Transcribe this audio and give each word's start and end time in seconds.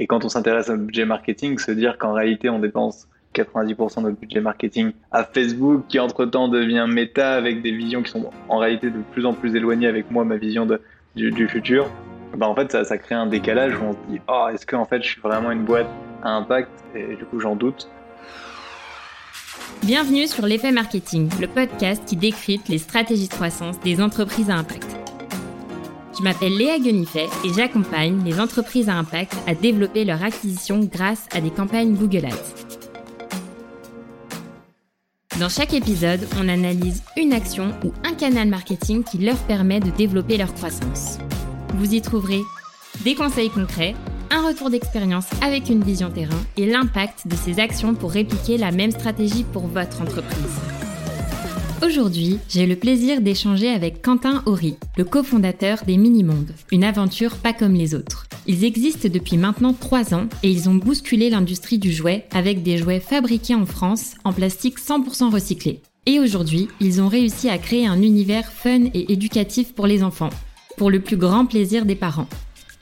Et 0.00 0.06
quand 0.06 0.24
on 0.24 0.30
s'intéresse 0.30 0.70
au 0.70 0.76
budget 0.76 1.04
marketing, 1.04 1.58
se 1.58 1.70
dire 1.70 1.98
qu'en 1.98 2.14
réalité, 2.14 2.48
on 2.48 2.58
dépense 2.58 3.06
90% 3.34 3.98
de 3.98 4.02
notre 4.04 4.18
budget 4.18 4.40
marketing 4.40 4.92
à 5.12 5.24
Facebook, 5.24 5.84
qui 5.88 6.00
entre-temps 6.00 6.48
devient 6.48 6.86
méta 6.88 7.34
avec 7.34 7.60
des 7.60 7.70
visions 7.70 8.02
qui 8.02 8.10
sont 8.10 8.30
en 8.48 8.56
réalité 8.56 8.90
de 8.90 8.98
plus 9.12 9.26
en 9.26 9.34
plus 9.34 9.54
éloignées 9.54 9.86
avec 9.86 10.10
moi, 10.10 10.24
ma 10.24 10.38
vision 10.38 10.66
du, 11.14 11.48
futur, 11.48 11.90
bah 12.34 12.48
en 12.48 12.54
fait, 12.54 12.72
ça, 12.72 12.84
ça, 12.84 12.96
crée 12.96 13.14
un 13.14 13.26
décalage 13.26 13.76
où 13.76 13.84
on 13.84 13.92
se 13.92 13.98
dit, 14.08 14.20
oh, 14.26 14.46
est-ce 14.52 14.64
que 14.64 14.74
en 14.74 14.86
fait, 14.86 15.02
je 15.02 15.08
suis 15.08 15.20
vraiment 15.20 15.50
une 15.50 15.64
boîte 15.64 15.88
à 16.22 16.30
impact? 16.30 16.70
Et 16.94 17.16
du 17.16 17.24
coup, 17.26 17.38
j'en 17.38 17.54
doute. 17.54 17.90
Bienvenue 19.82 20.26
sur 20.26 20.46
l'effet 20.46 20.72
marketing, 20.72 21.28
le 21.40 21.46
podcast 21.46 22.02
qui 22.06 22.16
décrypte 22.16 22.68
les 22.68 22.78
stratégies 22.78 23.28
de 23.28 23.34
croissance 23.34 23.78
des 23.80 24.00
entreprises 24.00 24.48
à 24.48 24.56
impact. 24.56 25.09
Je 26.20 26.24
m'appelle 26.24 26.54
Léa 26.54 26.78
Guenifet 26.78 27.30
et 27.46 27.52
j'accompagne 27.54 28.22
les 28.26 28.40
entreprises 28.40 28.90
à 28.90 28.94
impact 28.94 29.34
à 29.46 29.54
développer 29.54 30.04
leur 30.04 30.22
acquisition 30.22 30.80
grâce 30.80 31.26
à 31.32 31.40
des 31.40 31.48
campagnes 31.48 31.94
Google 31.94 32.26
Ads. 32.26 32.76
Dans 35.38 35.48
chaque 35.48 35.72
épisode, 35.72 36.20
on 36.38 36.46
analyse 36.50 37.02
une 37.16 37.32
action 37.32 37.72
ou 37.82 37.94
un 38.04 38.12
canal 38.12 38.48
marketing 38.48 39.02
qui 39.02 39.16
leur 39.16 39.38
permet 39.44 39.80
de 39.80 39.88
développer 39.88 40.36
leur 40.36 40.52
croissance. 40.52 41.16
Vous 41.76 41.94
y 41.94 42.02
trouverez 42.02 42.42
des 43.02 43.14
conseils 43.14 43.48
concrets, 43.48 43.94
un 44.30 44.46
retour 44.46 44.68
d'expérience 44.68 45.28
avec 45.42 45.70
une 45.70 45.82
vision 45.82 46.10
terrain 46.10 46.44
et 46.58 46.66
l'impact 46.66 47.28
de 47.28 47.34
ces 47.34 47.60
actions 47.60 47.94
pour 47.94 48.12
répliquer 48.12 48.58
la 48.58 48.72
même 48.72 48.90
stratégie 48.90 49.44
pour 49.44 49.68
votre 49.68 50.02
entreprise. 50.02 50.79
Aujourd'hui, 51.82 52.38
j'ai 52.50 52.66
le 52.66 52.76
plaisir 52.76 53.22
d'échanger 53.22 53.70
avec 53.70 54.02
Quentin 54.02 54.42
Horry, 54.44 54.74
le 54.98 55.04
cofondateur 55.04 55.78
des 55.86 55.96
Mini-Mondes, 55.96 56.52
une 56.72 56.84
aventure 56.84 57.36
pas 57.36 57.54
comme 57.54 57.72
les 57.72 57.94
autres. 57.94 58.26
Ils 58.46 58.64
existent 58.64 59.08
depuis 59.10 59.38
maintenant 59.38 59.72
3 59.72 60.12
ans 60.12 60.28
et 60.42 60.50
ils 60.50 60.68
ont 60.68 60.74
bousculé 60.74 61.30
l'industrie 61.30 61.78
du 61.78 61.90
jouet 61.90 62.26
avec 62.32 62.62
des 62.62 62.76
jouets 62.76 63.00
fabriqués 63.00 63.54
en 63.54 63.64
France 63.64 64.12
en 64.24 64.34
plastique 64.34 64.78
100% 64.78 65.32
recyclé. 65.32 65.80
Et 66.04 66.20
aujourd'hui, 66.20 66.68
ils 66.80 67.00
ont 67.00 67.08
réussi 67.08 67.48
à 67.48 67.56
créer 67.56 67.86
un 67.86 68.02
univers 68.02 68.52
fun 68.52 68.84
et 68.92 69.12
éducatif 69.12 69.72
pour 69.72 69.86
les 69.86 70.02
enfants, 70.02 70.30
pour 70.76 70.90
le 70.90 71.00
plus 71.00 71.16
grand 71.16 71.46
plaisir 71.46 71.86
des 71.86 71.96
parents. 71.96 72.28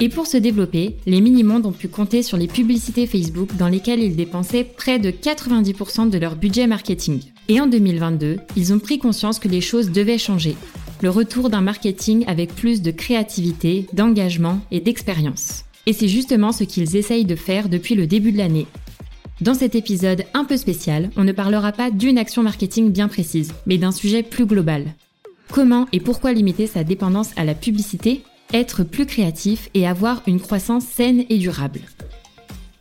Et 0.01 0.09
pour 0.09 0.27
se 0.27 0.37
développer, 0.37 0.97
les 1.07 1.21
mini-mondes 1.21 1.67
ont 1.67 1.73
pu 1.73 1.87
compter 1.87 2.25
sur 2.25 2.37
les 2.37 2.49
publicités 2.49 3.07
Facebook 3.07 3.55
dans 3.57 3.69
lesquelles 3.69 4.03
ils 4.03 4.17
dépensaient 4.17 4.65
près 4.65 4.99
de 4.99 5.13
90% 5.13 6.11
de 6.11 6.19
leur 6.19 6.35
budget 6.35 6.67
marketing. 6.67 7.21
Et 7.51 7.61
en 7.61 7.67
2022, 7.67 8.37
ils 8.57 8.75
ont 8.75 8.79
pris 8.79 8.99
conscience 8.99 9.39
que 9.39 9.49
les 9.49 9.63
choses 9.63 9.91
devaient 9.91 10.19
changer. 10.19 10.55
Le 11.01 11.09
retour 11.09 11.49
d'un 11.49 11.63
marketing 11.63 12.25
avec 12.27 12.55
plus 12.55 12.83
de 12.83 12.91
créativité, 12.91 13.87
d'engagement 13.95 14.61
et 14.71 14.81
d'expérience. 14.81 15.65
Et 15.87 15.95
c'est 15.95 16.09
justement 16.09 16.53
ce 16.53 16.65
qu'ils 16.65 16.97
essayent 16.97 17.25
de 17.25 17.37
faire 17.37 17.71
depuis 17.71 17.95
le 17.95 18.07
début 18.07 18.33
de 18.33 18.39
l'année. 18.39 18.67
Dans 19.41 19.55
cet 19.55 19.75
épisode 19.75 20.25
un 20.35 20.45
peu 20.45 20.59
spécial, 20.59 21.09
on 21.17 21.25
ne 21.25 21.33
parlera 21.33 21.73
pas 21.73 21.91
d'une 21.91 22.19
action 22.19 22.43
marketing 22.43 22.93
bien 22.93 23.09
précise, 23.09 23.55
mais 23.65 23.79
d'un 23.79 23.93
sujet 23.93 24.23
plus 24.23 24.45
global. 24.45 24.85
Comment 25.51 25.87
et 25.93 26.01
pourquoi 26.01 26.35
limiter 26.35 26.67
sa 26.67 26.85
dépendance 26.85 27.31
à 27.37 27.45
la 27.47 27.55
publicité 27.55 28.23
être 28.53 28.83
plus 28.83 29.07
créatif 29.07 29.71
et 29.73 29.87
avoir 29.87 30.23
une 30.27 30.41
croissance 30.41 30.85
saine 30.85 31.25
et 31.31 31.39
durable? 31.39 31.81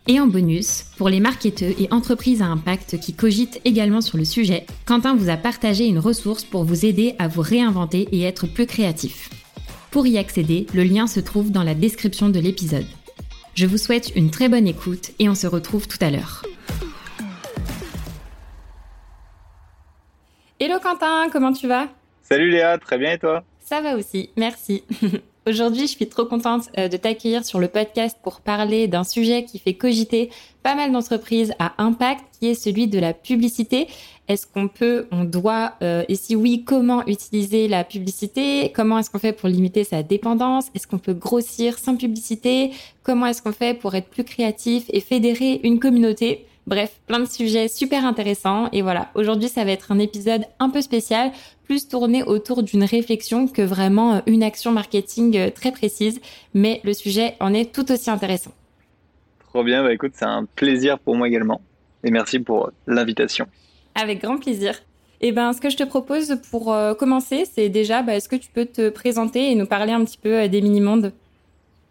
Et 0.09 0.21
en 0.21 0.27
bonus, 0.27 0.85
pour 0.97 1.09
les 1.09 1.19
marketeurs 1.19 1.73
et 1.77 1.89
entreprises 1.91 2.41
à 2.41 2.45
impact 2.45 2.97
qui 2.97 3.13
cogitent 3.13 3.59
également 3.65 3.99
sur 3.99 4.17
le 4.17 4.23
sujet, 4.23 4.65
Quentin 4.85 5.17
vous 5.17 5.27
a 5.29 5.35
partagé 5.35 5.85
une 5.85 5.99
ressource 5.99 6.45
pour 6.45 6.63
vous 6.63 6.85
aider 6.85 7.15
à 7.19 7.27
vous 7.27 7.41
réinventer 7.41 8.07
et 8.13 8.21
être 8.21 8.47
plus 8.47 8.65
créatif. 8.65 9.29
Pour 9.91 10.07
y 10.07 10.17
accéder, 10.17 10.65
le 10.73 10.83
lien 10.83 11.07
se 11.07 11.19
trouve 11.19 11.51
dans 11.51 11.63
la 11.63 11.75
description 11.75 12.29
de 12.29 12.39
l'épisode. 12.39 12.85
Je 13.53 13.65
vous 13.65 13.77
souhaite 13.77 14.13
une 14.15 14.31
très 14.31 14.47
bonne 14.47 14.67
écoute 14.67 15.11
et 15.19 15.27
on 15.27 15.35
se 15.35 15.47
retrouve 15.47 15.89
tout 15.89 15.97
à 15.99 16.09
l'heure. 16.09 16.45
Hello 20.61 20.79
Quentin, 20.81 21.27
comment 21.33 21.51
tu 21.51 21.67
vas? 21.67 21.89
Salut 22.23 22.49
Léa, 22.49 22.77
très 22.77 22.97
bien 22.97 23.11
et 23.11 23.19
toi? 23.19 23.43
Ça 23.59 23.81
va 23.81 23.97
aussi, 23.97 24.29
merci. 24.37 24.85
Aujourd'hui, 25.47 25.83
je 25.83 25.93
suis 25.93 26.07
trop 26.07 26.25
contente 26.25 26.63
euh, 26.77 26.89
de 26.89 26.97
t'accueillir 26.97 27.45
sur 27.45 27.59
le 27.59 27.69
podcast 27.69 28.17
pour 28.21 28.41
parler 28.41 28.89
d'un 28.89 29.05
sujet 29.05 29.45
qui 29.45 29.59
fait 29.59 29.75
cogiter 29.75 30.29
pas 30.61 30.75
mal 30.75 30.91
d'entreprises 30.91 31.53
à 31.57 31.71
impact, 31.81 32.25
qui 32.37 32.47
est 32.47 32.53
celui 32.53 32.87
de 32.87 32.99
la 32.99 33.13
publicité. 33.13 33.87
Est-ce 34.27 34.45
qu'on 34.45 34.67
peut, 34.67 35.07
on 35.09 35.23
doit, 35.23 35.75
euh, 35.81 36.03
et 36.09 36.15
si 36.15 36.35
oui, 36.35 36.65
comment 36.65 37.05
utiliser 37.07 37.69
la 37.69 37.85
publicité? 37.85 38.73
Comment 38.75 38.99
est-ce 38.99 39.09
qu'on 39.09 39.19
fait 39.19 39.31
pour 39.31 39.47
limiter 39.47 39.85
sa 39.85 40.03
dépendance? 40.03 40.65
Est-ce 40.75 40.85
qu'on 40.85 40.97
peut 40.97 41.13
grossir 41.13 41.79
sans 41.79 41.95
publicité? 41.95 42.71
Comment 43.03 43.27
est-ce 43.27 43.41
qu'on 43.41 43.53
fait 43.53 43.73
pour 43.73 43.95
être 43.95 44.09
plus 44.09 44.25
créatif 44.25 44.83
et 44.89 44.99
fédérer 44.99 45.61
une 45.63 45.79
communauté? 45.79 46.46
Bref, 46.67 46.99
plein 47.07 47.21
de 47.21 47.25
sujets 47.25 47.69
super 47.69 48.05
intéressants. 48.05 48.69
Et 48.73 48.81
voilà, 48.81 49.09
aujourd'hui, 49.15 49.47
ça 49.47 49.63
va 49.63 49.71
être 49.71 49.93
un 49.93 49.99
épisode 49.99 50.43
un 50.59 50.69
peu 50.69 50.81
spécial, 50.81 51.31
plus 51.63 51.87
tourné 51.87 52.23
autour 52.23 52.61
d'une 52.61 52.83
réflexion 52.83 53.47
que 53.47 53.61
vraiment 53.61 54.15
euh, 54.15 54.19
une 54.27 54.43
action 54.43 54.73
marketing 54.73 55.37
euh, 55.37 55.49
très 55.49 55.71
précise. 55.71 56.19
Mais 56.53 56.81
le 56.83 56.91
sujet 56.91 57.35
en 57.39 57.53
est 57.53 57.73
tout 57.73 57.89
aussi 57.89 58.09
intéressant. 58.09 58.51
Trop 59.47 59.63
bien, 59.63 59.81
bah 59.81 59.93
écoute, 59.93 60.11
c'est 60.13 60.25
un 60.25 60.43
plaisir 60.43 60.99
pour 60.99 61.15
moi 61.15 61.29
également. 61.29 61.61
Et 62.03 62.11
merci 62.11 62.37
pour 62.39 62.71
l'invitation. 62.85 63.47
Avec 63.95 64.21
grand 64.21 64.37
plaisir. 64.37 64.73
Et 65.21 65.29
eh 65.29 65.31
ben, 65.31 65.53
ce 65.53 65.61
que 65.61 65.69
je 65.69 65.77
te 65.77 65.83
propose 65.83 66.37
pour 66.51 66.73
euh, 66.73 66.93
commencer, 66.93 67.45
c'est 67.45 67.69
déjà, 67.69 68.01
bah, 68.01 68.15
est-ce 68.15 68.27
que 68.27 68.35
tu 68.35 68.49
peux 68.53 68.65
te 68.65 68.89
présenter 68.89 69.51
et 69.51 69.55
nous 69.55 69.65
parler 69.65 69.93
un 69.93 70.03
petit 70.03 70.17
peu 70.17 70.49
des 70.49 70.61
mini-mondes? 70.61 71.13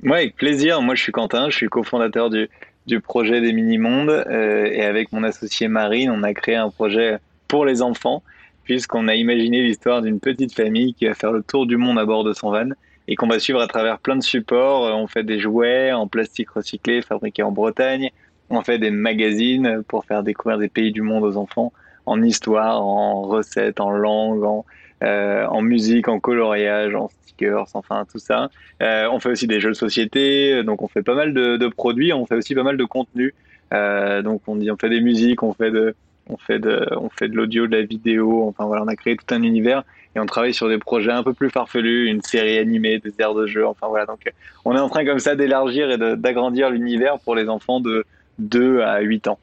Oui, 0.03 0.13
avec 0.13 0.37
plaisir. 0.37 0.83
Moi, 0.83 0.95
je 0.95 1.03
suis 1.03 1.13
Quentin, 1.13 1.49
je 1.49 1.57
suis 1.57 1.67
cofondateur 1.69 2.29
du, 2.29 2.49
du 2.87 3.01
projet 3.01 3.41
des 3.41 3.53
mini-mondes. 3.53 4.11
Euh, 4.11 4.67
et 4.67 4.83
avec 4.83 5.13
mon 5.13 5.23
associé 5.23 5.69
Marine, 5.69 6.11
on 6.11 6.23
a 6.23 6.33
créé 6.35 6.57
un 6.57 6.71
projet 6.71 7.19
pour 7.49 7.65
les 7.65 7.83
enfants, 7.83 8.23
puisqu'on 8.65 9.09
a 9.09 9.15
imaginé 9.15 9.63
l'histoire 9.63 10.03
d'une 10.03 10.21
petite 10.21 10.55
famille 10.55 10.95
qui 10.95 11.07
va 11.07 11.15
faire 11.15 11.33
le 11.33 11.43
tour 11.43 11.67
du 11.67 11.77
monde 11.77 11.99
à 11.99 12.05
bord 12.05 12.25
de 12.25 12.33
son 12.33 12.51
van 12.51 12.71
et 13.09 13.15
qu'on 13.15 13.29
va 13.29 13.39
suivre 13.39 13.61
à 13.61 13.67
travers 13.67 13.99
plein 13.99 14.17
de 14.17 14.23
supports. 14.23 14.87
Euh, 14.87 14.93
on 14.93 15.07
fait 15.07 15.25
des 15.25 15.39
jouets 15.39 15.93
en 15.93 16.07
plastique 16.07 16.51
recyclé 16.51 17.03
fabriqués 17.03 17.43
en 17.43 17.53
Bretagne. 17.53 18.11
On 18.51 18.63
fait 18.63 18.79
des 18.79 18.91
magazines 18.91 19.83
pour 19.89 20.05
faire 20.05 20.23
découvrir 20.23 20.59
des 20.59 20.69
pays 20.69 20.93
du 20.93 21.03
monde 21.03 21.25
aux 21.25 21.37
enfants 21.37 21.73
en 22.07 22.23
histoire, 22.23 22.81
en 22.81 23.23
recettes, 23.23 23.81
en 23.81 23.91
langue, 23.91 24.45
en, 24.45 24.65
euh, 25.03 25.47
en 25.47 25.63
musique, 25.63 26.09
en 26.09 26.21
coloriage, 26.21 26.95
en 26.95 27.09
stickers, 27.09 27.67
enfin 27.75 28.07
tout 28.11 28.19
ça. 28.19 28.49
Euh, 28.83 29.09
on 29.11 29.21
fait 29.21 29.31
aussi 29.31 29.47
des 29.47 29.61
jeux 29.61 29.71
de 29.71 29.75
société, 29.75 30.63
donc 30.65 30.83
on 30.83 30.89
fait 30.89 31.03
pas 31.03 31.15
mal 31.15 31.35
de, 31.35 31.69
produits, 31.69 32.13
on 32.13 32.27
fait 32.27 32.37
aussi 32.37 32.55
pas 32.55 32.63
mal 32.63 32.77
de 32.77 32.85
contenu. 32.85 33.35
Euh, 33.75 34.23
donc 34.23 34.43
on 34.47 34.59
fait 34.77 34.89
des 34.89 35.01
musiques, 35.01 35.43
on 35.43 35.53
fait 35.53 35.71
de, 35.71 35.95
on 36.29 36.37
fait 36.37 36.59
de, 36.59 36.87
on 36.97 37.11
fait 37.11 37.29
de 37.29 37.37
l'audio, 37.37 37.67
de 37.67 37.77
la 37.77 37.83
vidéo. 37.83 38.45
Enfin 38.49 38.65
voilà, 38.65 38.83
on 38.83 38.89
a 38.89 38.97
créé 38.97 39.17
tout 39.17 39.35
un 39.35 39.43
univers 39.43 39.85
et 40.15 40.21
on 40.21 40.27
travaille 40.27 40.55
sur 40.55 40.69
des 40.69 40.79
projets 40.79 41.13
un 41.13 41.23
peu 41.23 41.35
plus 41.35 41.51
farfelus, 41.51 42.09
une 42.09 42.23
série 42.23 42.59
animée, 42.59 42.99
des 42.99 43.13
aires 43.19 43.35
de 43.35 43.47
jeu. 43.47 43.67
Enfin 43.67 43.89
voilà, 43.89 44.07
donc 44.07 44.21
on 44.65 44.75
est 44.75 44.81
en 44.81 44.89
train 44.89 45.05
comme 45.05 45.19
ça 45.19 45.37
d'élargir 45.37 45.91
et 45.91 45.99
d'agrandir 46.17 46.71
l'univers 46.71 47.19
pour 47.19 47.35
les 47.35 47.49
enfants 47.51 47.81
de 47.81 48.07
2 48.39 48.81
à 48.81 49.01
8 49.01 49.29
ans. 49.29 49.39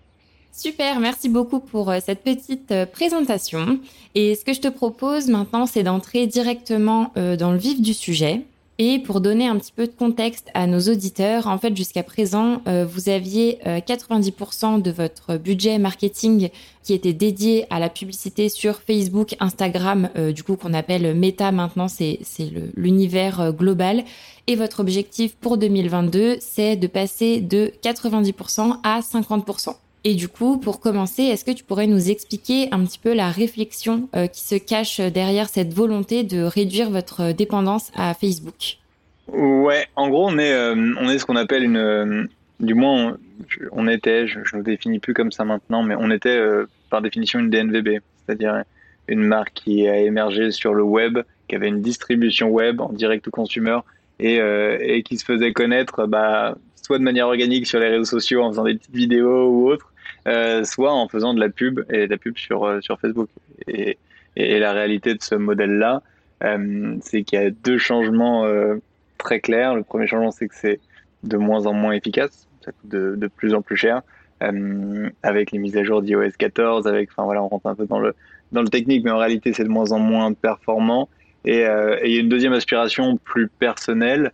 Super, 0.55 0.99
merci 0.99 1.29
beaucoup 1.29 1.59
pour 1.59 1.89
euh, 1.89 1.97
cette 2.05 2.21
petite 2.21 2.71
euh, 2.71 2.85
présentation. 2.85 3.79
Et 4.13 4.35
ce 4.35 4.45
que 4.45 4.53
je 4.53 4.61
te 4.61 4.67
propose 4.67 5.27
maintenant, 5.27 5.65
c'est 5.65 5.81
d'entrer 5.81 6.27
directement 6.27 7.11
euh, 7.17 7.35
dans 7.35 7.51
le 7.51 7.57
vif 7.57 7.81
du 7.81 7.95
sujet. 7.95 8.45
Et 8.77 8.99
pour 8.99 9.19
donner 9.19 9.47
un 9.47 9.57
petit 9.57 9.71
peu 9.71 9.87
de 9.87 9.91
contexte 9.91 10.49
à 10.53 10.67
nos 10.67 10.79
auditeurs, 10.79 11.47
en 11.47 11.57
fait, 11.57 11.75
jusqu'à 11.75 12.01
présent, 12.01 12.63
vous 12.65 13.07
aviez 13.07 13.59
90% 13.63 14.81
de 14.81 14.89
votre 14.89 15.37
budget 15.37 15.77
marketing 15.77 16.49
qui 16.81 16.93
était 16.93 17.13
dédié 17.13 17.67
à 17.69 17.77
la 17.77 17.89
publicité 17.89 18.49
sur 18.49 18.81
Facebook, 18.81 19.35
Instagram, 19.39 20.09
du 20.33 20.41
coup 20.41 20.55
qu'on 20.55 20.73
appelle 20.73 21.13
Meta 21.13 21.51
maintenant, 21.51 21.87
c'est 21.87 22.19
l'univers 22.75 23.53
global. 23.53 24.03
Et 24.47 24.55
votre 24.55 24.79
objectif 24.79 25.35
pour 25.35 25.59
2022, 25.59 26.37
c'est 26.39 26.75
de 26.75 26.87
passer 26.87 27.41
de 27.41 27.71
90% 27.83 28.77
à 28.81 29.01
50%. 29.01 29.75
Et 30.05 30.15
du 30.15 30.27
coup, 30.27 30.57
pour 30.57 30.81
commencer, 30.81 31.23
est-ce 31.23 31.45
que 31.45 31.51
tu 31.51 31.63
pourrais 31.63 31.87
nous 31.87 32.09
expliquer 32.09 32.67
un 32.71 32.83
petit 32.83 32.99
peu 32.99 33.13
la 33.13 33.29
réflexion 33.29 34.09
euh, 34.15 34.27
qui 34.27 34.41
se 34.41 34.55
cache 34.55 34.99
derrière 34.99 35.47
cette 35.47 35.73
volonté 35.73 36.23
de 36.23 36.43
réduire 36.43 36.89
votre 36.89 37.31
dépendance 37.31 37.89
à 37.95 38.13
Facebook? 38.13 38.79
Ouais, 39.27 39.87
en 39.95 40.09
gros, 40.09 40.27
on 40.27 40.37
est, 40.37 40.51
euh, 40.51 40.75
on 40.99 41.09
est 41.09 41.19
ce 41.19 41.25
qu'on 41.25 41.37
appelle 41.37 41.63
une, 41.63 41.77
euh, 41.77 42.25
du 42.59 42.73
moins, 42.73 43.17
on, 43.71 43.87
était, 43.87 44.27
je 44.27 44.39
ne 44.39 44.57
nous 44.57 44.63
définis 44.63 44.99
plus 44.99 45.13
comme 45.13 45.31
ça 45.31 45.45
maintenant, 45.45 45.83
mais 45.83 45.95
on 45.97 46.11
était 46.11 46.37
par 46.89 47.01
définition 47.01 47.39
une 47.39 47.49
DNVB, 47.49 48.01
c'est-à-dire 48.25 48.63
une 49.07 49.21
marque 49.21 49.53
qui 49.53 49.87
a 49.87 49.99
émergé 49.99 50.51
sur 50.51 50.73
le 50.73 50.83
web, 50.83 51.19
qui 51.47 51.55
avait 51.55 51.69
une 51.69 51.81
distribution 51.81 52.49
web 52.49 52.81
en 52.81 52.91
direct 52.91 53.23
to 53.23 53.31
consumer 53.31 53.79
et, 54.19 54.39
et 54.81 55.03
qui 55.03 55.17
se 55.17 55.25
faisait 55.25 55.51
connaître, 55.51 56.05
bah, 56.07 56.55
soit 56.81 56.99
de 56.99 57.03
manière 57.03 57.27
organique 57.27 57.67
sur 57.67 57.79
les 57.79 57.89
réseaux 57.89 58.05
sociaux 58.05 58.43
en 58.43 58.49
faisant 58.49 58.63
des 58.63 58.75
petites 58.75 58.95
vidéos 58.95 59.47
ou 59.49 59.69
autres, 59.69 59.92
euh, 60.27 60.63
soit 60.63 60.93
en 60.93 61.07
faisant 61.07 61.33
de 61.33 61.39
la 61.39 61.49
pub 61.49 61.81
et 61.89 62.07
de 62.07 62.11
la 62.11 62.17
pub 62.17 62.37
sur, 62.37 62.63
euh, 62.63 62.79
sur 62.81 62.99
Facebook. 62.99 63.29
Et, 63.67 63.97
et, 64.35 64.59
la 64.59 64.71
réalité 64.71 65.13
de 65.13 65.21
ce 65.21 65.35
modèle-là, 65.35 66.01
euh, 66.43 66.95
c'est 67.01 67.23
qu'il 67.23 67.39
y 67.39 67.45
a 67.45 67.49
deux 67.49 67.77
changements 67.77 68.45
très 69.17 69.39
clairs. 69.39 69.75
Le 69.75 69.83
premier 69.83 70.07
changement, 70.07 70.31
c'est 70.31 70.47
que 70.47 70.55
c'est 70.55 70.79
de 71.23 71.37
moins 71.37 71.65
en 71.65 71.73
moins 71.73 71.93
efficace 71.93 72.47
ça 72.63 72.71
coûte 72.71 72.89
de, 72.89 73.15
de 73.17 73.27
plus 73.27 73.53
en 73.53 73.61
plus 73.61 73.75
cher. 73.75 74.01
avec 75.21 75.51
les 75.51 75.59
mises 75.59 75.75
à 75.75 75.83
jour 75.83 76.01
d'iOS 76.01 76.31
14, 76.37 76.87
avec, 76.87 77.09
enfin 77.11 77.23
voilà, 77.23 77.43
on 77.43 77.49
rentre 77.49 77.67
un 77.67 77.75
peu 77.75 77.85
dans 77.85 77.99
le, 77.99 78.15
dans 78.53 78.61
le 78.61 78.69
technique, 78.69 79.03
mais 79.03 79.11
en 79.11 79.17
réalité, 79.17 79.51
c'est 79.51 79.65
de 79.65 79.69
moins 79.69 79.91
en 79.91 79.99
moins 79.99 80.31
performant. 80.31 81.09
Et, 81.43 81.59
et 81.59 82.05
il 82.05 82.13
y 82.13 82.17
a 82.17 82.21
une 82.21 82.29
deuxième 82.29 82.53
aspiration 82.53 83.17
plus 83.17 83.49
personnelle, 83.49 84.31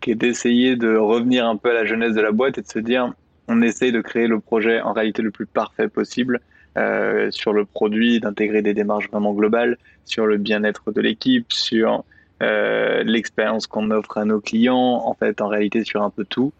qui 0.00 0.12
est 0.12 0.14
d'essayer 0.14 0.76
de 0.76 0.96
revenir 0.96 1.46
un 1.46 1.56
peu 1.56 1.70
à 1.70 1.74
la 1.74 1.84
jeunesse 1.84 2.14
de 2.14 2.20
la 2.20 2.30
boîte 2.30 2.58
et 2.58 2.62
de 2.62 2.68
se 2.68 2.78
dire, 2.78 3.12
on 3.52 3.62
essaye 3.62 3.92
de 3.92 4.00
créer 4.00 4.26
le 4.26 4.40
projet 4.40 4.80
en 4.80 4.92
réalité 4.92 5.22
le 5.22 5.30
plus 5.30 5.46
parfait 5.46 5.88
possible 5.88 6.40
euh, 6.78 7.30
sur 7.30 7.52
le 7.52 7.64
produit, 7.64 8.18
d'intégrer 8.18 8.62
des 8.62 8.74
démarches 8.74 9.10
vraiment 9.10 9.34
globales, 9.34 9.76
sur 10.04 10.26
le 10.26 10.38
bien-être 10.38 10.90
de 10.90 11.00
l'équipe, 11.00 11.52
sur 11.52 12.04
euh, 12.42 13.02
l'expérience 13.04 13.66
qu'on 13.66 13.90
offre 13.90 14.18
à 14.18 14.24
nos 14.24 14.40
clients, 14.40 15.02
en 15.04 15.14
fait, 15.14 15.40
en 15.40 15.48
réalité, 15.48 15.84
sur 15.84 16.02
un 16.02 16.10
peu 16.10 16.24
tout. 16.24 16.52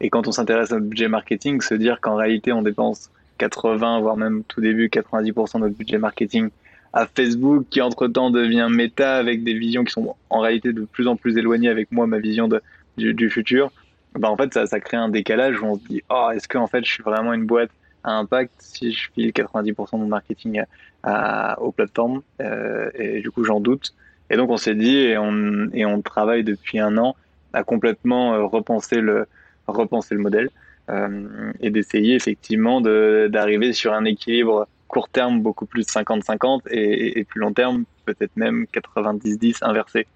Et 0.00 0.10
quand 0.10 0.26
on 0.26 0.32
s'intéresse 0.32 0.72
au 0.72 0.80
budget 0.80 1.08
marketing, 1.08 1.60
se 1.60 1.74
dire 1.74 2.00
qu'en 2.00 2.16
réalité, 2.16 2.52
on 2.52 2.62
dépense 2.62 3.10
80, 3.38 4.00
voire 4.00 4.16
même 4.16 4.42
tout 4.44 4.60
début, 4.60 4.88
90% 4.88 5.54
de 5.54 5.58
notre 5.60 5.76
budget 5.76 5.98
marketing 5.98 6.50
à 6.92 7.06
Facebook, 7.06 7.66
qui 7.70 7.80
entre-temps 7.80 8.30
devient 8.30 8.68
méta 8.70 9.16
avec 9.16 9.44
des 9.44 9.54
visions 9.54 9.84
qui 9.84 9.92
sont 9.92 10.16
en 10.28 10.40
réalité 10.40 10.72
de 10.72 10.82
plus 10.82 11.06
en 11.06 11.16
plus 11.16 11.36
éloignées 11.38 11.68
avec 11.68 11.92
moi, 11.92 12.06
ma 12.06 12.18
vision 12.18 12.48
du, 12.96 13.30
futur. 13.30 13.70
Bah 14.18 14.30
en 14.30 14.36
fait, 14.36 14.52
ça, 14.52 14.66
ça 14.66 14.80
crée 14.80 14.96
un 14.96 15.08
décalage 15.08 15.60
où 15.60 15.66
on 15.66 15.76
se 15.76 15.86
dit, 15.86 16.02
oh, 16.10 16.30
est-ce 16.34 16.48
que 16.48 16.58
en 16.58 16.66
fait, 16.66 16.84
je 16.84 16.90
suis 16.90 17.02
vraiment 17.02 17.32
une 17.32 17.46
boîte 17.46 17.70
à 18.02 18.12
impact 18.12 18.52
si 18.58 18.92
je 18.92 19.10
file 19.12 19.30
90% 19.30 19.92
de 19.92 19.96
mon 19.98 20.06
marketing 20.06 20.62
à, 21.02 21.60
aux 21.60 21.72
plateformes. 21.72 22.22
Euh, 22.40 22.90
et 22.94 23.20
du 23.20 23.30
coup, 23.30 23.44
j'en 23.44 23.60
doute. 23.60 23.94
Et 24.30 24.36
donc, 24.36 24.50
on 24.50 24.56
s'est 24.56 24.74
dit, 24.74 24.96
et 24.96 25.18
on, 25.18 25.68
et 25.72 25.84
on 25.84 26.00
travaille 26.02 26.44
depuis 26.44 26.78
un 26.78 26.96
an 26.98 27.16
à 27.52 27.64
complètement 27.64 28.34
euh, 28.34 28.44
repenser 28.44 29.00
le, 29.00 29.26
repenser 29.66 30.14
le 30.14 30.20
modèle 30.20 30.50
euh, 30.88 31.52
et 31.60 31.70
d'essayer 31.70 32.14
effectivement 32.14 32.80
d'arriver 32.80 33.72
sur 33.72 33.92
un 33.92 34.04
équilibre 34.04 34.68
court 34.88 35.08
terme 35.08 35.40
beaucoup 35.40 35.66
plus 35.66 35.86
50-50 35.86 36.62
et, 36.70 37.18
et, 37.18 37.24
plus 37.24 37.40
long 37.40 37.52
terme 37.52 37.84
peut-être 38.04 38.36
même 38.36 38.66
90-10 38.74 39.58
inversé. 39.62 40.06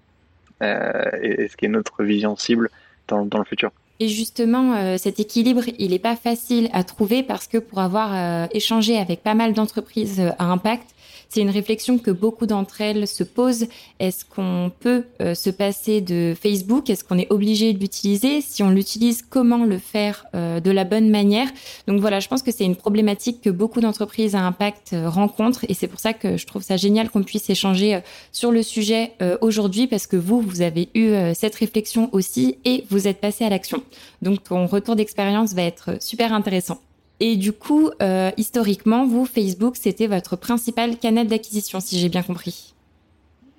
Euh, 0.63 1.03
et, 1.21 1.43
et, 1.43 1.47
ce 1.47 1.57
qui 1.57 1.65
est 1.65 1.69
notre 1.69 2.03
vision 2.03 2.35
cible 2.35 2.69
dans, 3.07 3.25
dans 3.25 3.39
le 3.39 3.45
futur. 3.45 3.71
Et 3.99 4.09
justement, 4.09 4.75
euh, 4.75 4.97
cet 4.97 5.19
équilibre, 5.19 5.63
il 5.79 5.91
n'est 5.91 5.99
pas 5.99 6.17
facile 6.17 6.69
à 6.73 6.83
trouver 6.83 7.23
parce 7.23 7.47
que 7.47 7.57
pour 7.57 7.79
avoir 7.79 8.13
euh, 8.13 8.47
échangé 8.51 8.97
avec 8.97 9.23
pas 9.23 9.35
mal 9.35 9.53
d'entreprises 9.53 10.19
euh, 10.19 10.31
à 10.37 10.45
impact, 10.45 10.94
c'est 11.29 11.41
une 11.41 11.49
réflexion 11.49 11.97
que 11.97 12.11
beaucoup 12.11 12.45
d'entre 12.45 12.81
elles 12.81 13.07
se 13.07 13.23
posent. 13.23 13.67
Est-ce 13.99 14.25
qu'on 14.25 14.71
peut 14.79 15.03
euh, 15.21 15.35
se 15.35 15.49
passer 15.49 16.01
de 16.01 16.35
Facebook? 16.39 16.89
Est-ce 16.89 17.03
qu'on 17.03 17.17
est 17.17 17.31
obligé 17.31 17.73
de 17.73 17.79
l'utiliser? 17.79 18.41
Si 18.41 18.63
on 18.63 18.69
l'utilise, 18.69 19.21
comment 19.21 19.65
le 19.65 19.77
faire 19.77 20.25
euh, 20.35 20.59
de 20.59 20.71
la 20.71 20.83
bonne 20.83 21.09
manière? 21.09 21.47
Donc 21.87 21.99
voilà, 21.99 22.19
je 22.19 22.27
pense 22.27 22.41
que 22.41 22.51
c'est 22.51 22.65
une 22.65 22.75
problématique 22.75 23.41
que 23.41 23.49
beaucoup 23.49 23.81
d'entreprises 23.81 24.35
à 24.35 24.41
impact 24.41 24.93
euh, 24.93 25.09
rencontrent 25.09 25.65
et 25.69 25.73
c'est 25.73 25.87
pour 25.87 25.99
ça 25.99 26.13
que 26.13 26.37
je 26.37 26.45
trouve 26.45 26.61
ça 26.61 26.77
génial 26.77 27.09
qu'on 27.09 27.23
puisse 27.23 27.49
échanger 27.49 27.99
sur 28.31 28.51
le 28.51 28.63
sujet 28.63 29.11
aujourd'hui 29.41 29.87
parce 29.87 30.07
que 30.07 30.17
vous, 30.17 30.41
vous 30.41 30.61
avez 30.61 30.89
eu 30.93 31.13
cette 31.33 31.55
réflexion 31.55 32.09
aussi 32.11 32.57
et 32.65 32.85
vous 32.89 33.07
êtes 33.07 33.19
passé 33.19 33.45
à 33.45 33.49
l'action. 33.49 33.83
Donc 34.21 34.43
ton 34.43 34.65
retour 34.65 34.95
d'expérience 34.95 35.53
va 35.53 35.63
être 35.63 36.01
super 36.01 36.33
intéressant. 36.33 36.79
Et 37.19 37.37
du 37.37 37.53
coup, 37.53 37.89
euh, 38.01 38.31
historiquement, 38.37 39.05
vous, 39.05 39.25
Facebook, 39.25 39.75
c'était 39.77 40.07
votre 40.07 40.35
principal 40.35 40.97
canal 40.97 41.27
d'acquisition, 41.27 41.79
si 41.79 41.97
j'ai 41.97 42.09
bien 42.09 42.23
compris. 42.23 42.73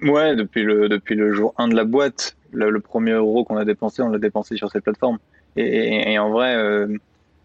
Ouais, 0.03 0.37
depuis 0.37 0.63
le, 0.63 0.89
depuis 0.89 1.15
le 1.15 1.33
jour 1.33 1.55
1 1.57 1.69
de 1.69 1.75
la 1.75 1.85
boîte, 1.85 2.37
le, 2.53 2.81
premier 2.81 3.13
euro 3.13 3.45
qu'on 3.45 3.57
a 3.57 3.65
dépensé, 3.65 4.03
on 4.03 4.09
l'a 4.09 4.19
dépensé 4.19 4.57
sur 4.57 4.71
cette 4.71 4.85
plateforme. 4.85 5.19
Et, 5.57 6.19
en 6.19 6.31
vrai, 6.31 6.55
euh, 6.57 6.87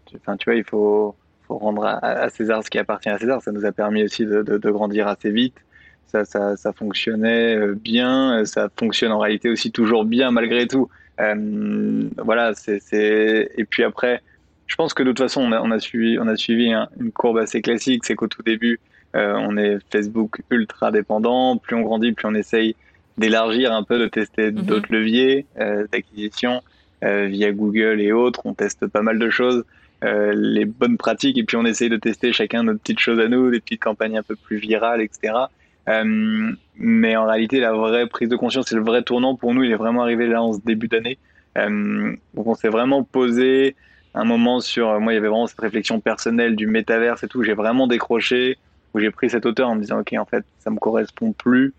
tu 0.06 0.44
vois, 0.44 0.54
il 0.54 0.64
faut, 0.64 1.14
faut 1.48 1.56
rendre 1.56 1.84
à, 1.84 2.28
César 2.28 2.62
ce 2.62 2.68
qui 2.68 2.78
appartient 2.78 3.08
à 3.08 3.18
César. 3.18 3.40
Ça 3.42 3.52
nous 3.52 3.64
a 3.64 3.72
permis 3.72 4.02
aussi 4.04 4.26
de, 4.26 4.42
de, 4.42 4.70
grandir 4.70 5.08
assez 5.08 5.30
vite. 5.30 5.56
Ça, 6.08 6.26
ça, 6.26 6.58
ça, 6.58 6.74
fonctionnait 6.74 7.56
euh, 7.56 7.74
bien. 7.74 8.44
Ça 8.44 8.68
fonctionne 8.76 9.12
en 9.12 9.18
réalité 9.18 9.48
aussi 9.48 9.72
toujours 9.72 10.04
bien 10.04 10.30
malgré 10.30 10.66
tout. 10.66 10.90
Euh, 11.20 12.08
voilà, 12.18 12.52
c'est, 12.54 13.50
et 13.56 13.64
puis 13.64 13.82
après, 13.82 14.22
je 14.72 14.76
pense 14.76 14.94
que 14.94 15.02
de 15.02 15.10
toute 15.10 15.18
façon, 15.18 15.42
on 15.42 15.70
a, 15.70 15.78
suivi, 15.80 16.18
on 16.18 16.26
a 16.26 16.34
suivi 16.34 16.72
une 16.98 17.12
courbe 17.12 17.36
assez 17.36 17.60
classique. 17.60 18.06
C'est 18.06 18.14
qu'au 18.14 18.26
tout 18.26 18.42
début, 18.42 18.80
euh, 19.14 19.34
on 19.38 19.58
est 19.58 19.76
Facebook 19.92 20.40
ultra 20.48 20.90
dépendant. 20.90 21.58
Plus 21.58 21.76
on 21.76 21.82
grandit, 21.82 22.12
plus 22.12 22.26
on 22.26 22.34
essaye 22.34 22.74
d'élargir 23.18 23.70
un 23.70 23.82
peu, 23.82 23.98
de 23.98 24.06
tester 24.06 24.50
mhm. 24.50 24.62
d'autres 24.62 24.90
leviers 24.90 25.44
euh, 25.60 25.86
d'acquisition 25.92 26.62
euh, 27.04 27.26
via 27.26 27.52
Google 27.52 28.00
et 28.00 28.12
autres. 28.12 28.46
On 28.46 28.54
teste 28.54 28.86
pas 28.86 29.02
mal 29.02 29.18
de 29.18 29.28
choses, 29.28 29.62
les 30.00 30.64
bonnes 30.64 30.96
pratiques, 30.96 31.36
et 31.36 31.44
puis 31.44 31.58
on 31.58 31.66
essaye 31.66 31.90
de 31.90 31.98
tester 31.98 32.32
chacun 32.32 32.62
notre 32.62 32.80
petites 32.80 32.98
choses 32.98 33.20
à 33.20 33.28
nous, 33.28 33.50
des 33.50 33.60
petites 33.60 33.82
campagnes 33.82 34.16
un 34.16 34.22
peu 34.22 34.36
plus 34.36 34.56
virales, 34.56 35.02
etc. 35.02 35.34
mais 36.78 37.14
en 37.14 37.26
réalité, 37.26 37.60
la 37.60 37.74
vraie 37.74 38.06
prise 38.06 38.30
de 38.30 38.36
conscience 38.36 38.72
et 38.72 38.74
le 38.74 38.82
vrai 38.82 39.02
tournant 39.02 39.36
pour 39.36 39.52
nous, 39.52 39.64
il 39.64 39.70
est 39.70 39.76
vraiment 39.76 40.00
arrivé 40.00 40.28
là 40.28 40.42
en 40.42 40.54
ce 40.54 40.60
début 40.64 40.88
d'année. 40.88 41.18
donc 41.54 42.46
on 42.46 42.54
s'est 42.54 42.70
vraiment 42.70 43.02
posé 43.02 43.76
un 44.14 44.24
moment 44.24 44.60
sur, 44.60 44.90
euh, 44.90 44.98
moi, 44.98 45.12
il 45.12 45.16
y 45.16 45.18
avait 45.18 45.28
vraiment 45.28 45.46
cette 45.46 45.60
réflexion 45.60 46.00
personnelle 46.00 46.56
du 46.56 46.66
métaverse 46.66 47.22
et 47.22 47.28
tout. 47.28 47.42
J'ai 47.42 47.54
vraiment 47.54 47.86
décroché, 47.86 48.58
où 48.94 49.00
j'ai 49.00 49.10
pris 49.10 49.30
cette 49.30 49.46
hauteur 49.46 49.68
en 49.68 49.74
me 49.74 49.80
disant, 49.80 50.00
OK, 50.00 50.12
en 50.18 50.24
fait, 50.24 50.44
ça 50.58 50.70
me 50.70 50.78
correspond 50.78 51.32
plus. 51.32 51.72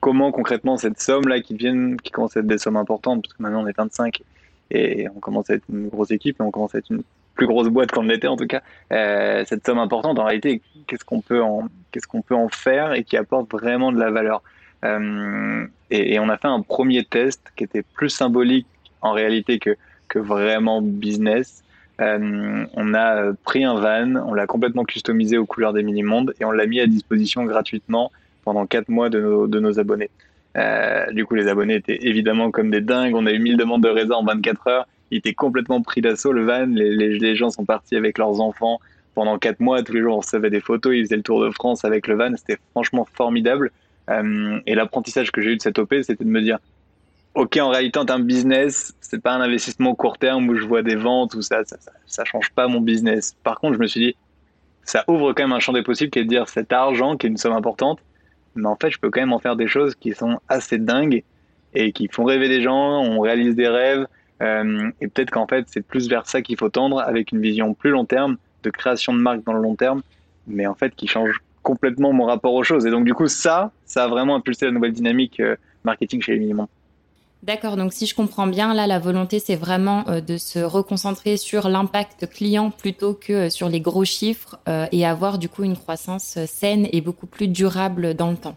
Comment 0.00 0.30
concrètement 0.30 0.76
cette 0.76 1.00
somme-là 1.00 1.40
qui 1.40 1.54
vient, 1.54 1.96
qui 1.96 2.10
commence 2.10 2.36
à 2.36 2.40
être 2.40 2.46
des 2.46 2.58
sommes 2.58 2.76
importantes, 2.76 3.22
parce 3.22 3.34
que 3.34 3.42
maintenant 3.42 3.64
on 3.64 3.66
est 3.66 3.76
25 3.76 4.22
et 4.70 5.08
on 5.08 5.18
commence 5.18 5.50
à 5.50 5.54
être 5.54 5.64
une 5.72 5.88
grosse 5.88 6.12
équipe 6.12 6.36
et 6.38 6.42
on 6.42 6.52
commence 6.52 6.74
à 6.74 6.78
être 6.78 6.90
une 6.90 7.02
plus 7.34 7.46
grosse 7.46 7.68
boîte 7.68 7.90
qu'on 7.90 8.02
l'était 8.02 8.28
en 8.28 8.36
tout 8.36 8.46
cas, 8.46 8.62
euh, 8.92 9.44
cette 9.46 9.66
somme 9.66 9.78
importante, 9.78 10.18
en 10.18 10.24
réalité, 10.24 10.62
qu'est-ce 10.86 11.04
qu'on 11.04 11.20
peut 11.20 11.42
en, 11.42 11.68
qu'est-ce 11.90 12.06
qu'on 12.06 12.22
peut 12.22 12.34
en 12.34 12.48
faire 12.48 12.92
et 12.92 13.02
qui 13.02 13.16
apporte 13.16 13.50
vraiment 13.50 13.90
de 13.90 13.98
la 13.98 14.10
valeur? 14.10 14.42
Euh, 14.84 15.66
et, 15.90 16.14
et, 16.14 16.20
on 16.20 16.28
a 16.28 16.36
fait 16.36 16.46
un 16.46 16.60
premier 16.60 17.04
test 17.04 17.42
qui 17.56 17.64
était 17.64 17.82
plus 17.82 18.10
symbolique 18.10 18.66
en 19.00 19.10
réalité 19.10 19.58
que, 19.58 19.76
que 20.06 20.20
vraiment 20.20 20.80
business, 20.82 21.64
euh, 22.00 22.64
on 22.74 22.94
a 22.94 23.32
pris 23.44 23.64
un 23.64 23.74
van, 23.74 24.14
on 24.26 24.34
l'a 24.34 24.46
complètement 24.46 24.84
customisé 24.84 25.36
aux 25.36 25.46
couleurs 25.46 25.72
des 25.72 25.82
mini-mondes 25.82 26.34
et 26.40 26.44
on 26.44 26.50
l'a 26.50 26.66
mis 26.66 26.80
à 26.80 26.86
disposition 26.86 27.44
gratuitement 27.44 28.12
pendant 28.44 28.66
4 28.66 28.88
mois 28.88 29.10
de 29.10 29.18
nos, 29.18 29.80
abonnés. 29.80 30.10
Euh, 30.56 31.10
du 31.12 31.26
coup, 31.26 31.34
les 31.34 31.48
abonnés 31.48 31.74
étaient 31.74 31.98
évidemment 32.02 32.50
comme 32.50 32.70
des 32.70 32.80
dingues. 32.80 33.14
On 33.14 33.26
a 33.26 33.32
eu 33.32 33.38
1000 33.38 33.56
demandes 33.56 33.82
de 33.82 33.88
réserve 33.88 34.20
en 34.20 34.24
24 34.24 34.68
heures. 34.68 34.88
Il 35.10 35.18
était 35.18 35.34
complètement 35.34 35.82
pris 35.82 36.00
d'assaut, 36.00 36.32
le 36.32 36.44
van. 36.44 36.66
Les, 36.66 37.36
gens 37.36 37.50
sont 37.50 37.64
partis 37.64 37.96
avec 37.96 38.18
leurs 38.18 38.40
enfants 38.40 38.78
pendant 39.14 39.38
4 39.38 39.60
mois. 39.60 39.82
Tous 39.82 39.92
les 39.92 40.00
jours, 40.00 40.16
on 40.16 40.20
recevait 40.20 40.50
des 40.50 40.60
photos. 40.60 40.94
Ils 40.94 41.04
faisaient 41.04 41.16
le 41.16 41.22
tour 41.22 41.42
de 41.42 41.50
France 41.50 41.84
avec 41.84 42.06
le 42.06 42.14
van. 42.14 42.34
C'était 42.36 42.58
franchement 42.70 43.06
formidable. 43.12 43.70
Euh, 44.08 44.60
et 44.66 44.74
l'apprentissage 44.74 45.32
que 45.32 45.42
j'ai 45.42 45.52
eu 45.52 45.56
de 45.56 45.62
cette 45.62 45.78
OP, 45.78 45.94
c'était 46.02 46.24
de 46.24 46.30
me 46.30 46.40
dire 46.40 46.58
ok, 47.34 47.56
en 47.58 47.70
réalité, 47.70 47.98
en 47.98 48.04
termes 48.04 48.24
business, 48.24 48.94
c'est 49.00 49.22
pas 49.22 49.32
un 49.32 49.40
investissement 49.40 49.94
court 49.94 50.18
terme 50.18 50.48
où 50.48 50.54
je 50.56 50.64
vois 50.66 50.82
des 50.82 50.96
ventes 50.96 51.34
ou 51.34 51.42
ça, 51.42 51.64
ça, 51.64 51.76
ça, 52.06 52.24
change 52.24 52.50
pas 52.50 52.68
mon 52.68 52.80
business. 52.80 53.36
Par 53.42 53.60
contre, 53.60 53.74
je 53.74 53.78
me 53.80 53.86
suis 53.86 54.00
dit, 54.00 54.16
ça 54.82 55.04
ouvre 55.08 55.32
quand 55.32 55.42
même 55.42 55.52
un 55.52 55.60
champ 55.60 55.72
des 55.72 55.82
possibles 55.82 56.10
qui 56.10 56.18
est 56.18 56.24
de 56.24 56.28
dire 56.28 56.48
cet 56.48 56.72
argent 56.72 57.16
qui 57.16 57.26
est 57.26 57.30
une 57.30 57.36
somme 57.36 57.52
importante, 57.52 58.00
mais 58.54 58.66
en 58.66 58.76
fait, 58.76 58.90
je 58.90 58.98
peux 58.98 59.10
quand 59.10 59.20
même 59.20 59.32
en 59.32 59.38
faire 59.38 59.56
des 59.56 59.68
choses 59.68 59.94
qui 59.94 60.12
sont 60.12 60.40
assez 60.48 60.78
dingues 60.78 61.22
et 61.74 61.92
qui 61.92 62.08
font 62.08 62.24
rêver 62.24 62.48
des 62.48 62.62
gens, 62.62 63.02
on 63.02 63.20
réalise 63.20 63.54
des 63.54 63.68
rêves, 63.68 64.06
euh, 64.42 64.90
et 65.00 65.08
peut-être 65.08 65.30
qu'en 65.30 65.46
fait, 65.46 65.66
c'est 65.68 65.82
plus 65.82 66.08
vers 66.08 66.26
ça 66.26 66.42
qu'il 66.42 66.56
faut 66.56 66.68
tendre 66.68 67.00
avec 67.00 67.32
une 67.32 67.40
vision 67.40 67.74
plus 67.74 67.90
long 67.90 68.04
terme, 68.04 68.36
de 68.62 68.70
création 68.70 69.12
de 69.12 69.18
marque 69.18 69.44
dans 69.44 69.52
le 69.52 69.62
long 69.62 69.76
terme, 69.76 70.02
mais 70.46 70.66
en 70.66 70.74
fait, 70.74 70.94
qui 70.94 71.06
change 71.06 71.40
complètement 71.62 72.12
mon 72.12 72.24
rapport 72.24 72.54
aux 72.54 72.64
choses. 72.64 72.86
Et 72.86 72.90
donc, 72.90 73.04
du 73.04 73.14
coup, 73.14 73.28
ça, 73.28 73.72
ça 73.84 74.04
a 74.04 74.08
vraiment 74.08 74.36
impulsé 74.36 74.66
la 74.66 74.72
nouvelle 74.72 74.92
dynamique 74.92 75.40
euh, 75.40 75.56
marketing 75.84 76.22
chez 76.22 76.32
les 76.32 76.38
minimums. 76.38 76.66
D'accord, 77.44 77.76
donc 77.76 77.92
si 77.92 78.06
je 78.06 78.16
comprends 78.16 78.48
bien, 78.48 78.74
là, 78.74 78.88
la 78.88 78.98
volonté, 78.98 79.38
c'est 79.38 79.54
vraiment 79.54 80.04
euh, 80.08 80.20
de 80.20 80.36
se 80.36 80.58
reconcentrer 80.58 81.36
sur 81.36 81.68
l'impact 81.68 82.28
client 82.28 82.70
plutôt 82.70 83.14
que 83.14 83.32
euh, 83.32 83.50
sur 83.50 83.68
les 83.68 83.80
gros 83.80 84.04
chiffres 84.04 84.58
euh, 84.68 84.86
et 84.90 85.06
avoir 85.06 85.38
du 85.38 85.48
coup 85.48 85.62
une 85.62 85.76
croissance 85.76 86.36
saine 86.46 86.88
et 86.92 87.00
beaucoup 87.00 87.26
plus 87.26 87.46
durable 87.46 88.14
dans 88.14 88.32
le 88.32 88.36
temps. 88.36 88.56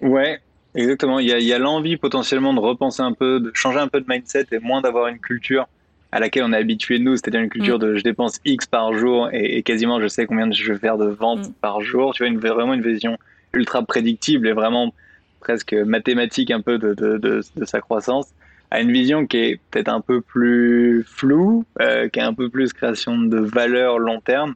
Ouais, 0.00 0.38
exactement. 0.76 1.18
Il 1.18 1.26
y 1.26 1.52
a, 1.52 1.58
l'envie 1.58 1.96
potentiellement 1.96 2.54
de 2.54 2.60
repenser 2.60 3.02
un 3.02 3.12
peu, 3.12 3.40
de 3.40 3.50
changer 3.52 3.80
un 3.80 3.88
peu 3.88 4.00
de 4.00 4.06
mindset 4.08 4.46
et 4.52 4.60
moins 4.60 4.80
d'avoir 4.80 5.08
une 5.08 5.18
culture 5.18 5.66
à 6.12 6.20
laquelle 6.20 6.44
on 6.44 6.52
est 6.52 6.56
habitué 6.56 7.00
nous, 7.00 7.16
c'est-à-dire 7.16 7.40
une 7.40 7.50
culture 7.50 7.76
mm. 7.76 7.82
de 7.82 7.96
je 7.96 8.02
dépense 8.04 8.38
X 8.44 8.66
par 8.66 8.94
jour 8.94 9.28
et, 9.32 9.62
quasiment 9.64 10.00
je 10.00 10.06
sais 10.06 10.24
combien 10.24 10.50
je 10.52 10.72
vais 10.72 10.78
faire 10.78 10.98
de 10.98 11.06
ventes 11.06 11.48
mm. 11.48 11.52
par 11.60 11.80
jour. 11.80 12.14
Tu 12.14 12.22
vois, 12.22 12.32
une, 12.32 12.38
vraiment 12.38 12.74
une 12.74 12.82
vision 12.82 13.18
ultra 13.52 13.82
prédictible 13.82 14.46
et 14.46 14.52
vraiment 14.52 14.94
presque 15.40 15.72
mathématique 15.72 16.50
un 16.50 16.60
peu 16.60 16.78
de, 16.78 16.94
de, 16.94 17.18
de, 17.18 17.40
de, 17.56 17.64
sa 17.64 17.80
croissance, 17.80 18.28
à 18.70 18.80
une 18.80 18.92
vision 18.92 19.26
qui 19.26 19.38
est 19.38 19.60
peut-être 19.70 19.88
un 19.88 20.00
peu 20.00 20.20
plus 20.20 21.04
floue, 21.04 21.64
euh, 21.80 22.08
qui 22.08 22.18
est 22.18 22.22
un 22.22 22.34
peu 22.34 22.48
plus 22.48 22.72
création 22.72 23.18
de 23.18 23.38
valeur 23.38 23.98
long 23.98 24.20
terme, 24.20 24.54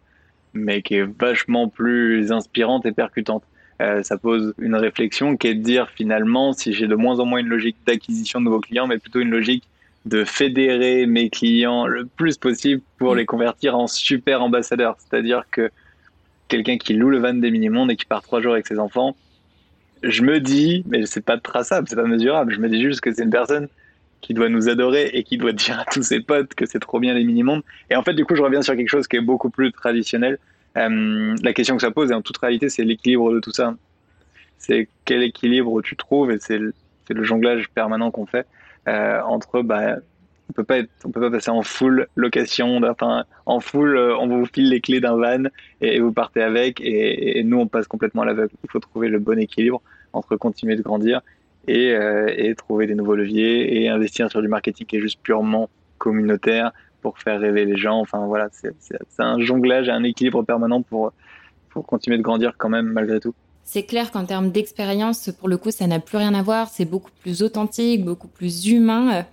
mais 0.54 0.82
qui 0.82 0.96
est 0.96 1.20
vachement 1.20 1.68
plus 1.68 2.30
inspirante 2.32 2.84
et 2.84 2.92
percutante. 2.92 3.44
Euh, 3.80 4.02
ça 4.02 4.18
pose 4.18 4.54
une 4.58 4.74
réflexion 4.74 5.36
qui 5.36 5.48
est 5.48 5.54
de 5.54 5.62
dire 5.62 5.88
finalement 5.90 6.52
si 6.52 6.72
j'ai 6.72 6.86
de 6.86 6.94
moins 6.94 7.18
en 7.20 7.24
moins 7.24 7.40
une 7.40 7.48
logique 7.48 7.76
d'acquisition 7.86 8.38
de 8.40 8.44
nouveaux 8.44 8.60
clients, 8.60 8.86
mais 8.86 8.98
plutôt 8.98 9.20
une 9.20 9.30
logique 9.30 9.64
de 10.04 10.24
fédérer 10.24 11.06
mes 11.06 11.30
clients 11.30 11.86
le 11.86 12.06
plus 12.06 12.36
possible 12.36 12.82
pour 12.98 13.14
les 13.14 13.24
convertir 13.24 13.76
en 13.76 13.86
super 13.86 14.42
ambassadeurs. 14.42 14.96
C'est-à-dire 14.98 15.44
que 15.50 15.70
quelqu'un 16.48 16.76
qui 16.76 16.94
loue 16.94 17.08
le 17.08 17.18
van 17.18 17.34
des 17.34 17.50
mini-mondes 17.50 17.90
et 17.90 17.96
qui 17.96 18.04
part 18.04 18.22
trois 18.22 18.40
jours 18.40 18.52
avec 18.52 18.66
ses 18.66 18.78
enfants, 18.78 19.16
je 20.02 20.22
me 20.22 20.40
dis, 20.40 20.84
mais 20.86 21.06
c'est 21.06 21.24
pas 21.24 21.38
traçable, 21.38 21.88
c'est 21.88 21.96
pas 21.96 22.04
mesurable, 22.04 22.52
je 22.52 22.60
me 22.60 22.68
dis 22.68 22.82
juste 22.82 23.00
que 23.00 23.12
c'est 23.12 23.22
une 23.22 23.30
personne 23.30 23.68
qui 24.20 24.34
doit 24.34 24.48
nous 24.48 24.68
adorer 24.68 25.10
et 25.12 25.22
qui 25.24 25.36
doit 25.36 25.52
dire 25.52 25.80
à 25.80 25.84
tous 25.84 26.02
ses 26.02 26.20
potes 26.20 26.54
que 26.54 26.66
c'est 26.66 26.78
trop 26.78 27.00
bien 27.00 27.14
les 27.14 27.24
mini-mondes. 27.24 27.62
Et 27.90 27.96
en 27.96 28.02
fait, 28.02 28.14
du 28.14 28.24
coup, 28.24 28.34
je 28.34 28.42
reviens 28.42 28.62
sur 28.62 28.74
quelque 28.76 28.88
chose 28.88 29.06
qui 29.06 29.16
est 29.16 29.20
beaucoup 29.20 29.50
plus 29.50 29.72
traditionnel. 29.72 30.38
Euh, 30.78 31.36
la 31.42 31.52
question 31.52 31.76
que 31.76 31.82
ça 31.82 31.90
pose, 31.90 32.10
et 32.10 32.14
en 32.14 32.22
toute 32.22 32.38
réalité, 32.38 32.68
c'est 32.68 32.84
l'équilibre 32.84 33.32
de 33.32 33.40
tout 33.40 33.52
ça. 33.52 33.74
C'est 34.58 34.88
quel 35.04 35.22
équilibre 35.22 35.82
tu 35.82 35.96
trouves, 35.96 36.30
et 36.30 36.38
c'est 36.38 36.58
le, 36.58 36.72
jonglage 37.24 37.68
permanent 37.68 38.10
qu'on 38.10 38.24
fait 38.24 38.46
euh, 38.88 39.20
entre, 39.22 39.60
bah, 39.60 39.96
on 40.50 40.52
peut 40.52 40.64
pas 40.64 40.78
être, 40.78 40.90
on 41.04 41.10
peut 41.10 41.20
pas 41.20 41.30
passer 41.30 41.50
en 41.50 41.62
full 41.62 42.06
location, 42.16 42.80
enfin, 42.84 43.24
en 43.46 43.60
full, 43.60 43.96
euh, 43.96 44.16
on 44.18 44.26
vous 44.26 44.46
file 44.46 44.68
les 44.68 44.80
clés 44.80 45.00
d'un 45.00 45.16
van 45.16 45.44
et, 45.80 46.00
vous 46.00 46.12
partez 46.12 46.42
avec, 46.42 46.80
et, 46.80 47.38
et, 47.38 47.44
nous 47.44 47.58
on 47.58 47.66
passe 47.66 47.86
complètement 47.86 48.22
à 48.22 48.26
l'aveugle. 48.26 48.52
Il 48.64 48.70
faut 48.70 48.80
trouver 48.80 49.08
le 49.08 49.18
bon 49.18 49.38
équilibre 49.38 49.80
entre 50.12 50.36
continuer 50.36 50.76
de 50.76 50.82
grandir 50.82 51.22
et, 51.68 51.92
euh, 51.92 52.32
et, 52.36 52.54
trouver 52.54 52.86
des 52.86 52.94
nouveaux 52.94 53.14
leviers 53.14 53.82
et 53.82 53.88
investir 53.88 54.30
sur 54.30 54.42
du 54.42 54.48
marketing 54.48 54.86
qui 54.86 54.96
est 54.96 55.00
juste 55.00 55.20
purement 55.22 55.70
communautaire 55.98 56.72
pour 57.00 57.18
faire 57.18 57.40
rêver 57.40 57.64
les 57.64 57.76
gens. 57.76 57.98
Enfin 58.00 58.26
voilà, 58.26 58.48
c'est 58.52 58.74
un 59.18 59.40
jonglage 59.40 59.88
et 59.88 59.92
un 59.92 60.02
équilibre 60.04 60.42
permanent 60.42 60.82
pour 60.82 61.12
continuer 61.86 62.18
de 62.18 62.22
grandir 62.22 62.54
quand 62.58 62.68
même 62.68 62.86
malgré 62.86 63.20
tout. 63.20 63.34
C'est 63.64 63.84
clair 63.84 64.10
qu'en 64.10 64.24
termes 64.24 64.50
d'expérience, 64.50 65.30
pour 65.38 65.48
le 65.48 65.56
coup, 65.56 65.70
ça 65.70 65.86
n'a 65.86 66.00
plus 66.00 66.18
rien 66.18 66.34
à 66.34 66.42
voir. 66.42 66.68
C'est 66.68 66.84
beaucoup 66.84 67.10
plus 67.20 67.42
authentique, 67.42 68.04
beaucoup 68.04 68.28
plus 68.28 68.66
humain. 68.66 69.24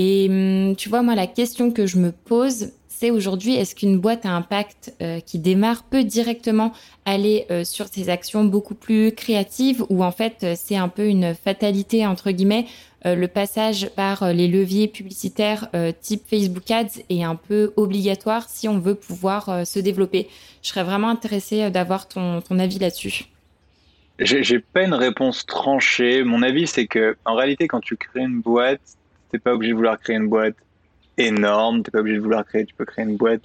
Et 0.00 0.28
hum, 0.30 0.76
tu 0.76 0.88
vois, 0.88 1.02
moi, 1.02 1.16
la 1.16 1.26
question 1.26 1.72
que 1.72 1.84
je 1.84 1.98
me 1.98 2.12
pose, 2.12 2.70
c'est 2.86 3.10
aujourd'hui, 3.10 3.54
est-ce 3.54 3.74
qu'une 3.74 3.98
boîte 3.98 4.24
à 4.26 4.30
impact 4.30 4.94
euh, 5.02 5.18
qui 5.18 5.40
démarre 5.40 5.82
peut 5.82 6.04
directement 6.04 6.72
aller 7.04 7.46
euh, 7.50 7.64
sur 7.64 7.88
ces 7.88 8.08
actions 8.08 8.44
beaucoup 8.44 8.76
plus 8.76 9.10
créatives 9.10 9.84
ou 9.88 10.04
en 10.04 10.12
fait 10.12 10.38
euh, 10.42 10.54
c'est 10.56 10.76
un 10.76 10.88
peu 10.88 11.06
une 11.06 11.34
fatalité 11.34 12.06
entre 12.06 12.30
guillemets 12.30 12.66
le 13.04 13.26
passage 13.26 13.90
par 13.90 14.32
les 14.32 14.48
leviers 14.48 14.88
publicitaires 14.88 15.68
type 16.00 16.22
Facebook 16.28 16.68
Ads 16.68 17.00
est 17.08 17.22
un 17.22 17.36
peu 17.36 17.72
obligatoire 17.76 18.48
si 18.48 18.66
on 18.68 18.80
veut 18.80 18.96
pouvoir 18.96 19.64
se 19.64 19.78
développer? 19.78 20.26
Je 20.64 20.70
serais 20.70 20.82
vraiment 20.82 21.08
intéressée 21.08 21.70
d'avoir 21.70 22.08
ton, 22.08 22.40
ton 22.40 22.58
avis 22.58 22.80
là-dessus. 22.80 23.26
J'ai 24.18 24.58
pas 24.58 24.82
une 24.82 24.94
réponse 24.94 25.46
tranchée. 25.46 26.24
Mon 26.24 26.42
avis, 26.42 26.66
c'est 26.66 26.88
que 26.88 27.16
en 27.24 27.36
réalité, 27.36 27.68
quand 27.68 27.80
tu 27.80 27.96
crées 27.96 28.22
une 28.22 28.40
boîte, 28.40 28.97
t'es 29.30 29.38
pas 29.38 29.54
obligé 29.54 29.72
de 29.72 29.76
vouloir 29.76 29.98
créer 29.98 30.16
une 30.16 30.28
boîte 30.28 30.56
énorme. 31.16 31.82
T'es 31.82 31.90
pas 31.90 32.00
obligé 32.00 32.16
de 32.16 32.22
vouloir 32.22 32.44
créer. 32.44 32.64
Tu 32.64 32.74
peux 32.74 32.84
créer 32.84 33.04
une 33.04 33.16
boîte 33.16 33.42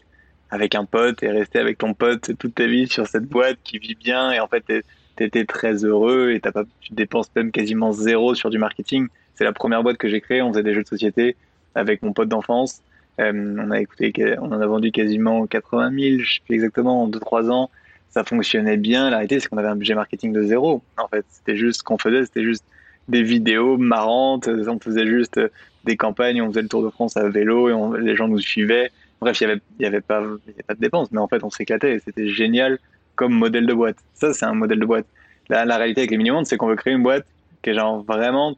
avec 0.49 0.75
un 0.75 0.85
pote 0.85 1.23
et 1.23 1.31
rester 1.31 1.59
avec 1.59 1.79
ton 1.79 1.93
pote 1.93 2.37
toute 2.37 2.55
ta 2.55 2.67
vie 2.67 2.87
sur 2.87 3.07
cette 3.07 3.25
boîte 3.25 3.57
qui 3.63 3.79
vit 3.79 3.95
bien 3.95 4.31
et 4.31 4.39
en 4.39 4.47
fait 4.47 4.63
t'étais 5.15 5.45
très 5.45 5.83
heureux 5.83 6.31
et 6.31 6.39
t'as 6.39 6.51
pas, 6.51 6.63
tu 6.79 6.93
dépenses 6.93 7.29
même 7.35 7.51
quasiment 7.51 7.91
zéro 7.91 8.35
sur 8.35 8.49
du 8.49 8.59
marketing. 8.59 9.07
C'est 9.33 9.43
la 9.43 9.53
première 9.53 9.81
boîte 9.81 9.97
que 9.97 10.07
j'ai 10.07 10.21
créée. 10.21 10.41
On 10.41 10.51
faisait 10.51 10.63
des 10.63 10.73
jeux 10.73 10.83
de 10.83 10.87
société 10.87 11.35
avec 11.73 12.03
mon 12.03 12.13
pote 12.13 12.29
d'enfance. 12.29 12.81
Euh, 13.19 13.55
on 13.59 13.71
a 13.71 13.79
écouté, 13.79 14.13
on 14.39 14.51
en 14.51 14.61
a 14.61 14.67
vendu 14.67 14.91
quasiment 14.91 15.45
80 15.45 15.91
000, 15.91 16.19
je 16.23 16.33
sais 16.33 16.41
exactement, 16.49 17.03
en 17.03 17.09
2-3 17.09 17.51
ans. 17.51 17.69
Ça 18.09 18.23
fonctionnait 18.23 18.77
bien. 18.77 19.09
La 19.09 19.17
réalité, 19.17 19.39
c'est 19.39 19.49
qu'on 19.49 19.57
avait 19.57 19.67
un 19.67 19.75
budget 19.75 19.95
marketing 19.95 20.33
de 20.33 20.43
zéro. 20.43 20.83
En 20.97 21.07
fait, 21.07 21.25
c'était 21.29 21.57
juste 21.57 21.79
ce 21.79 21.83
qu'on 21.83 21.97
faisait, 21.97 22.25
c'était 22.25 22.43
juste 22.43 22.65
des 23.07 23.23
vidéos 23.23 23.77
marrantes. 23.77 24.47
On 24.47 24.79
faisait 24.79 25.07
juste 25.07 25.39
des 25.85 25.97
campagnes, 25.97 26.41
on 26.41 26.49
faisait 26.49 26.61
le 26.61 26.67
Tour 26.67 26.83
de 26.83 26.89
France 26.89 27.17
à 27.17 27.27
vélo 27.29 27.69
et 27.69 28.01
les 28.01 28.15
gens 28.15 28.27
nous 28.27 28.39
suivaient. 28.39 28.91
Bref, 29.21 29.39
il 29.39 29.47
n'y 29.47 29.51
avait, 29.51 29.61
y 29.79 29.85
avait, 29.85 30.01
pas, 30.01 30.21
pas 30.67 30.73
de 30.73 30.79
dépenses, 30.79 31.11
mais 31.11 31.19
en 31.19 31.27
fait, 31.27 31.43
on 31.43 31.49
s'éclatait 31.49 31.99
c'était 32.03 32.27
génial 32.27 32.77
comme 33.15 33.33
modèle 33.33 33.65
de 33.65 33.73
boîte. 33.73 33.97
Ça, 34.13 34.33
c'est 34.33 34.45
un 34.45 34.53
modèle 34.53 34.79
de 34.79 34.85
boîte. 34.85 35.05
La, 35.49 35.63
réalité 35.77 36.01
avec 36.01 36.11
les 36.11 36.17
mini 36.17 36.31
c'est 36.45 36.57
qu'on 36.57 36.67
veut 36.67 36.75
créer 36.75 36.93
une 36.93 37.03
boîte 37.03 37.25
qui 37.61 37.71
est 37.71 37.73
genre 37.73 38.01
vraiment 38.03 38.55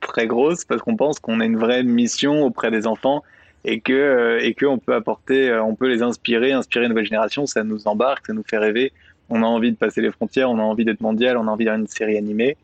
très 0.00 0.26
grosse 0.26 0.64
parce 0.64 0.80
qu'on 0.80 0.96
pense 0.96 1.18
qu'on 1.18 1.40
a 1.40 1.44
une 1.44 1.58
vraie 1.58 1.82
mission 1.82 2.44
auprès 2.44 2.70
des 2.70 2.86
enfants 2.86 3.22
et 3.64 3.80
que 3.80 3.92
euh, 3.92 4.40
et 4.40 4.54
on 4.64 4.78
peut 4.78 4.94
apporter, 4.94 5.50
euh, 5.50 5.62
on 5.62 5.74
peut 5.74 5.88
les 5.88 6.02
inspirer, 6.02 6.52
inspirer 6.52 6.84
une 6.84 6.90
nouvelle 6.90 7.04
génération. 7.04 7.46
Ça 7.46 7.64
nous 7.64 7.86
embarque, 7.88 8.26
ça 8.26 8.32
nous 8.32 8.44
fait 8.44 8.58
rêver. 8.58 8.92
On 9.28 9.42
a 9.42 9.46
envie 9.46 9.70
de 9.70 9.76
passer 9.76 10.00
les 10.00 10.10
frontières, 10.10 10.50
on 10.50 10.58
a 10.58 10.62
envie 10.62 10.84
d'être 10.84 11.00
mondial, 11.00 11.36
on 11.36 11.46
a 11.46 11.50
envie 11.50 11.64
d'avoir 11.64 11.80
une 11.80 11.86
série 11.88 12.16
animée. 12.16 12.56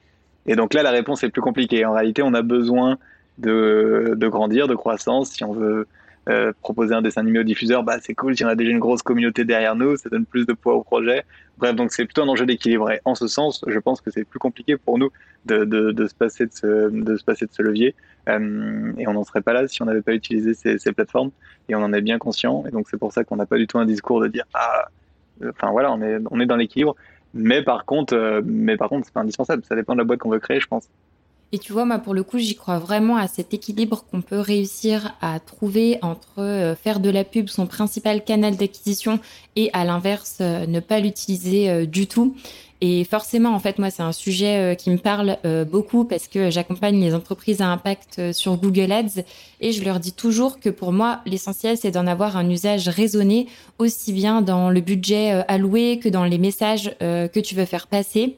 Et 0.47 0.57
donc 0.57 0.75
là, 0.75 0.83
la 0.83 0.91
réponse 0.91 1.25
est 1.25 1.31
plus 1.31 1.43
compliquée. 1.43 1.85
En 1.85 1.93
réalité, 1.93 2.23
on 2.23 2.35
a 2.35 2.43
besoin 2.43 2.99
de, 3.39 4.15
de 4.17 4.29
grandir, 4.29 4.69
de 4.69 4.75
croissance. 4.75 5.31
Si 5.31 5.45
on 5.45 5.53
veut 5.53 5.87
euh, 6.29 6.53
proposer 6.61 6.95
un 6.95 7.03
dessin 7.03 7.21
animé 7.21 7.39
au 7.41 7.45
diffuseur, 7.45 7.83
bah, 7.83 7.99
c'est 8.01 8.15
cool. 8.15 8.37
Si 8.37 8.45
on 8.45 8.49
a 8.49 8.55
déjà 8.55 8.71
une 8.71 8.79
grosse 8.79 9.03
communauté 9.03 9.45
derrière 9.45 9.77
nous, 9.77 9.97
ça 9.97 10.09
donne 10.09 10.27
plus 10.27 10.47
de 10.47 10.53
poids 10.53 10.75
au 10.75 10.83
projet. 10.83 11.25
Bref, 11.59 11.75
donc 11.75 11.93
c'est 11.93 12.05
plutôt 12.05 12.23
un 12.23 12.29
enjeu 12.29 12.47
d'équilibre. 12.47 12.91
Et 12.91 13.01
en 13.05 13.15
ce 13.15 13.29
sens, 13.29 13.65
je 13.67 13.79
pense 13.79 14.01
que 14.01 14.11
c'est 14.11 14.25
plus 14.25 14.39
compliqué 14.39 14.77
pour 14.77 14.99
nous 14.99 15.11
de, 15.45 15.65
de, 15.65 15.93
de, 15.93 16.07
se 16.07 16.15
passer 16.15 16.47
de 16.47 16.53
ce, 16.53 16.91
de 16.91 17.17
se 17.17 17.25
passer 17.25 17.47
de 17.47 17.53
ce 17.53 17.63
levier. 17.63 17.95
Euh, 18.29 18.93
et 18.99 19.07
on 19.07 19.13
n'en 19.13 19.25
serait 19.25 19.41
pas 19.41 19.53
là 19.53 19.69
si 19.69 19.83
on 19.83 19.85
n'avait 19.85 20.03
pas 20.03 20.15
utilisé 20.15 20.55
ces, 20.55 20.79
ces, 20.79 20.93
plateformes. 20.93 21.31
Et 21.69 21.75
on 21.75 21.83
en 21.83 21.93
est 21.93 22.03
bien 22.03 22.19
conscient. 22.19 22.65
Et 22.67 22.71
donc 22.71 22.89
c'est 22.91 22.99
pour 22.99 23.13
ça 23.13 23.25
qu'on 23.25 23.37
n'a 23.37 23.47
pas 23.47 23.57
du 23.57 23.67
tout 23.67 23.79
un 23.79 23.87
discours 23.87 24.21
de 24.21 24.27
dire 24.27 24.45
ah, 24.55 24.89
enfin 25.49 25.71
voilà, 25.71 25.93
on 25.93 26.03
est, 26.03 26.19
on 26.31 26.41
est 26.41 26.47
dans 26.47 26.57
l'équilibre. 26.57 26.97
Mais 27.37 27.63
par 27.63 27.85
contre, 27.85 28.15
euh, 28.15 28.77
contre, 28.89 29.07
c'est 29.07 29.13
pas 29.13 29.21
indispensable. 29.21 29.63
Ça 29.69 29.75
dépend 29.75 29.93
de 29.93 29.99
la 29.99 30.05
boîte 30.05 30.21
qu'on 30.21 30.31
veut 30.31 30.39
créer, 30.39 30.61
je 30.61 30.67
pense. 30.67 30.89
Et 31.53 31.59
tu 31.59 31.73
vois, 31.73 31.85
moi, 31.85 31.99
pour 31.99 32.13
le 32.13 32.25
coup, 32.25 32.39
j'y 32.39 32.57
crois 32.57 32.79
vraiment 32.81 33.17
à 33.17 33.29
cet 33.29 33.55
équilibre 33.55 34.05
qu'on 34.11 34.21
peut 34.21 34.41
réussir 34.41 35.15
à 35.21 35.39
trouver 35.39 35.99
entre 36.03 36.41
euh, 36.41 36.75
faire 36.75 36.99
de 36.99 37.09
la 37.09 37.23
pub 37.23 37.49
son 37.49 37.67
principal 37.67 38.25
canal 38.25 38.57
d'acquisition 38.57 39.21
et, 39.55 39.71
à 39.73 39.85
l'inverse, 39.85 40.39
euh, 40.41 40.67
ne 40.67 40.81
pas 40.81 40.99
l'utiliser 40.99 41.87
du 41.87 42.09
tout. 42.09 42.35
Et 42.89 43.03
forcément, 43.03 43.53
en 43.53 43.59
fait, 43.59 43.81
moi, 43.81 43.91
c'est 43.91 44.05
un 44.05 44.13
sujet 44.13 44.77
qui 44.79 44.91
me 44.91 44.97
parle 44.97 45.39
beaucoup 45.69 46.05
parce 46.05 46.29
que 46.29 46.51
j'accompagne 46.51 47.01
les 47.01 47.15
entreprises 47.15 47.61
à 47.61 47.67
impact 47.67 48.33
sur 48.33 48.57
Google 48.57 48.93
Ads 48.93 49.23
et 49.61 49.73
je 49.73 49.85
leur 49.85 49.99
dis 49.99 50.13
toujours 50.13 50.61
que 50.61 50.71
pour 50.71 50.93
moi, 50.93 51.21
l'essentiel, 51.27 51.77
c'est 51.77 51.91
d'en 51.91 52.07
avoir 52.07 52.37
un 52.37 52.49
usage 52.49 52.87
raisonné, 52.89 53.49
aussi 53.81 54.13
bien 54.13 54.41
dans 54.41 54.71
le 54.71 54.81
budget 54.81 55.45
alloué 55.49 55.99
que 55.99 56.09
dans 56.09 56.25
les 56.25 56.39
messages 56.39 56.95
que 57.01 57.41
tu 57.41 57.57
veux 57.57 57.65
faire 57.65 57.89
passer. 57.89 58.37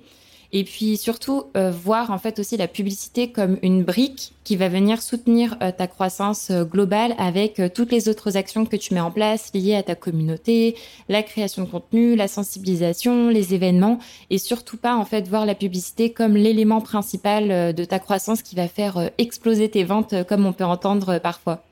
Et 0.50 0.64
puis 0.64 0.96
surtout, 0.96 1.44
euh, 1.56 1.70
voir 1.70 2.10
en 2.10 2.16
fait 2.16 2.38
aussi 2.38 2.56
la 2.56 2.68
publicité 2.68 3.30
comme 3.30 3.58
une 3.62 3.84
brique 3.84 4.32
qui 4.44 4.56
va 4.56 4.70
venir 4.70 5.02
soutenir 5.02 5.58
euh, 5.62 5.72
ta 5.76 5.86
croissance 5.86 6.50
euh, 6.50 6.64
globale 6.64 7.14
avec 7.18 7.60
toutes 7.74 7.92
les 7.92 8.08
autres 8.08 8.38
actions 8.38 8.64
que 8.64 8.76
tu 8.76 8.94
mets 8.94 9.00
en 9.00 9.10
place 9.10 9.50
liées 9.52 9.74
à 9.74 9.82
ta 9.82 9.94
communauté, 9.94 10.74
la 11.10 11.22
création 11.22 11.64
de 11.64 11.68
contenu, 11.68 12.16
la 12.16 12.28
sensibilisation, 12.28 13.28
les 13.28 13.52
événements, 13.52 13.98
et 14.30 14.38
surtout 14.38 14.78
pas 14.78 14.94
en 14.94 15.04
fait 15.04 15.28
voir 15.28 15.44
la 15.44 15.54
publicité 15.54 16.12
comme 16.12 16.34
l'élément 16.34 16.80
principal 16.80 17.74
de 17.74 17.84
ta 17.84 17.98
croissance 17.98 18.40
qui 18.40 18.56
va 18.56 18.68
faire 18.68 19.10
exploser 19.18 19.68
tes 19.68 19.84
ventes 19.84 20.14
comme 20.28 20.46
on 20.46 20.54
peut 20.54 20.64
entendre 20.64 21.18
parfois. 21.18 21.62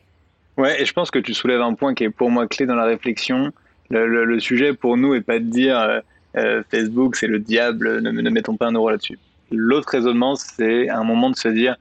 Ouais, 0.59 0.83
et 0.83 0.85
je 0.85 0.93
pense 0.93 1.11
que 1.11 1.19
tu 1.19 1.33
soulèves 1.33 1.63
un 1.63 1.75
point 1.75 1.95
qui 1.95 2.05
est 2.05 2.11
pour 2.11 2.31
moi 2.31 2.47
clé 2.47 2.67
dans 2.67 2.75
la 2.75 2.85
réflexion. 2.85 3.53
Le, 3.89 4.25
le, 4.25 4.41
sujet 4.41 4.73
pour 4.73 4.97
nous 4.97 5.15
est 5.15 5.21
pas 5.21 5.39
de 5.39 5.45
dire 5.45 6.03
euh, 6.37 6.63
Facebook, 6.71 7.17
c'est 7.17 7.27
le 7.27 7.39
diable, 7.39 8.01
ne, 8.01 8.11
ne, 8.11 8.31
mettons 8.31 8.57
pas 8.57 8.67
un 8.67 8.73
euro 8.73 8.91
là-dessus. 8.91 9.19
L'autre 9.51 9.89
raisonnement, 9.91 10.35
c'est 10.37 10.89
un 10.89 11.05
moment 11.05 11.31
de 11.31 11.37
se 11.37 11.49
dire 11.49 11.77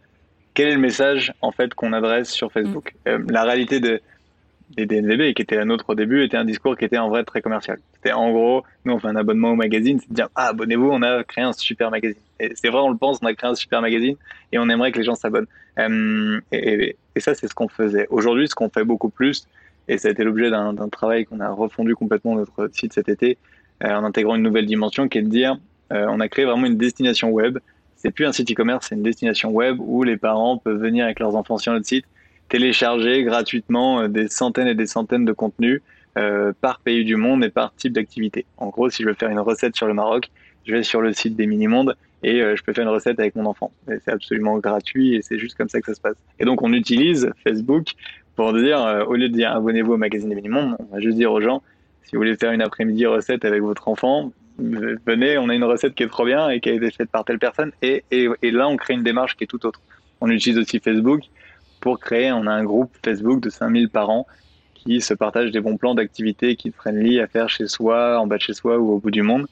quel 0.54 0.70
est 0.70 0.76
le 0.76 0.80
message 0.80 1.34
en 1.42 1.52
fait 1.52 1.74
qu'on 1.74 1.94
adresse 1.94 2.30
sur 2.30 2.52
Facebook. 2.52 2.94
Mm. 3.06 3.10
Euh, 3.10 3.20
la 3.30 3.44
réalité 3.44 3.80
de, 3.80 4.02
des 4.72 4.86
DNVB, 4.86 5.34
qui 5.34 5.42
était 5.42 5.56
la 5.56 5.66
nôtre 5.66 5.86
au 5.90 5.96
début, 5.96 6.24
était 6.24 6.38
un 6.38 6.46
discours 6.46 6.78
qui 6.78 6.86
était 6.86 6.98
en 6.98 7.10
vrai 7.10 7.24
très 7.24 7.42
commercial. 7.42 7.80
C'était 7.94 8.14
en 8.14 8.32
gros, 8.32 8.64
nous 8.86 8.94
on 8.94 9.00
fait 9.00 9.08
un 9.08 9.16
abonnement 9.16 9.52
au 9.52 9.56
magazine, 9.56 10.00
c'est 10.00 10.10
de 10.10 10.16
dire 10.16 10.30
ah 10.36 10.48
abonnez-vous, 10.48 10.90
on 10.90 11.02
a 11.02 11.24
créé 11.24 11.44
un 11.44 11.54
super 11.54 11.92
magazine. 11.92 12.20
Et 12.40 12.52
c'est 12.56 12.70
vrai, 12.70 12.80
on 12.82 12.90
le 12.90 12.98
pense, 12.98 13.20
on 13.22 13.26
a 13.26 13.34
créé 13.34 13.50
un 13.50 13.56
super 13.56 13.82
magazine 13.82 14.16
et 14.52 14.60
on 14.60 14.70
aimerait 14.70 14.92
que 14.92 15.00
les 15.00 15.06
gens 15.06 15.16
s'abonnent. 15.16 15.48
Euh, 15.80 16.40
et, 16.52 16.96
et, 17.16 17.20
ça, 17.20 17.36
c'est 17.36 17.48
ce 17.48 17.54
qu'on 17.54 17.68
faisait. 17.68 18.08
Aujourd'hui, 18.10 18.48
ce 18.48 18.56
qu'on 18.56 18.70
fait 18.70 18.84
beaucoup 18.84 19.10
plus, 19.10 19.48
et 19.88 19.98
ça 19.98 20.08
a 20.08 20.12
été 20.12 20.24
l'objet 20.24 20.50
d'un 20.50 20.90
travail 20.90 21.26
qu'on 21.26 21.40
a 21.40 21.50
refondu 21.50 21.96
complètement 21.96 22.36
notre 22.36 22.70
site 22.74 22.94
cet 22.94 23.10
été, 23.10 23.38
en 23.84 24.04
intégrant 24.04 24.36
une 24.36 24.44
nouvelle 24.44 24.66
dimension 24.66 25.08
qui 25.08 25.18
est 25.18 25.22
de 25.22 25.30
dire 25.30 25.58
euh, 25.92 26.06
on 26.10 26.20
a 26.20 26.28
créé 26.28 26.46
vraiment 26.46 26.66
une 26.66 26.78
destination 26.78 27.30
web. 27.30 27.60
C'est 27.96 28.12
plus 28.12 28.26
un 28.26 28.32
site 28.32 28.52
e-commerce, 28.52 28.88
c'est 28.90 28.96
une 28.96 29.04
destination 29.04 29.52
web 29.52 29.78
où 29.80 30.04
les 30.04 30.18
parents 30.18 30.58
peuvent 30.58 30.80
venir 30.80 31.06
avec 31.06 31.20
leurs 31.20 31.36
enfants 31.36 31.58
sur 31.58 31.74
notre 31.74 31.86
site, 31.86 32.06
télécharger 32.50 33.24
gratuitement 33.24 34.02
euh, 34.02 34.08
des 34.08 34.28
centaines 34.28 34.68
et 34.68 34.76
des 34.76 34.88
centaines 34.88 35.26
de 35.26 35.34
contenus 35.34 35.82
par 36.62 36.80
pays 36.80 37.04
du 37.04 37.18
monde 37.18 37.44
et 37.44 37.50
par 37.50 37.76
type 37.76 37.92
d'activité. 37.92 38.46
En 38.56 38.70
gros, 38.70 38.90
si 38.90 39.04
je 39.04 39.10
veux 39.10 39.16
faire 39.16 39.28
une 39.28 39.40
recette 39.40 39.76
sur 39.76 39.86
le 39.86 39.94
Maroc, 39.94 40.32
je 40.66 40.72
vais 40.72 40.82
sur 40.82 41.02
le 41.02 41.12
site 41.12 41.36
des 41.36 41.46
mini-mondes 41.46 41.98
et 42.24 42.40
je 42.40 42.64
peux 42.64 42.72
faire 42.72 42.86
une 42.86 42.94
recette 42.94 43.20
avec 43.20 43.36
mon 43.36 43.46
enfant. 43.46 43.74
C'est 43.86 44.14
absolument 44.14 44.58
gratuit 44.60 45.16
et 45.16 45.22
c'est 45.22 45.38
juste 45.38 45.58
comme 45.58 45.68
ça 45.68 45.82
que 45.82 45.88
ça 45.88 45.94
se 45.94 46.00
passe. 46.00 46.16
Et 46.40 46.46
donc, 46.46 46.62
on 46.62 46.72
utilise 46.72 47.30
Facebook 47.44 47.96
pour 48.38 48.54
dire, 48.54 49.06
au 49.10 49.16
lieu 49.16 49.28
de 49.28 49.34
dire 49.34 49.52
abonnez-vous 49.52 49.92
au 49.92 49.98
magazine 49.98 50.30
des 50.30 50.36
mini-mondes, 50.36 50.78
on 50.80 50.96
va 50.96 51.02
juste 51.02 51.18
dire 51.18 51.34
aux 51.34 51.42
gens, 51.42 51.62
si 52.06 52.16
vous 52.16 52.20
voulez 52.20 52.38
faire 52.38 52.52
une 52.52 52.62
après-midi 52.62 53.06
recette 53.06 53.46
avec 53.46 53.62
votre 53.62 53.88
enfant, 53.88 54.32
venez, 54.58 55.38
on 55.38 55.50
a 55.50 55.56
une 55.56 55.64
recette 55.64 55.96
qui 55.96 56.04
est 56.04 56.08
trop 56.08 56.26
bien 56.26 56.50
et 56.50 56.60
qui 56.60 56.70
a 56.70 56.74
été 56.74 56.92
faite 56.92 57.10
par 57.10 57.26
telle 57.26 57.40
personne. 57.40 57.72
Et, 57.82 58.04
là, 58.44 58.68
on 58.68 58.78
crée 58.78 58.94
une 58.94 59.04
démarche 59.04 59.36
qui 59.36 59.44
est 59.44 59.48
tout 59.48 59.66
autre. 59.66 59.82
On 60.22 60.30
utilise 60.30 60.58
aussi 60.58 60.80
Facebook 60.80 61.22
pour 61.82 62.00
créer, 62.00 62.32
on 62.32 62.48
a 62.48 62.52
un 62.52 62.64
groupe 62.64 62.92
Facebook 63.04 63.42
de 63.42 63.50
5000 63.50 63.90
parents 63.90 64.26
qui 64.74 65.02
se 65.02 65.14
partagent 65.14 65.52
des 65.52 65.62
bons 65.62 65.78
plans 65.78 65.96
d'activités 65.96 66.56
qui 66.56 66.72
friendly 66.72 67.20
à 67.20 67.28
faire 67.28 67.50
chez 67.50 67.68
soi, 67.68 68.20
en 68.20 68.28
bas 68.28 68.38
de 68.38 68.42
chez 68.42 68.54
soi 68.54 68.78
ou 68.78 68.92
au 68.92 69.00
bout 69.00 69.12
du 69.12 69.24
monde. 69.24 69.48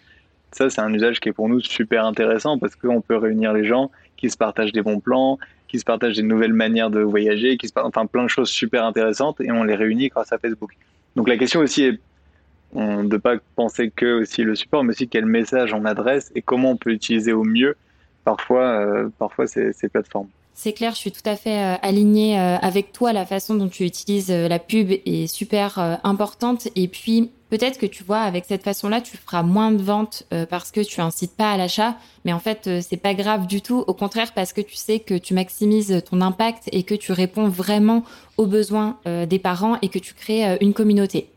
Ça, 0.52 0.70
c'est 0.70 0.82
un 0.82 0.94
usage 0.94 1.20
qui 1.20 1.30
est 1.30 1.34
pour 1.34 1.50
nous 1.50 1.60
super 1.60 2.06
intéressant 2.06 2.60
parce 2.60 2.76
qu'on 2.76 3.02
peut 3.02 3.18
réunir 3.18 3.54
les 3.54 3.66
gens 3.66 3.92
qui 4.16 4.30
se 4.30 4.38
partagent 4.38 4.72
des 4.72 4.84
bons 4.84 5.00
plans, 5.00 5.40
qui 5.68 5.80
se 5.80 5.86
partagent 5.86 6.16
des 6.16 6.24
nouvelles 6.24 6.54
manières 6.54 6.92
de 6.92 7.02
voyager, 7.02 7.58
qui 7.58 7.68
se 7.68 7.74
enfin 7.76 8.06
plein 8.06 8.24
de 8.24 8.30
choses 8.30 8.50
super 8.50 8.86
intéressantes 8.86 9.42
et 9.42 9.52
on 9.52 9.64
les 9.64 9.76
réunit 9.76 10.10
grâce 10.10 10.32
à 10.32 10.38
Facebook. 10.38 10.78
Donc 11.16 11.28
la 11.28 11.38
question 11.38 11.60
aussi 11.60 11.84
est 11.84 12.00
de 12.74 13.04
ne 13.04 13.18
pas 13.18 13.36
penser 13.56 13.92
que 13.92 14.22
aussi 14.22 14.44
le 14.44 14.56
support, 14.56 14.84
mais 14.84 14.92
aussi 14.92 15.08
quel 15.08 15.26
message 15.26 15.74
on 15.74 15.86
adresse 15.86 16.32
et 16.36 16.42
comment 16.42 16.72
on 16.72 16.78
peut 16.78 16.92
utiliser 16.92 17.34
au 17.34 17.44
mieux 17.44 17.76
parfois, 18.24 18.64
euh, 18.64 19.10
parfois 19.18 19.48
ces, 19.48 19.74
ces 19.74 19.90
plateformes. 19.90 20.28
C'est 20.56 20.74
clair, 20.74 20.92
je 20.92 20.98
suis 20.98 21.12
tout 21.12 21.28
à 21.28 21.36
fait 21.36 21.58
euh, 21.58 21.76
alignée 21.82 22.40
euh, 22.40 22.58
avec 22.58 22.92
toi. 22.92 23.12
La 23.12 23.26
façon 23.26 23.56
dont 23.56 23.68
tu 23.68 23.86
utilises 23.86 24.30
la 24.30 24.60
pub 24.60 24.92
est 24.92 25.28
super 25.28 26.00
importante. 26.04 26.68
Et 26.76 26.88
puis, 26.88 27.32
peut-être 27.50 27.80
que 27.80 27.88
tu 27.88 28.04
vois, 28.04 28.20
avec 28.20 28.46
cette 28.46 28.62
façon-là, 28.62 29.02
tu 29.02 29.18
feras 29.18 29.42
moins 29.42 29.72
de 29.72 29.82
ventes 29.82 30.28
parce 30.52 30.72
que 30.72 30.82
tu 30.82 31.02
incites 31.02 31.36
pas 31.36 31.52
à 31.52 31.58
l'achat. 31.58 31.98
Mais 32.24 32.34
en 32.34 32.40
fait, 32.40 32.70
c'est 32.82 32.98
pas 32.98 33.16
grave 33.16 33.48
du 33.48 33.62
tout. 33.62 33.84
Au 33.88 33.96
contraire, 33.96 34.32
parce 34.36 34.54
que 34.54 34.62
tu 34.62 34.76
sais 34.76 35.00
que 35.00 35.16
tu 35.16 35.34
maximises 35.34 36.04
ton 36.08 36.22
impact 36.22 36.70
et 36.72 36.84
que 36.84 36.94
tu 36.94 37.14
réponds 37.14 37.48
vraiment 37.48 38.04
aux 38.38 38.46
besoins 38.46 39.00
des 39.06 39.40
parents 39.40 39.80
et 39.82 39.90
que 39.90 40.00
tu 40.00 40.14
crées 40.14 40.60
une 40.62 40.74
communauté. 40.74 41.33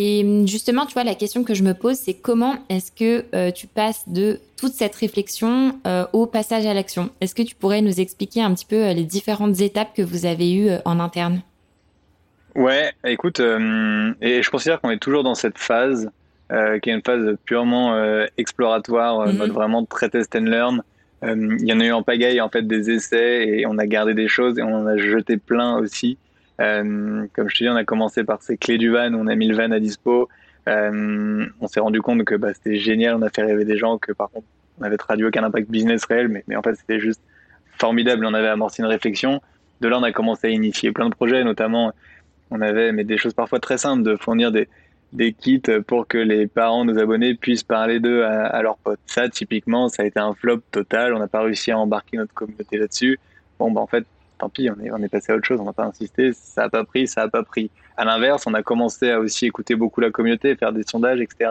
Et 0.00 0.22
hum, 0.24 0.46
justement, 0.46 0.86
tu 0.86 0.94
vois, 0.94 1.04
la 1.04 1.16
question 1.16 1.44
que 1.44 1.52
je 1.52 1.64
me 1.64 1.74
pose, 1.74 1.96
c'est 1.96 2.14
comment 2.14 2.54
est-ce 2.70 2.92
que 2.92 3.24
euh, 3.34 3.50
tu 3.50 3.66
passes 3.66 4.08
de 4.08 4.38
toute 4.56 4.72
cette 4.72 4.94
réflexion 4.94 5.78
euh, 5.86 6.06
au 6.12 6.26
passage 6.26 6.64
à 6.66 6.72
l'action? 6.72 7.10
Est-ce 7.20 7.34
que 7.34 7.42
tu 7.42 7.56
pourrais 7.56 7.82
nous 7.82 8.00
expliquer 8.00 8.40
un 8.40 8.54
petit 8.54 8.64
peu 8.64 8.76
euh, 8.76 8.92
les 8.92 9.02
différentes 9.02 9.60
étapes 9.60 9.92
que 9.94 10.02
vous 10.02 10.24
avez 10.24 10.54
eues 10.54 10.70
en 10.84 11.00
interne? 11.00 11.42
Ouais, 12.54 12.92
écoute, 13.04 13.40
et 13.40 14.42
je 14.42 14.50
considère 14.50 14.80
qu'on 14.80 14.90
est 14.90 14.98
toujours 14.98 15.22
dans 15.22 15.36
cette 15.36 15.58
phase, 15.58 16.10
qui 16.50 16.90
est 16.90 16.92
une 16.92 17.02
phase 17.04 17.36
purement 17.44 17.94
exploratoire, 18.36 19.28
mm 19.28 19.52
vraiment 19.52 19.84
très 19.84 20.08
test 20.08 20.34
and 20.34 20.40
learn. 20.40 20.82
Il 21.22 21.68
y 21.68 21.72
en 21.72 21.78
a 21.78 21.84
eu 21.84 21.92
en 21.92 22.02
pagaille 22.02 22.40
en 22.40 22.48
fait 22.48 22.66
des 22.66 22.90
essais 22.90 23.46
et 23.46 23.66
on 23.66 23.78
a 23.78 23.86
gardé 23.86 24.14
des 24.14 24.26
choses 24.26 24.58
et 24.58 24.62
on 24.62 24.74
en 24.74 24.86
a 24.86 24.96
jeté 24.96 25.36
plein 25.36 25.78
aussi. 25.78 26.18
Euh, 26.60 27.26
comme 27.34 27.48
je 27.48 27.56
te 27.56 27.64
dis, 27.64 27.70
on 27.70 27.76
a 27.76 27.84
commencé 27.84 28.24
par 28.24 28.42
ces 28.42 28.56
clés 28.56 28.78
du 28.78 28.90
van, 28.90 29.12
on 29.14 29.26
a 29.26 29.34
mis 29.34 29.46
le 29.46 29.56
van 29.56 29.70
à 29.70 29.78
dispo. 29.78 30.28
Euh, 30.68 31.46
on 31.60 31.66
s'est 31.68 31.80
rendu 31.80 32.02
compte 32.02 32.24
que 32.24 32.34
bah, 32.34 32.52
c'était 32.52 32.76
génial, 32.76 33.14
on 33.14 33.22
a 33.22 33.30
fait 33.30 33.42
rêver 33.42 33.64
des 33.64 33.78
gens, 33.78 33.98
que 33.98 34.12
par 34.12 34.30
contre, 34.30 34.46
on 34.80 34.84
avait 34.84 34.96
traduit 34.96 35.26
aucun 35.26 35.42
impact 35.44 35.70
business 35.70 36.04
réel, 36.04 36.28
mais, 36.46 36.56
en 36.56 36.62
fait, 36.62 36.74
c'était 36.74 37.00
juste 37.00 37.22
formidable. 37.78 38.26
On 38.26 38.34
avait 38.34 38.48
amorcé 38.48 38.82
une 38.82 38.88
réflexion. 38.88 39.40
De 39.80 39.88
là, 39.88 39.98
on 39.98 40.02
a 40.02 40.12
commencé 40.12 40.48
à 40.48 40.50
initier 40.50 40.92
plein 40.92 41.08
de 41.08 41.14
projets, 41.14 41.44
notamment, 41.44 41.92
on 42.50 42.60
avait 42.60 42.92
mais 42.92 43.04
des 43.04 43.18
choses 43.18 43.34
parfois 43.34 43.60
très 43.60 43.78
simples, 43.78 44.02
de 44.02 44.16
fournir 44.16 44.50
des, 44.52 44.68
kits 45.32 45.62
pour 45.86 46.06
que 46.06 46.18
les 46.18 46.46
parents, 46.46 46.84
nos 46.84 46.98
abonnés, 46.98 47.34
puissent 47.34 47.62
parler 47.62 48.00
d'eux 48.00 48.24
à, 48.24 48.46
à, 48.46 48.62
leurs 48.62 48.78
potes. 48.78 49.00
Ça, 49.06 49.28
typiquement, 49.28 49.88
ça 49.88 50.02
a 50.02 50.06
été 50.06 50.18
un 50.18 50.34
flop 50.34 50.60
total. 50.70 51.14
On 51.14 51.18
n'a 51.18 51.28
pas 51.28 51.42
réussi 51.42 51.70
à 51.70 51.78
embarquer 51.78 52.16
notre 52.16 52.34
communauté 52.34 52.76
là-dessus. 52.76 53.18
Bon, 53.58 53.70
bah, 53.70 53.80
en 53.80 53.86
fait, 53.86 54.04
tant 54.38 54.48
pis, 54.48 54.70
on 54.70 55.02
est, 55.02 55.08
passé 55.08 55.32
à 55.32 55.36
autre 55.36 55.46
chose, 55.46 55.60
on 55.60 55.64
n'a 55.64 55.72
pas 55.72 55.84
insisté, 55.84 56.32
ça 56.32 56.62
n'a 56.62 56.68
pas 56.68 56.84
pris, 56.84 57.06
ça 57.06 57.22
n'a 57.22 57.28
pas 57.28 57.42
pris. 57.42 57.70
À 57.96 58.04
l'inverse, 58.04 58.44
on 58.46 58.54
a 58.54 58.62
commencé 58.62 59.10
à 59.10 59.20
aussi 59.20 59.46
écouter 59.46 59.74
beaucoup 59.74 60.00
la 60.00 60.10
communauté, 60.10 60.54
faire 60.54 60.72
des 60.72 60.84
sondages, 60.84 61.20
etc. 61.20 61.50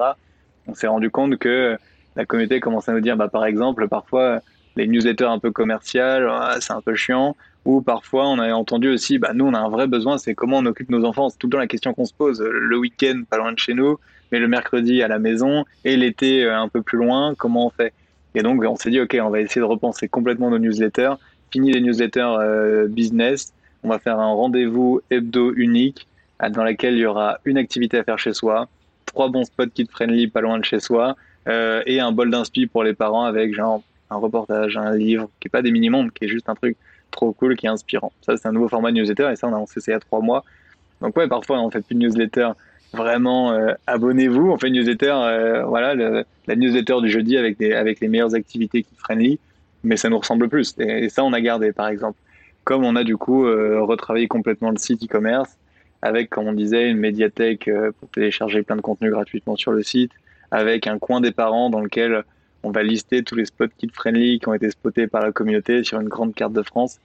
On 0.68 0.74
s'est 0.74 0.88
rendu 0.88 1.10
compte 1.10 1.38
que 1.38 1.78
la 2.16 2.26
communauté 2.26 2.60
commençait 2.60 2.92
à 2.92 2.94
nous 2.94 3.02
dire, 3.02 3.18
bah, 3.18 3.28
par 3.28 3.46
exemple, 3.46 3.88
parfois, 3.88 4.42
les 4.76 4.88
newsletters 4.88 5.26
un 5.26 5.40
peu 5.40 5.52
commerciales, 5.52 6.28
ah, 6.30 6.58
c'est 6.60 6.74
un 6.74 6.82
peu 6.82 6.96
chiant. 6.96 7.36
Ou 7.66 7.82
parfois, 7.82 8.28
on 8.28 8.40
avait 8.40 8.54
entendu 8.54 8.90
aussi, 8.90 9.20
bah, 9.20 9.32
nous, 9.34 9.46
on 9.46 9.54
a 9.54 9.60
un 9.60 9.70
vrai 9.70 9.88
besoin, 9.88 10.18
c'est 10.18 10.34
comment 10.34 10.58
on 10.58 10.66
occupe 10.66 10.90
nos 10.90 11.04
enfants. 11.04 11.30
C'est 11.30 11.38
tout 11.38 11.48
le 11.48 11.52
temps 11.52 11.58
la 11.58 11.68
question 11.68 11.94
qu'on 11.94 12.06
se 12.06 12.14
pose. 12.14 12.42
Le 12.42 12.78
week-end, 12.78 13.24
pas 13.30 13.38
loin 13.38 13.52
de 13.52 13.60
chez 13.60 13.74
nous, 13.74 14.00
mais 14.32 14.40
le 14.40 14.48
mercredi 14.48 15.04
à 15.04 15.08
la 15.08 15.20
maison, 15.20 15.66
et 15.84 15.98
l'été 15.98 16.46
euh, 16.46 16.58
un 16.58 16.70
peu 16.70 16.82
plus 16.82 16.98
loin, 16.98 17.36
comment 17.36 17.68
on 17.68 17.70
fait? 17.70 17.94
Et 18.36 18.42
donc, 18.42 18.64
on 18.64 18.76
s'est 18.76 18.90
dit, 18.90 19.02
OK, 19.02 19.18
on 19.22 19.30
va 19.30 19.42
essayer 19.42 19.62
de 19.62 19.66
repenser 19.66 20.08
complètement 20.08 20.50
nos 20.50 20.60
newsletters 20.60 21.14
fini 21.52 21.72
les 21.72 21.82
newsletters 21.82 22.36
euh, 22.40 22.88
business, 22.88 23.54
on 23.84 23.90
va 23.90 24.00
faire 24.00 24.20
un 24.20 24.34
rendez-vous 24.34 25.02
hebdo 25.10 25.54
unique 25.56 26.08
dans 26.52 26.64
lequel 26.64 26.96
il 26.96 27.00
y 27.00 27.06
aura 27.06 27.40
une 27.46 27.58
activité 27.58 27.98
à 27.98 28.04
faire 28.04 28.20
chez 28.20 28.34
soi, 28.34 28.68
trois 29.06 29.30
bons 29.30 29.46
spots 29.46 29.68
kid 29.74 29.90
friendly 29.90 30.28
pas 30.28 30.42
loin 30.42 30.60
de 30.60 30.66
chez 30.66 30.80
soi 30.80 31.16
euh, 31.48 31.82
et 31.86 32.00
un 32.00 32.12
bol 32.12 32.30
d'inspi 32.30 32.68
pour 32.68 32.84
les 32.84 32.94
parents 32.94 33.24
avec 33.24 33.54
genre 33.56 33.82
un 34.10 34.18
reportage, 34.18 34.78
un 34.78 34.96
livre 34.96 35.30
qui 35.40 35.48
est 35.48 35.50
pas 35.50 35.62
des 35.62 35.72
mini-mondes, 35.72 36.12
qui 36.12 36.26
est 36.26 36.28
juste 36.28 36.50
un 36.50 36.56
truc 36.56 36.78
trop 37.12 37.32
cool, 37.32 37.56
qui 37.56 37.66
est 37.66 37.70
inspirant. 37.70 38.12
Ça, 38.22 38.38
c'est 38.38 38.48
un 38.48 38.52
nouveau 38.52 38.68
format 38.68 38.92
de 38.92 38.98
newsletter 38.98 39.30
et 39.32 39.36
ça, 39.36 39.48
on 39.48 39.54
a 39.54 39.58
lancé 39.58 39.80
ça 39.80 39.92
il 39.92 39.94
y 39.94 39.98
a 39.98 40.00
trois 40.00 40.22
mois. 40.22 40.44
Donc 41.02 41.16
ouais, 41.18 41.28
parfois, 41.28 41.60
on 41.60 41.72
fait 41.72 41.82
plus 41.82 41.96
de 41.96 42.00
newsletter. 42.00 42.52
Vraiment, 42.94 43.52
euh, 43.52 43.74
abonnez-vous. 43.86 44.52
On 44.52 44.58
fait 44.58 44.68
une 44.68 44.76
newsletter, 44.76 45.64
voilà, 45.68 45.96
la 45.96 46.56
newsletter 46.56 47.02
du 47.02 47.10
jeudi 47.10 47.38
avec, 47.38 47.58
des, 47.58 47.74
avec 47.74 48.00
les 48.00 48.08
meilleures 48.08 48.36
activités 48.36 48.84
kid 48.84 48.98
friendly 48.98 49.40
mais 49.88 49.98
ça 49.98 50.10
nous 50.10 50.20
ressemble 50.20 50.50
plus. 50.50 50.76
Et, 50.80 51.10
ça, 51.10 51.24
on 51.24 51.34
a 51.34 51.42
gardé, 51.42 51.72
par 51.72 51.88
exemple. 51.88 52.20
Comme 52.64 52.84
on 52.84 52.96
a 52.96 53.04
du 53.04 53.16
coup 53.16 53.46
euh, 53.46 53.82
retravaillé 53.82 54.28
complètement 54.28 54.72
le 54.72 54.78
site 54.78 55.04
e-commerce, 55.04 55.58
avec, 56.02 56.30
comme 56.30 56.48
on 56.48 56.54
disait, 56.54 56.90
une 56.92 56.98
médiathèque 56.98 57.68
euh, 57.70 57.92
pour 57.98 58.10
télécharger 58.10 58.62
plein 58.62 58.76
de 58.76 58.82
contenus 58.82 59.12
gratuitement 59.12 59.56
sur 59.56 59.72
le 59.72 59.84
site, 59.84 60.12
avec 60.52 60.86
un 60.86 61.00
coin 61.00 61.22
des 61.22 61.32
parents 61.32 61.70
dans 61.70 61.80
lequel 61.80 62.24
on 62.64 62.72
va 62.72 62.84
lister 62.84 63.24
tous 63.24 63.36
les 63.36 63.46
spots 63.46 63.68
kid-friendly 63.78 64.40
qui 64.40 64.50
ont 64.50 64.54
été 64.54 64.70
spotés 64.70 65.08
par 65.08 65.22
la 65.22 65.32
communauté 65.32 65.84
sur 65.84 66.00
une 66.02 66.10
grande 66.10 66.36
carte 66.36 66.54
de 66.54 66.62
France. 66.62 67.00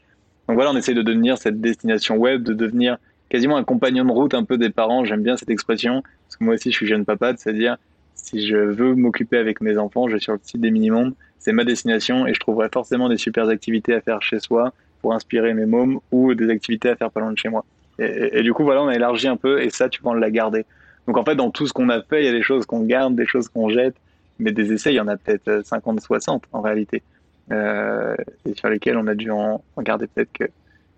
Donc 0.48 0.56
voilà, 0.56 0.72
on 0.72 0.76
essaie 0.76 0.94
de 0.94 1.02
devenir 1.02 1.38
cette 1.38 1.60
destination 1.60 2.16
web, 2.16 2.42
de 2.42 2.52
devenir 2.52 2.98
quasiment 3.28 3.56
un 3.56 3.64
compagnon 3.64 4.04
de 4.04 4.10
route 4.10 4.34
un 4.34 4.44
peu 4.44 4.58
des 4.58 4.70
parents. 4.70 5.04
J'aime 5.04 5.22
bien 5.22 5.36
cette 5.36 5.50
expression, 5.50 6.02
parce 6.26 6.36
que 6.36 6.44
moi 6.44 6.54
aussi 6.54 6.72
je 6.72 6.76
suis 6.76 6.86
jeune 6.86 7.04
papa, 7.04 7.34
c'est-à-dire 7.36 7.76
si 8.14 8.46
je 8.46 8.56
veux 8.56 8.94
m'occuper 8.94 9.36
avec 9.36 9.60
mes 9.60 9.78
enfants, 9.78 10.08
je 10.08 10.14
vais 10.14 10.20
sur 10.20 10.32
le 10.32 10.40
site 10.42 10.60
des 10.60 10.70
Minimondes, 10.70 11.14
c'est 11.38 11.52
ma 11.52 11.64
destination 11.64 12.26
et 12.26 12.34
je 12.34 12.40
trouverai 12.40 12.68
forcément 12.72 13.08
des 13.08 13.16
super 13.16 13.48
activités 13.48 13.94
à 13.94 14.00
faire 14.00 14.22
chez 14.22 14.40
soi 14.40 14.72
pour 15.00 15.12
inspirer 15.12 15.54
mes 15.54 15.66
mômes 15.66 15.98
ou 16.12 16.34
des 16.34 16.48
activités 16.50 16.88
à 16.88 16.96
faire 16.96 17.10
pas 17.10 17.20
loin 17.20 17.32
de 17.32 17.38
chez 17.38 17.48
moi. 17.48 17.64
Et, 17.98 18.42
du 18.42 18.52
coup, 18.52 18.64
voilà, 18.64 18.82
on 18.82 18.88
a 18.88 18.94
élargi 18.94 19.28
un 19.28 19.36
peu 19.36 19.62
et 19.62 19.70
ça, 19.70 19.88
tu 19.88 20.02
vas 20.02 20.14
la 20.14 20.30
garder. 20.30 20.64
Donc 21.06 21.18
en 21.18 21.24
fait, 21.24 21.34
dans 21.34 21.50
tout 21.50 21.66
ce 21.66 21.72
qu'on 21.72 21.88
a 21.88 22.00
fait, 22.02 22.22
il 22.22 22.26
y 22.26 22.28
a 22.28 22.32
des 22.32 22.42
choses 22.42 22.64
qu'on 22.64 22.80
garde, 22.80 23.14
des 23.14 23.26
choses 23.26 23.48
qu'on 23.48 23.68
jette, 23.68 23.96
mais 24.38 24.52
des 24.52 24.72
essais, 24.72 24.92
il 24.92 24.96
y 24.96 25.00
en 25.00 25.08
a 25.08 25.16
peut-être 25.16 25.64
50, 25.64 26.00
60 26.00 26.44
en 26.52 26.60
réalité, 26.60 27.02
euh, 27.50 28.14
et 28.46 28.54
sur 28.54 28.68
lesquels 28.68 28.96
on 28.96 29.06
a 29.08 29.14
dû 29.14 29.30
en, 29.30 29.62
en 29.76 29.82
garder 29.82 30.06
peut-être 30.06 30.32
que, 30.32 30.44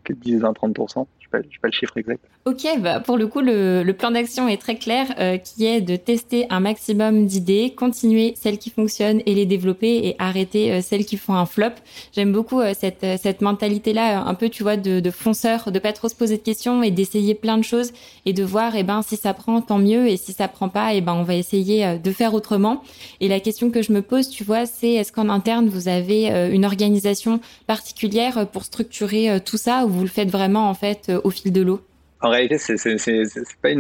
que 0.05 0.13
10, 0.13 0.41
20, 0.41 0.53
30%. 0.53 1.07
Sais 1.43 1.59
pas, 1.61 1.69
le 1.69 1.73
chiffre 1.73 1.97
exact. 1.97 2.25
Ok, 2.47 2.67
bah 2.81 3.01
pour 3.01 3.17
le 3.17 3.27
coup, 3.27 3.41
le, 3.41 3.91
plan 3.93 4.11
d'action 4.11 4.49
est 4.49 4.59
très 4.59 4.77
clair, 4.77 5.07
euh, 5.19 5.39
qui 5.39 5.65
est 5.65 5.81
de 5.81 5.97
tester 5.97 6.47
un 6.51 6.61
maximum 6.61 7.25
d'idées, 7.25 7.73
continuer 7.75 8.35
celles 8.37 8.59
qui 8.59 8.69
fonctionnent 8.69 9.23
et 9.25 9.35
les 9.35 9.47
développer 9.47 10.07
et 10.07 10.15
arrêter 10.19 10.71
euh, 10.71 10.81
celles 10.83 11.07
qui 11.07 11.17
font 11.17 11.33
un 11.33 11.47
flop. 11.47 11.71
J'aime 12.13 12.33
beaucoup 12.33 12.61
euh, 12.61 12.75
cette, 12.79 13.07
cette 13.23 13.41
mentalité-là, 13.41 14.21
un 14.27 14.35
peu, 14.35 14.51
tu 14.51 14.63
vois, 14.63 14.77
de, 14.77 15.01
de 15.01 15.11
fonceur, 15.11 15.73
de 15.73 15.79
pas 15.79 15.95
trop 15.95 16.11
se 16.11 16.15
poser 16.15 16.37
de 16.37 16.43
questions 16.43 16.83
et 16.83 16.91
d'essayer 16.91 17.35
plein 17.35 17.57
de 17.57 17.65
choses 17.65 17.93
et 18.27 18.35
de 18.35 18.45
voir, 18.45 18.77
eh 18.77 18.83
ben, 18.83 19.01
si 19.01 19.17
ça 19.17 19.33
prend, 19.33 19.63
tant 19.63 19.79
mieux, 19.79 20.07
et 20.09 20.19
si 20.19 20.35
ça 20.35 20.47
prend 20.47 20.69
pas, 20.69 20.93
eh 20.93 21.01
ben, 21.01 21.15
on 21.15 21.23
va 21.23 21.37
essayer 21.37 21.97
de 21.97 22.11
faire 22.11 22.35
autrement. 22.35 22.83
Et 23.21 23.29
la 23.29 23.41
question 23.41 23.71
que 23.71 23.81
je 23.81 23.91
me 23.93 24.03
pose, 24.03 24.29
tu 24.29 24.45
vois, 24.45 24.67
c'est 24.67 24.93
est-ce 24.93 25.13
qu'en 25.13 25.31
interne, 25.31 25.69
vous 25.71 25.89
avez 25.89 26.29
une 26.53 26.67
organisation 26.67 27.41
particulière 27.67 28.47
pour 28.49 28.65
structurer 28.65 29.41
tout 29.41 29.57
ça 29.57 29.87
ou 29.87 29.89
vous 29.89 30.03
le 30.03 30.09
faites 30.09 30.31
vraiment, 30.31 30.69
en 30.69 30.75
fait, 30.75 31.11
au 31.25 31.31
fil 31.31 31.53
de 31.53 31.63
l'eau 31.63 31.81
En 32.21 32.31
réalité, 32.31 32.59
c'est 32.59 33.47
pas, 33.61 33.71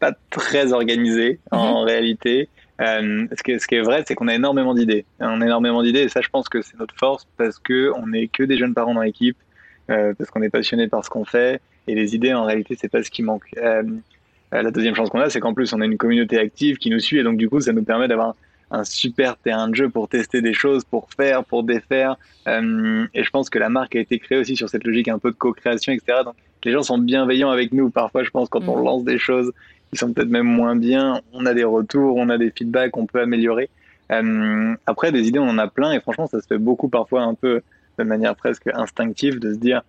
pas 0.00 0.12
très 0.30 0.72
organisé 0.72 1.38
en 1.52 1.82
mhm. 1.82 1.86
réalité. 1.86 2.48
Euh, 2.80 3.26
ce, 3.36 3.42
qui 3.42 3.52
est, 3.52 3.58
ce, 3.58 3.66
qui 3.66 3.74
est, 3.74 3.82
vrai, 3.82 4.04
c'est 4.06 4.14
qu'on 4.14 4.28
a 4.28 4.34
énormément 4.34 4.74
d'idées. 4.74 5.04
On 5.20 5.40
a 5.40 5.44
énormément 5.44 5.82
d'idées 5.82 6.02
et 6.02 6.08
ça, 6.08 6.20
je 6.20 6.28
pense 6.28 6.48
que 6.48 6.62
c'est 6.62 6.78
notre 6.78 6.94
force 6.96 7.26
parce 7.36 7.58
que 7.58 7.92
on 7.96 8.08
n'est 8.08 8.28
que 8.28 8.42
des 8.42 8.56
jeunes 8.56 8.74
parents 8.74 8.94
dans 8.94 9.02
l'équipe, 9.02 9.36
euh, 9.90 10.14
parce 10.16 10.30
qu'on 10.30 10.42
est 10.42 10.50
passionné 10.50 10.88
par 10.88 11.04
ce 11.04 11.10
qu'on 11.10 11.24
fait 11.24 11.60
et 11.86 11.94
les 11.94 12.14
idées, 12.14 12.34
en 12.34 12.44
réalité, 12.44 12.76
c'est 12.78 12.88
pas 12.88 13.02
ce 13.02 13.10
qui 13.10 13.22
manque. 13.22 13.44
Euh, 13.56 13.82
la 14.52 14.70
deuxième 14.70 14.94
chance 14.94 15.10
qu'on 15.10 15.20
a, 15.20 15.28
c'est 15.28 15.40
qu'en 15.40 15.54
plus, 15.54 15.72
on 15.72 15.80
a 15.80 15.84
une 15.84 15.98
communauté 15.98 16.38
active 16.38 16.76
qui 16.76 16.90
nous 16.90 17.00
suit 17.00 17.18
et 17.18 17.22
donc 17.22 17.36
du 17.36 17.48
coup, 17.48 17.60
ça 17.60 17.72
nous 17.72 17.84
permet 17.84 18.08
d'avoir 18.08 18.34
un 18.70 18.84
super 18.84 19.36
terrain 19.38 19.68
de 19.68 19.74
jeu 19.74 19.88
pour 19.88 20.08
tester 20.08 20.40
des 20.40 20.52
choses, 20.52 20.84
pour 20.84 21.08
faire, 21.16 21.44
pour 21.44 21.64
défaire. 21.64 22.16
Et 22.46 23.24
je 23.24 23.30
pense 23.30 23.50
que 23.50 23.58
la 23.58 23.70
marque 23.70 23.96
a 23.96 24.00
été 24.00 24.18
créée 24.18 24.38
aussi 24.38 24.56
sur 24.56 24.68
cette 24.68 24.84
logique 24.84 25.08
un 25.08 25.18
peu 25.18 25.30
de 25.30 25.36
co-création, 25.36 25.92
etc. 25.92 26.20
Donc 26.24 26.34
les 26.64 26.72
gens 26.72 26.82
sont 26.82 26.98
bienveillants 26.98 27.50
avec 27.50 27.72
nous. 27.72 27.90
Parfois, 27.90 28.24
je 28.24 28.30
pense, 28.30 28.48
quand 28.48 28.66
on 28.68 28.80
mm. 28.80 28.84
lance 28.84 29.04
des 29.04 29.18
choses 29.18 29.52
qui 29.90 29.98
sont 29.98 30.12
peut-être 30.12 30.28
même 30.28 30.46
moins 30.46 30.76
bien, 30.76 31.20
on 31.32 31.46
a 31.46 31.54
des 31.54 31.64
retours, 31.64 32.16
on 32.16 32.28
a 32.28 32.38
des 32.38 32.50
feedbacks, 32.50 32.96
on 32.96 33.06
peut 33.06 33.20
améliorer. 33.20 33.70
Euh, 34.12 34.74
après, 34.86 35.12
des 35.12 35.28
idées, 35.28 35.38
on 35.38 35.48
en 35.48 35.58
a 35.58 35.68
plein 35.68 35.92
et 35.92 36.00
franchement, 36.00 36.26
ça 36.26 36.40
se 36.40 36.46
fait 36.46 36.58
beaucoup 36.58 36.88
parfois 36.88 37.22
un 37.22 37.34
peu 37.34 37.62
de 37.98 38.04
manière 38.04 38.34
presque 38.36 38.68
instinctive 38.72 39.38
de 39.38 39.52
se 39.52 39.58
dire 39.58 39.82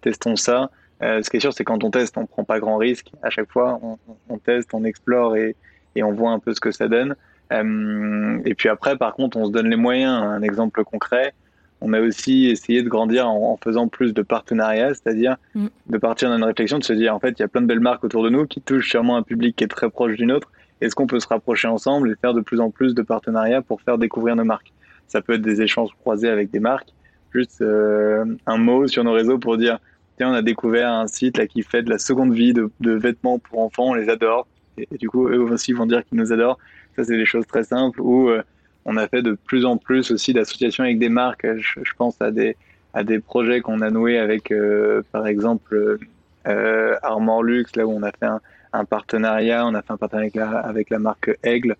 testons 0.00 0.36
ça. 0.36 0.70
Euh, 1.02 1.22
ce 1.22 1.28
qui 1.28 1.36
est 1.36 1.40
sûr, 1.40 1.52
c'est 1.52 1.64
quand 1.64 1.84
on 1.84 1.90
teste, 1.90 2.16
on 2.16 2.26
prend 2.26 2.44
pas 2.44 2.58
grand 2.58 2.76
risque. 2.76 3.10
À 3.22 3.30
chaque 3.30 3.50
fois, 3.50 3.78
on, 3.82 3.98
on 4.28 4.38
teste, 4.38 4.70
on 4.72 4.84
explore 4.84 5.36
et, 5.36 5.56
et, 5.94 6.02
on 6.02 6.12
voit 6.12 6.30
un 6.30 6.38
peu 6.38 6.54
ce 6.54 6.60
que 6.60 6.70
ça 6.70 6.88
donne. 6.88 7.16
Euh, 7.52 8.40
et 8.44 8.54
puis 8.54 8.68
après, 8.68 8.96
par 8.96 9.14
contre, 9.14 9.36
on 9.36 9.46
se 9.46 9.52
donne 9.52 9.68
les 9.68 9.76
moyens. 9.76 10.22
Un 10.22 10.42
exemple 10.42 10.84
concret, 10.84 11.34
on 11.80 11.92
a 11.92 12.00
aussi 12.00 12.46
essayé 12.46 12.82
de 12.82 12.88
grandir 12.88 13.28
en, 13.28 13.58
faisant 13.62 13.88
plus 13.88 14.14
de 14.14 14.22
partenariats, 14.22 14.94
c'est-à-dire 14.94 15.36
Mm. 15.54 15.66
de 15.88 15.98
partir 15.98 16.30
d'une 16.30 16.44
réflexion, 16.44 16.78
de 16.78 16.84
se 16.84 16.92
dire 16.92 17.14
en 17.14 17.18
fait, 17.18 17.38
il 17.38 17.40
y 17.40 17.44
a 17.44 17.48
plein 17.48 17.62
de 17.62 17.66
belles 17.66 17.80
marques 17.80 18.04
autour 18.04 18.22
de 18.22 18.30
nous 18.30 18.46
qui 18.46 18.60
touchent 18.60 18.88
sûrement 18.90 19.16
un 19.16 19.22
public 19.22 19.56
qui 19.56 19.64
est 19.64 19.68
très 19.68 19.90
proche 19.90 20.16
du 20.16 20.26
nôtre. 20.26 20.50
Est-ce 20.80 20.94
qu'on 20.94 21.06
peut 21.06 21.20
se 21.20 21.28
rapprocher 21.28 21.68
ensemble 21.68 22.10
et 22.10 22.14
faire 22.20 22.34
de 22.34 22.42
plus 22.42 22.60
en 22.60 22.70
plus 22.70 22.94
de 22.94 23.02
partenariats 23.02 23.62
pour 23.62 23.80
faire 23.80 23.96
découvrir 23.96 24.36
nos 24.36 24.44
marques? 24.44 24.72
Ça 25.08 25.22
peut 25.22 25.34
être 25.34 25.42
des 25.42 25.62
échanges 25.62 25.90
croisés 26.00 26.28
avec 26.28 26.50
des 26.50 26.60
marques, 26.60 26.92
juste 27.32 27.62
euh, 27.62 28.24
un 28.46 28.58
mot 28.58 28.86
sur 28.86 29.04
nos 29.04 29.12
réseaux 29.12 29.38
pour 29.38 29.56
dire 29.56 29.78
tiens, 30.18 30.30
on 30.30 30.34
a 30.34 30.42
découvert 30.42 30.90
un 30.90 31.06
site 31.06 31.38
là 31.38 31.46
qui 31.46 31.62
fait 31.62 31.82
de 31.82 31.90
la 31.90 31.98
seconde 31.98 32.34
vie 32.34 32.52
de, 32.52 32.70
de 32.80 32.92
vêtements 32.92 33.38
pour 33.38 33.60
enfants, 33.60 33.90
on 33.90 33.94
les 33.94 34.08
adore. 34.08 34.46
Et, 34.78 34.86
et 34.92 34.98
du 34.98 35.08
coup, 35.08 35.28
eux 35.28 35.40
aussi 35.40 35.72
vont 35.72 35.86
dire 35.86 36.04
qu'ils 36.04 36.18
nous 36.18 36.32
adorent. 36.32 36.58
Ça, 36.96 37.04
c'est 37.04 37.16
des 37.16 37.26
choses 37.26 37.46
très 37.46 37.64
simples 37.64 38.00
où 38.00 38.28
euh, 38.28 38.42
on 38.86 38.96
a 38.96 39.08
fait 39.08 39.20
de 39.20 39.32
plus 39.32 39.64
en 39.66 39.76
plus 39.76 40.10
aussi 40.10 40.32
d'associations 40.32 40.84
avec 40.84 40.98
des 40.98 41.08
marques. 41.08 41.46
Je, 41.56 41.80
je, 41.82 41.92
pense 41.98 42.20
à 42.22 42.30
des, 42.30 42.56
à 42.94 43.04
des 43.04 43.18
projets 43.18 43.60
qu'on 43.60 43.80
a 43.80 43.90
noués 43.90 44.18
avec, 44.18 44.50
euh, 44.50 45.02
par 45.12 45.26
exemple, 45.26 45.98
euh, 46.46 46.94
Armor 47.02 47.42
Luxe, 47.42 47.76
là 47.76 47.86
où 47.86 47.90
on 47.90 48.02
a 48.02 48.12
fait 48.12 48.26
un, 48.26 48.40
un, 48.72 48.84
partenariat. 48.84 49.66
On 49.66 49.74
a 49.74 49.82
fait 49.82 49.92
un 49.92 49.96
partenariat 49.96 50.28
avec 50.28 50.34
la, 50.36 50.58
avec 50.60 50.90
la 50.90 50.98
marque 50.98 51.36
Aigle. 51.42 51.76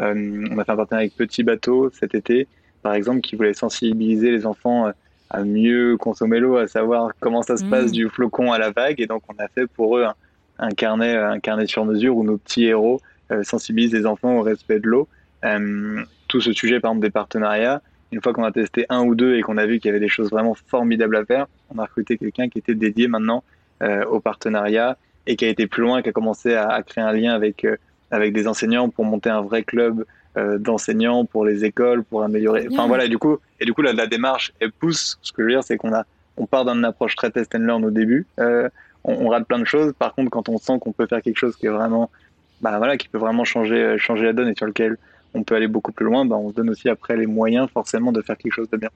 Euh, 0.00 0.46
on 0.50 0.58
a 0.58 0.64
fait 0.64 0.72
un 0.72 0.76
partenariat 0.76 1.06
avec 1.06 1.16
Petit 1.16 1.44
Bateau 1.44 1.90
cet 1.92 2.14
été, 2.14 2.48
par 2.82 2.94
exemple, 2.94 3.20
qui 3.20 3.36
voulait 3.36 3.54
sensibiliser 3.54 4.30
les 4.30 4.44
enfants 4.44 4.92
à 5.30 5.44
mieux 5.44 5.96
consommer 5.96 6.40
l'eau, 6.40 6.56
à 6.56 6.66
savoir 6.66 7.12
comment 7.20 7.42
ça 7.42 7.56
se 7.56 7.64
Mmh. 7.64 7.70
passe 7.70 7.92
du 7.92 8.08
flocon 8.08 8.52
à 8.52 8.58
la 8.58 8.70
vague. 8.70 9.00
Et 9.00 9.06
donc, 9.06 9.22
on 9.28 9.42
a 9.42 9.46
fait 9.48 9.66
pour 9.66 9.98
eux 9.98 10.04
un, 10.04 10.14
un 10.58 10.70
carnet, 10.70 11.16
un 11.16 11.38
carnet 11.38 11.66
sur 11.66 11.84
mesure 11.84 12.16
où 12.16 12.24
nos 12.24 12.38
petits 12.38 12.64
héros 12.64 13.00
euh, 13.30 13.42
sensibilisent 13.44 13.92
les 13.92 14.06
enfants 14.06 14.36
au 14.38 14.42
respect 14.42 14.80
de 14.80 14.88
l'eau. 14.88 15.08
Euh, 15.44 16.02
tout 16.28 16.40
ce 16.40 16.52
sujet, 16.52 16.78
par 16.80 16.92
exemple, 16.92 17.06
des 17.06 17.10
partenariats, 17.10 17.82
une 18.12 18.22
fois 18.22 18.32
qu'on 18.32 18.44
a 18.44 18.52
testé 18.52 18.86
un 18.88 19.02
ou 19.04 19.14
deux 19.14 19.36
et 19.36 19.42
qu'on 19.42 19.58
a 19.58 19.66
vu 19.66 19.80
qu'il 19.80 19.88
y 19.88 19.90
avait 19.90 20.00
des 20.00 20.08
choses 20.08 20.30
vraiment 20.30 20.54
formidables 20.54 21.16
à 21.16 21.24
faire, 21.24 21.46
on 21.74 21.78
a 21.78 21.84
recruté 21.84 22.16
quelqu'un 22.16 22.48
qui 22.48 22.58
était 22.58 22.74
dédié 22.74 23.08
maintenant 23.08 23.44
euh, 23.82 24.04
au 24.06 24.20
partenariat 24.20 24.96
et 25.26 25.36
qui 25.36 25.44
a 25.44 25.48
été 25.48 25.66
plus 25.66 25.82
loin, 25.82 26.00
qui 26.00 26.08
a 26.08 26.12
commencé 26.12 26.54
à, 26.54 26.68
à 26.68 26.82
créer 26.82 27.04
un 27.04 27.12
lien 27.12 27.34
avec, 27.34 27.64
euh, 27.64 27.76
avec 28.10 28.32
des 28.32 28.48
enseignants 28.48 28.88
pour 28.88 29.04
monter 29.04 29.28
un 29.28 29.42
vrai 29.42 29.62
club 29.62 30.06
euh, 30.38 30.56
d'enseignants 30.56 31.26
pour 31.26 31.44
les 31.44 31.64
écoles, 31.66 32.02
pour 32.02 32.22
améliorer. 32.22 32.66
Enfin 32.70 32.86
voilà, 32.86 33.04
et 33.04 33.08
du 33.08 33.18
coup, 33.18 33.38
et 33.60 33.66
du 33.66 33.74
coup 33.74 33.82
la, 33.82 33.92
la 33.92 34.06
démarche, 34.06 34.52
elle 34.60 34.72
pousse. 34.72 35.18
Ce 35.20 35.32
que 35.32 35.42
je 35.42 35.46
veux 35.46 35.52
dire, 35.52 35.64
c'est 35.64 35.76
qu'on 35.76 35.92
a, 35.92 36.04
on 36.38 36.46
part 36.46 36.64
d'une 36.64 36.84
approche 36.84 37.14
très 37.14 37.30
test 37.30 37.54
and 37.54 37.60
learn 37.60 37.84
au 37.84 37.90
début. 37.90 38.26
Euh, 38.38 38.68
on, 39.04 39.26
on 39.26 39.28
rate 39.28 39.46
plein 39.46 39.58
de 39.58 39.66
choses. 39.66 39.92
Par 39.98 40.14
contre, 40.14 40.30
quand 40.30 40.48
on 40.48 40.56
sent 40.56 40.78
qu'on 40.80 40.92
peut 40.92 41.06
faire 41.06 41.20
quelque 41.20 41.38
chose 41.38 41.56
qui 41.56 41.66
est 41.66 41.70
vraiment, 41.70 42.10
bah 42.62 42.78
voilà, 42.78 42.96
qui 42.96 43.08
peut 43.08 43.18
vraiment 43.18 43.44
changer, 43.44 43.96
changer 43.98 44.24
la 44.24 44.32
donne 44.32 44.48
et 44.48 44.54
sur 44.54 44.66
lequel 44.66 44.96
on 45.34 45.42
peut 45.42 45.54
aller 45.54 45.68
beaucoup 45.68 45.92
plus 45.92 46.06
loin, 46.06 46.24
bah 46.24 46.36
on 46.36 46.50
se 46.50 46.54
donne 46.54 46.70
aussi 46.70 46.88
après 46.88 47.16
les 47.16 47.26
moyens 47.26 47.68
forcément 47.70 48.12
de 48.12 48.22
faire 48.22 48.36
quelque 48.36 48.54
chose 48.54 48.70
de 48.70 48.76
bien. 48.76 48.90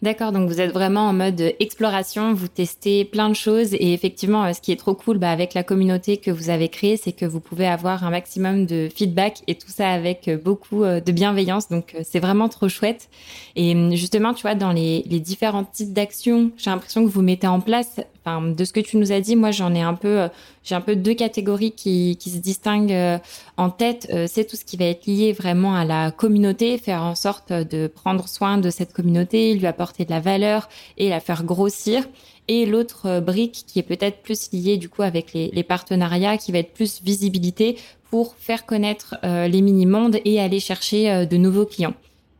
D'accord, 0.00 0.30
donc 0.30 0.48
vous 0.48 0.60
êtes 0.60 0.72
vraiment 0.72 1.08
en 1.08 1.12
mode 1.12 1.54
exploration, 1.58 2.32
vous 2.32 2.46
testez 2.46 3.04
plein 3.04 3.28
de 3.28 3.34
choses 3.34 3.74
et 3.74 3.92
effectivement, 3.92 4.44
euh, 4.44 4.52
ce 4.52 4.60
qui 4.60 4.70
est 4.70 4.76
trop 4.76 4.94
cool 4.94 5.18
bah, 5.18 5.32
avec 5.32 5.54
la 5.54 5.64
communauté 5.64 6.18
que 6.18 6.30
vous 6.30 6.50
avez 6.50 6.68
créée, 6.68 6.96
c'est 6.96 7.10
que 7.10 7.24
vous 7.24 7.40
pouvez 7.40 7.66
avoir 7.66 8.04
un 8.04 8.10
maximum 8.10 8.64
de 8.64 8.88
feedback 8.94 9.42
et 9.48 9.56
tout 9.56 9.70
ça 9.70 9.90
avec 9.90 10.28
euh, 10.28 10.36
beaucoup 10.36 10.84
euh, 10.84 11.00
de 11.00 11.10
bienveillance. 11.10 11.68
Donc 11.68 11.96
c'est 12.04 12.20
vraiment 12.20 12.48
trop 12.48 12.68
chouette. 12.68 13.08
Et 13.56 13.74
hum, 13.74 13.90
justement, 13.96 14.34
tu 14.34 14.42
vois, 14.42 14.54
dans 14.54 14.70
les, 14.70 15.02
les 15.10 15.18
différents 15.18 15.64
types 15.64 15.92
d'actions, 15.92 16.52
j'ai 16.56 16.70
l'impression 16.70 17.04
que 17.04 17.10
vous 17.10 17.22
mettez 17.22 17.48
en 17.48 17.58
place. 17.58 17.98
De 18.40 18.64
ce 18.64 18.72
que 18.72 18.80
tu 18.80 18.96
nous 18.96 19.12
as 19.12 19.20
dit, 19.20 19.36
moi 19.36 19.50
j'en 19.50 19.74
ai 19.74 19.80
un 19.80 19.94
peu, 19.94 20.20
euh, 20.20 20.28
j'ai 20.62 20.74
un 20.74 20.80
peu 20.80 20.96
deux 20.96 21.14
catégories 21.14 21.72
qui, 21.72 22.18
se 22.20 22.38
distinguent 22.38 22.92
euh, 22.92 23.18
en 23.56 23.70
tête. 23.70 24.08
Euh, 24.12 24.26
c'est 24.28 24.44
tout 24.44 24.56
ce 24.56 24.64
qui 24.64 24.76
va 24.76 24.84
être 24.84 25.06
lié 25.06 25.32
vraiment 25.32 25.74
à 25.74 25.84
la 25.84 26.10
communauté, 26.10 26.76
faire 26.78 27.02
en 27.02 27.14
sorte 27.14 27.52
de 27.52 27.86
prendre 27.86 28.28
soin 28.28 28.58
de 28.58 28.70
cette 28.70 28.92
communauté, 28.92 29.54
lui 29.54 29.66
apporter 29.66 30.04
de 30.04 30.10
la 30.10 30.20
valeur 30.20 30.68
et 30.96 31.08
la 31.08 31.20
faire 31.20 31.44
grossir. 31.44 32.06
Et 32.48 32.66
l'autre 32.66 33.20
brique 33.20 33.64
qui 33.66 33.78
est 33.78 33.82
peut-être 33.82 34.22
plus 34.22 34.52
liée 34.52 34.76
du 34.78 34.88
coup 34.88 35.02
avec 35.02 35.32
les, 35.32 35.50
les, 35.52 35.62
partenariats, 35.62 36.38
qui 36.38 36.52
va 36.52 36.58
être 36.58 36.72
plus 36.72 37.02
visibilité 37.02 37.76
pour 38.10 38.34
faire 38.36 38.64
connaître 38.64 39.16
les 39.22 39.60
mini-mondes 39.60 40.18
et 40.24 40.40
aller 40.40 40.58
chercher 40.58 41.26
de 41.26 41.36
nouveaux 41.36 41.66
clients. 41.66 41.92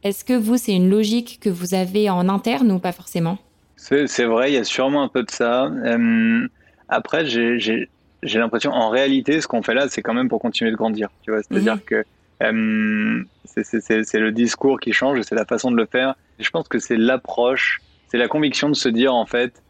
Est-ce 0.03 0.24
que 0.24 0.33
vous, 0.33 0.57
c'est 0.57 0.74
une 0.74 0.88
logique 0.88 1.40
que 1.42 1.51
vous 1.51 1.74
avez 1.74 2.09
en 2.09 2.31
interne 2.31 2.72
ou 2.72 2.79
pas 2.79 2.92
forcément? 2.92 3.37
C'est 3.80 4.24
vrai, 4.24 4.50
il 4.50 4.54
y 4.54 4.58
a 4.58 4.64
sûrement 4.64 5.02
un 5.04 5.08
peu 5.08 5.22
de 5.22 5.30
ça. 5.30 5.66
Euh, 5.66 6.46
après, 6.88 7.24
j'ai 7.26 7.88
l'impression, 8.22 8.72
en 8.72 8.88
réalité, 8.90 9.40
ce 9.40 9.46
qu'on 9.46 9.62
fait 9.62 9.74
là, 9.74 9.88
c'est 9.88 10.02
quand 10.02 10.14
même 10.14 10.28
pour 10.28 10.40
continuer 10.40 10.70
de 10.72 10.76
grandir. 10.76 11.08
Tu 11.22 11.30
vois, 11.30 11.40
c'est-à-dire 11.42 11.76
Mhm. 11.76 11.80
que 11.82 12.04
euh, 12.42 13.22
c'est 13.44 14.18
le 14.18 14.30
discours 14.32 14.80
qui 14.80 14.92
change, 14.92 15.20
c'est 15.22 15.34
la 15.34 15.44
façon 15.46 15.70
de 15.70 15.76
le 15.76 15.86
faire. 15.86 16.14
Et 16.38 16.42
je 16.44 16.50
pense 16.50 16.68
que 16.68 16.78
c'est 16.78 16.96
l'approche, 16.96 17.80
c'est 18.08 18.18
la 18.18 18.28
conviction 18.28 18.68
de 18.68 18.74
se 18.74 18.88
dire 18.88 19.14
en 19.14 19.26
fait, 19.26 19.62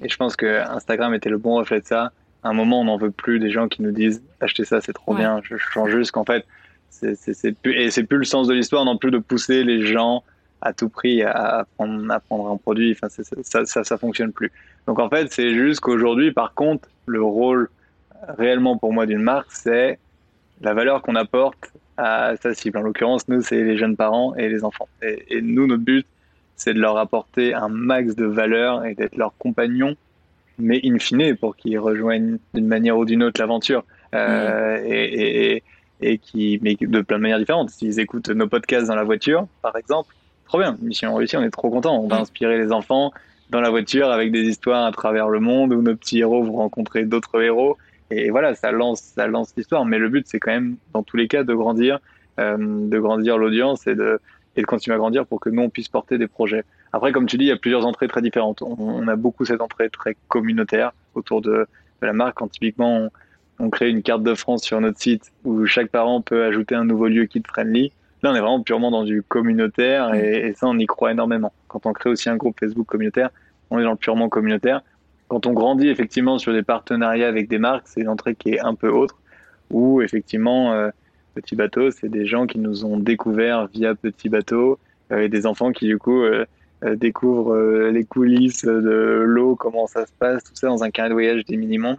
et 0.00 0.08
je 0.08 0.16
pense 0.16 0.36
que 0.36 0.46
Instagram 0.70 1.12
était 1.14 1.28
le 1.30 1.38
bon 1.38 1.56
reflet 1.56 1.80
de 1.80 1.86
ça. 1.86 2.12
À 2.44 2.50
un 2.50 2.52
moment, 2.52 2.80
on 2.80 2.84
n'en 2.84 2.96
veut 2.96 3.10
plus 3.10 3.40
des 3.40 3.50
gens 3.50 3.66
qui 3.68 3.82
nous 3.82 3.90
disent 3.92 4.22
achetez 4.40 4.64
ça, 4.64 4.80
c'est 4.80 4.92
trop 4.92 5.12
Ouais. 5.12 5.18
bien. 5.18 5.40
Je 5.42 5.56
change 5.56 5.90
juste 5.90 6.12
qu'en 6.12 6.24
fait, 6.24 6.44
c'est 6.90 7.16
c'est 7.16 7.52
plus 7.52 7.74
et 7.74 7.90
c'est 7.90 8.04
plus 8.04 8.18
le 8.18 8.24
sens 8.24 8.46
de 8.46 8.54
l'histoire 8.54 8.84
non 8.84 8.96
plus 8.96 9.10
de 9.10 9.18
pousser 9.18 9.64
les 9.64 9.84
gens 9.86 10.22
à 10.60 10.72
tout 10.72 10.88
prix 10.88 11.22
à, 11.22 11.66
prendre, 11.76 12.10
à 12.10 12.20
prendre 12.20 12.50
un 12.50 12.56
produit. 12.56 12.92
Enfin, 12.92 13.08
ça, 13.08 13.64
ça, 13.64 13.84
ça 13.84 13.98
fonctionne 13.98 14.32
plus. 14.32 14.50
Donc 14.86 14.98
en 14.98 15.08
fait, 15.08 15.32
c'est 15.32 15.54
juste 15.54 15.80
qu'aujourd'hui, 15.80 16.32
par 16.32 16.54
contre, 16.54 16.88
le 17.06 17.22
rôle 17.22 17.68
réellement 18.38 18.76
pour 18.76 18.92
moi 18.92 19.06
d'une 19.06 19.22
marque, 19.22 19.50
c'est 19.50 19.98
la 20.60 20.74
valeur 20.74 21.02
qu'on 21.02 21.14
apporte 21.14 21.72
à 21.96 22.34
sa 22.40 22.54
cible. 22.54 22.78
En 22.78 22.82
l'occurrence, 22.82 23.28
nous, 23.28 23.42
c'est 23.42 23.62
les 23.62 23.76
jeunes 23.76 23.96
parents 23.96 24.34
et 24.36 24.48
les 24.48 24.64
enfants. 24.64 24.88
Et, 25.02 25.36
et 25.36 25.42
nous, 25.42 25.66
notre 25.66 25.82
but, 25.82 26.06
c'est 26.56 26.74
de 26.74 26.80
leur 26.80 26.96
apporter 26.96 27.54
un 27.54 27.68
max 27.68 28.16
de 28.16 28.24
valeur 28.24 28.84
et 28.84 28.94
d'être 28.94 29.16
leurs 29.16 29.36
compagnons, 29.38 29.94
mais 30.58 30.80
in 30.84 30.98
fine, 30.98 31.36
pour 31.36 31.54
qu'ils 31.56 31.78
rejoignent 31.78 32.38
d'une 32.54 32.66
manière 32.66 32.98
ou 32.98 33.04
d'une 33.04 33.22
autre 33.22 33.40
l'aventure. 33.40 33.84
Euh, 34.14 34.82
et, 34.84 35.04
et, 35.04 35.54
et, 35.56 35.62
et 36.00 36.18
qui, 36.18 36.58
mais 36.62 36.76
de 36.80 37.00
plein 37.02 37.18
de 37.18 37.22
manières 37.22 37.38
différentes. 37.38 37.70
S'ils 37.70 38.00
écoutent 38.00 38.30
nos 38.30 38.48
podcasts 38.48 38.88
dans 38.88 38.94
la 38.94 39.04
voiture, 39.04 39.46
par 39.62 39.76
exemple, 39.76 40.14
trop 40.48 40.58
bien, 40.58 40.76
mission 40.80 41.14
réussie, 41.14 41.36
on 41.36 41.42
est 41.42 41.50
trop 41.50 41.70
content. 41.70 41.96
On 42.02 42.08
va 42.08 42.18
Mm. 42.18 42.22
inspirer 42.22 42.58
les 42.58 42.72
enfants 42.72 43.12
dans 43.50 43.60
la 43.60 43.70
voiture 43.70 44.10
avec 44.10 44.32
des 44.32 44.42
histoires 44.42 44.84
à 44.86 44.92
travers 44.92 45.28
le 45.28 45.40
monde 45.40 45.72
où 45.72 45.80
nos 45.82 45.94
petits 45.94 46.18
héros 46.18 46.42
vont 46.42 46.56
rencontrer 46.56 47.04
d'autres 47.04 47.40
héros. 47.40 47.76
Et 48.10 48.30
voilà, 48.30 48.54
ça 48.54 48.72
lance, 48.72 49.00
ça 49.00 49.26
lance 49.26 49.52
l'histoire. 49.56 49.84
Mais 49.84 49.98
le 49.98 50.08
but, 50.08 50.26
c'est 50.26 50.38
quand 50.40 50.50
même, 50.50 50.76
dans 50.94 51.02
tous 51.02 51.16
les 51.16 51.28
cas, 51.28 51.44
de 51.44 51.54
grandir, 51.54 51.98
euh, 52.40 52.56
de 52.58 52.98
grandir 52.98 53.36
l'audience 53.38 53.86
et 53.86 53.94
de, 53.94 54.18
et 54.56 54.62
de 54.62 54.66
continuer 54.66 54.94
à 54.94 54.98
grandir 54.98 55.26
pour 55.26 55.40
que 55.40 55.50
nous, 55.50 55.62
on 55.62 55.68
puisse 55.70 55.88
porter 55.88 56.18
des 56.18 56.26
projets. 56.26 56.64
Après, 56.92 57.12
comme 57.12 57.26
tu 57.26 57.36
dis, 57.36 57.44
il 57.44 57.48
y 57.48 57.52
a 57.52 57.56
plusieurs 57.56 57.84
entrées 57.86 58.08
très 58.08 58.22
différentes. 58.22 58.62
On, 58.62 58.76
on 58.78 59.06
a 59.08 59.16
beaucoup 59.16 59.44
cette 59.44 59.60
entrée 59.60 59.90
très 59.90 60.16
communautaire 60.28 60.92
autour 61.14 61.42
de, 61.42 61.66
de 62.00 62.06
la 62.06 62.12
marque. 62.14 62.36
Quand 62.38 62.48
typiquement, 62.48 62.96
on, 62.96 63.10
on 63.66 63.70
crée 63.70 63.90
une 63.90 64.02
carte 64.02 64.22
de 64.22 64.34
France 64.34 64.62
sur 64.62 64.80
notre 64.80 64.98
site 64.98 65.30
où 65.44 65.66
chaque 65.66 65.88
parent 65.88 66.22
peut 66.22 66.44
ajouter 66.44 66.74
un 66.74 66.84
nouveau 66.84 67.08
lieu 67.08 67.24
kid-friendly. 67.26 67.92
Là, 68.22 68.32
on 68.32 68.34
est 68.34 68.40
vraiment 68.40 68.62
purement 68.62 68.90
dans 68.90 69.04
du 69.04 69.22
communautaire 69.22 70.14
et, 70.14 70.48
et, 70.48 70.54
ça, 70.54 70.66
on 70.66 70.78
y 70.78 70.86
croit 70.86 71.12
énormément. 71.12 71.52
Quand 71.68 71.86
on 71.86 71.92
crée 71.92 72.10
aussi 72.10 72.28
un 72.28 72.36
groupe 72.36 72.58
Facebook 72.58 72.86
communautaire, 72.86 73.30
on 73.70 73.78
est 73.78 73.84
dans 73.84 73.92
le 73.92 73.96
purement 73.96 74.28
communautaire. 74.28 74.82
Quand 75.28 75.46
on 75.46 75.52
grandit 75.52 75.88
effectivement 75.88 76.38
sur 76.38 76.52
des 76.52 76.62
partenariats 76.62 77.28
avec 77.28 77.48
des 77.48 77.58
marques, 77.58 77.86
c'est 77.86 78.00
une 78.00 78.08
entrée 78.08 78.34
qui 78.34 78.50
est 78.50 78.60
un 78.60 78.74
peu 78.74 78.88
autre, 78.88 79.18
où 79.70 80.00
effectivement, 80.00 80.72
euh, 80.72 80.88
Petit 81.34 81.54
Bateau, 81.54 81.90
c'est 81.90 82.08
des 82.08 82.26
gens 82.26 82.46
qui 82.46 82.58
nous 82.58 82.84
ont 82.84 82.98
découvert 82.98 83.66
via 83.66 83.94
Petit 83.94 84.28
Bateau 84.30 84.78
euh, 85.12 85.20
et 85.20 85.28
des 85.28 85.46
enfants 85.46 85.72
qui 85.72 85.86
du 85.86 85.98
coup 85.98 86.22
euh, 86.22 86.46
découvrent 86.96 87.88
les 87.90 88.04
coulisses 88.04 88.64
de 88.64 89.22
l'eau, 89.26 89.54
comment 89.54 89.86
ça 89.86 90.06
se 90.06 90.12
passe, 90.18 90.44
tout 90.44 90.54
ça 90.54 90.68
dans 90.68 90.82
un 90.82 90.90
carnet 90.90 91.10
de 91.10 91.14
voyage 91.14 91.44
des 91.44 91.56
mini-mondes 91.56 91.98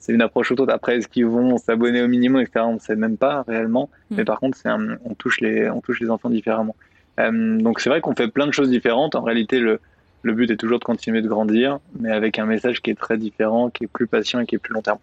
c'est 0.00 0.14
une 0.14 0.22
approche 0.22 0.50
autre. 0.50 0.66
Après, 0.68 0.96
est-ce 0.96 1.08
qu'ils 1.08 1.26
vont 1.26 1.58
s'abonner 1.58 2.02
au 2.02 2.08
minimum, 2.08 2.40
etc. 2.40 2.64
On 2.66 2.74
ne 2.74 2.78
sait 2.78 2.96
même 2.96 3.18
pas 3.18 3.44
réellement. 3.46 3.90
Mm. 4.10 4.16
Mais 4.16 4.24
par 4.24 4.40
contre, 4.40 4.58
un, 4.64 4.96
on, 5.04 5.14
touche 5.14 5.40
les, 5.40 5.68
on 5.70 5.80
touche 5.80 6.00
les 6.00 6.10
enfants 6.10 6.30
différemment. 6.30 6.74
Euh, 7.20 7.58
donc 7.60 7.80
c'est 7.80 7.90
vrai 7.90 8.00
qu'on 8.00 8.14
fait 8.14 8.28
plein 8.28 8.46
de 8.46 8.52
choses 8.52 8.70
différentes. 8.70 9.14
En 9.14 9.22
réalité, 9.22 9.60
le, 9.60 9.78
le 10.22 10.32
but 10.32 10.50
est 10.50 10.56
toujours 10.56 10.78
de 10.78 10.84
continuer 10.84 11.20
de 11.20 11.28
grandir, 11.28 11.78
mais 11.98 12.10
avec 12.10 12.38
un 12.38 12.46
message 12.46 12.80
qui 12.80 12.90
est 12.90 12.98
très 12.98 13.18
différent, 13.18 13.68
qui 13.68 13.84
est 13.84 13.88
plus 13.88 14.06
patient 14.06 14.40
et 14.40 14.46
qui 14.46 14.54
est 14.54 14.58
plus 14.58 14.72
long 14.72 14.82
terme. 14.82 14.98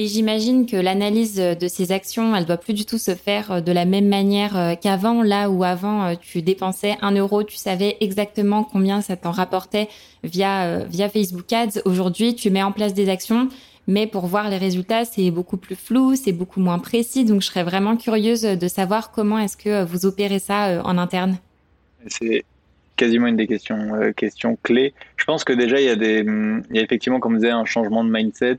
Et 0.00 0.06
j'imagine 0.06 0.66
que 0.66 0.76
l'analyse 0.76 1.34
de 1.34 1.66
ces 1.66 1.90
actions, 1.90 2.36
elle 2.36 2.44
doit 2.44 2.56
plus 2.56 2.72
du 2.72 2.86
tout 2.86 2.98
se 2.98 3.16
faire 3.16 3.60
de 3.60 3.72
la 3.72 3.84
même 3.84 4.06
manière 4.06 4.76
qu'avant, 4.80 5.24
là 5.24 5.50
où 5.50 5.64
avant 5.64 6.14
tu 6.14 6.40
dépensais 6.40 6.96
un 7.02 7.10
euro, 7.16 7.42
tu 7.42 7.56
savais 7.56 7.96
exactement 8.00 8.62
combien 8.62 9.00
ça 9.00 9.16
t'en 9.16 9.32
rapportait 9.32 9.88
via 10.22 10.84
via 10.84 11.08
Facebook 11.08 11.52
Ads. 11.52 11.80
Aujourd'hui, 11.84 12.36
tu 12.36 12.48
mets 12.50 12.62
en 12.62 12.70
place 12.70 12.94
des 12.94 13.08
actions, 13.08 13.48
mais 13.88 14.06
pour 14.06 14.26
voir 14.26 14.48
les 14.50 14.58
résultats, 14.58 15.04
c'est 15.04 15.32
beaucoup 15.32 15.56
plus 15.56 15.74
flou, 15.74 16.14
c'est 16.14 16.32
beaucoup 16.32 16.60
moins 16.60 16.78
précis. 16.78 17.24
Donc, 17.24 17.40
je 17.40 17.46
serais 17.46 17.64
vraiment 17.64 17.96
curieuse 17.96 18.42
de 18.42 18.68
savoir 18.68 19.10
comment 19.10 19.38
est-ce 19.38 19.56
que 19.56 19.82
vous 19.84 20.06
opérez 20.06 20.38
ça 20.38 20.82
en 20.84 20.98
interne. 20.98 21.38
C'est 22.06 22.44
quasiment 22.96 23.26
une 23.28 23.36
des 23.36 23.46
questions 23.46 23.94
euh, 23.94 24.12
questions 24.12 24.58
clés. 24.62 24.92
Je 25.16 25.24
pense 25.24 25.42
que 25.42 25.52
déjà 25.52 25.80
il 25.80 25.86
y 25.86 25.90
a 25.90 25.96
des 25.96 26.20
il 26.20 26.76
y 26.76 26.78
a 26.78 26.82
effectivement 26.82 27.20
comme 27.20 27.36
disait 27.36 27.50
un 27.50 27.64
changement 27.64 28.04
de 28.04 28.10
mindset. 28.10 28.58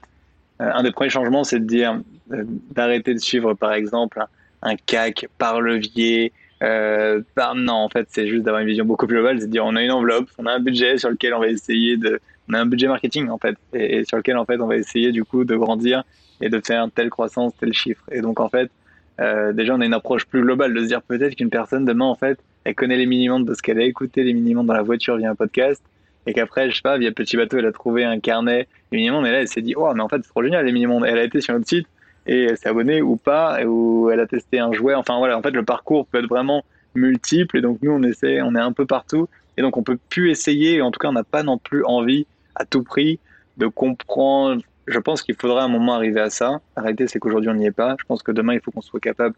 Euh, 0.61 0.71
un 0.73 0.81
des 0.81 0.91
premiers 0.91 1.09
changements, 1.09 1.43
c'est 1.43 1.59
de 1.59 1.65
dire 1.65 2.01
euh, 2.31 2.43
d'arrêter 2.71 3.13
de 3.13 3.19
suivre 3.19 3.53
par 3.53 3.73
exemple 3.73 4.19
un, 4.61 4.75
CAC 4.75 5.27
par 5.37 5.61
levier 5.61 6.33
euh, 6.61 7.21
non, 7.55 7.73
en 7.73 7.89
fait, 7.89 8.07
c'est 8.09 8.27
juste 8.27 8.43
d'avoir 8.43 8.61
une 8.61 8.67
vision 8.67 8.83
beaucoup 8.83 9.07
plus 9.07 9.15
globale, 9.15 9.39
c'est 9.39 9.47
de 9.47 9.51
dire 9.51 9.65
on 9.65 9.75
a 9.75 9.83
une 9.83 9.91
enveloppe, 9.91 10.29
on 10.37 10.45
a 10.45 10.51
un 10.51 10.59
budget 10.59 10.97
sur 10.97 11.09
lequel 11.09 11.33
on 11.33 11.39
va 11.39 11.47
essayer 11.47 11.95
de, 11.95 12.19
on 12.49 12.53
a 12.53 12.59
un 12.59 12.65
budget 12.65 12.87
marketing 12.87 13.29
en 13.29 13.37
fait, 13.37 13.55
et, 13.73 14.03
sur 14.05 14.17
lequel 14.17 14.37
en 14.37 14.45
fait 14.45 14.59
on 14.59 14.67
va 14.67 14.77
essayer 14.77 15.11
du 15.11 15.23
coup 15.23 15.45
de 15.45 15.55
grandir 15.55 16.03
et 16.41 16.49
de 16.49 16.61
faire 16.65 16.87
telle 16.93 17.09
croissance, 17.09 17.53
tel 17.59 17.73
chiffre. 17.73 18.03
Et 18.11 18.21
donc 18.21 18.39
en 18.39 18.49
fait, 18.49 18.71
euh, 19.19 19.53
déjà 19.53 19.75
on 19.75 19.81
a 19.81 19.85
une 19.85 19.93
approche 19.93 20.25
plus 20.25 20.41
globale 20.41 20.73
de 20.73 20.79
se 20.81 20.85
dire 20.85 21.01
peut-être 21.01 21.35
qu'une 21.35 21.49
personne 21.49 21.85
demain 21.85 22.05
en 22.05 22.15
fait, 22.15 22.39
elle 22.63 22.75
connaît 22.75 22.97
les 22.97 23.05
mini-mondes 23.05 23.45
parce 23.45 23.61
qu'elle 23.61 23.79
a 23.79 23.83
écouté 23.83 24.23
les 24.23 24.33
mini-mondes 24.33 24.67
dans 24.67 24.73
la 24.73 24.81
voiture 24.81 25.17
via 25.17 25.29
un 25.29 25.35
podcast, 25.35 25.83
et 26.25 26.33
qu'après 26.33 26.69
je 26.69 26.75
sais 26.75 26.81
pas 26.81 26.97
via 26.97 27.11
Petit 27.11 27.37
Bateau 27.37 27.57
elle 27.57 27.65
a 27.65 27.71
trouvé 27.71 28.03
un 28.03 28.19
carnet 28.19 28.67
les 28.91 28.97
mini-mondes 28.97 29.27
et 29.27 29.31
là 29.31 29.41
elle 29.41 29.47
s'est 29.47 29.61
dit 29.61 29.73
oh 29.77 29.91
mais 29.93 30.01
en 30.01 30.09
fait 30.09 30.21
c'est 30.23 30.29
trop 30.29 30.43
génial 30.43 30.65
les 30.65 30.71
mini-mondes. 30.71 31.05
Elle 31.05 31.19
a 31.19 31.23
été 31.23 31.41
sur 31.41 31.53
notre 31.53 31.67
site 31.67 31.87
et 32.25 32.45
elle 32.45 32.57
s'est 32.57 32.69
abonnée 32.69 33.01
ou 33.01 33.15
pas, 33.15 33.63
ou 33.63 34.09
elle 34.11 34.19
a 34.19 34.27
testé 34.27 34.59
un 34.59 34.71
jouet. 34.71 34.93
Enfin 34.95 35.17
voilà, 35.17 35.37
en 35.37 35.41
fait 35.41 35.51
le 35.51 35.63
parcours 35.63 36.07
peut 36.07 36.19
être 36.19 36.29
vraiment 36.29 36.63
multiples 36.95 37.57
et 37.57 37.61
donc 37.61 37.79
nous 37.81 37.91
on 37.91 38.01
essaie, 38.03 38.41
on 38.41 38.55
est 38.55 38.59
un 38.59 38.71
peu 38.71 38.85
partout 38.85 39.27
et 39.57 39.61
donc 39.61 39.75
on 39.75 39.83
peut 39.83 39.97
plus 40.09 40.31
essayer, 40.31 40.81
en 40.81 40.89
tout 40.89 40.99
cas 40.99 41.09
on 41.09 41.13
n'a 41.13 41.23
pas 41.23 41.43
non 41.43 41.57
plus 41.57 41.83
envie 41.83 42.25
à 42.55 42.65
tout 42.65 42.83
prix 42.83 43.19
de 43.57 43.67
comprendre. 43.67 44.61
Je 44.87 44.99
pense 44.99 45.21
qu'il 45.21 45.35
faudra 45.35 45.63
un 45.63 45.67
moment 45.67 45.93
arriver 45.93 46.21
à 46.21 46.29
ça. 46.29 46.61
La 46.75 46.83
réalité 46.83 47.07
c'est 47.07 47.19
qu'aujourd'hui 47.19 47.49
on 47.49 47.55
n'y 47.55 47.65
est 47.65 47.71
pas. 47.71 47.95
Je 47.99 48.05
pense 48.05 48.23
que 48.23 48.31
demain 48.31 48.53
il 48.53 48.61
faut 48.61 48.71
qu'on 48.71 48.81
soit 48.81 48.99
capable 48.99 49.35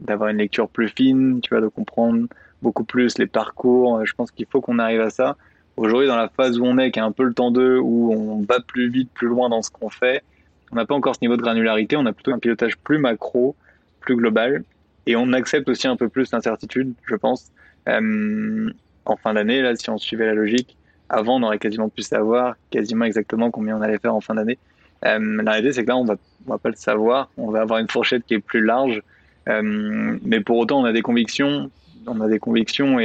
d'avoir 0.00 0.30
une 0.30 0.38
lecture 0.38 0.68
plus 0.68 0.88
fine, 0.88 1.40
tu 1.42 1.50
vois, 1.50 1.60
de 1.60 1.68
comprendre 1.68 2.26
beaucoup 2.62 2.84
plus 2.84 3.18
les 3.18 3.26
parcours. 3.26 4.04
Je 4.04 4.14
pense 4.14 4.30
qu'il 4.30 4.46
faut 4.46 4.60
qu'on 4.60 4.78
arrive 4.78 5.00
à 5.00 5.10
ça. 5.10 5.36
Aujourd'hui, 5.76 6.08
dans 6.08 6.16
la 6.16 6.28
phase 6.28 6.58
où 6.58 6.64
on 6.64 6.78
est, 6.78 6.90
qui 6.90 6.98
est 6.98 7.02
un 7.02 7.12
peu 7.12 7.22
le 7.22 7.32
temps 7.32 7.50
2, 7.50 7.78
où 7.78 8.12
on 8.12 8.42
va 8.42 8.60
plus 8.60 8.90
vite, 8.90 9.10
plus 9.14 9.28
loin 9.28 9.48
dans 9.48 9.62
ce 9.62 9.70
qu'on 9.70 9.88
fait, 9.88 10.22
on 10.72 10.76
n'a 10.76 10.84
pas 10.84 10.94
encore 10.94 11.14
ce 11.14 11.20
niveau 11.22 11.36
de 11.36 11.42
granularité, 11.42 11.96
on 11.96 12.06
a 12.06 12.12
plutôt 12.12 12.32
un 12.32 12.38
pilotage 12.38 12.76
plus 12.78 12.98
macro, 12.98 13.56
plus 14.00 14.16
global. 14.16 14.64
Et 15.06 15.16
on 15.16 15.32
accepte 15.32 15.68
aussi 15.68 15.88
un 15.88 15.96
peu 15.96 16.08
plus 16.08 16.30
l'incertitude, 16.32 16.92
je 17.06 17.14
pense. 17.14 17.50
Euh, 17.88 18.70
en 19.04 19.16
fin 19.16 19.34
d'année, 19.34 19.62
là, 19.62 19.74
si 19.74 19.88
on 19.90 19.98
suivait 19.98 20.26
la 20.26 20.34
logique, 20.34 20.76
avant, 21.10 21.40
on 21.40 21.42
aurait 21.42 21.58
quasiment 21.58 21.88
pu 21.88 22.02
savoir 22.02 22.54
quasiment 22.70 23.04
exactement 23.04 23.50
combien 23.50 23.76
on 23.76 23.82
allait 23.82 23.98
faire 23.98 24.14
en 24.14 24.20
fin 24.20 24.34
d'année. 24.34 24.58
Euh, 25.04 25.42
la 25.42 25.52
réalité, 25.52 25.72
c'est 25.72 25.82
que 25.82 25.88
là, 25.88 25.96
on 25.96 26.04
va, 26.04 26.16
on 26.46 26.50
va 26.52 26.58
pas 26.58 26.68
le 26.68 26.76
savoir. 26.76 27.30
On 27.36 27.50
va 27.50 27.60
avoir 27.62 27.80
une 27.80 27.88
fourchette 27.88 28.24
qui 28.26 28.34
est 28.34 28.40
plus 28.40 28.64
large. 28.64 29.02
Euh, 29.48 30.18
mais 30.22 30.40
pour 30.40 30.58
autant, 30.58 30.80
on 30.80 30.84
a 30.84 30.92
des 30.92 31.02
convictions. 31.02 31.70
On 32.06 32.20
a 32.20 32.28
des 32.28 32.38
convictions 32.38 32.98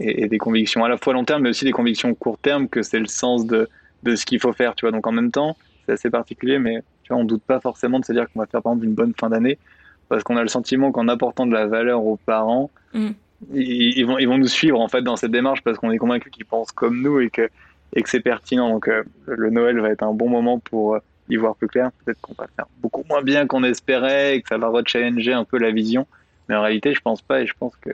et, 0.00 0.28
des 0.28 0.38
convictions 0.38 0.84
à 0.84 0.88
la 0.88 0.96
fois 0.96 1.12
long 1.12 1.24
terme, 1.24 1.42
mais 1.42 1.50
aussi 1.50 1.64
des 1.64 1.72
convictions 1.72 2.14
court 2.14 2.38
terme 2.38 2.68
que 2.68 2.82
c'est 2.82 2.98
le 2.98 3.06
sens 3.06 3.46
de, 3.46 3.68
ce 4.04 4.24
qu'il 4.24 4.40
faut 4.40 4.52
faire. 4.52 4.74
Tu 4.74 4.86
vois, 4.86 4.92
donc 4.92 5.06
en 5.06 5.12
même 5.12 5.30
temps, 5.30 5.56
c'est 5.84 5.92
assez 5.92 6.10
particulier, 6.10 6.58
mais 6.58 6.82
on 7.10 7.24
doute 7.24 7.42
pas 7.42 7.60
forcément 7.60 8.00
de 8.00 8.04
se 8.06 8.12
dire 8.12 8.26
qu'on 8.32 8.40
va 8.40 8.46
faire 8.46 8.62
par 8.62 8.72
exemple 8.72 8.86
une 8.86 8.94
bonne 8.94 9.12
fin 9.18 9.28
d'année 9.28 9.58
parce 10.08 10.22
qu'on 10.22 10.36
a 10.36 10.42
le 10.42 10.48
sentiment 10.48 10.92
qu'en 10.92 11.08
apportant 11.08 11.46
de 11.46 11.52
la 11.52 11.66
valeur 11.66 12.04
aux 12.04 12.16
parents, 12.16 12.70
mm. 12.94 13.10
Ils, 13.52 14.04
vont, 14.04 14.18
ils 14.18 14.28
vont 14.28 14.38
nous 14.38 14.48
suivre 14.48 14.80
en 14.80 14.88
fait 14.88 15.02
dans 15.02 15.16
cette 15.16 15.30
démarche 15.30 15.62
parce 15.62 15.78
qu'on 15.78 15.90
est 15.90 15.98
convaincu 15.98 16.30
qu'ils 16.30 16.44
pensent 16.44 16.72
comme 16.72 17.00
nous 17.02 17.20
et 17.20 17.30
que, 17.30 17.48
et 17.94 18.02
que 18.02 18.08
c'est 18.08 18.20
pertinent. 18.20 18.70
Donc 18.70 18.88
euh, 18.88 19.02
le 19.26 19.50
Noël 19.50 19.80
va 19.80 19.90
être 19.90 20.02
un 20.02 20.12
bon 20.12 20.28
moment 20.28 20.58
pour 20.58 20.94
euh, 20.94 20.98
y 21.28 21.36
voir 21.36 21.56
plus 21.56 21.68
clair. 21.68 21.90
Peut-être 22.04 22.20
qu'on 22.20 22.34
va 22.34 22.46
faire 22.54 22.66
beaucoup 22.80 23.04
moins 23.08 23.22
bien 23.22 23.46
qu'on 23.46 23.64
espérait 23.64 24.36
et 24.36 24.42
que 24.42 24.48
ça 24.48 24.58
va 24.58 24.68
rechallenger 24.68 25.32
un 25.32 25.44
peu 25.44 25.58
la 25.58 25.70
vision. 25.70 26.06
Mais 26.48 26.54
en 26.54 26.62
réalité, 26.62 26.94
je 26.94 27.00
pense 27.00 27.22
pas 27.22 27.40
et 27.40 27.46
je 27.46 27.54
pense 27.58 27.76
que, 27.76 27.90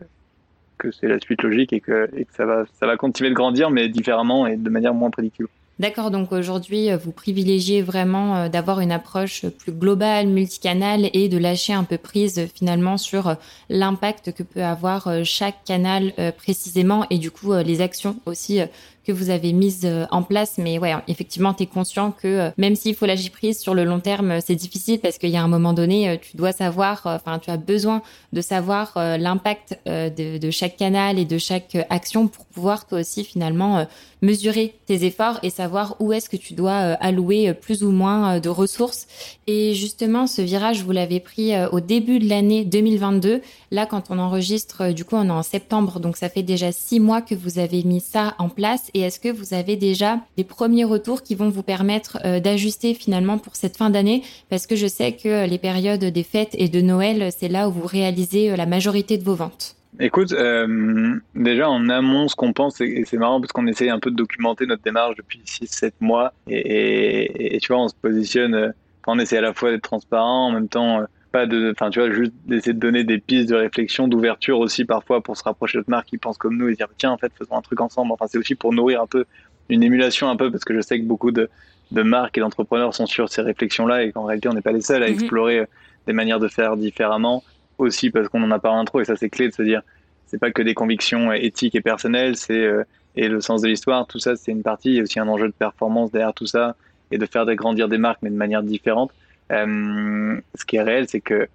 que 0.79 0.91
c'est 0.91 1.09
la 1.09 1.21
suite 1.21 1.43
logique 1.43 1.73
et 1.73 1.81
que, 1.81 2.09
et 2.17 2.25
que 2.25 2.33
ça, 2.33 2.47
va, 2.47 2.65
ça 2.79 2.87
va 2.87 2.97
continuer 2.97 3.31
de 3.31 3.35
grandir, 3.35 3.71
mais 3.71 3.89
différemment 3.89 4.47
et 4.47 4.57
de 4.57 4.71
manière 4.71 4.95
moins 4.95 5.11
prédictive. 5.11 5.47
D'accord, 5.79 6.11
donc 6.11 6.33
aujourd'hui, 6.33 6.91
euh, 6.91 6.97
vous 6.97 7.13
privilégiez 7.13 7.83
vraiment 7.83 8.37
euh, 8.37 8.49
d'avoir 8.49 8.81
une 8.81 8.91
approche 8.91 9.47
plus 9.47 9.71
globale, 9.71 10.27
multicanale 10.27 11.09
et 11.13 11.29
de 11.29 11.39
lâcher 11.39 11.73
un 11.73 11.85
peu 11.85 11.99
prise 11.99 12.41
euh, 12.41 12.47
finalement 12.53 12.97
sur 12.97 13.37
l'impact 13.69 14.33
que 14.33 14.43
peut 14.43 14.65
avoir 14.65 15.09
chaque 15.25 15.63
canal 15.65 16.13
précisément 16.37 17.07
et 17.11 17.19
du 17.19 17.31
coup 17.31 17.53
les 17.55 17.81
actions 17.81 18.17
aussi 18.27 18.61
que 19.09 19.13
vous 19.13 19.31
avez 19.31 19.55
mises 19.55 19.87
euh, 19.87 20.05
en 20.11 20.23
place. 20.23 20.59
Mais 20.59 20.79
ouais, 20.79 20.95
effectivement, 21.09 21.55
tu 21.55 21.63
es 21.63 21.67
conscient 21.67 22.13
que 22.13 22.29
euh, 22.29 22.51
même 22.59 22.77
s'il 22.77 22.95
faut 22.95 23.07
lâcher 23.07 23.31
prise 23.31 23.59
sur 23.59 23.73
le 23.73 23.85
long 23.85 24.01
terme, 24.01 24.41
c'est 24.45 24.55
difficile 24.55 24.99
parce 24.99 25.17
qu'il 25.17 25.31
y 25.31 25.37
a 25.39 25.43
un 25.43 25.49
moment 25.49 25.73
donné, 25.73 26.11
euh, 26.11 26.17
tu 26.21 26.37
dois 26.37 26.53
savoir, 26.53 27.01
enfin, 27.07 27.39
tu 27.39 27.51
as 27.51 27.57
besoin 27.57 28.03
de 28.35 28.43
savoir 28.43 28.93
l'impact 28.97 29.79
de, 29.87 30.51
chaque 30.51 30.77
canal 30.77 31.19
et 31.19 31.25
de 31.25 31.39
chaque 31.39 31.77
action 31.89 32.29
pour 32.29 32.45
pouvoir 32.45 32.87
toi 32.87 33.01
aussi 33.01 33.25
finalement 33.25 33.87
mesurer 34.21 34.75
tes 34.87 35.05
efforts 35.05 35.39
et 35.43 35.51
savoir 35.51 35.97
où 36.01 36.13
est-ce 36.13 36.29
que 36.29 36.37
tu 36.37 36.53
dois 36.53 36.77
allouer 36.77 37.55
plus 37.55 37.83
ou 37.83 37.91
moins 37.91 38.41
de 38.41 38.49
ressources. 38.49 39.07
Et 39.47 39.75
justement, 39.75 40.27
ce 40.27 40.43
virage, 40.43 40.83
vous 40.83 40.93
l'avez 40.93 41.21
pris 41.21 41.53
au 41.73 41.81
début 41.81 42.19
de 42.19 42.29
l'année 42.29 42.65
2022. 42.65 43.41
Là, 43.71 43.87
quand 43.87 44.11
on 44.11 44.19
enregistre, 44.19 44.93
du 44.93 45.05
coup, 45.05 45.17
on 45.17 45.27
est 45.27 45.31
en 45.31 45.43
septembre, 45.43 46.01
donc 46.01 46.17
ça 46.17 46.29
fait 46.29 46.43
déjà 46.43 46.73
six 46.73 47.01
mois 47.01 47.23
que 47.23 47.35
vous 47.35 47.59
avez 47.59 47.83
mis 47.85 48.01
ça 48.01 48.35
en 48.39 48.49
place 48.49 48.91
et 48.99 49.03
est-ce 49.03 49.21
que 49.21 49.29
vous 49.29 49.55
avez 49.55 49.77
déjà 49.77 50.21
des 50.37 50.45
premiers 50.45 50.85
retours 50.85 51.23
qui 51.23 51.35
vont 51.35 51.49
vous 51.49 51.63
permettre 51.63 52.19
euh, 52.25 52.41
d'ajuster 52.41 52.95
finalement 52.95 53.39
pour 53.39 53.57
cette 53.57 53.77
fin 53.77 53.91
d'année? 53.91 54.23
Parce 54.51 54.67
que 54.67 54.77
je 54.77 54.87
sais 54.87 55.13
que 55.13 55.49
les 55.49 55.59
périodes 55.59 56.05
des 56.05 56.23
fêtes 56.23 56.55
et 56.55 56.69
de 56.69 56.81
Noël, 56.81 57.31
c'est 57.37 57.49
là 57.49 57.69
où 57.69 57.73
vous 57.73 57.87
réalisez 57.87 58.51
euh, 58.51 58.57
la 58.57 58.67
majorité 58.67 59.19
de 59.19 59.25
vos 59.25 59.35
ventes. 59.35 59.77
Écoute, 60.01 60.33
euh, 60.33 61.17
déjà 61.35 61.69
en 61.69 61.89
amont, 61.89 62.29
ce 62.29 62.37
qu'on 62.37 62.53
pense, 62.53 62.81
et 62.81 63.05
c'est 63.07 63.17
marrant 63.17 63.41
parce 63.41 63.53
qu'on 63.53 63.67
essaye 63.67 63.91
un 63.91 63.99
peu 63.99 64.11
de 64.11 64.17
documenter 64.17 64.67
notre 64.67 64.83
démarche 64.83 65.17
depuis 65.17 65.41
6-7 65.45 65.93
mois, 66.01 66.33
et, 66.49 67.59
tu 67.61 67.73
vois, 67.73 67.83
on 67.83 67.89
se 67.89 67.95
positionne, 68.01 68.75
on 69.07 69.19
essaie 69.19 69.39
à 69.39 69.41
la 69.41 69.55
fois 69.55 69.71
d'être 69.71 69.83
transparent, 69.83 70.49
en 70.49 70.53
même 70.53 70.69
temps 70.69 71.03
pas 71.31 71.47
de, 71.47 71.73
enfin 71.73 71.91
tu 71.91 72.01
vois, 72.01 72.11
juste 72.11 72.33
d'essayer 72.47 72.73
de 72.73 72.79
donner 72.79 73.05
des 73.05 73.19
pistes 73.19 73.49
de 73.49 73.55
réflexion, 73.55 74.09
d'ouverture 74.09 74.59
aussi 74.59 74.85
parfois 74.85 75.23
pour 75.23 75.37
se 75.37 75.45
rapprocher 75.45 75.79
d'autres 75.79 75.91
marques 75.91 76.09
qui 76.09 76.19
pensent 76.19 76.39
comme 76.39 76.57
nous 76.57 76.69
et 76.69 76.75
dire 76.75 76.89
tiens 76.97 77.11
en 77.11 77.19
fait 77.19 77.33
faisons 77.39 77.57
un 77.57 77.63
truc 77.63 77.81
ensemble. 77.81 78.13
Enfin 78.13 78.27
c'est 78.29 78.39
aussi 78.39 78.55
pour 78.55 78.73
nourrir 78.73 79.03
un 79.03 79.07
peu 79.07 79.25
une 79.69 79.83
émulation 79.83 80.31
un 80.31 80.37
peu 80.37 80.51
parce 80.51 80.65
que 80.65 80.75
je 80.75 80.81
sais 80.81 80.99
que 80.99 81.05
beaucoup 81.05 81.31
de, 81.31 81.49
de 81.91 82.03
marques 82.03 82.39
et 82.39 82.41
d'entrepreneurs 82.41 82.95
sont 82.95 83.07
sur 83.07 83.29
ces 83.29 83.43
réflexions-là 83.43 84.05
et 84.05 84.13
qu'en 84.13 84.25
réalité 84.25 84.49
on 84.49 84.55
n'est 84.55 84.63
pas 84.63 84.73
les 84.73 84.81
seuls 84.81 85.03
à 85.03 85.07
mhm. 85.07 85.15
explorer 85.15 85.67
des 86.07 86.13
manières 86.13 86.41
de 86.41 86.49
faire 86.49 86.77
différemment 86.77 87.45
aussi 87.77 88.11
parce 88.11 88.29
qu'on 88.29 88.43
en 88.43 88.51
a 88.51 88.59
pas 88.59 88.73
un 88.73 88.85
trop 88.85 89.01
et 89.01 89.05
ça 89.05 89.17
c'est 89.17 89.29
clé 89.29 89.49
de 89.49 89.55
se 89.55 89.63
dire 89.63 89.83
c'est 90.27 90.39
pas 90.39 90.51
que 90.51 90.63
des 90.63 90.75
convictions 90.75 91.33
éthiques 91.33 91.75
et 91.75 91.81
personnelles, 91.81 92.37
c'est 92.37 92.59
euh, 92.59 92.85
et 93.17 93.29
le 93.29 93.41
sens 93.41 93.63
de 93.63 93.69
l'histoire, 93.69 94.07
tout 94.07 94.19
ça 94.19 94.37
c'est 94.37 94.53
une 94.53 94.63
partie, 94.63 94.91
il 94.91 94.95
y 94.97 95.01
a 95.01 95.03
aussi 95.03 95.19
un 95.21 95.29
enjeu 95.29 95.49
de 95.49 95.53
performance 95.53 96.11
derrière 96.11 96.35
tout 96.35 96.47
ça 96.47 96.77
et 97.11 97.19
de 97.19 97.27
faire 97.27 97.47
grandir 97.55 97.89
des 97.89 97.99
marques 97.99 98.21
mais 98.23 98.31
de 98.31 98.37
manière 98.37 98.63
différente. 98.63 99.11
Euh, 99.53 100.41
ce 100.55 100.65
qui 100.65 100.77
est 100.77 100.83
réel, 100.83 101.09
c'est 101.09 101.21
que 101.21 101.49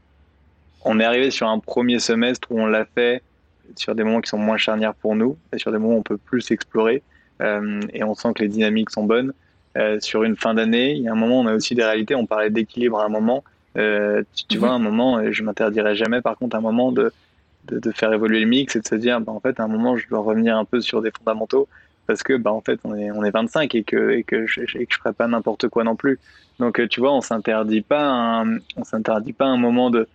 on 0.86 1.00
est 1.00 1.04
arrivé 1.04 1.32
sur 1.32 1.48
un 1.48 1.60
premier 1.60 2.00
semestre 2.00 2.48
où 2.52 2.60
on 2.60 2.66
l'a 2.66 2.86
fait 2.86 3.22
sur 3.76 3.96
des 3.96 4.04
moments 4.04 4.22
qui 4.22 4.30
sont 4.30 4.38
moins 4.38 4.58
charnières 4.58 4.94
pour 4.94 5.16
nous 5.16 5.38
et 5.54 5.58
sur 5.58 5.72
des 5.72 5.78
moments 5.78 5.96
où 5.96 6.00
on 6.00 6.04
peut 6.04 6.18
plus 6.18 6.52
explorer 6.52 7.02
euh, 7.42 7.80
et 7.94 8.04
on 8.04 8.14
sent 8.16 8.34
que 8.36 8.44
les 8.44 8.50
dynamiques 8.50 8.90
sont 8.90 9.04
bonnes. 9.04 9.34
Euh, 9.78 10.00
sur 10.02 10.24
une 10.24 10.36
fin 10.36 10.54
d'année, 10.54 10.92
il 10.92 11.04
y 11.04 11.08
a 11.08 11.14
un 11.14 11.16
moment, 11.16 11.40
on 11.40 11.48
a 11.48 11.54
aussi 11.54 11.74
des 11.74 11.84
réalités. 11.84 12.16
On 12.16 12.26
parlait 12.26 12.50
d'équilibre 12.50 13.00
à 13.00 13.06
un 13.06 13.10
moment. 13.10 13.44
Tu, 13.76 14.58
vois, 14.58 14.70
un 14.70 14.80
moment, 14.80 15.32
je 15.32 15.42
m'interdirais 15.42 15.96
jamais, 15.96 16.22
par 16.22 16.38
contre, 16.38 16.56
un 16.56 16.62
moment 16.62 16.92
de, 16.92 17.12
de, 17.66 17.92
faire 17.92 18.14
évoluer 18.14 18.40
le 18.40 18.46
mix 18.46 18.76
et 18.76 18.82
de 18.82 18.88
se 18.88 18.96
dire, 18.96 19.20
bah, 19.20 19.32
en 19.32 19.40
fait, 19.40 19.60
à 19.60 19.64
un 19.64 19.68
moment, 19.68 19.98
je 19.98 20.08
dois 20.08 20.20
revenir 20.20 20.58
un 20.58 20.66
peu 20.66 20.80
sur 20.82 21.02
des 21.02 21.10
fondamentaux 21.12 21.68
parce 22.08 22.24
que 22.24 22.34
bah 22.36 22.52
en 22.52 22.62
fait 22.62 22.80
on 22.84 22.96
est 22.96 23.12
on 23.12 23.24
est 23.24 23.32
25 23.32 23.74
et 23.76 23.84
que 23.84 24.12
et 24.12 24.24
que 24.24 24.46
je 24.46 24.62
et 24.62 24.86
que 24.86 24.94
je 24.94 24.98
ferai 24.98 25.13
pas 25.13 25.28
n'importe 25.28 25.68
quoi 25.70 25.84
non 25.84 25.96
plus. 25.96 26.20
Donc 26.60 26.80
euh, 26.80 26.88
tu 26.88 27.00
vois, 27.00 27.13
on 27.13 27.22
s'interdit 27.22 27.82
pas 27.82 28.06
un, 28.06 28.58
on 28.76 28.84
s'interdit 28.84 29.34
pas 29.34 29.46
un 29.46 29.58
moment 29.58 29.89
de 29.89 30.08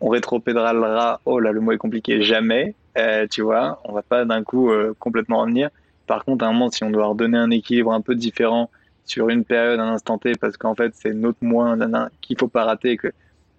on 0.00 0.08
rétropédalera. 0.08 1.20
Oh 1.24 1.38
là, 1.38 1.52
le 1.52 1.60
mot 1.60 1.72
est 1.72 1.78
compliqué. 1.78 2.22
Jamais, 2.22 2.74
euh, 2.98 3.26
tu 3.30 3.42
vois, 3.42 3.80
on 3.84 3.92
va 3.92 4.02
pas 4.02 4.24
d'un 4.24 4.42
coup 4.42 4.70
euh, 4.70 4.94
complètement 4.98 5.40
revenir. 5.40 5.70
Par 6.06 6.24
contre, 6.24 6.44
à 6.44 6.48
un 6.48 6.52
moment, 6.52 6.70
si 6.70 6.84
on 6.84 6.90
doit 6.90 7.06
redonner 7.06 7.38
un 7.38 7.50
équilibre 7.50 7.92
un 7.92 8.00
peu 8.00 8.14
différent 8.14 8.70
sur 9.04 9.28
une 9.28 9.44
période, 9.44 9.80
un 9.80 9.88
instant 9.88 10.18
T, 10.18 10.32
parce 10.40 10.56
qu'en 10.56 10.74
fait 10.74 10.92
c'est 10.94 11.12
notre 11.12 11.38
moins 11.42 11.76
qu'il 12.20 12.38
faut 12.38 12.48
pas 12.48 12.64
rater, 12.64 12.96
que 12.96 13.12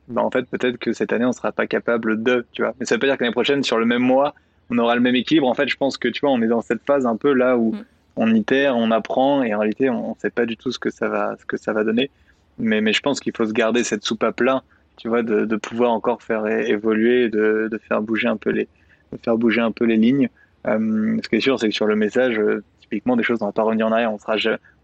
bah 0.08 0.22
en 0.22 0.32
fait 0.32 0.44
peut-être 0.44 0.78
que 0.78 0.94
cette 0.94 1.14
année 1.14 1.26
on 1.26 1.34
sera 1.34 1.52
pas 1.52 1.68
capable 1.68 2.24
de, 2.24 2.46
tu 2.54 2.62
vois. 2.62 2.74
Mais 2.80 2.86
ça 2.86 2.96
veut 2.96 3.00
pas 3.00 3.08
dire 3.08 3.18
que 3.18 3.24
l'année 3.24 3.34
prochaine 3.34 3.64
sur 3.64 3.78
le 3.78 3.86
même 3.86 4.02
mois 4.02 4.34
on 4.70 4.78
aura 4.78 4.96
le 4.96 5.02
même 5.02 5.16
équilibre. 5.16 5.48
En 5.48 5.54
fait, 5.54 5.68
je 5.68 5.78
pense 5.78 5.98
que 5.98 6.08
tu 6.08 6.22
vois, 6.22 6.32
on 6.32 6.42
est 6.42 6.48
dans 6.48 6.62
cette 6.62 6.82
phase 6.86 7.06
un 7.06 7.16
peu 7.16 7.34
là 7.34 7.58
où 7.58 7.74
mm. 7.74 7.86
on 8.18 8.34
itère, 8.34 8.78
on 8.78 8.92
apprend, 8.92 9.44
et 9.44 9.54
en 9.54 9.60
réalité, 9.60 9.90
on 9.90 10.10
ne 10.10 10.20
sait 10.20 10.30
pas 10.30 10.46
du 10.46 10.58
tout 10.58 10.72
ce 10.72 10.80
que 10.80 10.90
ça 10.90 11.08
va, 11.08 11.36
ce 11.40 11.46
que 11.46 11.58
ça 11.58 11.74
va 11.74 11.84
donner. 11.84 12.10
Mais, 12.60 12.82
mais 12.82 12.94
je 12.94 13.02
pense 13.02 13.20
qu'il 13.20 13.36
faut 13.36 13.46
se 13.46 13.54
garder 13.54 13.84
cette 13.84 14.04
soupape 14.04 14.42
là, 14.42 14.64
tu 14.98 15.08
vois, 15.08 15.24
de, 15.24 15.46
de 15.46 15.56
pouvoir 15.56 15.92
encore 15.92 16.22
faire 16.22 16.48
évoluer, 16.48 17.30
de, 17.30 17.68
de, 17.72 17.78
faire 17.78 18.02
bouger 18.02 18.28
un 18.28 18.38
peu 18.38 18.52
les, 18.52 18.68
de 19.12 19.18
faire 19.24 19.38
bouger 19.38 19.62
un 19.62 19.72
peu 19.72 19.86
les 19.86 19.98
lignes. 19.98 20.30
Euh, 20.68 21.18
ce 21.22 21.30
qui 21.30 21.36
est 21.38 21.42
sûr, 21.42 21.60
c'est 21.60 21.70
que 21.70 21.76
sur 21.76 21.88
le 21.88 21.96
message, 21.96 22.38
euh, 22.38 22.64
typiquement, 22.82 23.16
des 23.16 23.24
choses, 23.24 23.40
on 23.42 23.48
va 23.48 23.52
pas 23.52 23.64
revenir 23.64 23.88
en 23.88 23.92
arrière. 23.92 24.14
On 24.14 24.20
sera, 24.20 24.36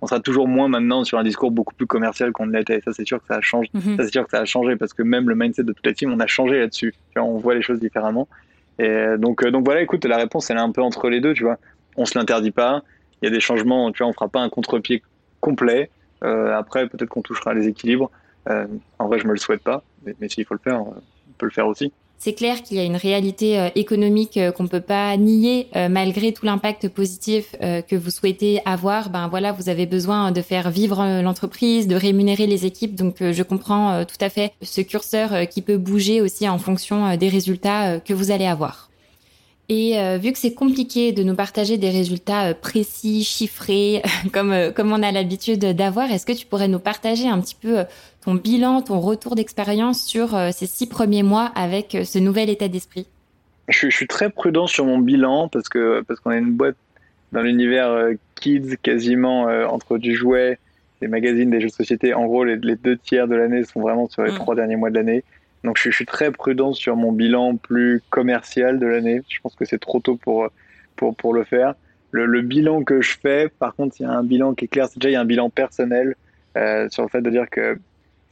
on 0.01 0.07
sera 0.07 0.19
toujours 0.19 0.47
moins 0.47 0.67
maintenant 0.67 1.03
sur 1.03 1.19
un 1.19 1.23
discours 1.23 1.51
beaucoup 1.51 1.75
plus 1.75 1.85
commercial 1.85 2.31
qu'on 2.31 2.47
l'était. 2.47 2.81
Ça, 2.81 2.91
c'est 2.91 3.07
sûr 3.07 3.19
que 3.19 3.27
ça 3.27 3.35
a 3.35 3.41
changé. 3.41 3.69
Mm-hmm. 3.75 3.97
Ça, 3.97 4.03
c'est 4.03 4.11
sûr 4.11 4.23
que 4.25 4.31
ça 4.31 4.41
a 4.41 4.45
changé 4.45 4.75
parce 4.75 4.93
que 4.93 5.03
même 5.03 5.29
le 5.29 5.35
mindset 5.35 5.63
de 5.63 5.73
toute 5.73 5.85
la 5.85 5.93
team, 5.93 6.11
on 6.11 6.19
a 6.19 6.27
changé 6.27 6.59
là-dessus. 6.59 6.93
on 7.15 7.37
voit 7.37 7.55
les 7.55 7.61
choses 7.61 7.79
différemment. 7.79 8.27
Euh, 8.79 9.17
donc 9.17 9.43
voilà, 9.63 9.81
écoute, 9.81 10.05
la 10.05 10.17
réponse, 10.17 10.49
elle 10.49 10.57
est 10.57 10.61
un 10.61 10.71
peu 10.71 10.81
entre 10.81 11.09
les 11.09 11.19
deux, 11.19 11.33
tu 11.33 11.43
vois. 11.43 11.57
On 11.97 12.05
se 12.05 12.17
l'interdit 12.17 12.51
pas. 12.51 12.83
Il 13.21 13.25
y 13.25 13.27
a 13.27 13.31
des 13.31 13.41
changements, 13.41 13.91
tu 13.91 14.03
vois, 14.03 14.09
on 14.09 14.13
fera 14.13 14.29
pas 14.29 14.39
un 14.39 14.49
contre-pied 14.49 15.03
complet. 15.41 15.89
Euh, 16.23 16.53
après, 16.55 16.87
peut-être 16.87 17.09
qu'on 17.09 17.21
touchera 17.21 17.53
les 17.53 17.67
équilibres. 17.67 18.09
Euh, 18.49 18.67
en 18.97 19.07
vrai, 19.07 19.19
je 19.19 19.27
me 19.27 19.31
le 19.31 19.37
souhaite 19.37 19.63
pas, 19.63 19.83
mais, 20.05 20.29
s'il 20.29 20.45
faut 20.45 20.53
le 20.53 20.59
faire, 20.59 20.81
on 20.81 20.95
peut 21.37 21.45
le 21.45 21.51
faire 21.51 21.67
aussi. 21.67 21.91
C'est 22.21 22.33
clair 22.33 22.61
qu'il 22.63 22.75
y 22.75 22.81
a 22.81 22.83
une 22.83 22.97
réalité 22.97 23.57
euh, 23.57 23.69
économique 23.75 24.35
euh, 24.35 24.51
qu'on 24.51 24.67
peut 24.67 24.81
pas 24.81 25.15
nier 25.15 25.69
euh, 25.77 25.87
malgré 25.87 26.33
tout 26.33 26.45
l'impact 26.45 26.89
positif 26.89 27.55
que 27.59 27.95
vous 27.95 28.09
souhaitez 28.09 28.61
avoir. 28.65 29.09
Ben 29.09 29.29
voilà, 29.29 29.53
vous 29.53 29.69
avez 29.69 29.85
besoin 29.85 30.31
de 30.31 30.41
faire 30.41 30.69
vivre 30.69 31.21
l'entreprise, 31.21 31.87
de 31.87 31.95
rémunérer 31.95 32.45
les 32.45 32.65
équipes. 32.65 32.95
Donc 32.95 33.17
je 33.19 33.43
comprends 33.43 34.03
tout 34.05 34.17
à 34.19 34.29
fait 34.29 34.51
ce 34.61 34.81
curseur 34.81 35.47
qui 35.49 35.61
peut 35.61 35.77
bouger 35.77 36.21
aussi 36.21 36.49
en 36.49 36.57
fonction 36.57 37.15
des 37.15 37.29
résultats 37.29 37.99
que 37.99 38.13
vous 38.13 38.31
allez 38.31 38.45
avoir. 38.45 38.88
Et 39.71 39.99
euh, 39.99 40.17
vu 40.17 40.31
que 40.31 40.39
c'est 40.39 40.55
compliqué 40.55 41.11
de 41.11 41.21
nous 41.21 41.35
partager 41.35 41.77
des 41.77 41.91
résultats 41.91 42.49
euh, 42.49 42.53
précis, 42.59 43.23
chiffrés, 43.23 44.01
comme, 44.33 44.51
euh, 44.51 44.71
comme 44.71 44.91
on 44.91 45.03
a 45.03 45.11
l'habitude 45.11 45.59
d'avoir, 45.59 46.11
est-ce 46.11 46.25
que 46.25 46.33
tu 46.33 46.47
pourrais 46.47 46.67
nous 46.67 46.79
partager 46.79 47.27
un 47.27 47.39
petit 47.39 47.55
peu 47.55 47.83
ton 48.25 48.33
bilan, 48.33 48.81
ton 48.81 48.99
retour 48.99 49.35
d'expérience 49.35 50.03
sur 50.03 50.37
ces 50.51 50.65
six 50.65 50.87
premiers 50.87 51.23
mois 51.23 51.51
avec 51.55 51.95
ce 52.03 52.19
nouvel 52.19 52.49
état 52.49 52.67
d'esprit? 52.67 53.05
Je, 53.69 53.89
je, 53.89 53.95
suis 53.95 54.07
très 54.07 54.31
prudent 54.31 54.65
sur 54.65 54.85
mon 54.85 54.97
bilan 54.97 55.47
parce 55.47 55.69
que 55.69 56.01
parce 56.01 56.19
qu'on 56.19 56.31
a 56.31 56.37
une 56.37 56.51
boîte 56.51 56.75
dans 57.31 57.41
l'univers 57.41 58.09
kids 58.35 58.75
quasiment 58.81 59.43
entre 59.43 59.97
du 59.97 60.15
jouet, 60.15 60.59
des 61.01 61.07
magazines, 61.07 61.49
des 61.49 61.61
jeux 61.61 61.69
de 61.69 61.73
société. 61.73 62.13
En 62.13 62.25
gros, 62.25 62.43
les, 62.43 62.57
les 62.57 62.75
deux 62.75 62.97
tiers 62.97 63.27
de 63.27 63.35
l'année 63.35 63.63
sont 63.63 63.79
vraiment 63.79 64.09
sur 64.09 64.23
les 64.23 64.33
mmh. 64.33 64.35
trois 64.35 64.55
derniers 64.55 64.75
mois 64.75 64.89
de 64.89 64.95
l'année. 64.95 65.23
Donc 65.63 65.77
je, 65.77 65.89
suis 65.89 66.05
très 66.05 66.31
prudent 66.31 66.73
sur 66.73 66.95
mon 66.95 67.11
bilan 67.11 67.57
plus 67.57 68.01
commercial 68.09 68.79
de 68.79 68.85
l'année. 68.85 69.21
Je 69.27 69.39
pense 69.41 69.55
que 69.55 69.65
c'est 69.65 69.79
trop 69.79 69.99
tôt 69.99 70.15
pour, 70.15 70.49
pour, 70.95 71.15
pour 71.15 71.33
le 71.33 71.43
faire. 71.43 71.75
Le, 72.11 72.25
le, 72.25 72.41
bilan 72.41 72.83
que 72.83 73.01
je 73.01 73.17
fais, 73.17 73.49
par 73.49 73.75
contre, 73.75 73.97
il 73.99 74.03
y 74.03 74.05
a 74.05 74.11
un 74.11 74.23
bilan 74.23 74.55
qui 74.55 74.65
est 74.65 74.67
clair. 74.67 74.87
C'est 74.87 74.99
déjà 74.99 75.09
il 75.09 75.13
y 75.13 75.15
a 75.15 75.21
un 75.21 75.25
bilan 75.25 75.49
personnel 75.49 76.15
euh, 76.57 76.87
sur 76.89 77.03
le 77.03 77.09
fait 77.09 77.21
de 77.21 77.29
dire 77.29 77.49
que 77.49 77.77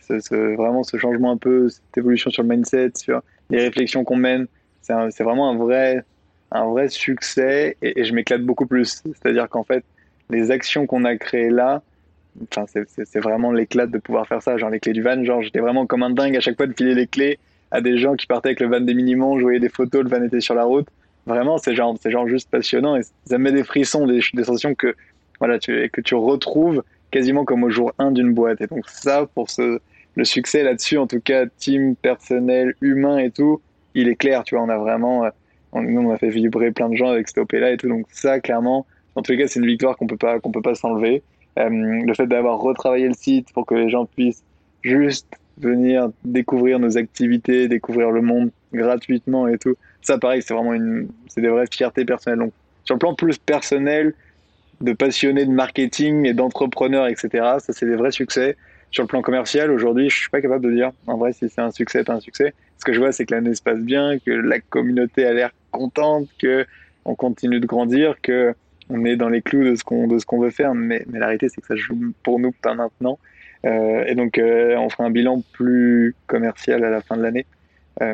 ce, 0.01 0.19
ce, 0.19 0.55
vraiment 0.55 0.83
ce 0.83 0.97
changement 0.97 1.31
un 1.31 1.37
peu, 1.37 1.69
cette 1.69 1.97
évolution 1.97 2.31
sur 2.31 2.43
le 2.43 2.49
mindset, 2.49 2.91
sur 2.95 3.21
les 3.49 3.59
réflexions 3.59 4.03
qu'on 4.03 4.15
mène, 4.15 4.47
c'est 4.81 5.23
vraiment 5.23 5.49
un 5.49 5.57
vrai, 5.57 6.03
un 6.51 6.65
vrai 6.65 6.87
succès 6.87 7.77
et 7.81 8.03
je 8.03 8.13
m'éclate 8.13 8.41
beaucoup 8.41 8.65
plus. 8.65 9.03
C'est-à-dire 9.03 9.49
qu'en 9.49 9.63
fait, 9.63 9.83
les 10.29 10.51
actions 10.51 10.87
qu'on 10.87 11.03
a 11.05 11.15
créées 11.17 11.49
là, 11.49 11.81
enfin, 12.43 12.65
c'est 12.67 13.19
vraiment 13.19 13.51
l'éclat 13.51 13.87
de 13.87 13.97
pouvoir 13.97 14.27
faire 14.27 14.41
ça. 14.41 14.57
Genre, 14.57 14.69
les 14.69 14.79
clés 14.79 14.93
du 14.93 15.01
van, 15.01 15.23
genre, 15.23 15.41
j'étais 15.41 15.59
vraiment 15.59 15.85
comme 15.85 16.03
un 16.03 16.09
dingue 16.09 16.35
à 16.35 16.39
chaque 16.39 16.57
fois 16.57 16.67
de 16.67 16.73
filer 16.73 16.95
les 16.95 17.07
clés 17.07 17.39
à 17.71 17.81
des 17.81 17.97
gens 17.97 18.15
qui 18.15 18.27
partaient 18.27 18.49
avec 18.49 18.59
le 18.59 18.67
van 18.67 18.79
des 18.79 18.93
minimons, 18.93 19.39
je 19.39 19.57
des 19.57 19.69
photos, 19.69 20.03
le 20.03 20.09
van 20.09 20.23
était 20.23 20.39
sur 20.39 20.55
la 20.55 20.63
route. 20.63 20.87
Vraiment, 21.25 21.57
c'est 21.57 21.75
genre, 21.75 21.97
c'est 22.01 22.11
genre 22.11 22.27
juste 22.27 22.49
passionnant 22.49 22.95
et 22.95 23.01
ça 23.25 23.37
me 23.37 23.43
met 23.43 23.51
des 23.51 23.63
frissons, 23.63 24.07
des, 24.07 24.21
sensations 24.21 24.75
que, 24.75 24.95
voilà, 25.39 25.59
tu, 25.59 25.89
que 25.89 25.99
tu 25.99 26.15
retrouves 26.15 26.83
quasiment 27.11 27.43
comme 27.43 27.63
au 27.63 27.69
jour 27.69 27.93
1 27.99 28.11
d'une 28.11 28.33
boîte. 28.33 28.61
Et 28.61 28.67
donc, 28.67 28.87
ça, 28.87 29.27
pour 29.35 29.49
ce, 29.49 29.79
le 30.15 30.23
succès 30.23 30.63
là-dessus, 30.63 30.97
en 30.97 31.07
tout 31.07 31.19
cas, 31.19 31.45
team, 31.57 31.95
personnel, 31.95 32.75
humain 32.81 33.17
et 33.17 33.31
tout, 33.31 33.61
il 33.93 34.07
est 34.07 34.15
clair, 34.15 34.43
tu 34.43 34.55
vois, 34.55 34.63
on 34.63 34.69
a 34.69 34.77
vraiment, 34.77 35.25
euh, 35.25 35.29
on, 35.73 35.81
nous, 35.81 36.01
on 36.01 36.11
a 36.11 36.17
fait 36.17 36.29
vibrer 36.29 36.71
plein 36.71 36.89
de 36.89 36.95
gens 36.95 37.09
avec 37.09 37.27
cette 37.27 37.39
OP 37.39 37.51
là 37.53 37.71
et 37.71 37.77
tout. 37.77 37.89
Donc, 37.89 38.05
ça, 38.09 38.39
clairement, 38.39 38.85
en 39.15 39.21
les 39.27 39.37
cas, 39.37 39.47
c'est 39.47 39.59
une 39.59 39.65
victoire 39.65 39.97
qu'on 39.97 40.07
peut 40.07 40.17
pas, 40.17 40.39
qu'on 40.39 40.51
peut 40.51 40.61
pas 40.61 40.75
s'enlever. 40.75 41.23
Euh, 41.57 41.69
le 41.69 42.13
fait 42.13 42.27
d'avoir 42.27 42.59
retravaillé 42.59 43.07
le 43.07 43.13
site 43.13 43.51
pour 43.53 43.65
que 43.65 43.75
les 43.75 43.89
gens 43.89 44.05
puissent 44.05 44.43
juste 44.83 45.27
venir 45.57 46.09
découvrir 46.23 46.79
nos 46.79 46.97
activités, 46.97 47.67
découvrir 47.67 48.11
le 48.11 48.21
monde 48.21 48.51
gratuitement 48.73 49.47
et 49.47 49.57
tout. 49.57 49.75
Ça, 50.01 50.17
pareil, 50.17 50.41
c'est 50.41 50.53
vraiment 50.53 50.73
une, 50.73 51.09
c'est 51.27 51.41
des 51.41 51.49
vraies 51.49 51.65
fiertés 51.71 52.05
personnelles. 52.05 52.39
Donc, 52.39 52.53
sur 52.83 52.95
le 52.95 52.99
plan 52.99 53.15
plus 53.15 53.37
personnel, 53.37 54.13
de 54.81 54.93
passionnés 54.93 55.45
de 55.45 55.51
marketing 55.51 56.25
et 56.25 56.33
d'entrepreneurs, 56.33 57.07
etc., 57.07 57.29
ça, 57.59 57.73
c'est 57.73 57.87
des 57.87 57.95
vrais 57.95 58.11
succès. 58.11 58.55
Sur 58.91 59.03
le 59.03 59.07
plan 59.07 59.21
commercial, 59.21 59.71
aujourd'hui, 59.71 60.09
je 60.09 60.15
suis 60.15 60.29
pas 60.29 60.41
capable 60.41 60.63
de 60.63 60.71
dire, 60.71 60.91
en 61.07 61.17
vrai, 61.17 61.33
si 61.33 61.49
c'est 61.49 61.61
un 61.61 61.71
succès, 61.71 62.03
c'est 62.05 62.11
un 62.11 62.19
succès. 62.19 62.53
Ce 62.77 62.85
que 62.85 62.93
je 62.93 62.99
vois, 62.99 63.11
c'est 63.11 63.25
que 63.25 63.33
l'année 63.33 63.55
se 63.55 63.61
passe 63.61 63.79
bien, 63.79 64.19
que 64.19 64.31
la 64.31 64.59
communauté 64.59 65.25
a 65.25 65.33
l'air 65.33 65.51
contente, 65.71 66.29
que 66.39 66.65
on 67.03 67.15
continue 67.15 67.59
de 67.59 67.65
grandir, 67.65 68.15
que 68.21 68.53
on 68.89 69.05
est 69.05 69.15
dans 69.15 69.29
les 69.29 69.41
clous 69.41 69.63
de 69.63 69.75
ce 69.75 69.83
qu'on 69.83 70.07
de 70.07 70.17
ce 70.19 70.25
qu'on 70.25 70.39
veut 70.39 70.49
faire, 70.49 70.73
mais, 70.73 71.03
mais 71.07 71.19
la 71.19 71.27
réalité 71.27 71.49
c'est 71.49 71.61
que 71.61 71.67
ça 71.67 71.75
joue 71.75 72.13
pour 72.23 72.39
nous 72.39 72.51
pas 72.51 72.73
maintenant. 72.73 73.19
Euh, 73.65 74.05
et 74.05 74.15
donc 74.15 74.37
euh, 74.37 74.75
on 74.77 74.89
fera 74.89 75.05
un 75.05 75.11
bilan 75.11 75.41
plus 75.53 76.15
commercial 76.27 76.83
à 76.83 76.89
la 76.89 77.01
fin 77.01 77.17
de 77.17 77.23
l'année. 77.23 77.45
Euh, 78.01 78.13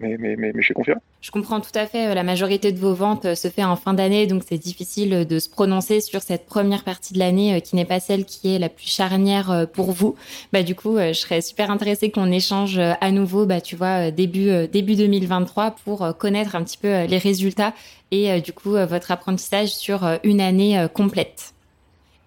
mais, 0.00 0.52
je 0.54 0.62
suis 0.62 0.74
confiant. 0.74 0.96
Je 1.20 1.30
comprends 1.30 1.60
tout 1.60 1.76
à 1.76 1.86
fait. 1.86 2.14
La 2.14 2.22
majorité 2.22 2.72
de 2.72 2.78
vos 2.78 2.94
ventes 2.94 3.34
se 3.34 3.48
fait 3.48 3.64
en 3.64 3.76
fin 3.76 3.94
d'année, 3.94 4.26
donc 4.26 4.42
c'est 4.48 4.58
difficile 4.58 5.26
de 5.26 5.38
se 5.38 5.48
prononcer 5.48 6.00
sur 6.00 6.22
cette 6.22 6.46
première 6.46 6.84
partie 6.84 7.14
de 7.14 7.18
l'année 7.18 7.60
qui 7.62 7.76
n'est 7.76 7.84
pas 7.84 8.00
celle 8.00 8.24
qui 8.24 8.54
est 8.54 8.58
la 8.58 8.68
plus 8.68 8.88
charnière 8.88 9.66
pour 9.72 9.92
vous. 9.92 10.16
Bah 10.52 10.62
du 10.62 10.74
coup, 10.74 10.98
je 10.98 11.12
serais 11.12 11.40
super 11.40 11.70
intéressée 11.70 12.10
qu'on 12.10 12.30
échange 12.30 12.78
à 12.78 13.10
nouveau, 13.10 13.46
bah 13.46 13.60
tu 13.60 13.76
vois, 13.76 14.10
début 14.10 14.68
début 14.68 14.94
2023 14.94 15.76
pour 15.84 16.16
connaître 16.18 16.54
un 16.54 16.62
petit 16.62 16.78
peu 16.78 17.04
les 17.04 17.18
résultats 17.18 17.72
et 18.10 18.30
euh, 18.30 18.40
du 18.40 18.52
coup 18.52 18.74
euh, 18.74 18.86
votre 18.86 19.10
apprentissage 19.10 19.74
sur 19.74 20.04
euh, 20.04 20.16
une 20.24 20.40
année 20.40 20.86
complète. 20.92 21.52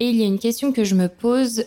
Et 0.02 0.06
il 0.06 0.16
y 0.16 0.24
a 0.24 0.26
une 0.26 0.40
question 0.40 0.72
que 0.72 0.86
je 0.86 0.96
me 0.96 1.10
pose, 1.10 1.66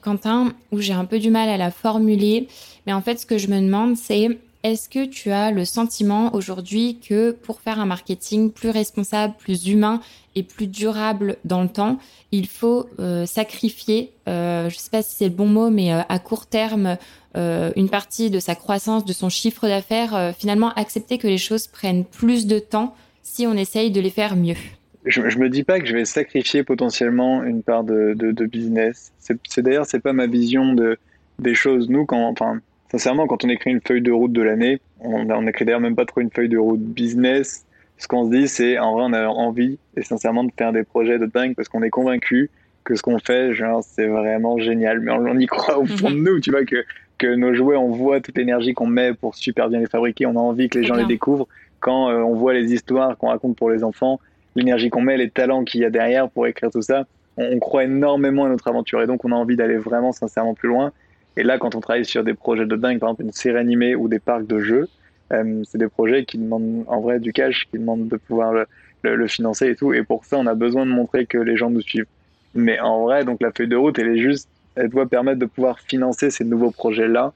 Quentin, 0.00 0.52
où 0.70 0.80
j'ai 0.80 0.92
un 0.92 1.04
peu 1.04 1.18
du 1.18 1.30
mal 1.30 1.48
à 1.48 1.56
la 1.56 1.72
formuler, 1.72 2.46
mais 2.86 2.92
en 2.92 3.02
fait 3.02 3.18
ce 3.18 3.26
que 3.26 3.38
je 3.38 3.48
me 3.48 3.60
demande 3.60 3.96
c'est 3.96 4.38
est-ce 4.62 4.88
que 4.88 5.04
tu 5.04 5.30
as 5.30 5.52
le 5.52 5.64
sentiment 5.64 6.34
aujourd'hui 6.34 6.98
que 6.98 7.30
pour 7.30 7.60
faire 7.60 7.78
un 7.78 7.86
marketing 7.86 8.50
plus 8.50 8.70
responsable, 8.70 9.34
plus 9.38 9.68
humain 9.68 10.00
et 10.34 10.42
plus 10.42 10.66
durable 10.66 11.36
dans 11.44 11.62
le 11.62 11.68
temps, 11.68 12.00
il 12.32 12.48
faut 12.48 12.88
sacrifier, 13.26 14.10
je 14.26 14.64
ne 14.64 14.70
sais 14.70 14.90
pas 14.90 15.02
si 15.02 15.14
c'est 15.14 15.28
le 15.28 15.34
bon 15.34 15.46
mot, 15.46 15.70
mais 15.70 15.92
à 15.92 16.18
court 16.18 16.46
terme, 16.46 16.96
une 17.36 17.88
partie 17.88 18.28
de 18.28 18.40
sa 18.40 18.56
croissance, 18.56 19.04
de 19.04 19.12
son 19.12 19.28
chiffre 19.28 19.68
d'affaires, 19.68 20.34
finalement 20.36 20.72
accepter 20.72 21.18
que 21.18 21.28
les 21.28 21.38
choses 21.38 21.68
prennent 21.68 22.04
plus 22.04 22.48
de 22.48 22.58
temps 22.58 22.96
si 23.22 23.46
on 23.46 23.54
essaye 23.54 23.92
de 23.92 24.00
les 24.00 24.10
faire 24.10 24.34
mieux? 24.34 24.56
Je, 25.04 25.28
je 25.28 25.38
me 25.38 25.48
dis 25.48 25.62
pas 25.62 25.78
que 25.78 25.86
je 25.86 25.94
vais 25.94 26.04
sacrifier 26.04 26.64
potentiellement 26.64 27.44
une 27.44 27.62
part 27.62 27.84
de, 27.84 28.14
de, 28.14 28.32
de 28.32 28.46
business. 28.46 29.12
C'est 29.20 29.62
d'ailleurs 29.62 29.86
c'est 29.86 30.00
pas 30.00 30.12
ma 30.12 30.26
vision 30.26 30.74
de 30.74 30.98
des 31.38 31.54
choses. 31.54 31.88
Nous 31.88 32.04
quand 32.04 32.26
enfin 32.26 32.60
sincèrement 32.90 33.26
quand 33.26 33.44
on 33.44 33.48
écrit 33.48 33.70
une 33.70 33.80
feuille 33.80 34.02
de 34.02 34.12
route 34.12 34.32
de 34.32 34.42
l'année, 34.42 34.80
on, 35.00 35.28
on 35.30 35.46
écrit 35.46 35.64
d'ailleurs 35.64 35.80
même 35.80 35.96
pas 35.96 36.04
trop 36.04 36.20
une 36.20 36.30
feuille 36.30 36.48
de 36.48 36.58
route 36.58 36.80
business. 36.80 37.64
Ce 37.98 38.06
qu'on 38.08 38.26
se 38.26 38.36
dit 38.36 38.48
c'est 38.48 38.78
en 38.78 38.92
vrai 38.92 39.04
on 39.06 39.12
a 39.12 39.26
envie 39.26 39.78
et 39.96 40.02
sincèrement 40.02 40.44
de 40.44 40.50
faire 40.56 40.72
des 40.72 40.84
projets 40.84 41.18
de 41.18 41.26
dingue 41.26 41.54
parce 41.54 41.68
qu'on 41.68 41.82
est 41.82 41.90
convaincu 41.90 42.50
que 42.84 42.94
ce 42.94 43.02
qu'on 43.02 43.18
fait 43.18 43.54
genre 43.54 43.82
c'est 43.82 44.06
vraiment 44.06 44.58
génial. 44.58 45.00
Mais 45.00 45.12
on, 45.12 45.38
y 45.38 45.46
croit 45.46 45.78
au 45.78 45.86
fond 45.86 46.10
de 46.10 46.16
nous, 46.16 46.40
tu 46.40 46.50
vois 46.50 46.64
que 46.64 46.84
que 47.18 47.34
nos 47.34 47.54
jouets 47.54 47.76
on 47.76 47.90
voit 47.90 48.20
toute 48.20 48.36
l'énergie 48.36 48.74
qu'on 48.74 48.86
met 48.86 49.14
pour 49.14 49.34
super 49.34 49.68
bien 49.68 49.80
les 49.80 49.86
fabriquer. 49.86 50.26
On 50.26 50.36
a 50.36 50.40
envie 50.40 50.68
que 50.68 50.78
les 50.78 50.84
gens 50.84 50.94
les 50.94 51.06
découvrent 51.06 51.48
quand 51.80 52.10
euh, 52.10 52.18
on 52.18 52.34
voit 52.34 52.54
les 52.54 52.72
histoires 52.72 53.16
qu'on 53.16 53.28
raconte 53.28 53.56
pour 53.56 53.70
les 53.70 53.84
enfants, 53.84 54.20
l'énergie 54.54 54.90
qu'on 54.90 55.02
met, 55.02 55.16
les 55.16 55.30
talents 55.30 55.64
qu'il 55.64 55.80
y 55.80 55.84
a 55.84 55.90
derrière 55.90 56.28
pour 56.28 56.46
écrire 56.46 56.70
tout 56.70 56.82
ça, 56.82 57.06
on, 57.36 57.58
croit 57.58 57.84
énormément 57.84 58.44
à 58.44 58.48
notre 58.48 58.68
aventure 58.68 59.02
et 59.02 59.06
donc 59.06 59.24
on 59.24 59.32
a 59.32 59.34
envie 59.34 59.56
d'aller 59.56 59.76
vraiment 59.76 60.12
sincèrement 60.12 60.54
plus 60.54 60.68
loin. 60.68 60.92
Et 61.36 61.42
là, 61.42 61.58
quand 61.58 61.74
on 61.74 61.80
travaille 61.80 62.04
sur 62.04 62.24
des 62.24 62.34
projets 62.34 62.66
de 62.66 62.76
dingue, 62.76 62.98
par 62.98 63.10
exemple 63.10 63.22
une 63.22 63.32
série 63.32 63.58
animée 63.58 63.94
ou 63.94 64.08
des 64.08 64.18
parcs 64.18 64.46
de 64.46 64.60
jeux, 64.60 64.88
euh, 65.32 65.62
c'est 65.64 65.78
des 65.78 65.88
projets 65.88 66.24
qui 66.24 66.38
demandent 66.38 66.84
en 66.86 67.00
vrai 67.00 67.18
du 67.20 67.32
cash, 67.32 67.66
qui 67.70 67.78
demandent 67.78 68.08
de 68.08 68.16
pouvoir 68.16 68.52
le, 68.52 68.66
le, 69.02 69.26
financer 69.26 69.68
et 69.68 69.76
tout. 69.76 69.92
Et 69.92 70.02
pour 70.02 70.24
ça, 70.24 70.38
on 70.38 70.46
a 70.46 70.54
besoin 70.54 70.86
de 70.86 70.90
montrer 70.90 71.26
que 71.26 71.38
les 71.38 71.56
gens 71.56 71.70
nous 71.70 71.80
suivent. 71.80 72.06
Mais 72.54 72.80
en 72.80 73.02
vrai, 73.02 73.24
donc 73.24 73.42
la 73.42 73.52
feuille 73.52 73.68
de 73.68 73.76
route, 73.76 73.98
elle 73.98 74.08
est 74.08 74.18
juste, 74.18 74.48
elle 74.76 74.88
doit 74.88 75.06
permettre 75.06 75.38
de 75.38 75.46
pouvoir 75.46 75.80
financer 75.80 76.30
ces 76.30 76.44
nouveaux 76.44 76.70
projets-là. 76.70 77.32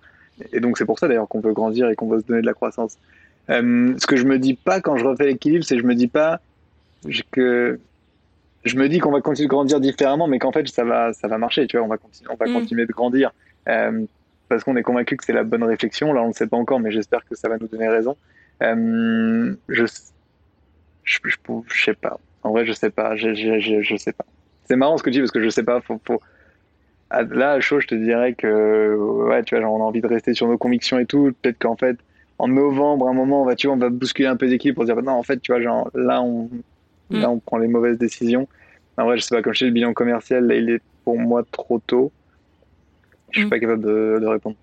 Et 0.52 0.60
donc 0.60 0.78
c'est 0.78 0.86
pour 0.86 0.98
ça 0.98 1.08
d'ailleurs 1.08 1.28
qu'on 1.28 1.40
veut 1.40 1.52
grandir 1.52 1.88
et 1.90 1.94
qu'on 1.94 2.08
veut 2.08 2.20
se 2.20 2.26
donner 2.26 2.40
de 2.40 2.46
la 2.46 2.54
croissance. 2.54 2.96
Euh, 3.50 3.94
ce 3.98 4.06
que 4.06 4.16
je 4.16 4.24
me 4.24 4.38
dis 4.38 4.54
pas 4.54 4.80
quand 4.80 4.96
je 4.96 5.04
refais 5.04 5.26
l'équilibre, 5.26 5.64
c'est 5.64 5.74
que 5.76 5.82
je 5.82 5.86
me 5.86 5.94
dis 5.94 6.08
pas 6.08 6.40
que 7.30 7.78
je 8.64 8.76
me 8.76 8.88
dis 8.88 8.98
qu'on 8.98 9.10
va 9.10 9.20
continuer 9.20 9.46
de 9.46 9.50
grandir 9.50 9.80
différemment, 9.80 10.28
mais 10.28 10.38
qu'en 10.38 10.52
fait 10.52 10.66
ça 10.68 10.84
va 10.84 11.12
ça 11.12 11.28
va 11.28 11.36
marcher, 11.38 11.66
tu 11.66 11.76
vois, 11.76 11.84
on 11.84 11.88
va 11.88 11.98
continuer, 11.98 12.30
on 12.30 12.36
va 12.36 12.46
mm. 12.46 12.54
continuer 12.54 12.86
de 12.86 12.92
grandir 12.92 13.32
euh, 13.68 14.04
parce 14.48 14.64
qu'on 14.64 14.76
est 14.76 14.82
convaincu 14.82 15.16
que 15.16 15.24
c'est 15.24 15.32
la 15.32 15.44
bonne 15.44 15.62
réflexion. 15.62 16.12
Là, 16.12 16.22
on 16.22 16.28
ne 16.28 16.32
sait 16.32 16.46
pas 16.46 16.56
encore, 16.56 16.80
mais 16.80 16.90
j'espère 16.90 17.24
que 17.24 17.34
ça 17.34 17.48
va 17.48 17.58
nous 17.58 17.68
donner 17.68 17.88
raison. 17.88 18.16
Euh, 18.62 19.54
je, 19.68 19.84
je, 21.04 21.18
je, 21.24 21.84
sais 21.84 21.94
pas. 21.94 22.18
En 22.42 22.50
vrai, 22.50 22.66
je 22.66 22.72
sais 22.72 22.90
pas. 22.90 23.16
Je, 23.16 23.34
je, 23.34 23.80
je, 23.82 23.96
sais 23.96 24.12
pas. 24.12 24.24
C'est 24.64 24.76
marrant 24.76 24.98
ce 24.98 25.02
que 25.02 25.10
tu 25.10 25.14
dis 25.14 25.20
parce 25.20 25.30
que 25.30 25.42
je 25.42 25.48
sais 25.48 25.62
pas. 25.62 25.80
Faut, 25.80 26.00
faut... 26.04 26.20
Là, 27.10 27.52
à 27.52 27.60
chaud, 27.60 27.80
je 27.80 27.86
te 27.86 27.94
dirais 27.94 28.34
que 28.34 28.96
ouais, 29.28 29.42
tu 29.44 29.54
vois, 29.54 29.62
genre, 29.62 29.74
on 29.74 29.82
a 29.82 29.86
envie 29.86 30.00
de 30.00 30.06
rester 30.06 30.34
sur 30.34 30.46
nos 30.46 30.58
convictions 30.58 30.98
et 30.98 31.06
tout. 31.06 31.32
Peut-être 31.42 31.58
qu'en 31.58 31.76
fait, 31.76 31.96
en 32.38 32.48
novembre, 32.48 33.08
à 33.08 33.10
un 33.10 33.14
moment, 33.14 33.42
on 33.42 33.44
va, 33.44 33.56
tu 33.56 33.66
vois, 33.66 33.76
on 33.76 33.78
va 33.78 33.90
bousculer 33.90 34.28
un 34.28 34.36
peu 34.36 34.48
d'équipe 34.48 34.74
pour 34.74 34.84
dire, 34.84 35.00
non, 35.02 35.12
en 35.12 35.22
fait, 35.22 35.40
tu 35.40 35.52
vois, 35.52 35.60
genre, 35.60 35.90
là, 35.94 36.22
on, 36.22 36.48
là, 37.10 37.28
mm. 37.28 37.30
on 37.30 37.38
prend 37.38 37.58
les 37.58 37.68
mauvaises 37.68 37.98
décisions. 37.98 38.48
En 38.96 39.04
vrai, 39.04 39.16
je 39.16 39.22
sais 39.22 39.34
pas, 39.34 39.42
comme 39.42 39.52
je 39.52 39.60
dis, 39.60 39.64
le 39.66 39.70
bilan 39.72 39.92
commercial, 39.92 40.46
là, 40.46 40.54
il 40.54 40.70
est 40.70 40.82
pour 41.04 41.18
moi 41.18 41.44
trop 41.50 41.80
tôt. 41.86 42.12
Je 43.32 43.38
suis 43.38 43.46
mm. 43.46 43.50
pas 43.50 43.58
capable 43.58 43.82
de, 43.82 44.26
répondre. 44.26 44.56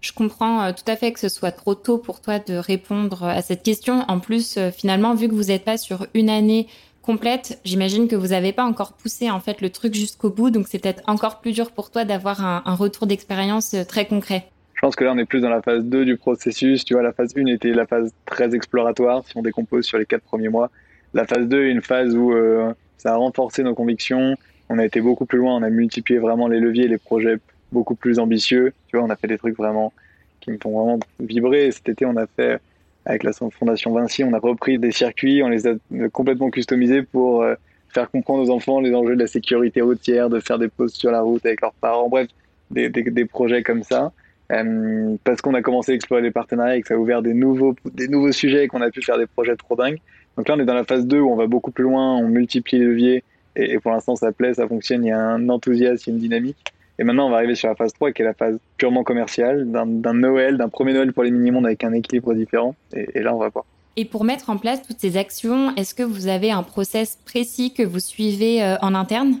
Je 0.00 0.12
comprends 0.12 0.62
euh, 0.62 0.72
tout 0.72 0.90
à 0.90 0.96
fait 0.96 1.12
que 1.12 1.20
ce 1.20 1.28
soit 1.28 1.52
trop 1.52 1.74
tôt 1.74 1.98
pour 1.98 2.20
toi 2.20 2.38
de 2.38 2.54
répondre 2.54 3.24
à 3.24 3.42
cette 3.42 3.62
question. 3.62 4.04
En 4.08 4.20
plus, 4.20 4.56
euh, 4.56 4.70
finalement, 4.70 5.14
vu 5.14 5.28
que 5.28 5.34
vous 5.34 5.44
n'êtes 5.44 5.64
pas 5.64 5.78
sur 5.78 6.06
une 6.14 6.28
année 6.28 6.66
complète, 7.00 7.60
j'imagine 7.64 8.08
que 8.08 8.16
vous 8.16 8.28
n'avez 8.28 8.52
pas 8.52 8.64
encore 8.64 8.94
poussé 8.94 9.30
en 9.30 9.40
fait 9.40 9.60
le 9.60 9.70
truc 9.70 9.94
jusqu'au 9.94 10.30
bout, 10.30 10.50
donc 10.50 10.68
c'est 10.68 10.78
peut-être 10.78 11.02
encore 11.06 11.40
plus 11.40 11.52
dur 11.52 11.70
pour 11.70 11.90
toi 11.90 12.04
d'avoir 12.04 12.44
un, 12.44 12.62
un 12.64 12.74
retour 12.74 13.06
d'expérience 13.06 13.74
euh, 13.74 13.84
très 13.84 14.06
concret. 14.06 14.46
Je 14.74 14.80
pense 14.80 14.96
que 14.96 15.04
là, 15.04 15.12
on 15.14 15.18
est 15.18 15.24
plus 15.24 15.40
dans 15.40 15.48
la 15.48 15.62
phase 15.62 15.84
2 15.84 16.04
du 16.04 16.16
processus. 16.16 16.84
Tu 16.84 16.94
vois, 16.94 17.02
la 17.02 17.12
phase 17.12 17.32
1 17.36 17.46
était 17.46 17.72
la 17.72 17.86
phase 17.86 18.12
très 18.26 18.54
exploratoire, 18.54 19.22
si 19.26 19.36
on 19.36 19.42
décompose 19.42 19.86
sur 19.86 19.98
les 19.98 20.04
quatre 20.04 20.24
premiers 20.24 20.48
mois. 20.48 20.70
La 21.14 21.26
phase 21.26 21.48
2 21.48 21.66
est 21.66 21.70
une 21.70 21.80
phase 21.80 22.14
où 22.14 22.32
euh, 22.32 22.72
ça 22.98 23.14
a 23.14 23.16
renforcé 23.16 23.62
nos 23.62 23.74
convictions. 23.74 24.36
On 24.68 24.78
a 24.78 24.84
été 24.84 25.00
beaucoup 25.00 25.26
plus 25.26 25.38
loin, 25.38 25.56
on 25.56 25.62
a 25.62 25.70
multiplié 25.70 26.18
vraiment 26.18 26.48
les 26.48 26.60
leviers, 26.60 26.88
les 26.88 26.98
projets 26.98 27.38
beaucoup 27.72 27.94
plus 27.94 28.18
ambitieux. 28.18 28.72
Tu 28.88 28.96
vois, 28.96 29.06
on 29.06 29.10
a 29.10 29.16
fait 29.16 29.26
des 29.26 29.38
trucs 29.38 29.56
vraiment 29.56 29.92
qui 30.40 30.50
me 30.50 30.58
font 30.58 30.70
vraiment 30.70 31.00
vibrer. 31.20 31.70
Cet 31.70 31.88
été, 31.88 32.06
on 32.06 32.16
a 32.16 32.26
fait, 32.26 32.58
avec 33.04 33.22
la 33.24 33.32
Fondation 33.32 33.92
Vinci, 33.92 34.24
on 34.24 34.32
a 34.32 34.38
repris 34.38 34.78
des 34.78 34.92
circuits, 34.92 35.42
on 35.42 35.48
les 35.48 35.66
a 35.66 35.74
complètement 36.12 36.50
customisés 36.50 37.02
pour 37.02 37.42
euh, 37.42 37.54
faire 37.88 38.10
comprendre 38.10 38.42
aux 38.42 38.50
enfants 38.50 38.80
les 38.80 38.94
enjeux 38.94 39.14
de 39.14 39.20
la 39.20 39.26
sécurité 39.26 39.80
routière, 39.80 40.30
de 40.30 40.40
faire 40.40 40.58
des 40.58 40.68
pauses 40.68 40.94
sur 40.94 41.10
la 41.10 41.20
route 41.20 41.44
avec 41.44 41.60
leurs 41.60 41.74
parents. 41.74 42.08
Bref, 42.08 42.28
des, 42.70 43.24
projets 43.24 43.62
comme 43.62 43.82
ça. 43.82 44.12
Euh, 44.52 45.16
parce 45.24 45.40
qu'on 45.40 45.54
a 45.54 45.62
commencé 45.62 45.92
à 45.92 45.94
explorer 45.94 46.20
des 46.20 46.30
partenariats 46.30 46.76
et 46.76 46.82
que 46.82 46.88
ça 46.88 46.94
a 46.94 46.96
ouvert 46.98 47.22
des 47.22 47.32
nouveaux, 47.32 47.74
des 47.94 48.08
nouveaux 48.08 48.32
sujets 48.32 48.64
et 48.64 48.68
qu'on 48.68 48.82
a 48.82 48.90
pu 48.90 49.00
faire 49.00 49.18
des 49.18 49.26
projets 49.26 49.56
trop 49.56 49.74
dingues. 49.74 50.00
Donc 50.36 50.48
là, 50.48 50.54
on 50.56 50.60
est 50.60 50.66
dans 50.66 50.74
la 50.74 50.84
phase 50.84 51.06
2 51.06 51.18
où 51.18 51.30
on 51.30 51.36
va 51.36 51.46
beaucoup 51.46 51.70
plus 51.70 51.84
loin, 51.84 52.16
on 52.16 52.28
multiplie 52.28 52.78
les 52.78 52.84
leviers 52.84 53.24
et, 53.56 53.78
pour 53.78 53.92
l'instant, 53.92 54.16
ça 54.16 54.32
plaît, 54.32 54.54
ça 54.54 54.66
fonctionne, 54.66 55.04
il 55.04 55.08
y 55.08 55.12
a 55.12 55.20
un 55.20 55.48
enthousiasme, 55.48 56.02
il 56.06 56.10
y 56.10 56.12
a 56.12 56.14
une 56.14 56.20
dynamique. 56.20 56.74
Et 56.98 57.04
maintenant, 57.04 57.26
on 57.26 57.30
va 57.30 57.36
arriver 57.36 57.54
sur 57.54 57.68
la 57.68 57.74
phase 57.74 57.92
3 57.92 58.12
qui 58.12 58.22
est 58.22 58.24
la 58.24 58.34
phase 58.34 58.58
purement 58.76 59.02
commerciale, 59.02 59.70
d'un 59.70 60.14
Noël, 60.14 60.56
d'un 60.56 60.68
premier 60.68 60.92
Noël 60.92 61.12
pour 61.12 61.24
les 61.24 61.30
mini-mondes 61.30 61.66
avec 61.66 61.82
un 61.82 61.92
équilibre 61.92 62.34
différent. 62.34 62.76
Et, 62.94 63.18
et, 63.18 63.22
là, 63.22 63.34
on 63.34 63.38
va 63.38 63.48
voir. 63.48 63.64
Et 63.96 64.04
pour 64.04 64.24
mettre 64.24 64.50
en 64.50 64.56
place 64.56 64.82
toutes 64.82 64.98
ces 64.98 65.16
actions, 65.16 65.74
est-ce 65.76 65.94
que 65.94 66.02
vous 66.02 66.28
avez 66.28 66.50
un 66.50 66.62
process 66.62 67.18
précis 67.24 67.72
que 67.72 67.82
vous 67.82 68.00
suivez 68.00 68.62
euh, 68.62 68.76
en 68.80 68.94
interne? 68.94 69.40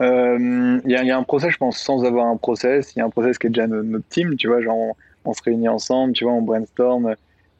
Euh, 0.00 0.78
il 0.84 0.90
y, 0.90 0.96
a, 0.96 1.02
y, 1.04 1.10
a 1.10 1.16
un 1.16 1.22
process, 1.22 1.52
je 1.52 1.56
pense, 1.56 1.78
sans 1.78 2.04
avoir 2.04 2.26
un 2.26 2.36
process. 2.36 2.92
Il 2.94 2.98
y 2.98 3.02
a 3.02 3.06
un 3.06 3.10
process 3.10 3.38
qui 3.38 3.46
est 3.46 3.50
déjà 3.50 3.66
notre, 3.66 3.84
notre 3.84 4.06
team, 4.08 4.36
tu 4.36 4.48
vois, 4.48 4.60
genre 4.60 4.94
on, 5.24 5.32
se 5.32 5.42
réunit 5.42 5.68
ensemble, 5.68 6.12
tu 6.12 6.24
vois, 6.24 6.34
on 6.34 6.42
brainstorm, 6.42 7.14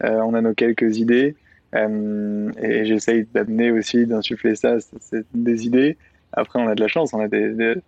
euh, 0.05 0.20
on 0.20 0.34
a 0.34 0.40
nos 0.40 0.55
quelques 0.55 0.99
idées. 0.99 1.34
Euh, 1.77 2.51
et 2.62 2.85
j'essaye 2.87 3.27
d'amener 3.35 3.70
aussi, 3.70 4.07
d'insuffler 4.07 4.57
ça, 4.57 4.77
c'est 5.01 5.24
des 5.35 5.66
idées. 5.66 5.97
Après, 6.33 6.59
on 6.59 6.68
a 6.68 6.74
de 6.74 6.81
la 6.81 6.89
chance, 6.89 7.12
on 7.14 7.20
a 7.20 7.29
deux, 7.29 7.83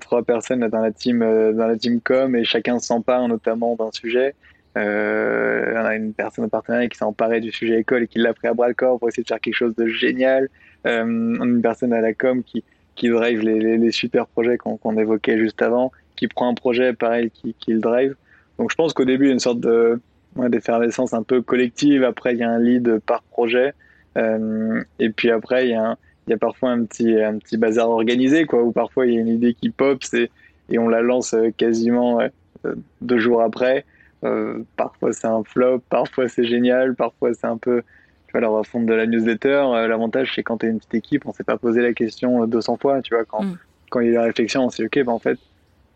trois 0.00 0.22
personnes 0.22 0.66
dans 0.68 0.80
la 0.80 0.92
team, 0.92 1.22
euh, 1.22 1.52
dans 1.52 1.66
la 1.66 1.76
team 1.76 2.00
com, 2.00 2.36
et 2.36 2.44
chacun 2.44 2.78
s'empare 2.78 3.26
notamment 3.28 3.76
d'un 3.76 3.90
sujet. 3.92 4.34
Euh, 4.76 5.74
on 5.74 5.84
a 5.84 5.96
une 5.96 6.12
personne 6.12 6.44
au 6.44 6.48
partenariat 6.48 6.88
qui 6.88 6.96
s'est 6.96 7.04
emparée 7.04 7.40
du 7.40 7.50
sujet 7.50 7.80
école 7.80 8.04
et 8.04 8.06
qui 8.06 8.18
l'a 8.20 8.32
pris 8.32 8.46
à 8.46 8.54
bras 8.54 8.68
le 8.68 8.74
corps 8.74 8.98
pour 8.98 9.08
essayer 9.08 9.24
de 9.24 9.28
faire 9.28 9.40
quelque 9.40 9.54
chose 9.54 9.74
de 9.74 9.86
génial. 9.86 10.48
On 10.84 10.90
a 10.90 11.44
une 11.44 11.60
personne 11.60 11.92
à 11.92 12.00
la 12.00 12.14
com 12.14 12.42
qui, 12.42 12.62
drive 13.02 13.40
les 13.40 13.90
super 13.92 14.26
projets 14.26 14.58
qu'on 14.58 14.96
évoquait 14.98 15.38
juste 15.38 15.62
avant, 15.62 15.90
qui 16.16 16.28
prend 16.28 16.48
un 16.48 16.54
projet 16.54 16.92
pareil, 16.92 17.30
qui, 17.30 17.54
qui 17.54 17.72
le 17.72 17.80
drive. 17.80 18.14
Donc 18.58 18.70
je 18.70 18.76
pense 18.76 18.92
qu'au 18.92 19.06
début, 19.06 19.24
il 19.24 19.28
y 19.28 19.30
a 19.30 19.34
une 19.34 19.40
sorte 19.40 19.60
de 19.60 20.00
ouais, 20.36 20.48
d'effervescence 20.48 21.12
un 21.14 21.22
peu 21.22 21.42
collective. 21.42 22.04
Après, 22.04 22.34
il 22.34 22.38
y 22.38 22.42
a 22.42 22.50
un 22.50 22.58
lead 22.58 23.00
par 23.00 23.22
projet. 23.22 23.74
Euh, 24.16 24.82
et 24.98 25.10
puis 25.10 25.30
après, 25.30 25.66
il 25.66 25.70
y, 25.70 25.74
a 25.74 25.90
un, 25.90 25.96
il 26.26 26.30
y 26.30 26.34
a 26.34 26.38
parfois 26.38 26.70
un 26.70 26.84
petit, 26.84 27.20
un 27.20 27.38
petit 27.38 27.56
bazar 27.56 27.90
organisé, 27.90 28.46
quoi, 28.46 28.62
où 28.62 28.72
parfois 28.72 29.06
il 29.06 29.14
y 29.14 29.18
a 29.18 29.20
une 29.20 29.28
idée 29.28 29.54
qui 29.54 29.70
pop 29.70 30.00
et, 30.12 30.30
et 30.70 30.78
on 30.78 30.88
la 30.88 31.00
lance 31.00 31.34
euh, 31.34 31.50
quasiment 31.56 32.20
euh, 32.20 32.74
deux 33.00 33.18
jours 33.18 33.42
après. 33.42 33.84
Euh, 34.22 34.62
parfois 34.76 35.12
c'est 35.12 35.26
un 35.26 35.42
flop, 35.44 35.80
parfois 35.88 36.28
c'est 36.28 36.44
génial, 36.44 36.94
parfois 36.94 37.32
c'est 37.34 37.46
un 37.46 37.56
peu. 37.56 37.82
Tu 38.26 38.32
vois, 38.32 38.42
la 38.42 38.48
refonte 38.48 38.86
de 38.86 38.94
la 38.94 39.06
newsletter, 39.06 39.64
l'avantage 39.88 40.32
c'est 40.36 40.44
quand 40.44 40.58
tu 40.58 40.66
es 40.66 40.68
une 40.68 40.78
petite 40.78 40.94
équipe, 40.94 41.26
on 41.26 41.32
s'est 41.32 41.42
pas 41.42 41.56
posé 41.56 41.82
la 41.82 41.92
question 41.92 42.46
200 42.46 42.76
fois, 42.76 43.02
tu 43.02 43.12
vois, 43.12 43.24
quand, 43.24 43.42
mm. 43.42 43.58
quand 43.90 43.98
il 43.98 44.06
y 44.06 44.08
a 44.10 44.12
eu 44.12 44.14
la 44.14 44.22
réflexion, 44.22 44.64
on 44.66 44.70
s'est 44.70 44.84
dit, 44.84 44.86
ok, 44.86 45.04
bah, 45.04 45.12
en 45.12 45.18
fait, 45.18 45.36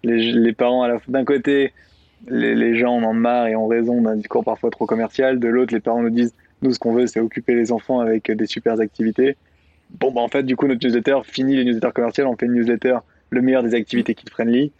les, 0.03 0.33
les 0.33 0.53
parents, 0.53 0.89
d'un 1.07 1.25
côté, 1.25 1.73
les, 2.29 2.77
gens 2.77 2.97
en 2.97 3.03
ont 3.05 3.15
marre 3.15 3.47
et 3.47 3.57
ont 3.57 3.67
raison 3.67 4.01
d'un 4.01 4.17
discours 4.17 4.45
parfois 4.45 4.71
trop 4.71 4.87
commercial, 4.87 5.39
de 5.39 5.49
l'autre, 5.49 5.75
les 5.75 5.81
parents 5.81 6.03
nous 6.03 6.11
disent, 6.11 6.35
nous, 6.63 6.73
ce 6.73 6.79
qu'on 6.79 6.93
veut, 6.93 7.07
c'est 7.07 7.21
occuper 7.21 7.55
les 7.55 7.73
enfants 7.73 8.01
avec 8.01 8.31
des 8.31 8.47
super 8.47 8.81
activités. 8.81 9.37
Bon, 9.99 10.11
bah, 10.11 10.21
en 10.21 10.29
fait, 10.29 10.43
du 10.43 10.57
coup, 10.57 10.67
notre 10.67 10.87
newsletter 10.87 11.19
finit 11.25 11.57
les 11.57 11.65
newsletters 11.65 11.93
commerciales, 11.93 12.27
on 12.27 12.37
fait 12.37 12.47
une 12.47 12.55
newsletter 12.55 12.99
le 13.31 13.43
meilleur 13.43 13.63
des 13.63 13.75
activités 13.75 14.15
kid-friendly 14.15 14.73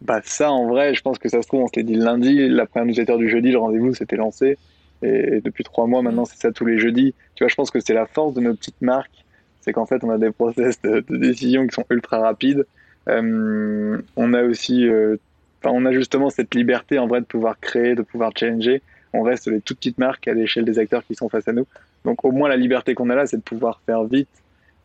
bah 0.00 0.20
ça, 0.24 0.50
en 0.50 0.66
vrai, 0.66 0.94
je 0.94 1.02
pense 1.02 1.18
que 1.18 1.28
ça 1.28 1.42
se 1.42 1.46
trouve, 1.46 1.62
on 1.62 1.66
l'est 1.76 1.82
dit 1.82 1.94
lundi, 1.94 2.48
la 2.48 2.66
première 2.66 2.86
newsletter 2.86 3.18
du 3.18 3.28
jeudi, 3.28 3.50
le 3.50 3.58
rendez-vous 3.58 3.94
s'était 3.94 4.16
lancé. 4.16 4.56
Et 5.02 5.40
depuis 5.40 5.64
trois 5.64 5.86
mois, 5.86 6.02
maintenant, 6.02 6.24
c'est 6.24 6.38
ça 6.38 6.52
tous 6.52 6.66
les 6.66 6.78
jeudis. 6.78 7.14
Tu 7.34 7.44
vois, 7.44 7.48
je 7.48 7.54
pense 7.54 7.70
que 7.70 7.80
c'est 7.80 7.94
la 7.94 8.06
force 8.06 8.34
de 8.34 8.40
nos 8.40 8.54
petites 8.54 8.80
marques, 8.80 9.24
c'est 9.60 9.72
qu'en 9.72 9.86
fait, 9.86 10.02
on 10.04 10.10
a 10.10 10.18
des 10.18 10.30
process 10.30 10.80
de, 10.82 11.04
de, 11.06 11.16
décision 11.16 11.66
qui 11.66 11.74
sont 11.74 11.84
ultra 11.90 12.18
rapides. 12.18 12.66
Euh, 13.08 14.00
on 14.16 14.34
a 14.34 14.42
aussi, 14.42 14.86
euh, 14.86 15.16
on 15.64 15.84
a 15.84 15.92
justement 15.92 16.30
cette 16.30 16.54
liberté 16.54 16.98
en 16.98 17.06
vrai 17.06 17.20
de 17.20 17.26
pouvoir 17.26 17.58
créer, 17.60 17.94
de 17.94 18.02
pouvoir 18.02 18.32
challenger. 18.36 18.82
On 19.12 19.22
reste 19.22 19.48
les 19.48 19.60
toutes 19.60 19.78
petites 19.78 19.98
marques 19.98 20.28
à 20.28 20.34
l'échelle 20.34 20.64
des 20.64 20.78
acteurs 20.78 21.04
qui 21.04 21.14
sont 21.14 21.28
face 21.28 21.48
à 21.48 21.52
nous. 21.52 21.66
Donc, 22.04 22.24
au 22.24 22.32
moins, 22.32 22.48
la 22.48 22.56
liberté 22.56 22.94
qu'on 22.94 23.10
a 23.10 23.14
là, 23.14 23.26
c'est 23.26 23.36
de 23.36 23.42
pouvoir 23.42 23.80
faire 23.84 24.04
vite, 24.04 24.28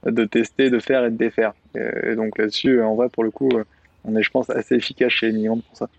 de 0.05 0.25
tester, 0.25 0.69
de 0.69 0.79
faire 0.79 1.05
et 1.05 1.11
de 1.11 1.17
défaire. 1.17 1.53
Et 1.75 2.15
donc 2.15 2.37
là-dessus, 2.37 2.81
en 2.81 2.95
vrai, 2.95 3.09
pour 3.09 3.23
le 3.23 3.31
coup, 3.31 3.49
on 4.03 4.15
est, 4.15 4.23
je 4.23 4.31
pense, 4.31 4.49
assez 4.49 4.75
efficace 4.75 5.11
chez 5.11 5.31
les 5.31 5.47
pour 5.47 5.61
ça. 5.73 5.89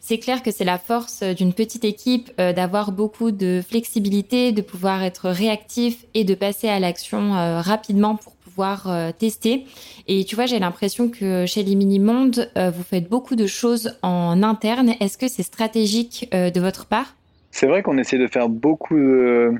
C'est 0.00 0.18
clair 0.18 0.42
que 0.42 0.50
c'est 0.50 0.64
la 0.64 0.78
force 0.78 1.22
d'une 1.22 1.52
petite 1.52 1.84
équipe 1.84 2.30
euh, 2.38 2.52
d'avoir 2.52 2.92
beaucoup 2.92 3.30
de 3.30 3.60
flexibilité, 3.66 4.52
de 4.52 4.62
pouvoir 4.62 5.02
être 5.02 5.28
réactif 5.28 6.06
et 6.14 6.24
de 6.24 6.34
passer 6.34 6.68
à 6.68 6.78
l'action 6.78 7.34
euh, 7.34 7.60
rapidement 7.60 8.16
euh, 8.60 9.10
tester. 9.12 9.64
Et 10.06 10.24
tu 10.24 10.34
vois, 10.34 10.46
j'ai 10.46 10.58
l'impression 10.58 11.08
que 11.08 11.46
chez 11.46 11.62
les 11.62 11.74
mini-mondes, 11.74 12.50
euh, 12.56 12.70
vous 12.70 12.82
faites 12.82 13.08
beaucoup 13.08 13.36
de 13.36 13.46
choses 13.46 13.96
en 14.02 14.42
interne. 14.42 14.94
Est-ce 15.00 15.18
que 15.18 15.28
c'est 15.28 15.42
stratégique 15.42 16.28
euh, 16.34 16.50
de 16.50 16.60
votre 16.60 16.86
part? 16.86 17.16
C'est 17.50 17.66
vrai 17.66 17.82
qu'on 17.82 17.98
essaie 17.98 18.18
de 18.18 18.26
faire 18.26 18.48
beaucoup 18.48 18.96
de, 18.96 19.52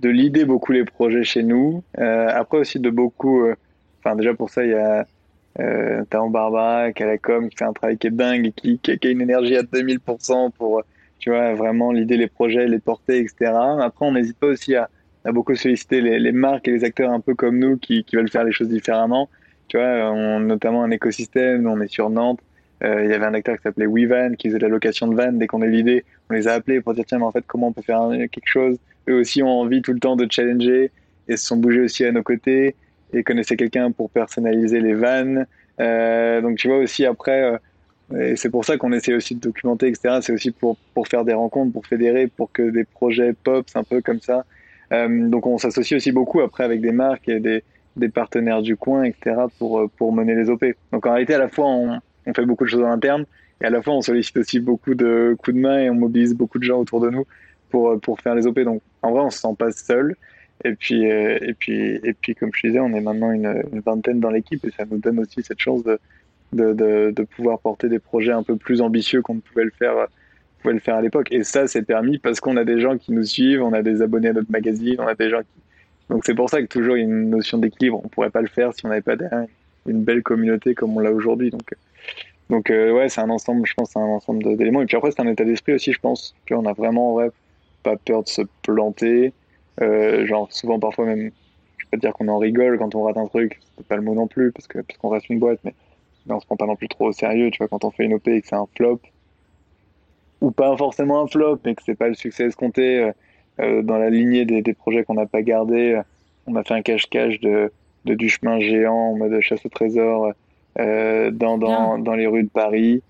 de 0.00 0.08
l'idée, 0.08 0.44
beaucoup 0.44 0.72
les 0.72 0.84
projets 0.84 1.24
chez 1.24 1.42
nous. 1.42 1.82
après 1.96 2.58
aussi 2.58 2.78
de 2.78 2.90
beaucoup... 2.90 3.46
Enfin 4.00 4.16
déjà 4.16 4.34
pour 4.34 4.50
ça, 4.50 4.64
il 4.64 4.70
y 4.70 4.74
a 4.74 5.06
euh, 5.60 6.04
T'as 6.08 6.26
Barbara 6.28 6.92
qui 6.92 7.02
a 7.02 7.06
la 7.06 7.18
com, 7.18 7.48
qui 7.48 7.56
fait 7.56 7.64
un 7.64 7.72
travail 7.72 7.98
qui 7.98 8.06
est 8.06 8.10
dingue 8.10 8.52
qui, 8.56 8.78
qui 8.78 8.90
a 8.90 9.10
une 9.10 9.20
énergie 9.20 9.56
à 9.56 9.62
2000% 9.62 10.50
pour, 10.52 10.82
tu 11.18 11.30
vois, 11.30 11.54
vraiment 11.54 11.92
l'idée, 11.92 12.16
les 12.16 12.26
projets, 12.28 12.66
les 12.66 12.78
porter, 12.78 13.18
etc. 13.18 13.52
Après, 13.80 14.06
on 14.06 14.12
n'hésite 14.12 14.38
pas 14.38 14.46
aussi 14.46 14.74
à, 14.74 14.88
à 15.24 15.32
beaucoup 15.32 15.54
solliciter 15.54 16.00
les, 16.00 16.32
marques 16.32 16.68
et 16.68 16.72
les 16.72 16.84
acteurs 16.84 17.10
un 17.10 17.20
peu 17.20 17.34
comme 17.34 17.58
nous 17.58 17.76
qui, 17.76 18.04
veulent 18.12 18.30
faire 18.30 18.44
les 18.44 18.52
choses 18.52 18.68
différemment. 18.68 19.28
Tu 19.68 19.76
vois, 19.76 20.10
on, 20.10 20.40
notamment 20.40 20.82
un 20.82 20.90
écosystème, 20.90 21.66
on 21.66 21.80
est 21.80 21.90
sur 21.90 22.10
Nantes. 22.10 22.40
Euh, 22.82 23.04
il 23.04 23.10
y 23.10 23.14
avait 23.14 23.26
un 23.26 23.34
acteur 23.34 23.56
qui 23.56 23.62
s'appelait 23.62 23.86
WeVan 23.86 24.34
qui 24.36 24.48
faisait 24.48 24.58
de 24.58 24.64
la 24.64 24.68
location 24.68 25.06
de 25.06 25.14
van. 25.14 25.32
Dès 25.32 25.46
qu'on 25.46 25.62
a 25.62 25.66
eu 25.66 25.70
l'idée, 25.70 26.04
on 26.30 26.34
les 26.34 26.48
a 26.48 26.54
appelés 26.54 26.80
pour 26.80 26.94
dire 26.94 27.04
tiens, 27.06 27.18
mais 27.18 27.24
en 27.24 27.32
fait, 27.32 27.44
comment 27.46 27.68
on 27.68 27.72
peut 27.72 27.82
faire 27.82 28.08
quelque 28.30 28.46
chose? 28.46 28.76
Eux 29.08 29.20
aussi 29.20 29.42
ont 29.42 29.60
envie 29.60 29.82
tout 29.82 29.92
le 29.92 30.00
temps 30.00 30.16
de 30.16 30.26
challenger 30.30 30.90
et 31.28 31.36
se 31.36 31.46
sont 31.46 31.56
bougés 31.56 31.80
aussi 31.80 32.04
à 32.04 32.12
nos 32.12 32.22
côtés 32.22 32.74
et 33.12 33.22
connaissaient 33.22 33.56
quelqu'un 33.56 33.90
pour 33.92 34.10
personnaliser 34.10 34.80
les 34.80 34.94
vannes. 34.94 35.46
Euh, 35.80 36.40
donc 36.40 36.58
tu 36.58 36.68
vois 36.68 36.78
aussi 36.78 37.04
après, 37.04 37.42
euh, 37.42 37.58
et 38.18 38.36
c'est 38.36 38.50
pour 38.50 38.64
ça 38.64 38.76
qu'on 38.76 38.92
essaie 38.92 39.14
aussi 39.14 39.34
de 39.34 39.40
documenter, 39.40 39.88
etc. 39.88 40.18
C'est 40.20 40.32
aussi 40.32 40.50
pour, 40.50 40.76
pour 40.94 41.08
faire 41.08 41.24
des 41.24 41.32
rencontres, 41.32 41.72
pour 41.72 41.86
fédérer, 41.86 42.26
pour 42.26 42.52
que 42.52 42.70
des 42.70 42.84
projets 42.84 43.32
pop, 43.32 43.66
un 43.74 43.84
peu 43.84 44.00
comme 44.00 44.20
ça. 44.20 44.44
Euh, 44.92 45.28
donc 45.28 45.46
on 45.46 45.58
s'associe 45.58 45.96
aussi 45.96 46.12
beaucoup 46.12 46.40
après 46.40 46.64
avec 46.64 46.80
des 46.80 46.92
marques 46.92 47.28
et 47.28 47.40
des, 47.40 47.62
partenaires 48.08 48.62
du 48.62 48.76
coin, 48.76 49.04
etc. 49.04 49.36
pour, 49.58 49.88
pour 49.96 50.12
mener 50.12 50.34
les 50.34 50.50
OP. 50.50 50.64
Donc 50.92 51.06
en 51.06 51.12
réalité, 51.12 51.34
à 51.34 51.38
la 51.38 51.48
fois, 51.48 51.66
on, 51.66 52.00
fait 52.34 52.46
beaucoup 52.46 52.64
de 52.64 52.70
choses 52.70 52.82
en 52.82 52.90
interne 52.90 53.24
et 53.60 53.66
à 53.66 53.70
la 53.70 53.82
fois, 53.82 53.94
on 53.94 54.00
sollicite 54.00 54.36
aussi 54.36 54.60
beaucoup 54.60 54.94
de 54.94 55.36
coups 55.38 55.56
de 55.56 55.60
main 55.60 55.78
et 55.78 55.90
on 55.90 55.94
mobilise 55.94 56.34
beaucoup 56.34 56.58
de 56.58 56.64
gens 56.64 56.78
autour 56.78 57.00
de 57.00 57.10
nous 57.10 57.26
pour, 57.70 58.00
pour 58.00 58.20
faire 58.20 58.34
les 58.34 58.46
OP. 58.46 58.60
Donc 58.60 58.82
en 59.02 59.12
vrai, 59.12 59.20
on 59.20 59.30
se 59.30 59.38
sent 59.38 59.54
pas 59.58 59.70
seul. 59.72 60.16
Et 60.64 60.74
puis, 60.74 61.10
euh, 61.10 61.38
et 61.40 61.54
puis, 61.54 62.00
et 62.02 62.12
puis, 62.12 62.34
comme 62.34 62.50
je 62.54 62.68
disais, 62.68 62.80
on 62.80 62.92
est 62.94 63.00
maintenant 63.00 63.32
une, 63.32 63.62
vingtaine 63.84 64.20
dans 64.20 64.30
l'équipe 64.30 64.64
et 64.64 64.70
ça 64.70 64.84
nous 64.88 64.98
donne 64.98 65.18
aussi 65.18 65.42
cette 65.42 65.58
chance 65.58 65.82
de, 65.82 65.98
de, 66.52 67.10
de 67.10 67.22
pouvoir 67.24 67.58
porter 67.58 67.88
des 67.88 67.98
projets 67.98 68.32
un 68.32 68.42
peu 68.42 68.56
plus 68.56 68.80
ambitieux 68.80 69.22
qu'on 69.22 69.34
ne 69.34 69.40
pouvait 69.40 69.64
le 69.64 69.72
faire, 69.76 70.06
pouvait 70.62 70.74
le 70.74 70.80
faire 70.80 70.96
à 70.96 71.02
l'époque. 71.02 71.28
Et 71.30 71.44
ça, 71.44 71.66
c'est 71.66 71.82
permis 71.82 72.18
parce 72.18 72.40
qu'on 72.40 72.56
a 72.56 72.64
des 72.64 72.80
gens 72.80 72.96
qui 72.96 73.12
nous 73.12 73.24
suivent, 73.24 73.62
on 73.62 73.72
a 73.72 73.82
des 73.82 74.02
abonnés 74.02 74.28
à 74.28 74.32
notre 74.32 74.50
magazine, 74.50 74.96
on 74.98 75.06
a 75.06 75.14
des 75.14 75.28
gens 75.28 75.40
qui. 75.40 75.60
Donc 76.08 76.24
c'est 76.24 76.34
pour 76.34 76.50
ça 76.50 76.60
que 76.60 76.66
toujours 76.66 76.96
y 76.96 77.00
a 77.00 77.04
une 77.04 77.30
notion 77.30 77.58
d'équilibre. 77.58 78.00
On 78.04 78.08
pourrait 78.08 78.30
pas 78.30 78.42
le 78.42 78.48
faire 78.48 78.72
si 78.74 78.84
on 78.84 78.88
n'avait 78.88 79.02
pas 79.02 79.16
une 79.86 80.02
belle 80.02 80.22
communauté 80.22 80.74
comme 80.74 80.96
on 80.96 81.00
l'a 81.00 81.12
aujourd'hui. 81.12 81.50
Donc, 81.50 81.74
donc 82.50 82.70
euh, 82.70 82.92
ouais, 82.92 83.08
c'est 83.08 83.20
un 83.20 83.30
ensemble, 83.30 83.66
je 83.66 83.74
pense, 83.74 83.90
c'est 83.90 83.98
un 83.98 84.02
ensemble 84.02 84.56
d'éléments. 84.56 84.82
Et 84.82 84.86
puis 84.86 84.96
après, 84.96 85.10
c'est 85.10 85.20
un 85.20 85.28
état 85.28 85.44
d'esprit 85.44 85.74
aussi, 85.74 85.92
je 85.92 86.00
pense. 86.00 86.34
Puis 86.44 86.54
on 86.54 86.66
a 86.66 86.72
vraiment, 86.72 87.14
ouais, 87.14 87.30
pas 87.82 87.96
peur 87.96 88.22
de 88.24 88.28
se 88.28 88.42
planter. 88.62 89.32
Euh, 89.80 90.26
genre 90.26 90.52
souvent 90.52 90.78
parfois 90.78 91.06
même, 91.06 91.30
je 91.78 91.86
peux 91.90 91.96
dire 91.96 92.12
qu'on 92.12 92.28
en 92.28 92.38
rigole 92.38 92.78
quand 92.78 92.94
on 92.94 93.04
rate 93.04 93.16
un 93.16 93.26
truc, 93.26 93.58
c'est 93.78 93.86
pas 93.86 93.96
le 93.96 94.02
mot 94.02 94.14
non 94.14 94.26
plus 94.26 94.52
parce 94.52 94.66
que 94.66 94.80
parce 94.80 94.98
qu'on 94.98 95.08
reste 95.08 95.30
une 95.30 95.38
boîte, 95.38 95.60
mais 95.64 95.72
on 96.28 96.40
se 96.40 96.46
prend 96.46 96.56
pas 96.56 96.66
non 96.66 96.76
plus 96.76 96.88
trop 96.88 97.08
au 97.08 97.12
sérieux, 97.12 97.50
tu 97.50 97.58
vois, 97.58 97.68
quand 97.68 97.84
on 97.84 97.90
fait 97.90 98.04
une 98.04 98.14
OP 98.14 98.28
et 98.28 98.42
que 98.42 98.46
c'est 98.46 98.54
un 98.54 98.66
flop 98.76 99.00
ou 100.42 100.50
pas 100.50 100.76
forcément 100.76 101.22
un 101.22 101.26
flop, 101.28 101.60
mais 101.64 101.74
que 101.74 101.82
c'est 101.86 101.94
pas 101.94 102.08
le 102.08 102.14
succès 102.14 102.44
escompté 102.46 102.98
euh, 102.98 103.12
euh, 103.60 103.82
dans 103.82 103.96
la 103.96 104.10
lignée 104.10 104.44
des, 104.44 104.60
des 104.60 104.74
projets 104.74 105.04
qu'on 105.04 105.14
n'a 105.14 105.26
pas 105.26 105.42
gardé. 105.42 105.98
On 106.46 106.56
a 106.56 106.64
fait 106.64 106.74
un 106.74 106.82
cache-cache 106.82 107.40
de, 107.40 107.72
de, 108.04 108.14
du 108.14 108.28
chemin 108.28 108.58
géant 108.58 109.12
en 109.12 109.16
mode 109.16 109.40
chasse 109.40 109.64
au 109.64 109.68
trésor 109.68 110.32
euh, 110.80 111.30
dans, 111.30 111.58
dans, 111.58 111.96
dans 111.98 112.14
les 112.14 112.26
rues 112.26 112.42
de 112.42 112.48
Paris. 112.48 113.02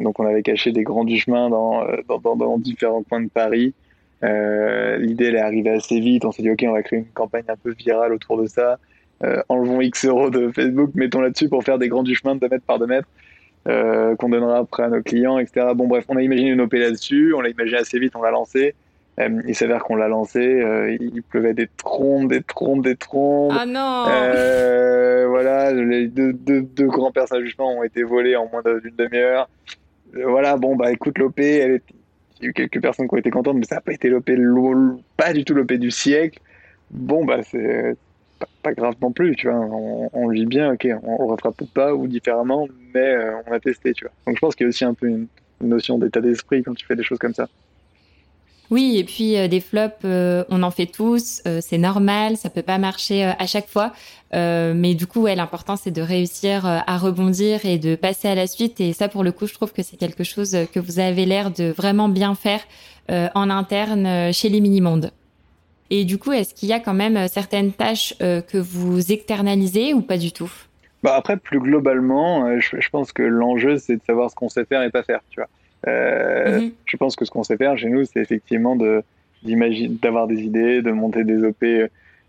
donc 0.00 0.18
on 0.18 0.26
avait 0.26 0.42
caché 0.42 0.72
des 0.72 0.82
grands 0.82 1.04
du 1.04 1.18
chemin 1.18 1.50
dans, 1.50 1.84
dans, 2.08 2.36
dans, 2.36 2.58
différents 2.58 3.02
coins 3.02 3.20
de 3.20 3.28
Paris. 3.28 3.74
L'idée 4.22 5.26
elle 5.26 5.36
est 5.36 5.40
arrivée 5.40 5.70
assez 5.70 6.00
vite. 6.00 6.24
On 6.24 6.32
s'est 6.32 6.42
dit 6.42 6.50
ok, 6.50 6.64
on 6.66 6.72
va 6.72 6.82
créer 6.82 7.00
une 7.00 7.12
campagne 7.12 7.44
un 7.48 7.56
peu 7.56 7.74
virale 7.78 8.14
autour 8.14 8.40
de 8.40 8.46
ça. 8.46 8.78
enlevons 9.50 9.82
X 9.82 10.06
euros 10.06 10.30
de 10.30 10.50
Facebook, 10.50 10.92
mettons 10.94 11.20
là-dessus 11.20 11.50
pour 11.50 11.62
faire 11.62 11.78
des 11.78 11.88
grands 11.88 12.02
du 12.02 12.14
chemin 12.14 12.36
de 12.36 12.40
2 12.40 12.48
mètres 12.48 12.64
par 12.64 12.78
2 12.78 12.86
mètres. 12.86 13.08
Qu'on 13.64 14.28
donnera 14.28 14.58
après 14.58 14.84
à 14.84 14.88
nos 14.88 15.02
clients, 15.02 15.38
etc. 15.38 15.66
Bon 15.74 15.86
bref, 15.86 16.04
on 16.08 16.16
a 16.16 16.22
imaginé 16.22 16.50
une 16.50 16.60
OP 16.60 16.72
là-dessus, 16.74 17.34
on 17.34 17.40
l'a 17.40 17.50
imaginé 17.50 17.78
assez 17.78 17.98
vite, 17.98 18.14
on 18.16 18.22
l'a 18.22 18.30
lancé. 18.30 18.74
Euh, 19.20 19.42
il 19.46 19.54
s'avère 19.54 19.84
qu'on 19.84 19.96
l'a 19.96 20.08
lancé, 20.08 20.40
euh, 20.40 20.96
il 20.98 21.22
pleuvait 21.22 21.52
des 21.52 21.68
trompes, 21.76 22.30
des 22.30 22.42
trompes, 22.42 22.82
des 22.82 22.96
trompes. 22.96 23.52
Ah 23.54 23.66
non 23.66 24.06
euh, 24.08 25.26
Voilà, 25.28 25.72
les 25.72 26.08
deux, 26.08 26.32
deux, 26.32 26.62
deux 26.62 26.86
grands 26.86 27.12
personnages 27.12 27.44
justement 27.44 27.76
ont 27.76 27.82
été 27.82 28.04
volés 28.04 28.36
en 28.36 28.48
moins 28.48 28.62
d'une 28.62 28.96
demi-heure. 28.96 29.50
voilà, 30.14 30.56
bon 30.56 30.76
bah 30.76 30.90
écoute, 30.92 31.18
l'OP, 31.18 31.38
elle 31.40 31.72
est... 31.72 31.82
il 32.40 32.44
y 32.44 32.46
a 32.46 32.50
eu 32.50 32.52
quelques 32.54 32.80
personnes 32.80 33.06
qui 33.06 33.14
ont 33.14 33.18
été 33.18 33.30
contentes, 33.30 33.56
mais 33.56 33.66
ça 33.66 33.76
n'a 33.76 33.80
pas 33.82 33.92
été 33.92 34.08
l'OP, 34.08 34.30
pas 35.18 35.34
du 35.34 35.44
tout 35.44 35.54
l'OP 35.54 35.72
du 35.74 35.90
siècle. 35.90 36.40
Bon 36.90 37.24
bah 37.24 37.42
c'est 37.42 37.96
pas, 38.62 38.72
grave 38.72 38.94
non 39.02 39.12
plus, 39.12 39.36
tu 39.36 39.48
vois. 39.48 39.58
On, 40.12 40.28
vit 40.28 40.46
bien, 40.46 40.72
ok, 40.72 40.88
on, 41.02 41.22
on 41.22 41.26
refera 41.26 41.52
pas 41.74 41.94
ou 41.94 42.06
différemment, 42.06 42.68
mais 42.94 43.16
on 43.46 43.52
a 43.52 43.60
testé, 43.60 43.92
tu 43.92 44.04
vois. 44.04 44.12
Donc 44.26 44.36
je 44.36 44.40
pense 44.40 44.54
qu'il 44.54 44.64
y 44.64 44.66
a 44.66 44.68
aussi 44.68 44.84
un 44.84 44.94
peu 44.94 45.08
une 45.08 45.26
notion 45.60 45.98
d'état 45.98 46.20
d'esprit 46.20 46.62
quand 46.62 46.74
tu 46.74 46.86
fais 46.86 46.96
des 46.96 47.02
choses 47.02 47.18
comme 47.18 47.34
ça. 47.34 47.48
Oui, 48.72 48.96
et 48.96 49.04
puis 49.04 49.36
euh, 49.36 49.48
des 49.48 49.60
flops, 49.60 49.96
euh, 50.06 50.44
on 50.48 50.62
en 50.62 50.70
fait 50.70 50.86
tous, 50.86 51.42
euh, 51.46 51.58
c'est 51.60 51.76
normal, 51.76 52.38
ça 52.38 52.48
peut 52.48 52.62
pas 52.62 52.78
marcher 52.78 53.22
à 53.22 53.46
chaque 53.46 53.68
fois, 53.68 53.92
mais 54.32 54.94
du 54.94 55.06
coup, 55.06 55.26
l'important 55.26 55.76
c'est 55.76 55.90
de 55.90 56.00
réussir 56.00 56.64
à 56.64 56.96
rebondir 56.96 57.66
et 57.66 57.76
de 57.76 57.96
passer 57.96 58.28
à 58.28 58.34
la 58.34 58.46
suite. 58.46 58.80
Et 58.80 58.94
ça, 58.94 59.08
pour 59.08 59.24
le 59.24 59.30
coup, 59.30 59.46
je 59.46 59.52
trouve 59.52 59.74
que 59.74 59.82
c'est 59.82 59.98
quelque 59.98 60.24
chose 60.24 60.56
que 60.72 60.80
vous 60.80 61.00
avez 61.00 61.26
l'air 61.26 61.50
de 61.50 61.64
vraiment 61.64 62.08
bien 62.08 62.34
faire 62.34 62.60
en 63.10 63.50
interne 63.50 64.32
chez 64.32 64.48
les 64.48 64.62
mini-mondes. 64.62 65.10
Et 65.94 66.04
du 66.04 66.16
coup, 66.16 66.32
est-ce 66.32 66.54
qu'il 66.54 66.68
y 66.70 66.72
a 66.72 66.80
quand 66.80 66.94
même 66.94 67.28
certaines 67.28 67.72
tâches 67.72 68.14
que 68.18 68.56
vous 68.56 69.12
externalisez 69.12 69.92
ou 69.92 70.00
pas 70.00 70.16
du 70.16 70.32
tout? 70.32 70.50
Bah 71.02 71.14
Après, 71.16 71.36
plus 71.36 71.60
globalement, 71.60 72.58
je, 72.58 72.80
je 72.80 72.88
pense 72.88 73.12
que 73.12 73.22
l'enjeu, 73.22 73.76
c'est 73.76 73.96
de 73.96 74.02
savoir 74.06 74.30
ce 74.30 74.34
qu'on 74.34 74.48
sait 74.48 74.64
faire 74.64 74.82
et 74.82 74.90
pas 74.90 75.02
faire, 75.02 75.20
tu 75.28 75.40
vois. 75.40 75.48
Euh, 75.88 76.60
mhm. 76.60 76.72
Je 76.84 76.96
pense 76.96 77.16
que 77.16 77.24
ce 77.24 77.30
qu'on 77.30 77.42
sait 77.42 77.56
faire 77.56 77.76
chez 77.76 77.88
nous, 77.88 78.04
c'est 78.04 78.20
effectivement 78.20 78.76
de 78.76 79.02
d'avoir 80.00 80.28
des 80.28 80.40
idées, 80.42 80.82
de 80.82 80.92
monter 80.92 81.24
des 81.24 81.42
OP 81.42 81.64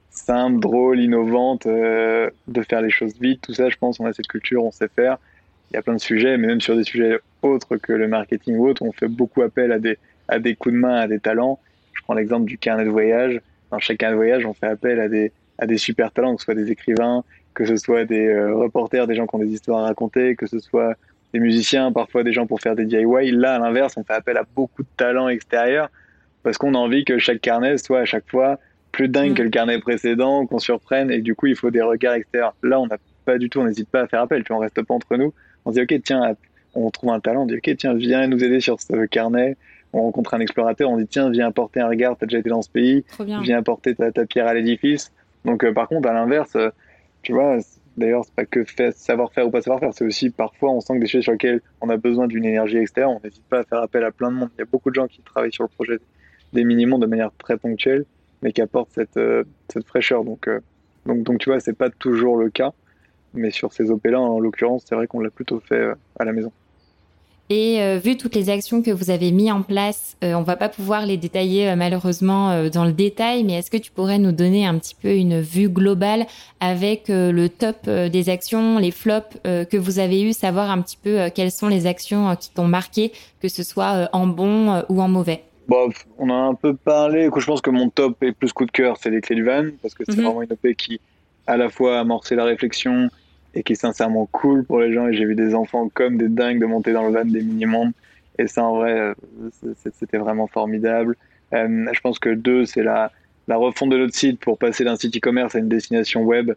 simples, 0.10 0.60
drôles, 0.60 1.00
innovantes, 1.00 1.68
euh, 1.68 2.28
de 2.48 2.64
faire 2.64 2.82
les 2.82 2.90
choses 2.90 3.14
vite. 3.22 3.42
Tout 3.42 3.54
ça, 3.54 3.70
je 3.70 3.78
pense, 3.78 4.00
on 4.00 4.06
a 4.06 4.14
cette 4.14 4.28
culture, 4.28 4.64
on 4.64 4.72
sait 4.72 4.88
faire. 4.88 5.18
Il 5.70 5.76
y 5.76 5.78
a 5.78 5.84
plein 5.84 5.94
de 5.94 6.00
sujets, 6.00 6.38
mais 6.38 6.48
même 6.48 6.62
sur 6.62 6.76
des 6.76 6.84
sujets 6.84 7.20
autres 7.44 7.78
que 7.78 7.94
le 7.94 8.08
marketing 8.08 8.56
ou 8.56 8.68
autre, 8.68 8.82
on 8.82 8.92
fait 8.92 9.08
beaucoup 9.08 9.44
appel 9.44 9.72
à 9.72 9.78
des, 9.78 10.00
à 10.28 10.40
des 10.40 10.56
coups 10.56 10.74
de 10.74 10.80
main, 10.80 10.96
à 10.96 11.08
des 11.08 11.20
talents. 11.20 11.60
Je 11.94 12.02
prends 12.02 12.16
l'exemple 12.16 12.46
du 12.46 12.58
carnet 12.58 12.86
de 12.86 12.90
voyage. 12.90 13.40
Dans 13.80 14.10
de 14.10 14.16
voyage, 14.16 14.46
on 14.46 14.54
fait 14.54 14.68
appel 14.68 15.00
à 15.00 15.08
des, 15.08 15.32
à 15.58 15.66
des 15.66 15.78
super 15.78 16.12
talents, 16.12 16.36
que 16.36 16.42
ce 16.42 16.46
soit 16.46 16.56
des 16.56 16.72
écrivains, 16.72 17.24
que 17.54 17.66
ce 17.66 17.76
soit 17.76 18.06
des 18.06 18.28
euh, 18.28 18.56
reporters, 18.56 19.08
des 19.08 19.16
gens 19.16 19.28
qui 19.28 19.36
ont 19.36 19.40
des 19.40 19.52
histoires 19.52 19.80
à 19.80 19.88
raconter, 19.88 20.36
que 20.36 20.48
ce 20.48 20.60
soit 20.60 20.96
des 21.34 21.40
musiciens, 21.40 21.92
parfois 21.92 22.24
des 22.24 22.34
gens 22.34 22.46
pour 22.46 22.62
faire 22.62 22.76
des 22.76 22.86
DIY. 22.86 23.32
Là, 23.32 23.56
à 23.56 23.60
l'inverse, 23.60 23.96
on 23.98 24.04
fait 24.04 24.14
appel 24.14 24.38
à 24.38 24.44
beaucoup 24.56 24.84
de 24.84 24.88
talents 24.98 25.30
extérieurs 25.30 25.90
parce 26.44 26.58
qu'on 26.58 26.76
a 26.76 26.78
envie 26.78 27.06
que 27.06 27.18
chaque 27.18 27.42
carnet 27.42 27.78
soit 27.78 28.02
à 28.02 28.06
chaque 28.06 28.30
fois 28.30 28.60
plus 28.92 29.08
dingue 29.08 29.32
mm. 29.32 29.36
que 29.36 29.42
le 29.44 29.50
carnet 29.50 29.80
précédent, 29.80 30.46
qu'on 30.46 30.60
surprenne 30.60 31.10
et 31.10 31.22
du 31.22 31.36
coup, 31.36 31.48
il 31.48 31.56
faut 31.56 31.72
des 31.72 31.82
regards 31.82 32.14
extérieurs. 32.14 32.56
Là, 32.62 32.80
on 32.80 32.88
n'a 32.88 32.98
pas 33.26 33.38
du 33.38 33.50
tout, 33.50 33.60
on 33.60 33.66
n'hésite 33.66 33.90
pas 33.90 34.02
à 34.02 34.08
faire 34.08 34.22
appel, 34.22 34.44
tu 34.44 34.52
on 34.54 34.60
reste 34.60 34.82
pas 34.82 34.94
entre 34.94 35.18
nous. 35.18 35.34
On 35.66 35.72
se 35.72 35.76
dit, 35.76 35.82
OK, 35.82 36.02
tiens, 36.04 36.36
on 36.76 36.92
trouve 36.92 37.12
un 37.12 37.20
talent, 37.20 37.44
on 37.44 37.46
dit, 37.46 37.56
OK, 37.56 37.76
tiens, 37.78 37.96
viens 37.96 38.28
nous 38.28 38.44
aider 38.44 38.60
sur 38.60 38.80
ce 38.80 39.06
carnet. 39.06 39.58
On 39.94 40.02
rencontre 40.02 40.34
un 40.34 40.40
explorateur, 40.40 40.90
on 40.90 40.98
dit, 40.98 41.08
tiens, 41.08 41.30
viens 41.30 41.48
apporter 41.48 41.80
un 41.80 41.88
regard, 41.88 42.18
tu 42.18 42.24
as 42.24 42.28
déjà 42.28 42.40
été 42.40 42.50
dans 42.50 42.62
ce 42.62 42.70
pays, 42.70 43.06
viens 43.42 43.60
apporter 43.60 43.96
ta, 43.96 44.26
pierre 44.26 44.48
à 44.48 44.54
l'édifice. 44.54 45.12
Donc, 45.46 45.64
euh, 45.64 45.74
par 45.74 45.88
contre, 45.88 46.10
à 46.10 46.14
l'inverse, 46.14 46.56
euh, 46.56 46.70
tu 47.22 47.34
vois, 47.34 47.60
D'ailleurs, 47.96 48.26
c'est 48.26 48.34
pas 48.34 48.46
que 48.46 48.66
savoir 48.96 49.32
faire 49.34 49.46
ou 49.48 49.52
pas 49.52 49.62
savoir 49.62 49.80
faire, 49.80 49.94
c'est 49.94 50.06
aussi 50.06 50.32
parfois 50.32 50.72
on 50.72 50.82
sent 50.82 50.96
que 50.96 51.00
des 51.00 51.06
choses 51.06 51.22
sur 51.22 51.34
lesquelles 51.34 51.62
on 51.80 51.90
a 51.90 51.98
besoin 51.98 52.26
d'une 52.26 52.44
énergie 52.44 52.78
extérieure, 52.78 53.12
on 53.12 53.22
n'hésite 53.24 53.44
pas 53.44 53.60
à 53.60 53.64
faire 53.64 53.84
appel 53.84 54.04
à 54.04 54.12
plein 54.12 54.32
de 54.32 54.36
monde. 54.36 54.50
Il 54.58 54.60
y 54.60 54.64
a 54.64 54.66
beaucoup 54.66 54.90
de 54.90 54.96
gens 54.96 55.08
qui 55.08 55.22
travaillent 55.22 55.54
sur 55.54 55.64
le 55.64 55.70
projet 55.70 56.00
des 56.54 56.64
minimums 56.64 57.00
de 57.00 57.06
manière 57.06 57.30
très 57.38 57.56
ponctuelle, 57.56 58.06
mais 58.42 58.52
qui 58.52 58.62
apportent 58.62 58.90
cette, 58.94 59.18
euh, 59.18 59.44
cette 59.72 59.86
fraîcheur. 59.86 60.24
Donc, 60.24 60.50
donc, 61.06 61.22
donc, 61.22 61.38
tu 61.38 61.52
vois, 61.52 61.60
c'est 61.60 61.78
pas 61.78 61.92
toujours 61.92 62.38
le 62.38 62.50
cas, 62.50 62.72
mais 63.36 63.52
sur 63.52 63.74
ces 63.74 63.92
OP-là, 63.92 64.20
en 64.20 64.40
l'occurrence, 64.40 64.86
c'est 64.88 64.96
vrai 64.96 65.06
qu'on 65.06 65.20
l'a 65.20 65.30
plutôt 65.30 65.60
fait 65.60 65.92
à 66.20 66.26
la 66.26 66.34
maison. 66.34 66.52
Et 67.50 67.82
euh, 67.82 68.00
vu 68.04 68.16
toutes 68.16 68.36
les 68.36 68.50
actions 68.50 68.82
que 68.82 68.90
vous 68.90 69.10
avez 69.10 69.32
mis 69.32 69.52
en 69.52 69.62
place, 69.62 70.18
euh, 70.24 70.34
on 70.34 70.44
va 70.44 70.56
pas 70.56 70.70
pouvoir 70.70 71.06
les 71.06 71.18
détailler 71.18 71.70
euh, 71.70 71.76
malheureusement 71.76 72.70
dans 72.70 72.86
le 72.86 72.94
détail, 72.94 73.44
mais 73.44 73.54
est-ce 73.54 73.70
que 73.70 73.78
tu 73.78 73.92
pourrais 73.92 74.18
nous 74.18 74.32
donner 74.32 74.66
un 74.66 74.78
petit 74.78 74.96
peu 74.96 75.14
une 75.14 75.42
vue 75.42 75.70
globale 75.70 76.26
avec 76.62 77.06
le 77.10 77.48
top 77.48 77.90
des 77.90 78.30
actions, 78.30 78.78
les 78.80 78.92
flops 78.92 79.38
que 79.44 79.78
vous 79.78 80.00
avez 80.00 80.24
eu, 80.24 80.34
savoir 80.34 80.72
un 80.72 80.82
petit 80.82 80.98
peu 80.98 81.30
quelles 81.34 81.52
sont 81.52 81.68
les 81.68 81.86
actions 81.86 82.36
qui 82.36 82.52
t'ont 82.52 82.68
marqué, 82.68 83.12
que 83.42 83.48
ce 83.48 83.64
soit 83.64 84.10
en 84.14 84.28
bon 84.28 84.84
ou 84.90 85.02
en 85.02 85.10
mauvais? 85.10 85.44
Bon, 85.68 85.90
on 86.18 86.30
a 86.30 86.34
un 86.34 86.54
peu 86.54 86.74
parlé. 86.74 87.30
Je 87.36 87.46
pense 87.46 87.62
que 87.62 87.70
mon 87.70 87.90
top 87.90 88.22
et 88.24 88.32
plus 88.32 88.52
coup 88.54 88.66
de 88.66 88.72
cœur, 88.72 88.98
c'est 89.00 89.10
les 89.10 89.22
clés 89.22 89.36
du 89.36 89.44
van, 89.44 89.66
parce 89.82 89.94
que 89.94 90.04
c'est 90.06 90.18
mhm. 90.18 90.24
vraiment 90.24 90.42
une 90.42 90.52
OP 90.52 90.74
qui, 90.78 91.00
à 91.48 91.58
la 91.58 91.70
fois, 91.70 92.00
amorcé 92.00 92.36
la 92.36 92.46
réflexion, 92.46 93.10
et 93.56 93.64
qui 93.64 93.74
est 93.74 93.78
sincèrement 93.78 94.28
cool 94.32 94.64
pour 94.66 94.80
les 94.80 94.94
gens. 94.94 95.08
Et 95.08 95.14
j'ai 95.14 95.26
vu 95.26 95.36
des 95.36 95.54
enfants 95.56 95.90
comme 95.94 96.18
des 96.18 96.30
dingues 96.30 96.60
de 96.60 96.66
monter 96.66 96.94
dans 96.94 97.08
le 97.08 97.14
van 97.14 97.26
des 97.26 97.42
mini-mondes. 97.42 97.92
Et 98.40 98.48
ça, 98.48 98.64
en 98.64 98.78
vrai, 98.78 99.00
euh, 99.00 99.14
c'était 99.94 100.18
vraiment 100.18 100.48
formidable. 100.48 101.16
Euh, 101.54 101.86
je 101.92 102.00
pense 102.02 102.20
que 102.20 102.30
deux, 102.30 102.66
c'est 102.66 102.84
la, 102.84 103.12
la 103.48 103.58
refonte 103.58 103.92
de 103.92 103.98
notre 103.98 104.16
site 104.16 104.40
pour 104.40 104.58
passer 104.58 104.84
d'un 104.84 104.96
site 104.96 105.16
e-commerce 105.18 105.56
à 105.56 105.60
une 105.60 105.70
destination 105.70 106.24
web. 106.24 106.54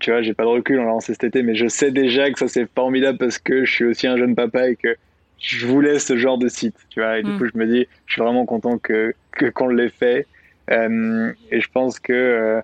Tu 0.00 0.10
vois, 0.10 0.22
j'ai 0.22 0.34
pas 0.34 0.42
de 0.42 0.48
recul, 0.48 0.78
on 0.80 0.84
l'a 0.84 0.90
lancé 0.90 1.12
cet 1.14 1.24
été, 1.24 1.42
mais 1.42 1.54
je 1.54 1.68
sais 1.68 1.92
déjà 1.92 2.30
que 2.30 2.38
ça 2.38 2.48
c'est 2.48 2.68
formidable 2.74 3.16
parce 3.16 3.38
que 3.38 3.64
je 3.64 3.72
suis 3.72 3.84
aussi 3.84 4.08
un 4.08 4.16
jeune 4.16 4.34
papa 4.34 4.68
et 4.68 4.76
que 4.76 4.96
je 5.38 5.66
voulais 5.66 6.00
ce 6.00 6.16
genre 6.16 6.36
de 6.36 6.48
site. 6.48 6.76
Tu 6.90 7.00
vois, 7.00 7.18
et 7.18 7.22
du 7.22 7.30
mm. 7.30 7.38
coup, 7.38 7.46
je 7.46 7.58
me 7.58 7.66
dis, 7.66 7.86
je 8.06 8.12
suis 8.12 8.22
vraiment 8.22 8.44
content 8.44 8.76
que 8.78 9.14
qu'on 9.54 9.68
l'ait 9.68 9.88
fait. 9.88 10.26
Euh, 10.70 11.32
et 11.50 11.60
je 11.60 11.70
pense 11.70 12.00
que 12.00 12.60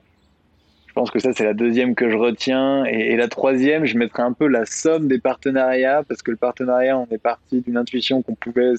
je 0.90 0.94
pense 0.94 1.12
que 1.12 1.20
ça, 1.20 1.32
c'est 1.32 1.44
la 1.44 1.54
deuxième 1.54 1.94
que 1.94 2.10
je 2.10 2.16
retiens. 2.16 2.84
Et, 2.84 3.14
la 3.14 3.28
troisième, 3.28 3.84
je 3.84 3.96
mettrai 3.96 4.24
un 4.24 4.32
peu 4.32 4.48
la 4.48 4.66
somme 4.66 5.06
des 5.06 5.20
partenariats, 5.20 6.02
parce 6.02 6.20
que 6.20 6.32
le 6.32 6.36
partenariat, 6.36 6.98
on 6.98 7.06
est 7.12 7.18
parti 7.22 7.60
d'une 7.60 7.76
intuition 7.76 8.22
qu'on 8.22 8.34
pouvait 8.34 8.74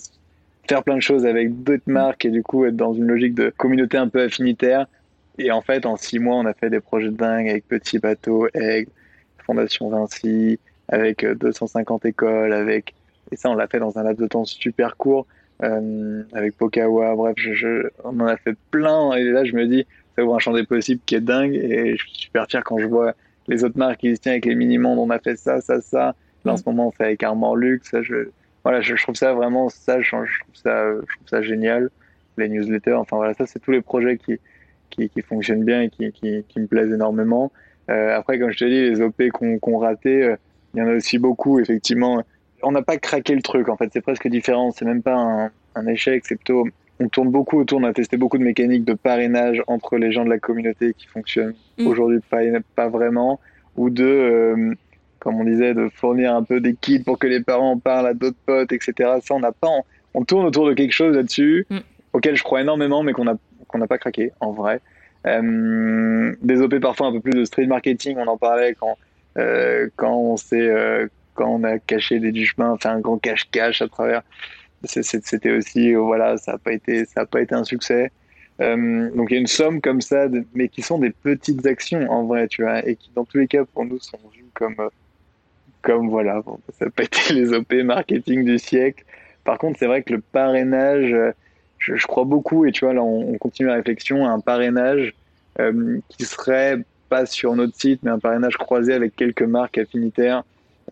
faire 0.67 0.83
plein 0.83 0.95
de 0.95 1.01
choses 1.01 1.25
avec 1.25 1.63
d'autres 1.63 1.89
marques 1.89 2.25
et 2.25 2.29
du 2.29 2.43
coup 2.43 2.65
être 2.65 2.75
dans 2.75 2.93
une 2.93 3.07
logique 3.07 3.33
de 3.33 3.49
communauté 3.55 3.97
un 3.97 4.09
peu 4.09 4.23
affinitaire. 4.23 4.87
Et 5.37 5.51
en 5.51 5.61
fait, 5.61 5.85
en 5.85 5.95
six 5.95 6.19
mois, 6.19 6.35
on 6.35 6.45
a 6.45 6.53
fait 6.53 6.69
des 6.69 6.81
projets 6.81 7.07
de 7.07 7.15
dingue 7.15 7.47
avec 7.47 7.65
Petit 7.65 7.97
Bateau, 7.97 8.45
Aigle, 8.55 8.91
Fondation 9.45 9.89
Vinci, 9.89 10.59
avec 10.89 11.25
250 11.25 12.03
euh, 12.03 12.09
écoles, 12.09 12.51
avec 12.51 12.93
et 13.31 13.37
ça, 13.37 13.49
on 13.49 13.55
l'a 13.55 13.67
fait 13.67 13.79
dans 13.79 13.97
un 13.97 14.03
laps 14.03 14.21
de 14.21 14.27
temps 14.27 14.43
super 14.43 14.97
court, 14.97 15.27
euh, 15.63 16.23
avec 16.33 16.57
Pokawa. 16.57 17.15
Bref, 17.15 17.35
je, 17.37 17.87
on 18.03 18.19
en 18.19 18.27
a 18.27 18.35
fait 18.35 18.57
plein. 18.69 19.13
Et 19.13 19.23
là, 19.23 19.45
je 19.45 19.55
me 19.55 19.65
dis, 19.65 19.85
ça 20.15 20.23
ouvre 20.23 20.35
un 20.35 20.39
champ 20.39 20.53
des 20.53 20.65
possibles 20.65 21.01
qui 21.05 21.15
est 21.15 21.21
dingue 21.21 21.55
et 21.55 21.95
je 21.95 22.03
suis 22.03 22.15
super 22.15 22.47
fier 22.47 22.63
quand 22.63 22.77
je 22.77 22.87
vois 22.87 23.13
les 23.47 23.63
autres 23.63 23.77
marques 23.77 23.99
qui 23.99 24.15
se 24.15 24.21
tiennent 24.21 24.33
avec 24.33 24.45
les 24.45 24.55
mini-mondes, 24.55 24.99
on 24.99 25.09
a 25.09 25.19
fait 25.19 25.35
ça, 25.35 25.61
ça, 25.61 25.81
ça. 25.81 26.15
Là, 26.45 26.53
en 26.53 26.57
ce 26.57 26.63
moment, 26.65 26.87
on 26.87 26.91
fait 26.91 27.03
avec 27.03 27.23
Armand 27.23 27.55
Luxe. 27.55 27.89
Ça, 27.89 28.01
je, 28.01 28.29
voilà, 28.63 28.81
je, 28.81 28.95
trouve 28.95 29.15
ça 29.15 29.33
vraiment, 29.33 29.69
ça, 29.69 30.01
je, 30.01 30.09
trouve 30.09 30.25
ça, 30.53 30.93
je 30.93 31.15
trouve 31.15 31.27
ça 31.27 31.41
génial. 31.41 31.89
Les 32.37 32.47
newsletters, 32.49 32.93
enfin 32.93 33.17
voilà, 33.17 33.33
ça, 33.33 33.45
c'est 33.45 33.59
tous 33.59 33.71
les 33.71 33.81
projets 33.81 34.17
qui, 34.17 34.39
qui, 34.89 35.09
qui, 35.09 35.21
fonctionnent 35.21 35.65
bien 35.65 35.81
et 35.81 35.89
qui, 35.89 36.11
qui, 36.11 36.43
qui 36.47 36.59
me 36.59 36.67
plaisent 36.67 36.93
énormément. 36.93 37.51
Euh, 37.89 38.15
après, 38.15 38.39
comme 38.39 38.51
je 38.51 38.57
te 38.57 38.65
dis, 38.65 38.89
les 38.89 39.01
OP 39.01 39.21
qu'on 39.33 39.59
qu 39.59 39.75
raté, 39.75 40.23
euh, 40.23 40.35
il 40.73 40.79
y 40.79 40.81
en 40.81 40.87
a 40.87 40.93
aussi 40.93 41.17
beaucoup, 41.17 41.59
effectivement. 41.59 42.23
On 42.63 42.71
n'a 42.71 42.81
pas 42.81 42.97
craqué 42.97 43.35
le 43.35 43.41
truc, 43.41 43.69
en 43.69 43.75
fait, 43.75 43.89
c'est 43.91 44.01
presque 44.01 44.27
différent. 44.27 44.71
C'est 44.71 44.85
même 44.85 45.03
pas 45.03 45.15
un, 45.15 45.51
un 45.75 45.87
échec, 45.87 46.23
c'est 46.25 46.35
plutôt 46.35 46.65
on 47.01 47.09
tourne 47.09 47.29
beaucoup 47.29 47.59
autour, 47.59 47.79
on 47.79 47.83
a 47.83 47.93
testé 47.93 48.17
beaucoup 48.17 48.37
de 48.37 48.43
mécaniques 48.43 48.85
de 48.85 48.93
parrainage 48.93 49.61
entre 49.67 49.97
les 49.97 50.11
gens 50.11 50.23
de 50.23 50.29
la 50.29 50.39
communauté 50.39 50.93
qui 50.93 51.07
fonctionnent 51.07 51.55
mm. 51.77 51.87
aujourd'hui 51.87 52.19
pas, 52.29 52.39
pas 52.75 52.89
vraiment, 52.89 53.39
ou 53.75 53.89
de, 53.89 54.05
euh, 54.05 54.73
comme 55.19 55.35
on 55.35 55.43
disait, 55.43 55.73
de 55.73 55.89
fournir 55.89 56.35
un 56.35 56.43
peu 56.43 56.59
des 56.59 56.75
kits 56.75 56.99
pour 56.99 57.17
que 57.17 57.27
les 57.27 57.41
parents 57.41 57.77
parlent 57.77 58.07
à 58.07 58.13
d'autres 58.13 58.37
potes, 58.45 58.71
etc. 58.71 58.93
Ça, 59.23 59.33
on 59.33 59.39
n'a 59.39 59.51
pas, 59.51 59.69
on, 60.13 60.23
tourne 60.23 60.45
autour 60.45 60.67
de 60.67 60.73
quelque 60.73 60.93
chose 60.93 61.15
là-dessus, 61.15 61.65
mm. 61.69 61.79
auquel 62.13 62.35
je 62.35 62.43
crois 62.43 62.61
énormément, 62.61 63.03
mais 63.03 63.13
qu'on 63.13 63.25
n'a 63.25 63.87
pas 63.87 63.97
craqué, 63.97 64.31
en 64.39 64.51
vrai. 64.51 64.79
Euh, 65.25 66.35
des 66.41 66.61
OP 66.61 66.79
parfois 66.79 67.07
un 67.07 67.11
peu 67.11 67.19
plus 67.19 67.33
de 67.33 67.45
street 67.45 67.67
marketing, 67.67 68.17
on 68.17 68.27
en 68.27 68.37
parlait 68.37 68.75
quand, 68.79 68.97
euh, 69.37 69.87
quand 69.95 70.15
on 70.15 70.37
s'est, 70.37 71.09
quand 71.33 71.47
on 71.47 71.63
a 71.63 71.79
caché 71.79 72.19
des 72.19 72.31
du 72.31 72.45
chemin, 72.45 72.77
fait 72.77 72.89
un 72.89 72.99
grand 72.99 73.17
cache-cache 73.17 73.81
à 73.81 73.87
travers 73.87 74.21
c'était 74.83 75.51
aussi, 75.51 75.93
voilà, 75.93 76.37
ça 76.37 76.53
n'a 76.53 76.57
pas 76.57 76.73
été, 76.73 77.05
ça 77.05 77.21
a 77.21 77.25
pas 77.25 77.41
été 77.41 77.55
un 77.55 77.63
succès. 77.63 78.11
Euh, 78.59 79.09
donc 79.15 79.31
il 79.31 79.35
y 79.35 79.37
a 79.37 79.39
une 79.39 79.47
somme 79.47 79.81
comme 79.81 80.01
ça, 80.01 80.27
mais 80.53 80.67
qui 80.67 80.81
sont 80.81 80.99
des 80.99 81.11
petites 81.11 81.65
actions 81.65 82.09
en 82.11 82.25
vrai, 82.25 82.47
tu 82.47 82.63
vois, 82.63 82.85
et 82.87 82.95
qui 82.95 83.09
dans 83.15 83.25
tous 83.25 83.37
les 83.37 83.47
cas 83.47 83.65
pour 83.65 83.85
nous 83.85 83.99
sont 83.99 84.19
vues 84.33 84.45
comme 84.53 84.75
euh, 84.79 84.89
comme 85.81 86.09
voilà, 86.09 86.41
ça 86.77 86.85
n'a 86.85 86.91
pas 86.91 87.03
été 87.03 87.33
les 87.33 87.53
OP 87.53 87.73
marketing 87.73 88.45
du 88.45 88.59
siècle. 88.59 89.03
Par 89.43 89.57
contre, 89.57 89.79
c'est 89.79 89.87
vrai 89.87 90.03
que 90.03 90.13
le 90.13 90.21
parrainage, 90.21 91.15
je, 91.79 92.07
crois 92.07 92.25
beaucoup, 92.25 92.65
et 92.65 92.71
tu 92.71 92.85
vois, 92.85 92.93
là, 92.93 93.01
on, 93.01 93.35
continue 93.39 93.69
la 93.69 93.75
réflexion, 93.75 94.27
un 94.27 94.39
parrainage 94.39 95.15
euh, 95.59 95.99
qui 96.09 96.25
serait 96.25 96.77
pas 97.09 97.25
sur 97.25 97.55
notre 97.55 97.75
site, 97.75 98.01
mais 98.03 98.11
un 98.11 98.19
parrainage 98.19 98.57
croisé 98.57 98.93
avec 98.93 99.15
quelques 99.15 99.41
marques 99.41 99.79
affinitaires. 99.79 100.43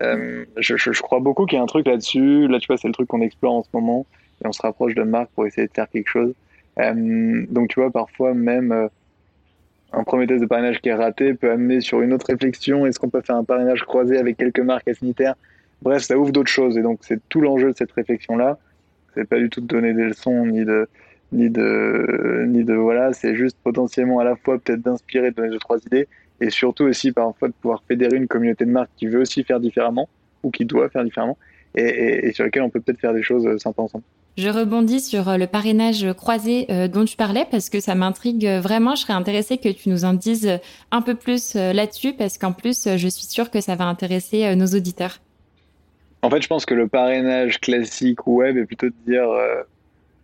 Euh, 0.01 0.45
je, 0.57 1.01
crois 1.01 1.19
beaucoup 1.19 1.45
qu'il 1.45 1.57
y 1.57 1.59
a 1.59 1.63
un 1.63 1.67
truc 1.67 1.87
là-dessus. 1.87 2.47
Là, 2.47 2.59
tu 2.59 2.67
vois, 2.67 2.77
c'est 2.77 2.87
le 2.87 2.93
truc 2.93 3.07
qu'on 3.07 3.21
explore 3.21 3.53
en 3.53 3.63
ce 3.63 3.69
moment, 3.73 4.05
et 4.43 4.47
on 4.47 4.51
se 4.51 4.61
rapproche 4.61 4.95
de 4.95 5.03
marques 5.03 5.29
pour 5.35 5.45
essayer 5.45 5.67
de 5.67 5.73
faire 5.73 5.89
quelque 5.89 6.09
chose. 6.09 6.33
Euh, 6.79 7.45
donc, 7.49 7.69
tu 7.69 7.79
vois, 7.79 7.91
parfois 7.91 8.33
même 8.33 8.71
euh, 8.71 8.87
un 9.91 10.03
premier 10.03 10.27
test 10.27 10.41
de 10.41 10.45
parrainage 10.45 10.79
qui 10.79 10.89
est 10.89 10.93
raté 10.93 11.33
peut 11.33 11.51
amener 11.51 11.81
sur 11.81 12.01
une 12.01 12.13
autre 12.13 12.27
réflexion. 12.27 12.85
Est-ce 12.85 12.99
qu'on 12.99 13.09
peut 13.09 13.21
faire 13.21 13.35
un 13.35 13.43
parrainage 13.43 13.83
croisé 13.83 14.17
avec 14.17 14.37
quelques 14.37 14.59
marques 14.59 14.87
affinitaires 14.87 15.35
Bref, 15.81 16.03
ça 16.03 16.17
ouvre 16.17 16.31
d'autres 16.31 16.51
choses. 16.51 16.77
Et 16.77 16.81
donc, 16.81 16.99
c'est 17.01 17.19
tout 17.29 17.41
l'enjeu 17.41 17.71
de 17.71 17.77
cette 17.77 17.91
réflexion-là. 17.91 18.57
C'est 19.15 19.27
pas 19.27 19.39
du 19.39 19.49
tout 19.49 19.61
de 19.61 19.67
donner 19.67 19.93
des 19.93 20.03
leçons 20.03 20.45
ni 20.45 20.63
de, 20.63 20.87
ni 21.31 21.49
de, 21.49 22.45
ni 22.47 22.63
de 22.63 22.73
voilà. 22.73 23.11
C'est 23.13 23.35
juste 23.35 23.57
potentiellement 23.63 24.19
à 24.19 24.23
la 24.23 24.35
fois 24.35 24.59
peut-être 24.59 24.81
d'inspirer, 24.81 25.31
de 25.31 25.35
donner 25.35 25.49
deux, 25.49 25.59
trois 25.59 25.79
idées 25.85 26.07
et 26.41 26.49
surtout 26.49 26.83
aussi 26.83 27.11
parfois 27.11 27.47
de 27.47 27.53
pouvoir 27.53 27.83
fédérer 27.87 28.17
une 28.17 28.27
communauté 28.27 28.65
de 28.65 28.71
marques 28.71 28.91
qui 28.97 29.07
veut 29.07 29.21
aussi 29.21 29.43
faire 29.43 29.59
différemment 29.59 30.09
ou 30.43 30.51
qui 30.51 30.65
doit 30.65 30.89
faire 30.89 31.03
différemment 31.03 31.37
et, 31.75 32.27
et, 32.27 32.33
sur 32.33 32.45
lesquelles 32.45 32.63
on 32.63 32.69
peut 32.69 32.81
peut-être 32.81 32.99
faire 32.99 33.13
des 33.13 33.23
choses 33.23 33.45
euh, 33.45 33.57
sympas 33.57 33.83
ensemble. 33.83 34.03
Je 34.37 34.49
rebondis 34.49 35.01
sur 35.01 35.27
euh, 35.29 35.37
le 35.37 35.47
parrainage 35.47 36.11
croisé 36.13 36.65
euh, 36.69 36.87
dont 36.87 37.05
tu 37.05 37.17
parlais 37.17 37.45
parce 37.51 37.69
que 37.69 37.79
ça 37.79 37.93
m'intrigue 37.95 38.47
vraiment. 38.47 38.95
Je 38.95 39.01
serais 39.01 39.13
intéressée 39.13 39.57
que 39.57 39.69
tu 39.69 39.89
nous 39.89 40.05
en 40.05 40.13
dises 40.13 40.59
un 40.91 41.01
peu 41.01 41.15
plus 41.15 41.55
là-dessus 41.55 42.13
parce 42.13 42.37
qu'en 42.37 42.53
plus, 42.53 42.87
je 42.87 43.07
suis 43.07 43.25
sûre 43.25 43.51
que 43.51 43.61
ça 43.61 43.75
va 43.75 43.85
intéresser 43.85 44.55
nos 44.55 44.67
auditeurs. 44.67 45.19
En 46.21 46.29
fait, 46.29 46.41
je 46.41 46.47
pense 46.47 46.65
que 46.65 46.73
le 46.73 46.87
parrainage 46.87 47.59
classique 47.59 48.27
web 48.27 48.57
est 48.57 48.65
plutôt 48.65 48.87
de 48.87 48.95
dire 49.05 49.27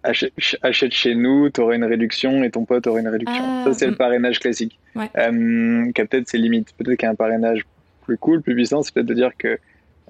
achète, 0.05 0.91
chez 0.91 1.15
nous, 1.15 1.49
tu 1.49 1.61
auras 1.61 1.75
une 1.75 1.83
réduction 1.83 2.43
et 2.43 2.51
ton 2.51 2.65
pote 2.65 2.87
aura 2.87 2.99
une 2.99 3.07
réduction. 3.07 3.43
Ah, 3.43 3.63
ça, 3.65 3.73
c'est 3.73 3.87
le 3.87 3.95
parrainage 3.95 4.39
classique. 4.39 4.79
Ouais. 4.95 5.09
Euh, 5.17 5.91
qui 5.91 6.01
a 6.01 6.05
peut-être 6.05 6.27
ses 6.27 6.37
limites. 6.37 6.73
Peut-être 6.77 6.97
qu'un 6.97 7.15
parrainage 7.15 7.65
plus 8.03 8.17
cool, 8.17 8.41
plus 8.41 8.55
puissant, 8.55 8.81
c'est 8.81 8.93
peut-être 8.93 9.07
de 9.07 9.13
dire 9.13 9.31
que 9.37 9.57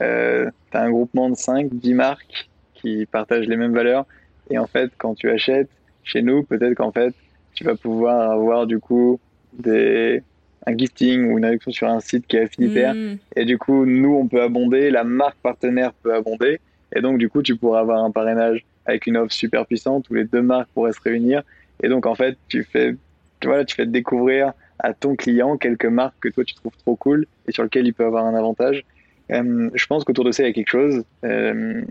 euh, 0.02 0.50
tu 0.72 0.78
as 0.78 0.82
un 0.82 0.90
groupement 0.90 1.30
de 1.30 1.36
5, 1.36 1.70
10 1.72 1.94
marques 1.94 2.50
qui 2.74 3.06
partagent 3.06 3.48
les 3.48 3.58
mêmes 3.58 3.74
valeurs. 3.74 4.06
Et 4.50 4.58
en 4.58 4.68
fait, 4.68 4.92
quand 4.98 5.16
tu 5.16 5.30
achètes 5.30 5.70
chez 6.04 6.22
nous, 6.22 6.44
peut-être 6.44 6.76
qu'en 6.76 6.92
fait, 6.92 7.14
tu 7.54 7.64
vas 7.64 7.76
pouvoir 7.76 8.32
avoir 8.32 8.68
du 8.68 8.80
coup 8.80 9.20
des, 9.54 10.22
un 10.68 10.78
gifting 10.78 11.32
ou 11.32 11.38
une 11.38 11.46
réduction 11.46 11.72
sur 11.72 11.88
un 11.88 12.00
site 12.00 12.28
qui 12.28 12.38
est 12.38 12.44
affinitaire. 12.44 12.94
Mm. 12.94 13.18
Et 13.36 13.46
du 13.46 13.58
coup, 13.58 13.86
nous, 13.86 14.14
on 14.14 14.28
peut 14.28 14.42
abonder, 14.42 14.92
la 14.92 15.04
marque 15.04 15.38
partenaire 15.38 15.94
peut 15.94 16.14
abonder. 16.14 16.60
Et 16.96 17.02
donc, 17.02 17.18
du 17.18 17.30
coup, 17.30 17.44
tu 17.44 17.56
pourras 17.56 17.82
avoir 17.82 18.04
un 18.04 18.12
parrainage 18.12 18.66
avec 18.86 19.06
une 19.06 19.18
offre 19.18 19.34
super 19.34 19.66
puissante 19.66 20.10
où 20.10 20.14
les 20.14 20.24
deux 20.24 20.42
marques 20.42 20.70
pourraient 20.74 20.94
se 20.94 21.02
réunir. 21.02 21.44
Et 21.84 21.90
donc, 21.90 22.06
en 22.06 22.16
fait, 22.16 22.38
tu 22.48 22.64
fais, 22.64 22.96
vois, 23.44 23.66
tu 23.66 23.76
fais 23.76 23.86
découvrir 23.86 24.54
à 24.80 24.94
ton 24.94 25.16
client 25.16 25.58
quelques 25.58 25.86
marques 25.86 26.16
que 26.20 26.30
toi 26.30 26.44
tu 26.44 26.54
trouves 26.56 26.76
trop 26.78 26.96
cool 26.96 27.28
et 27.48 27.52
sur 27.52 27.64
lesquelles 27.64 27.88
il 27.88 27.94
peut 27.94 28.06
avoir 28.06 28.26
un 28.26 28.36
avantage. 28.36 28.84
Euh, 29.32 29.70
je 29.74 29.86
pense 29.88 30.04
qu'autour 30.04 30.26
de 30.26 30.32
ça, 30.32 30.44
il 30.44 30.48
y 30.48 30.50
a 30.50 30.54
quelque 30.54 30.70
chose. 30.70 31.04
Euh, 31.24 31.82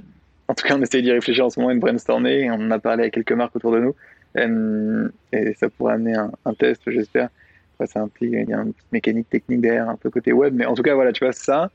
en 0.48 0.54
tout 0.54 0.66
cas, 0.66 0.76
on 0.76 0.82
essaie 0.82 1.02
d'y 1.02 1.10
réfléchir 1.10 1.44
en 1.44 1.50
ce 1.50 1.58
moment, 1.58 1.72
une 1.72 1.80
brainstormer. 1.80 2.50
On 2.50 2.54
en 2.54 2.70
a 2.70 2.78
parlé 2.78 3.04
à 3.04 3.10
quelques 3.10 3.32
marques 3.32 3.56
autour 3.56 3.72
de 3.72 3.80
nous. 3.80 3.94
Euh, 4.36 5.08
et 5.32 5.54
ça 5.54 5.68
pourrait 5.68 5.94
amener 5.94 6.14
un, 6.14 6.54
test, 6.54 6.82
j'espère. 6.86 7.28
ça 7.84 8.00
implique, 8.00 8.32
il 8.32 8.48
y 8.48 8.52
a 8.52 8.58
une 8.58 8.72
mécanique 8.92 9.28
technique 9.30 9.60
derrière, 9.60 9.88
un 9.88 9.96
peu 9.96 10.10
côté 10.10 10.32
web. 10.32 10.54
Mais 10.54 10.66
en 10.66 10.74
tout 10.74 10.82
cas, 10.82 10.94
voilà, 10.94 11.12
tu 11.12 11.24
vois, 11.24 11.32
ça, 11.32 11.70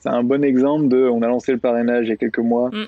c'est 0.00 0.08
un 0.08 0.22
bon 0.22 0.44
exemple 0.44 0.88
de. 0.88 1.08
On 1.08 1.22
a 1.22 1.28
lancé 1.28 1.52
le 1.52 1.58
parrainage 1.58 2.06
il 2.06 2.10
y 2.10 2.12
a 2.12 2.16
quelques 2.16 2.38
mois. 2.38 2.70
Mm. 2.70 2.86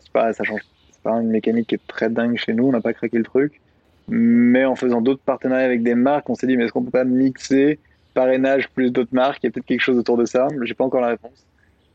C'est 0.00 0.12
pas, 0.12 0.32
ça 0.32 0.44
change 0.44 0.60
pas 1.04 1.20
une 1.20 1.28
mécanique 1.28 1.68
qui 1.68 1.76
est 1.76 1.86
très 1.86 2.10
dingue 2.10 2.36
chez 2.36 2.54
nous, 2.54 2.66
on 2.66 2.72
n'a 2.72 2.80
pas 2.80 2.94
craqué 2.94 3.18
le 3.18 3.24
truc. 3.24 3.60
Mais 4.08 4.64
en 4.64 4.74
faisant 4.74 5.00
d'autres 5.00 5.22
partenariats 5.22 5.66
avec 5.66 5.82
des 5.82 5.94
marques, 5.94 6.28
on 6.28 6.34
s'est 6.34 6.46
dit, 6.46 6.56
mais 6.56 6.64
est-ce 6.64 6.72
qu'on 6.72 6.82
peut 6.82 6.90
pas 6.90 7.04
mixer 7.04 7.78
parrainage 8.12 8.68
plus 8.70 8.90
d'autres 8.90 9.14
marques? 9.14 9.38
Il 9.42 9.46
y 9.46 9.48
a 9.48 9.50
peut-être 9.52 9.66
quelque 9.66 9.80
chose 9.80 9.98
autour 9.98 10.16
de 10.16 10.24
ça. 10.24 10.48
J'ai 10.62 10.74
pas 10.74 10.84
encore 10.84 11.00
la 11.00 11.08
réponse. 11.08 11.46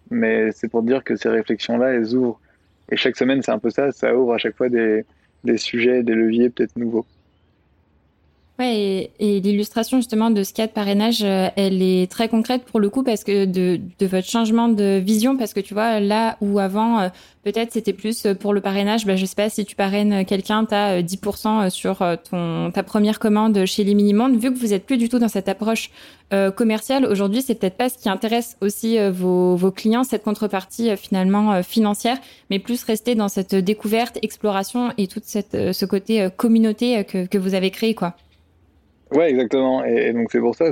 Mais 0.10 0.52
c'est 0.52 0.70
pour 0.70 0.84
dire 0.84 1.04
que 1.04 1.16
ces 1.16 1.30
réflexions-là, 1.30 1.94
elles 1.94 2.16
ouvrent. 2.16 2.40
Et 2.92 2.98
chaque 2.98 3.16
semaine, 3.16 3.42
c'est 3.44 3.52
un 3.52 3.60
peu 3.60 3.70
ça. 3.70 3.92
Ça 3.92 4.16
ouvre 4.16 4.34
à 4.34 4.38
chaque 4.38 4.56
fois 4.56 4.70
des, 4.70 5.06
des 5.44 5.58
sujets, 5.58 6.02
des 6.02 6.14
leviers 6.14 6.50
peut-être 6.50 6.76
nouveaux. 6.78 7.06
Ouais, 8.60 9.10
et, 9.22 9.40
l'illustration 9.40 10.00
justement 10.00 10.32
de 10.32 10.44
ce 10.44 10.54
cas 10.54 10.68
de 10.68 10.74
parrainage, 10.74 11.24
euh, 11.24 11.48
elle 11.56 11.82
est 11.82 12.12
très 12.12 12.28
concrète 12.28 12.66
pour 12.66 12.82
le 12.82 12.90
coup 12.90 13.04
parce 13.04 13.24
que 13.24 13.46
de, 13.46 13.80
de 14.00 14.06
votre 14.06 14.28
changement 14.28 14.68
de 14.68 15.00
vision, 15.02 15.38
parce 15.38 15.54
que 15.54 15.62
tu 15.62 15.74
vois, 15.74 16.02
là 16.02 16.36
où 16.42 16.60
avant, 16.60 17.00
euh, 17.00 17.08
peut-être 17.46 17.72
c'était 17.72 17.94
plus 17.94 18.28
pour 18.38 18.54
le 18.54 18.60
parrainage, 18.60 19.06
bah, 19.06 19.16
je 19.16 19.26
sais 19.26 19.36
pas 19.36 19.50
si 19.50 19.64
tu 19.64 19.78
parraines 19.78 20.26
quelqu'un, 20.26 20.66
tu 20.66 20.76
as 20.76 21.02
10% 21.02 21.70
sur 21.70 22.02
euh, 22.02 22.18
ton, 22.30 22.70
ta 22.72 22.84
première 22.84 23.20
commande 23.20 23.66
chez 23.66 23.86
les 23.86 23.96
mini-mondes. 23.96 24.38
Vu 24.38 24.54
que 24.54 24.60
vous 24.60 24.74
êtes 24.74 24.86
plus 24.86 24.98
du 24.98 25.08
tout 25.08 25.20
dans 25.20 25.30
cette 25.30 25.48
approche 25.48 25.90
commerciale, 26.56 27.06
aujourd'hui, 27.08 27.42
c'est 27.42 27.56
peut-être 27.56 27.76
pas 27.76 27.90
ce 27.90 27.98
qui 27.98 28.08
intéresse 28.08 28.56
aussi 28.62 29.00
vos, 29.10 29.56
vos 29.56 29.72
clients, 29.72 30.04
cette 30.04 30.24
contrepartie 30.24 30.96
finalement 30.96 31.64
financière, 31.64 32.18
mais 32.52 32.60
plus 32.60 32.84
rester 32.84 33.16
dans 33.16 33.30
cette 33.30 33.56
découverte, 33.56 34.20
exploration 34.22 34.94
et 35.00 35.08
tout 35.08 35.22
cette, 35.24 35.74
ce 35.74 35.86
côté 35.86 36.28
communauté 36.38 37.04
que, 37.04 37.26
que 37.26 37.40
vous 37.40 37.56
avez 37.56 37.72
créé, 37.72 37.96
quoi. 37.96 38.16
Ouais, 39.12 39.30
exactement. 39.30 39.84
Et, 39.84 40.14
donc 40.14 40.30
c'est 40.32 40.40
pour 40.40 40.56
ça, 40.56 40.66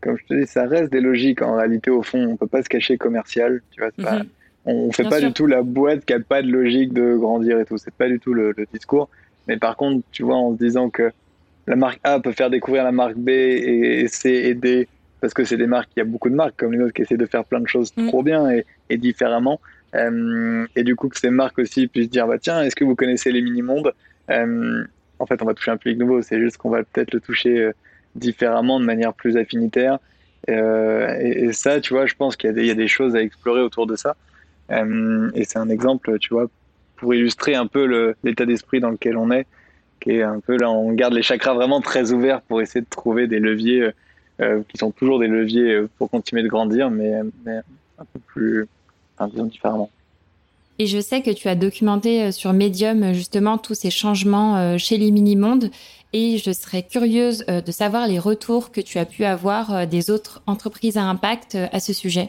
comme 0.00 0.16
je 0.16 0.24
te 0.26 0.40
dis, 0.40 0.46
ça 0.46 0.64
reste 0.64 0.92
des 0.92 1.00
logiques. 1.00 1.42
En 1.42 1.56
réalité, 1.56 1.90
au 1.90 2.02
fond, 2.02 2.26
on 2.30 2.36
peut 2.36 2.46
pas 2.46 2.62
se 2.62 2.68
cacher 2.68 2.98
commercial. 2.98 3.62
Tu 3.70 3.80
vois, 3.80 3.90
pas, 3.92 4.18
mhm. 4.18 4.28
on, 4.66 4.92
fait 4.92 5.04
pas 5.04 5.20
du 5.20 5.32
tout 5.32 5.46
la 5.46 5.62
boîte 5.62 6.04
qui 6.04 6.12
a 6.12 6.20
pas 6.20 6.42
de 6.42 6.48
logique 6.48 6.92
de 6.92 7.16
grandir 7.16 7.58
et 7.60 7.64
tout. 7.64 7.78
C'est 7.78 7.94
pas 7.94 8.08
du 8.08 8.18
tout 8.18 8.34
le, 8.34 8.54
discours. 8.72 9.08
Mais 9.48 9.56
par 9.56 9.76
contre, 9.76 10.04
tu 10.12 10.22
vois, 10.22 10.36
en 10.36 10.52
se 10.52 10.58
disant 10.58 10.90
que 10.90 11.10
la 11.66 11.76
marque 11.76 12.00
A 12.04 12.20
peut 12.20 12.32
faire 12.32 12.50
découvrir 12.50 12.84
la 12.84 12.92
marque 12.92 13.16
B 13.16 13.28
et, 13.28 14.06
C 14.08 14.30
et 14.30 14.54
D, 14.54 14.88
parce 15.20 15.34
que 15.34 15.44
c'est 15.44 15.56
des 15.56 15.66
marques, 15.66 15.90
il 15.96 16.00
y 16.00 16.02
a 16.02 16.04
beaucoup 16.04 16.30
de 16.30 16.34
marques 16.34 16.54
comme 16.56 16.72
les 16.72 16.78
nôtres 16.78 16.94
qui 16.94 17.02
essaient 17.02 17.16
de 17.16 17.26
faire 17.26 17.44
plein 17.44 17.60
de 17.60 17.68
choses 17.68 17.92
mhm. 17.96 18.08
trop 18.08 18.22
bien 18.22 18.50
et, 18.50 18.66
et 18.90 18.98
différemment. 18.98 19.60
Euh, 19.94 20.66
et 20.74 20.84
du 20.84 20.96
coup, 20.96 21.08
que 21.08 21.18
ces 21.18 21.30
marques 21.30 21.58
aussi 21.58 21.86
puissent 21.86 22.10
dire, 22.10 22.26
bah 22.26 22.38
tiens, 22.38 22.62
est-ce 22.62 22.76
que 22.76 22.84
vous 22.84 22.96
connaissez 22.96 23.30
les 23.30 23.42
mini-mondes? 23.42 23.92
Euh, 24.30 24.84
en 25.22 25.26
fait, 25.26 25.40
on 25.40 25.44
va 25.44 25.54
toucher 25.54 25.70
un 25.70 25.76
public 25.76 25.98
nouveau. 25.98 26.20
C'est 26.20 26.40
juste 26.40 26.56
qu'on 26.56 26.70
va 26.70 26.82
peut-être 26.82 27.14
le 27.14 27.20
toucher 27.20 27.56
euh, 27.58 27.72
différemment, 28.16 28.80
de 28.80 28.84
manière 28.84 29.14
plus 29.14 29.36
affinitaire. 29.36 29.98
Euh, 30.50 31.16
et, 31.20 31.52
ça, 31.52 31.80
tu 31.80 31.94
vois, 31.94 32.06
je 32.06 32.14
pense 32.14 32.36
qu'il 32.36 32.50
y, 32.58 32.70
a 32.70 32.74
des 32.74 32.88
choses 32.88 33.14
à 33.14 33.22
explorer 33.22 33.60
autour 33.60 33.86
de 33.86 33.94
ça. 33.94 34.16
Euh, 34.72 35.30
et 35.34 35.44
c'est 35.44 35.60
un 35.60 35.68
exemple, 35.68 36.18
tu 36.18 36.34
vois, 36.34 36.46
pour 36.96 37.14
illustrer 37.14 37.54
un 37.54 37.68
peu 37.68 38.14
l'état 38.24 38.46
d'esprit 38.46 38.80
dans 38.80 38.90
lequel 38.90 39.16
on 39.16 39.30
est, 39.30 39.46
qui 40.00 40.10
est 40.10 40.22
un 40.22 40.40
peu 40.40 40.56
là, 40.56 40.68
on 40.70 40.92
garde 40.92 41.14
les 41.14 41.22
chakras 41.22 41.54
vraiment 41.54 41.80
très 41.80 42.10
ouverts 42.10 42.42
pour 42.42 42.60
essayer 42.60 42.80
de 42.80 42.90
trouver 42.90 43.28
des 43.28 43.38
leviers 43.38 43.90
qui 44.40 44.76
sont 44.76 44.90
toujours 44.90 45.20
des 45.20 45.28
leviers 45.28 45.82
pour 45.98 46.10
continuer 46.10 46.42
de 46.42 46.48
grandir, 46.48 46.90
mais, 46.90 47.14
un 47.14 48.04
peu 48.12 48.18
plus, 48.26 48.66
disons 49.30 49.46
différemment. 49.46 49.90
Et 50.78 50.86
je 50.86 50.98
sais 50.98 51.22
que 51.22 51.30
tu 51.30 51.48
as 51.48 51.54
documenté 51.54 52.22
euh, 52.22 52.30
sur 52.32 52.52
Medium 52.52 53.02
euh, 53.02 53.12
justement 53.12 53.58
tous 53.58 53.74
ces 53.74 53.90
changements 53.90 54.56
euh, 54.56 54.78
chez 54.78 54.96
les 54.96 55.10
mini-mondes. 55.10 55.70
Et 56.14 56.38
je 56.38 56.50
serais 56.52 56.82
curieuse 56.82 57.46
de 57.46 57.72
savoir 57.72 58.06
les 58.06 58.18
retours 58.18 58.70
que 58.70 58.82
tu 58.82 58.98
as 58.98 59.06
pu 59.06 59.24
avoir 59.24 59.86
des 59.86 60.10
autres 60.10 60.42
entreprises 60.46 60.98
à 60.98 61.04
impact 61.04 61.56
à 61.72 61.80
ce 61.80 61.94
sujet. 61.94 62.28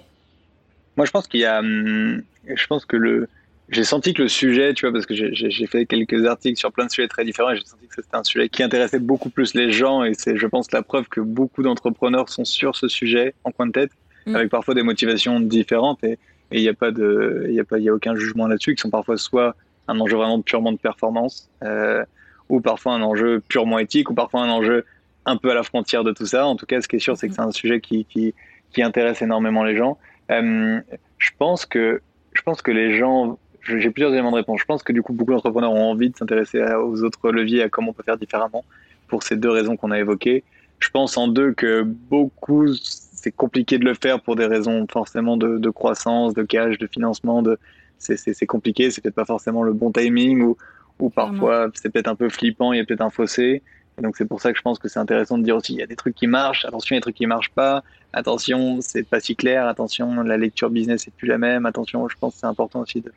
Moi, 0.96 1.06
je 1.06 1.12
pense 1.12 1.28
qu'il 1.28 1.42
y 1.42 1.46
a, 1.46 1.60
hum, 1.60 2.24
je 2.48 2.68
pense 2.68 2.86
que 2.86 2.96
le, 2.96 3.28
j'ai 3.68 3.84
senti 3.84 4.14
que 4.14 4.22
le 4.22 4.30
sujet, 4.30 4.74
tu 4.74 4.86
vois, 4.86 4.94
parce 4.94 5.06
que 5.06 5.14
j'ai 5.14 5.68
fait 5.68 5.86
quelques 5.86 6.26
articles 6.26 6.58
sur 6.58 6.72
plein 6.72 6.86
de 6.86 6.92
sujets 6.92 7.10
très 7.10 7.26
différents, 7.26 7.52
et 7.52 7.58
j'ai 7.58 7.66
senti 7.66 7.86
que 7.88 7.96
c'était 7.96 8.16
un 8.16 8.24
sujet 8.24 8.48
qui 8.48 8.64
intéressait 8.64 9.00
beaucoup 9.00 9.30
plus 9.30 9.54
les 9.54 9.74
gens, 9.74 10.06
et 10.06 10.14
c'est, 10.14 10.38
je 10.38 10.48
pense, 10.48 10.72
la 10.72 10.82
preuve 10.82 11.10
que 11.10 11.20
beaucoup 11.20 11.62
d'entrepreneurs 11.62 12.30
sont 12.30 12.46
sur 12.46 12.78
ce 12.78 12.88
sujet 12.88 13.34
en 13.44 13.52
coin 13.52 13.68
de 13.68 13.74
tête, 13.74 13.92
mmh. 14.28 14.36
avec 14.38 14.50
parfois 14.50 14.76
des 14.76 14.84
motivations 14.84 15.42
différentes. 15.42 16.02
Et, 16.06 16.18
et 16.52 16.60
il 16.60 16.62
n'y 16.62 16.70
a 16.70 16.74
pas 16.74 16.92
de, 16.92 17.46
il 17.48 17.56
y 17.56 17.60
a 17.60 17.64
pas, 17.64 17.80
il 17.80 17.90
a 17.90 17.94
aucun 17.94 18.16
jugement 18.16 18.48
là-dessus, 18.48 18.76
qui 18.76 18.82
sont 18.82 18.90
parfois 18.90 19.18
soit 19.18 19.56
un 19.88 20.00
enjeu 20.00 20.18
vraiment 20.18 20.42
purement 20.42 20.72
de 20.72 20.78
performance, 20.78 21.50
euh, 21.64 22.04
ou 22.50 22.62
parfois 22.62 22.94
un 22.94 23.02
enjeu 23.02 23.42
purement 23.48 23.80
éthique, 23.80 24.10
ou 24.10 24.14
parfois 24.14 24.42
un 24.42 24.50
enjeu 24.50 24.86
un 25.26 25.38
peu 25.38 25.52
à 25.52 25.54
la 25.54 25.64
frontière 25.64 26.04
de 26.04 26.12
tout 26.12 26.26
ça. 26.26 26.46
En 26.46 26.56
tout 26.56 26.66
cas, 26.66 26.82
ce 26.82 26.88
qui 26.88 26.98
est 26.98 27.00
sûr, 27.00 27.18
c'est 27.18 27.28
que 27.28 27.34
c'est 27.34 27.42
un 27.42 27.52
sujet 27.52 27.80
qui, 27.82 28.06
qui, 28.06 28.34
qui, 28.72 28.84
intéresse 28.84 29.22
énormément 29.22 29.64
les 29.64 29.76
gens. 29.76 29.98
Euh, 30.32 30.80
je 31.18 31.32
pense 31.38 31.66
que, 31.66 32.02
je 32.34 32.42
pense 32.42 32.62
que 32.62 32.72
les 32.72 32.98
gens, 32.98 33.38
j'ai 33.64 33.90
plusieurs 33.90 34.14
éléments 34.14 34.32
de 34.32 34.38
réponse. 34.38 34.60
Je 34.60 34.66
pense 34.66 34.84
que 34.84 34.92
du 34.92 35.02
coup, 35.02 35.14
beaucoup 35.14 35.32
d'entrepreneurs 35.32 35.72
ont 35.72 35.92
envie 35.92 36.10
de 36.10 36.18
s'intéresser 36.18 36.62
aux 36.62 37.04
autres 37.04 37.32
leviers, 37.32 37.64
à 37.64 37.70
comment 37.70 37.92
on 37.92 37.94
peut 37.94 38.04
faire 38.04 38.18
différemment, 38.18 38.66
pour 39.08 39.24
ces 39.24 39.36
deux 39.38 39.50
raisons 39.50 39.78
qu'on 39.78 39.92
a 39.92 40.00
évoquées. 40.00 40.44
Je 40.84 40.90
pense 40.90 41.16
en 41.16 41.30
deux 41.30 41.54
que 41.54 41.82
beaucoup 41.84 42.68
c'est 42.74 43.32
compliqué 43.32 43.78
de 43.78 43.86
le 43.86 43.94
faire 43.94 44.22
pour 44.22 44.36
des 44.36 44.46
raisons 44.46 44.86
forcément 44.92 45.38
de, 45.38 45.70
croissance, 45.70 46.34
de 46.34 46.44
cash, 46.44 46.78
de 46.78 46.88
financement. 46.88 47.42
De, 47.42 47.58
c'est 48.00 48.46
compliqué, 48.46 48.92
c'est 48.92 49.00
peut-être 49.00 49.16
pas 49.16 49.24
forcément 49.24 49.64
le 49.64 49.72
bon 49.72 49.94
timing 49.94 50.42
ou, 50.42 50.58
ou 51.00 51.10
parfois 51.10 51.70
c'est 51.74 51.90
peut-être 51.90 52.10
un 52.10 52.16
peu 52.16 52.28
flippant, 52.28 52.74
il 52.74 52.80
y 52.80 52.82
a 52.82 52.86
peut-être 52.86 53.00
un 53.00 53.10
fossé. 53.10 53.64
donc 54.02 54.18
c'est 54.18 54.26
pour 54.26 54.42
ça 54.42 54.52
que 54.52 54.58
je 54.58 54.62
pense 54.62 54.78
que 54.78 54.90
c'est 54.90 55.00
intéressant 55.00 55.38
de 55.38 55.44
dire 55.44 55.56
aussi, 55.56 55.72
il 55.72 55.80
y 55.80 55.84
a 55.84 55.88
des 55.88 55.96
trucs 55.96 56.16
qui 56.16 56.28
marchent, 56.28 56.66
attention, 56.66 56.96
il 56.96 56.98
y 56.98 56.98
a 56.98 57.00
des 57.00 57.04
trucs 57.04 57.16
qui 57.16 57.28
marchent 57.28 57.52
pas, 57.52 57.82
attention, 58.12 58.80
c'est 58.82 59.04
pas 59.04 59.22
si 59.22 59.38
clair, 59.38 59.68
attention, 59.68 60.22
la 60.22 60.36
lecture 60.36 60.70
business 60.70 61.08
est 61.08 61.12
plus 61.12 61.30
la 61.30 61.38
même, 61.38 61.66
attention, 61.66 62.10
je 62.10 62.18
pense 62.20 62.34
que 62.34 62.40
c'est 62.42 62.48
important 62.48 62.82
aussi 62.82 63.00
de, 63.00 63.14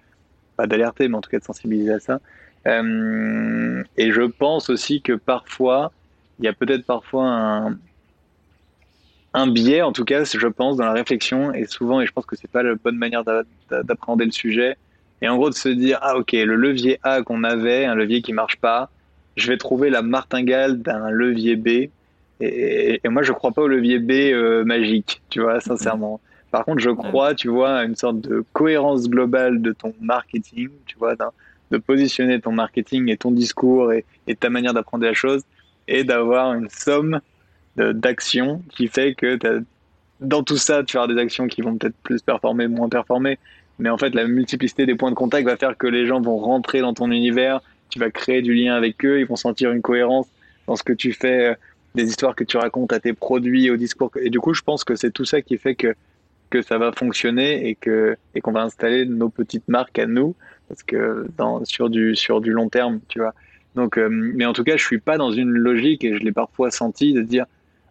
pas 0.56 0.68
d'alerter, 0.68 1.08
mais 1.08 1.16
en 1.16 1.20
tout 1.20 1.30
cas 1.30 1.40
de 1.40 1.44
sensibiliser 1.44 1.94
à 1.94 1.98
ça. 1.98 2.20
Euh, 2.68 3.82
et 3.96 4.12
je 4.12 4.22
pense 4.22 4.70
aussi 4.70 5.02
que 5.02 5.14
parfois, 5.14 5.90
il 6.38 6.44
y 6.44 6.48
a 6.48 6.52
peut-être 6.52 6.84
parfois 6.84 7.70
un, 9.34 9.46
biais, 9.48 9.82
en 9.82 9.92
tout 9.92 10.04
cas, 10.04 10.24
je 10.24 10.46
pense, 10.46 10.76
dans 10.76 10.84
la 10.84 10.92
réflexion, 10.92 11.52
et 11.52 11.66
souvent, 11.66 12.00
et 12.00 12.06
je 12.06 12.12
pense 12.12 12.26
que 12.26 12.36
c'est 12.36 12.50
pas 12.50 12.62
la 12.62 12.74
bonne 12.74 12.96
manière 12.96 13.22
d'appréhender 13.70 14.24
le 14.24 14.32
sujet, 14.32 14.76
et 15.22 15.28
en 15.28 15.36
gros 15.36 15.50
de 15.50 15.54
se 15.54 15.68
dire, 15.68 15.98
ah 16.02 16.16
ok, 16.16 16.32
le 16.32 16.56
levier 16.56 16.98
A 17.02 17.22
qu'on 17.22 17.44
avait, 17.44 17.84
un 17.84 17.94
levier 17.94 18.22
qui 18.22 18.32
marche 18.32 18.56
pas, 18.56 18.90
je 19.36 19.48
vais 19.48 19.56
trouver 19.58 19.90
la 19.90 20.02
martingale 20.02 20.80
d'un 20.80 21.10
levier 21.10 21.56
B. 21.56 21.90
Et, 22.40 23.00
moi, 23.08 23.22
je 23.22 23.32
crois 23.32 23.52
pas 23.52 23.62
au 23.62 23.68
levier 23.68 23.98
B 23.98 24.10
euh, 24.10 24.64
magique, 24.64 25.22
tu 25.30 25.40
vois, 25.40 25.60
sincèrement. 25.60 26.20
Par 26.50 26.64
contre, 26.64 26.80
je 26.80 26.90
crois, 26.90 27.34
tu 27.34 27.48
vois, 27.48 27.76
à 27.76 27.84
une 27.84 27.96
sorte 27.96 28.20
de 28.20 28.44
cohérence 28.52 29.08
globale 29.08 29.60
de 29.62 29.72
ton 29.72 29.94
marketing, 30.00 30.68
tu 30.86 30.96
vois, 30.98 31.14
de 31.70 31.78
positionner 31.78 32.40
ton 32.40 32.52
marketing 32.52 33.10
et 33.10 33.16
ton 33.16 33.30
discours 33.30 33.92
et, 33.92 34.04
ta 34.38 34.50
manière 34.50 34.74
d'apprendre 34.74 35.04
la 35.04 35.14
chose 35.14 35.42
et 35.88 36.04
d'avoir 36.04 36.54
une 36.54 36.68
somme 36.68 37.20
d'actions 37.76 38.62
qui 38.70 38.88
fait 38.88 39.14
que 39.14 39.38
dans 40.20 40.42
tout 40.42 40.56
ça, 40.56 40.82
tu 40.82 40.96
vas 40.96 41.06
des 41.06 41.18
actions 41.18 41.46
qui 41.46 41.62
vont 41.62 41.76
peut-être 41.76 41.96
plus 42.02 42.22
performer, 42.22 42.68
moins 42.68 42.88
performer. 42.88 43.38
Mais 43.78 43.90
en 43.90 43.98
fait, 43.98 44.14
la 44.14 44.26
multiplicité 44.26 44.86
des 44.86 44.94
points 44.94 45.10
de 45.10 45.16
contact 45.16 45.46
va 45.46 45.56
faire 45.56 45.76
que 45.76 45.86
les 45.86 46.06
gens 46.06 46.20
vont 46.20 46.38
rentrer 46.38 46.80
dans 46.80 46.94
ton 46.94 47.10
univers, 47.10 47.60
tu 47.90 47.98
vas 47.98 48.10
créer 48.10 48.42
du 48.42 48.54
lien 48.54 48.74
avec 48.74 49.04
eux, 49.04 49.20
ils 49.20 49.26
vont 49.26 49.36
sentir 49.36 49.70
une 49.72 49.82
cohérence 49.82 50.26
dans 50.66 50.76
ce 50.76 50.82
que 50.82 50.92
tu 50.92 51.12
fais, 51.12 51.50
euh, 51.50 51.54
des 51.94 52.04
histoires 52.04 52.34
que 52.34 52.44
tu 52.44 52.56
racontes 52.56 52.92
à 52.92 53.00
tes 53.00 53.12
produits, 53.12 53.70
au 53.70 53.76
discours. 53.76 54.10
Et 54.20 54.30
du 54.30 54.40
coup, 54.40 54.54
je 54.54 54.62
pense 54.62 54.84
que 54.84 54.94
c'est 54.94 55.10
tout 55.10 55.24
ça 55.24 55.42
qui 55.42 55.58
fait 55.58 55.74
que, 55.74 55.94
que 56.50 56.62
ça 56.62 56.78
va 56.78 56.92
fonctionner 56.92 57.68
et 57.68 57.74
que 57.74 58.16
et 58.34 58.40
qu'on 58.40 58.52
va 58.52 58.62
installer 58.62 59.04
nos 59.04 59.28
petites 59.28 59.68
marques 59.68 59.98
à 59.98 60.06
nous, 60.06 60.34
parce 60.68 60.82
que 60.82 61.26
dans, 61.36 61.64
sur, 61.64 61.90
du, 61.90 62.16
sur 62.16 62.40
du 62.40 62.52
long 62.52 62.68
terme, 62.68 63.00
tu 63.08 63.20
vois. 63.20 63.34
Donc, 63.76 63.98
euh, 63.98 64.08
mais 64.10 64.44
en 64.44 64.52
tout 64.52 64.64
cas, 64.64 64.76
je 64.76 64.84
suis 64.84 64.98
pas 64.98 65.18
dans 65.18 65.30
une 65.30 65.50
logique, 65.50 66.04
et 66.04 66.16
je 66.16 66.20
l'ai 66.20 66.32
parfois 66.32 66.70
senti, 66.70 67.12
de 67.12 67.22
dire 67.22 67.46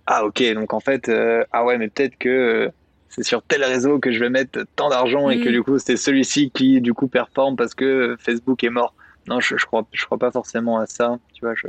Ah, 0.05 0.25
ok, 0.25 0.43
donc 0.53 0.73
en 0.73 0.79
fait, 0.79 1.07
euh, 1.09 1.43
ah 1.51 1.63
ouais, 1.63 1.77
mais 1.77 1.87
peut-être 1.87 2.17
que 2.17 2.69
c'est 3.09 3.23
sur 3.23 3.41
tel 3.43 3.63
réseau 3.63 3.99
que 3.99 4.11
je 4.11 4.19
vais 4.19 4.29
mettre 4.29 4.65
tant 4.75 4.89
d'argent 4.89 5.29
et 5.29 5.39
que 5.39 5.49
mm. 5.49 5.53
du 5.53 5.63
coup, 5.63 5.79
c'est 5.79 5.95
celui-ci 5.95 6.51
qui, 6.51 6.81
du 6.81 6.93
coup, 6.93 7.07
performe 7.07 7.55
parce 7.55 7.73
que 7.73 8.17
Facebook 8.19 8.63
est 8.63 8.69
mort 8.69 8.93
non, 9.27 9.39
je, 9.39 9.57
je 9.57 9.65
crois, 9.65 9.85
je 9.91 10.05
crois 10.05 10.17
pas 10.17 10.31
forcément 10.31 10.77
à 10.77 10.85
ça. 10.85 11.17
Tu 11.33 11.41
vois, 11.41 11.55
je, 11.55 11.67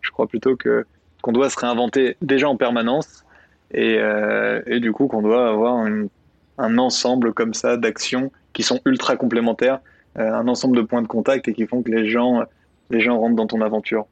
je 0.00 0.10
crois 0.10 0.26
plutôt 0.26 0.56
que 0.56 0.84
qu'on 1.22 1.32
doit 1.32 1.50
se 1.50 1.58
réinventer 1.58 2.16
déjà 2.22 2.48
en 2.48 2.56
permanence 2.56 3.24
et, 3.72 3.96
euh, 3.98 4.62
et 4.66 4.78
du 4.78 4.92
coup 4.92 5.08
qu'on 5.08 5.22
doit 5.22 5.48
avoir 5.48 5.84
une, 5.84 6.08
un 6.58 6.78
ensemble 6.78 7.32
comme 7.32 7.54
ça 7.54 7.76
d'actions 7.76 8.30
qui 8.52 8.62
sont 8.62 8.80
ultra 8.84 9.16
complémentaires, 9.16 9.80
euh, 10.16 10.32
un 10.32 10.46
ensemble 10.46 10.76
de 10.76 10.82
points 10.82 11.02
de 11.02 11.08
contact 11.08 11.48
et 11.48 11.54
qui 11.54 11.66
font 11.66 11.82
que 11.82 11.90
les 11.90 12.08
gens, 12.08 12.44
les 12.90 13.00
gens 13.00 13.18
rentrent 13.18 13.36
dans 13.36 13.46
ton 13.46 13.60
aventure. 13.60 14.06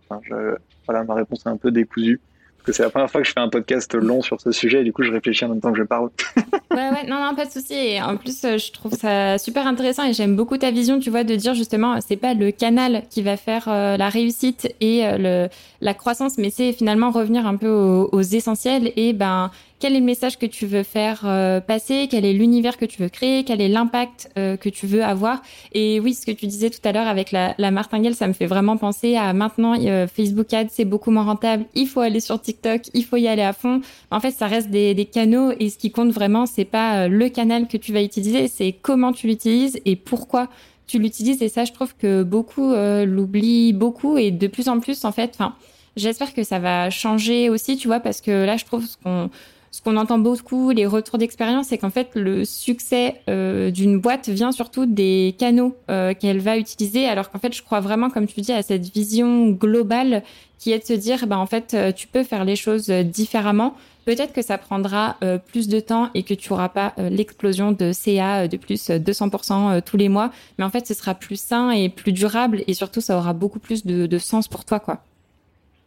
Voilà, 0.87 1.05
ma 1.05 1.15
réponse 1.15 1.45
est 1.47 1.49
un 1.49 1.57
peu 1.57 1.71
décousue 1.71 2.21
que 2.67 2.73
c'est 2.73 2.83
la 2.83 2.91
première 2.91 3.09
fois 3.09 3.23
que 3.23 3.27
je 3.27 3.33
fais 3.33 3.41
un 3.41 3.49
podcast 3.49 3.95
long 3.95 4.23
sur 4.23 4.41
ce 4.41 4.51
sujet 4.51 4.81
et 4.81 4.85
du 4.85 4.93
coup 4.93 5.05
je 5.05 5.13
réfléchis 5.13 5.45
en 5.45 5.51
même 5.51 5.61
temps 5.61 5.73
que 5.73 5.79
je 5.79 5.85
parle. 5.85 6.11
ouais, 6.37 6.91
ouais, 6.91 7.07
non, 7.07 7.25
non, 7.25 7.35
pas 7.35 7.47
de 7.47 7.51
souci. 7.51 7.99
En 8.03 8.17
plus, 8.17 8.45
euh, 8.45 8.59
je 8.59 8.73
trouve 8.73 8.93
ça 8.93 9.39
super 9.39 9.67
intéressant 9.67 10.05
et 10.05 10.13
j'aime 10.13 10.35
beaucoup 10.35 10.59
ta 10.59 10.73
vision, 10.73 10.99
tu 10.99 11.09
vois, 11.09 11.23
de 11.23 11.37
dire 11.37 11.55
justement, 11.55 11.99
c'est 12.01 12.17
pas 12.17 12.35
le 12.35 12.51
canal 12.51 13.05
qui 13.09 13.23
va 13.23 13.37
faire 13.37 13.69
euh, 13.69 13.97
la 13.97 14.09
réussite 14.09 14.75
et 14.81 15.07
euh, 15.07 15.47
la 15.81 15.95
croissance, 15.95 16.39
mais 16.39 16.51
c'est 16.51 16.73
finalement 16.73 17.13
revenir 17.13 17.47
un 17.47 17.57
peu 17.57 17.69
aux, 17.69 18.09
aux 18.11 18.23
essentiels 18.23 18.93
et 18.97 19.13
ben 19.13 19.53
quel 19.79 19.95
est 19.95 20.01
le 20.01 20.05
message 20.05 20.39
que 20.39 20.47
tu 20.47 20.67
veux 20.67 20.83
faire 20.83 21.23
euh, 21.25 21.61
passer, 21.61 22.09
quel 22.11 22.25
est 22.25 22.33
l'univers 22.33 22.79
que 22.79 22.85
tu 22.85 23.03
veux 23.03 23.09
créer, 23.09 23.45
quel 23.45 23.61
est 23.61 23.69
l'impact 23.69 24.31
euh, 24.39 24.57
que 24.57 24.69
tu 24.69 24.87
veux 24.87 25.05
avoir? 25.05 25.43
Et 25.73 26.01
oui, 26.01 26.15
ce 26.15 26.25
que 26.25 26.31
tu 26.31 26.47
disais 26.47 26.71
tout 26.71 26.81
à 26.85 26.93
l'heure 26.93 27.07
avec 27.07 27.31
la, 27.31 27.55
la, 27.59 27.71
martingale, 27.71 28.15
ça 28.15 28.27
me 28.27 28.33
fait 28.33 28.47
vraiment 28.47 28.77
penser 28.77 29.17
à 29.17 29.33
maintenant 29.33 29.79
euh, 29.79 30.07
Facebook 30.07 30.53
Ads, 30.53 30.69
c'est 30.71 30.85
beaucoup 30.85 31.11
moins 31.11 31.25
rentable. 31.25 31.67
Il 31.75 31.87
faut 31.87 32.01
aller 32.01 32.21
sur 32.21 32.41
TikTok, 32.41 32.83
il 32.95 33.05
faut 33.05 33.17
y 33.17 33.29
aller 33.29 33.43
à 33.43 33.53
fond. 33.53 33.81
En 34.11 34.21
fait, 34.21 34.31
ça 34.31 34.47
reste 34.47 34.71
des, 34.71 34.95
des 34.95 35.05
canaux 35.05 35.53
et 35.61 35.69
ce 35.69 35.77
qui 35.77 35.91
compte 35.91 36.11
vraiment, 36.11 36.47
c'est 36.47 36.65
pas 36.65 37.09
le 37.09 37.29
canal 37.29 37.69
que 37.69 37.77
tu 37.77 37.93
vas 37.93 38.03
utiliser, 38.03 38.49
c'est 38.49 38.73
comment 38.73 39.13
tu 39.13 39.27
l'utilises 39.27 39.79
et 39.85 39.97
pourquoi 39.97 40.49
tu 40.87 40.99
l'utilises. 40.99 41.43
Et 41.43 41.49
ça, 41.49 41.65
je 41.65 41.73
trouve 41.73 41.95
que 41.97 42.23
beaucoup 42.23 42.73
l'oublient 42.73 43.73
beaucoup 43.73 44.17
et 44.17 44.31
de 44.31 44.47
plus 44.47 44.69
en 44.69 44.81
plus, 44.81 45.05
en 45.05 45.13
fait, 45.13 45.33
enfin. 45.35 45.55
J'espère 45.97 46.35
que 46.35 46.43
ça 46.43 46.59
va 46.59 46.91
changer 46.91 47.49
aussi, 47.49 47.79
tu 47.79 47.89
vois, 47.89 48.01
parce 48.01 48.21
que 48.21 48.45
là, 48.45 48.59
je 48.59 48.67
trouve 48.67 48.85
qu'on 49.03 49.31
ce 49.77 49.83
qu'on 49.83 49.99
entend 49.99 50.19
beaucoup, 50.19 50.71
les 50.71 50.87
retours 50.87 51.19
d'expérience, 51.19 51.67
c'est 51.67 51.77
qu'en 51.77 51.91
fait, 51.91 52.09
le 52.15 52.47
succès 52.47 53.21
euh, 53.29 53.71
d'une 53.71 54.01
boîte 54.01 54.31
vient 54.31 54.51
surtout 54.51 54.87
des 54.87 55.35
canaux 55.39 55.77
euh, 55.91 56.15
qu'elle 56.15 56.41
va 56.41 56.57
utiliser. 56.57 57.07
Alors 57.07 57.31
qu'en 57.31 57.39
fait, 57.39 57.55
je 57.55 57.63
crois 57.63 57.81
vraiment, 57.81 58.09
comme 58.09 58.27
tu 58.27 58.41
dis, 58.41 58.55
à 58.55 58.63
cette 58.63 58.89
vision 58.89 59.51
globale 59.51 60.23
qui 60.59 60.73
est 60.73 60.79
de 60.79 60.85
se 60.85 60.95
dire, 60.95 61.27
bah, 61.27 61.37
en 61.37 61.45
fait, 61.45 61.75
euh, 61.75 61.93
tu 61.93 62.07
peux 62.07 62.23
faire 62.23 62.47
les 62.47 62.57
choses 62.57 62.89
différemment. 62.89 63.75
Peut-être 64.07 64.33
que 64.33 64.41
ça 64.41 64.57
prendra 64.57 65.17
plus 65.49 65.67
de 65.69 65.81
temps 65.81 66.11
et 66.15 66.23
que 66.23 66.33
tu 66.33 66.53
auras 66.53 66.69
pas 66.69 66.95
l'explosion 66.97 67.73
de 67.73 67.91
CA 67.91 68.47
de 68.47 68.57
plus 68.57 68.89
200% 68.89 69.83
tous 69.83 69.97
les 69.97 70.09
mois. 70.09 70.31
Mais 70.59 70.65
en 70.65 70.71
fait, 70.71 70.87
ce 70.87 70.95
sera 70.95 71.15
plus 71.15 71.41
sain 71.41 71.73
et 71.73 71.89
plus 71.89 72.13
durable 72.13 72.63
et 72.69 72.73
surtout, 72.73 73.01
ça 73.01 73.19
aura 73.19 73.33
beaucoup 73.33 73.59
plus 73.59 73.85
de, 73.85 74.07
de 74.07 74.19
sens 74.19 74.47
pour 74.47 74.65
toi, 74.65 74.79
quoi. 74.79 75.03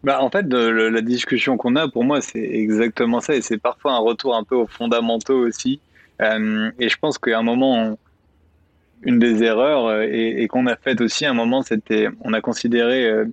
Bah, 0.04 0.22
en 0.22 0.30
fait, 0.30 0.46
la 0.48 1.02
discussion 1.02 1.58
qu'on 1.58 1.76
a, 1.76 1.90
pour 1.90 2.06
moi, 2.06 2.22
c'est 2.22 2.40
exactement 2.40 3.20
ça. 3.20 3.36
Et 3.36 3.42
c'est 3.42 3.58
parfois 3.58 3.94
un 3.94 4.00
retour 4.00 4.36
un 4.36 4.44
peu 4.44 4.56
aux 4.56 4.68
fondamentaux 4.68 5.46
aussi. 5.46 5.82
Euh, 6.22 6.72
et 6.80 6.90
je 6.90 6.98
pense 6.98 7.18
qu'à 7.18 7.38
un 7.38 7.44
moment, 7.44 7.98
une 9.04 9.20
des 9.20 9.44
erreurs, 9.44 9.88
euh, 9.88 10.08
et, 10.10 10.48
qu'on 10.48 10.68
a 10.68 10.76
fait 10.76 11.00
aussi 11.02 11.26
à 11.26 11.32
un 11.32 11.34
moment, 11.34 11.62
c'était, 11.62 12.08
on 12.22 12.34
a 12.34 12.42
considéré, 12.42 13.10
euh, 13.10 13.26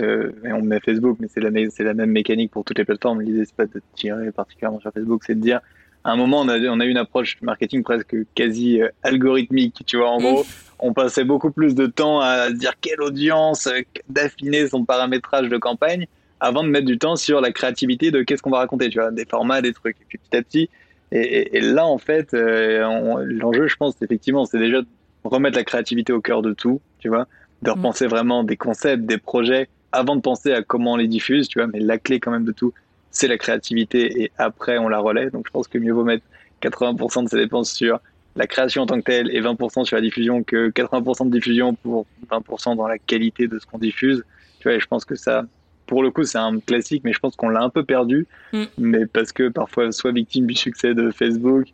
euh 0.00 0.32
et 0.44 0.52
on 0.52 0.62
met 0.62 0.80
Facebook, 0.80 1.18
mais 1.20 1.28
c'est 1.28 1.40
la, 1.40 1.50
c'est 1.70 1.84
la 1.84 1.94
même 1.94 2.10
mécanique 2.10 2.50
pour 2.50 2.64
toutes 2.64 2.78
les 2.78 2.84
plateformes. 2.84 3.20
L'idée, 3.20 3.44
c'est 3.44 3.56
pas 3.56 3.66
de 3.66 3.82
tirer 3.94 4.30
particulièrement 4.32 4.80
sur 4.80 4.92
Facebook, 4.92 5.22
c'est 5.24 5.34
de 5.34 5.40
dire, 5.40 5.60
à 6.02 6.12
un 6.12 6.16
moment, 6.16 6.40
on 6.40 6.48
a, 6.48 6.58
on 6.58 6.80
a 6.80 6.86
eu 6.86 6.90
une 6.90 6.96
approche 6.96 7.40
marketing 7.42 7.82
presque 7.82 8.16
quasi 8.34 8.80
algorithmique. 9.02 9.82
Tu 9.86 9.96
vois, 9.96 10.10
en 10.10 10.18
gros, 10.18 10.46
on 10.80 10.92
passait 10.92 11.24
beaucoup 11.24 11.50
plus 11.50 11.74
de 11.74 11.86
temps 11.86 12.20
à 12.20 12.50
dire 12.50 12.72
quelle 12.80 13.00
audience, 13.00 13.68
d'affiner 14.08 14.68
son 14.68 14.84
paramétrage 14.84 15.48
de 15.48 15.56
campagne, 15.56 16.06
avant 16.40 16.62
de 16.62 16.68
mettre 16.68 16.86
du 16.86 16.98
temps 16.98 17.16
sur 17.16 17.40
la 17.40 17.52
créativité 17.52 18.10
de 18.10 18.22
qu'est-ce 18.22 18.42
qu'on 18.42 18.50
va 18.50 18.58
raconter, 18.58 18.88
tu 18.88 18.98
vois, 18.98 19.10
des 19.10 19.26
formats, 19.26 19.60
des 19.60 19.72
trucs. 19.72 19.96
Et 20.00 20.04
puis 20.08 20.18
petit 20.18 20.36
à 20.36 20.42
petit, 20.42 20.70
et, 21.12 21.60
là 21.60 21.86
en 21.86 21.98
fait, 21.98 22.34
euh, 22.34 23.24
l'enjeu, 23.24 23.66
je 23.66 23.76
pense, 23.76 24.00
effectivement, 24.00 24.44
c'est 24.44 24.58
déjà 24.58 24.80
de 24.82 24.86
remettre 25.24 25.56
la 25.56 25.64
créativité 25.64 26.12
au 26.12 26.20
cœur 26.20 26.40
de 26.40 26.52
tout, 26.52 26.80
tu 26.98 27.08
vois, 27.08 27.26
de 27.62 27.70
repenser 27.70 28.06
mm. 28.06 28.10
vraiment 28.10 28.44
des 28.44 28.56
concepts, 28.56 29.04
des 29.04 29.18
projets, 29.18 29.68
avant 29.92 30.16
de 30.16 30.20
penser 30.20 30.52
à 30.52 30.62
comment 30.62 30.92
on 30.92 30.96
les 30.96 31.08
diffuse, 31.08 31.48
tu 31.48 31.58
vois, 31.58 31.66
mais 31.66 31.80
la 31.80 31.98
clé 31.98 32.20
quand 32.20 32.30
même 32.30 32.44
de 32.44 32.52
tout, 32.52 32.72
c'est 33.10 33.26
la 33.26 33.38
créativité 33.38 34.22
et 34.22 34.30
après 34.38 34.78
on 34.78 34.88
la 34.88 34.98
relaie. 34.98 35.30
Donc 35.30 35.46
je 35.46 35.50
pense 35.50 35.66
que 35.66 35.78
mieux 35.78 35.92
vaut 35.92 36.04
mettre 36.04 36.24
80% 36.62 37.24
de 37.24 37.28
ses 37.28 37.36
dépenses 37.36 37.72
sur 37.72 38.00
la 38.36 38.46
création 38.46 38.82
en 38.82 38.86
tant 38.86 38.96
que 38.98 39.04
telle 39.04 39.34
et 39.34 39.40
20% 39.40 39.84
sur 39.84 39.96
la 39.96 40.02
diffusion 40.02 40.42
que 40.42 40.70
80% 40.70 41.26
de 41.26 41.30
diffusion 41.30 41.74
pour 41.74 42.06
20% 42.30 42.76
dans 42.76 42.86
la 42.86 42.98
qualité 42.98 43.48
de 43.48 43.58
ce 43.58 43.66
qu'on 43.66 43.78
diffuse. 43.78 44.24
Tu 44.60 44.68
vois, 44.68 44.74
et 44.76 44.80
je 44.80 44.86
pense 44.86 45.04
que 45.04 45.14
ça, 45.14 45.44
pour 45.86 46.02
le 46.02 46.10
coup, 46.10 46.24
c'est 46.24 46.38
un 46.38 46.60
classique, 46.60 47.02
mais 47.04 47.12
je 47.12 47.18
pense 47.18 47.34
qu'on 47.36 47.48
l'a 47.48 47.62
un 47.62 47.70
peu 47.70 47.84
perdu. 47.84 48.26
Mm. 48.52 48.64
Mais 48.78 49.06
parce 49.06 49.32
que 49.32 49.48
parfois, 49.48 49.90
soit 49.92 50.12
victime 50.12 50.46
du 50.46 50.54
succès 50.54 50.94
de 50.94 51.10
Facebook, 51.10 51.68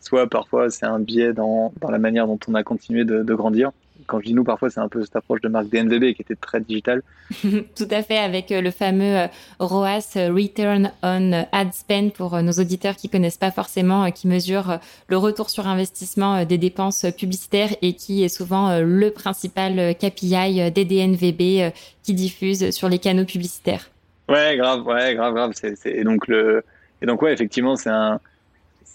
soit 0.00 0.28
parfois 0.28 0.70
c'est 0.70 0.86
un 0.86 1.00
biais 1.00 1.32
dans, 1.32 1.72
dans, 1.80 1.90
la 1.90 1.98
manière 1.98 2.26
dont 2.26 2.38
on 2.48 2.54
a 2.54 2.62
continué 2.62 3.04
de, 3.04 3.22
de 3.22 3.34
grandir 3.34 3.72
quand 4.06 4.20
je 4.20 4.26
dis 4.26 4.34
nous, 4.34 4.44
parfois, 4.44 4.70
c'est 4.70 4.80
un 4.80 4.88
peu 4.88 5.02
cette 5.02 5.16
approche 5.16 5.40
de 5.40 5.48
marque 5.48 5.68
DNVB 5.68 6.14
qui 6.14 6.22
était 6.22 6.36
très 6.36 6.60
digitale. 6.60 7.02
Tout 7.42 7.88
à 7.90 8.02
fait, 8.02 8.18
avec 8.18 8.52
euh, 8.52 8.60
le 8.60 8.70
fameux 8.70 9.16
euh, 9.16 9.26
ROAS, 9.58 10.16
euh, 10.16 10.32
Return 10.32 10.92
on 11.02 11.44
Ad 11.52 11.72
Spend, 11.72 12.10
pour 12.12 12.40
nos 12.42 12.52
auditeurs 12.52 12.96
qui 12.96 13.08
connaissent 13.08 13.36
pas 13.36 13.50
forcément, 13.50 14.10
qui 14.10 14.28
mesure 14.28 14.78
le 15.08 15.16
retour 15.16 15.50
sur 15.50 15.66
investissement 15.66 16.44
des 16.44 16.58
dépenses 16.58 17.06
publicitaires 17.16 17.70
et 17.82 17.94
qui 17.94 18.24
est 18.24 18.28
souvent 18.28 18.80
le 18.80 19.10
principal 19.10 19.94
KPI 19.94 20.70
des 20.70 20.84
DNVB 20.84 21.72
qui 22.02 22.14
diffusent 22.14 22.70
sur 22.70 22.88
les 22.88 22.98
canaux 22.98 23.24
publicitaires. 23.24 23.90
Ouais, 24.28 24.56
grave, 24.56 24.86
ouais, 24.86 25.14
grave, 25.14 25.34
grave. 25.34 25.52
Et 25.84 26.04
donc 26.04 26.26
le, 26.28 26.64
et 27.02 27.06
donc 27.06 27.22
ouais, 27.22 27.32
effectivement, 27.32 27.76
c'est 27.76 27.90
un, 27.90 28.20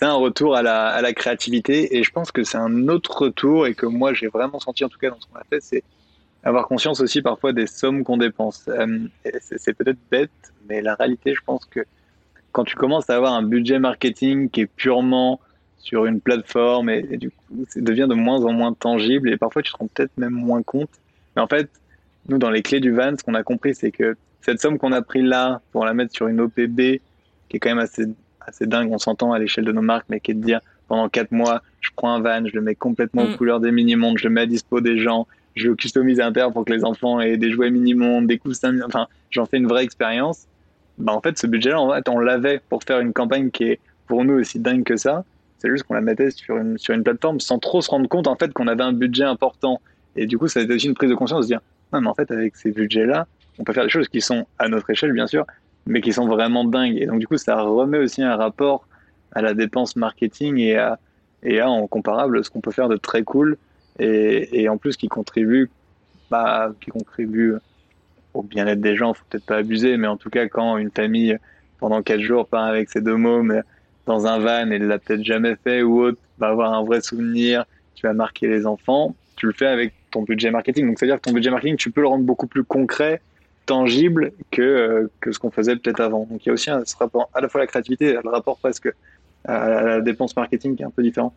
c'est 0.01 0.07
un 0.07 0.13
retour 0.13 0.55
à 0.55 0.63
la, 0.63 0.87
à 0.87 1.01
la, 1.01 1.13
créativité 1.13 1.95
et 1.95 2.03
je 2.03 2.09
pense 2.11 2.31
que 2.31 2.43
c'est 2.43 2.57
un 2.57 2.87
autre 2.87 3.21
retour 3.21 3.67
et 3.67 3.75
que 3.75 3.85
moi 3.85 4.13
j'ai 4.13 4.27
vraiment 4.27 4.59
senti 4.59 4.83
en 4.83 4.89
tout 4.89 4.97
cas 4.97 5.11
dans 5.11 5.19
ce 5.19 5.27
qu'on 5.27 5.37
a 5.37 5.43
fait, 5.43 5.61
c'est 5.61 5.83
avoir 6.43 6.67
conscience 6.67 7.01
aussi 7.01 7.21
parfois 7.21 7.53
des 7.53 7.67
sommes 7.67 8.03
qu'on 8.03 8.17
dépense. 8.17 8.67
Euh, 8.67 8.99
c'est 9.39 9.73
peut-être 9.73 9.99
bête, 10.09 10.31
mais 10.67 10.81
la 10.81 10.95
réalité, 10.95 11.35
je 11.35 11.41
pense 11.45 11.65
que 11.65 11.81
quand 12.51 12.63
tu 12.63 12.75
commences 12.75 13.11
à 13.11 13.15
avoir 13.15 13.33
un 13.33 13.43
budget 13.43 13.77
marketing 13.77 14.49
qui 14.49 14.61
est 14.61 14.65
purement 14.65 15.39
sur 15.77 16.07
une 16.07 16.19
plateforme 16.19 16.89
et, 16.89 17.17
du 17.17 17.29
coup, 17.29 17.65
ça 17.67 17.79
devient 17.79 18.07
de 18.09 18.15
moins 18.15 18.43
en 18.43 18.53
moins 18.53 18.73
tangible 18.73 19.29
et 19.29 19.37
parfois 19.37 19.61
tu 19.61 19.71
te 19.71 19.77
rends 19.77 19.87
peut-être 19.87 20.17
même 20.17 20.33
moins 20.33 20.63
compte. 20.63 20.89
Mais 21.35 21.43
en 21.43 21.47
fait, 21.47 21.69
nous, 22.27 22.39
dans 22.39 22.49
les 22.49 22.63
clés 22.63 22.79
du 22.79 22.91
van, 22.91 23.15
ce 23.17 23.23
qu'on 23.23 23.35
a 23.35 23.43
compris, 23.43 23.75
c'est 23.75 23.91
que 23.91 24.15
cette 24.41 24.59
somme 24.59 24.79
qu'on 24.79 24.93
a 24.93 25.03
pris 25.03 25.21
là 25.21 25.61
pour 25.71 25.85
la 25.85 25.93
mettre 25.93 26.13
sur 26.13 26.27
une 26.27 26.41
OPB 26.41 26.99
qui 27.49 27.57
est 27.57 27.59
quand 27.59 27.69
même 27.69 27.79
assez, 27.79 28.05
assez 28.45 28.65
dingue, 28.65 28.91
on 28.91 28.97
s'entend 28.97 29.33
à 29.33 29.39
l'échelle 29.39 29.65
de 29.65 29.71
nos 29.71 29.81
marques, 29.81 30.05
mais 30.09 30.19
qui 30.19 30.31
est 30.31 30.35
de 30.35 30.43
dire 30.43 30.59
pendant 30.87 31.09
quatre 31.09 31.31
mois, 31.31 31.61
je 31.79 31.89
prends 31.95 32.13
un 32.13 32.19
van, 32.19 32.45
je 32.45 32.53
le 32.53 32.61
mets 32.61 32.75
complètement 32.75 33.23
aux 33.23 33.29
mm. 33.29 33.37
couleurs 33.37 33.59
des 33.59 33.71
mini-mondes, 33.71 34.17
je 34.17 34.27
le 34.27 34.33
mets 34.33 34.41
à 34.41 34.45
dispo 34.45 34.81
des 34.81 34.97
gens, 34.97 35.27
je 35.55 35.71
customise 35.71 36.19
un 36.19 36.31
terre 36.31 36.51
pour 36.51 36.65
que 36.65 36.73
les 36.73 36.83
enfants 36.83 37.19
aient 37.19 37.37
des 37.37 37.51
jouets 37.51 37.71
mini-mondes, 37.71 38.27
des 38.27 38.37
coussins, 38.37 38.81
enfin, 38.85 39.07
j'en 39.29 39.45
fais 39.45 39.57
une 39.57 39.67
vraie 39.67 39.83
expérience. 39.83 40.47
Bah, 40.97 41.13
en 41.13 41.21
fait, 41.21 41.37
ce 41.37 41.47
budget-là, 41.47 41.79
en 41.79 41.93
fait, 41.93 42.07
on 42.09 42.19
l'avait 42.19 42.61
pour 42.69 42.83
faire 42.83 42.99
une 42.99 43.13
campagne 43.13 43.51
qui 43.51 43.63
est 43.63 43.79
pour 44.07 44.25
nous 44.25 44.33
aussi 44.33 44.59
dingue 44.59 44.83
que 44.83 44.97
ça. 44.97 45.23
C'est 45.57 45.69
juste 45.69 45.83
qu'on 45.83 45.93
la 45.93 46.01
mettait 46.01 46.31
sur 46.31 46.57
une, 46.57 46.77
sur 46.77 46.93
une 46.93 47.03
plateforme 47.03 47.39
sans 47.39 47.59
trop 47.59 47.81
se 47.81 47.89
rendre 47.89 48.09
compte 48.09 48.27
en 48.27 48.35
fait 48.35 48.51
qu'on 48.51 48.67
avait 48.67 48.83
un 48.83 48.93
budget 48.93 49.23
important. 49.23 49.79
Et 50.15 50.25
du 50.25 50.37
coup, 50.37 50.47
ça 50.47 50.59
a 50.59 50.63
été 50.63 50.73
aussi 50.73 50.87
une 50.87 50.95
prise 50.95 51.09
de 51.09 51.15
conscience 51.15 51.39
de 51.39 51.43
se 51.43 51.47
dire, 51.47 51.61
non, 51.93 52.01
mais 52.01 52.07
en 52.07 52.15
fait, 52.15 52.29
avec 52.31 52.55
ces 52.55 52.71
budgets-là, 52.71 53.27
on 53.59 53.63
peut 53.63 53.73
faire 53.73 53.83
des 53.83 53.89
choses 53.89 54.07
qui 54.07 54.21
sont 54.21 54.45
à 54.59 54.67
notre 54.67 54.89
échelle, 54.89 55.13
bien 55.13 55.27
sûr, 55.27 55.45
mais 55.85 56.01
qui 56.01 56.13
sont 56.13 56.27
vraiment 56.27 56.63
dingues. 56.63 56.97
Et 56.97 57.05
donc, 57.05 57.19
du 57.19 57.27
coup, 57.27 57.37
ça 57.37 57.61
remet 57.61 57.97
aussi 57.97 58.21
un 58.21 58.35
rapport 58.35 58.87
à 59.33 59.41
la 59.41 59.53
dépense 59.53 59.95
marketing 59.95 60.57
et 60.57 60.77
à, 60.77 60.99
et 61.43 61.59
à 61.59 61.69
en 61.69 61.87
comparable, 61.87 62.43
ce 62.43 62.49
qu'on 62.49 62.61
peut 62.61 62.71
faire 62.71 62.89
de 62.89 62.97
très 62.97 63.23
cool 63.23 63.57
et, 63.99 64.61
et 64.61 64.69
en 64.69 64.77
plus 64.77 64.97
qui 64.97 65.07
contribue, 65.07 65.69
bah, 66.29 66.71
qui 66.81 66.91
contribue 66.91 67.55
au 68.33 68.43
bien-être 68.43 68.81
des 68.81 68.95
gens. 68.95 69.13
Faut 69.13 69.25
peut-être 69.29 69.45
pas 69.45 69.57
abuser, 69.57 69.97
mais 69.97 70.07
en 70.07 70.17
tout 70.17 70.29
cas, 70.29 70.47
quand 70.47 70.77
une 70.77 70.91
famille 70.91 71.37
pendant 71.79 72.01
quatre 72.01 72.21
jours 72.21 72.47
part 72.47 72.65
avec 72.65 72.89
ses 72.89 73.01
deux 73.01 73.15
mômes 73.15 73.63
dans 74.05 74.27
un 74.27 74.39
van 74.39 74.69
et 74.71 74.79
l'a 74.79 74.99
peut-être 74.99 75.23
jamais 75.23 75.55
fait 75.63 75.81
ou 75.81 76.01
autre, 76.01 76.19
va 76.37 76.47
avoir 76.47 76.73
un 76.73 76.83
vrai 76.83 77.01
souvenir, 77.01 77.65
tu 77.95 78.05
vas 78.05 78.13
marquer 78.13 78.47
les 78.47 78.65
enfants, 78.65 79.15
tu 79.35 79.47
le 79.47 79.53
fais 79.53 79.67
avec 79.67 79.93
ton 80.11 80.23
budget 80.23 80.51
marketing. 80.51 80.87
Donc, 80.87 80.99
c'est-à-dire 80.99 81.17
que 81.17 81.27
ton 81.29 81.33
budget 81.33 81.49
marketing, 81.49 81.77
tu 81.77 81.91
peux 81.91 82.01
le 82.01 82.07
rendre 82.07 82.23
beaucoup 82.23 82.47
plus 82.47 82.63
concret, 82.63 83.21
tangible 83.65 84.31
que, 84.49 84.61
euh, 84.61 85.11
que 85.19 85.31
ce 85.31 85.39
qu'on 85.39 85.51
faisait 85.51 85.75
peut-être 85.75 85.99
avant. 85.99 86.27
Donc, 86.29 86.45
il 86.45 86.47
y 86.47 86.49
a 86.49 86.53
aussi 86.53 86.69
un, 86.69 86.83
ce 86.85 86.95
rapport 86.95 87.29
à 87.33 87.41
la 87.41 87.49
fois 87.49 87.61
à 87.61 87.63
la 87.63 87.67
créativité 87.67 88.13
le 88.23 88.29
rapport 88.29 88.57
presque 88.57 88.89
à 89.45 89.81
la 89.81 90.01
dépense 90.01 90.35
marketing 90.35 90.75
qui 90.75 90.83
est 90.83 90.85
un 90.85 90.91
peu 90.91 91.03
différent. 91.03 91.33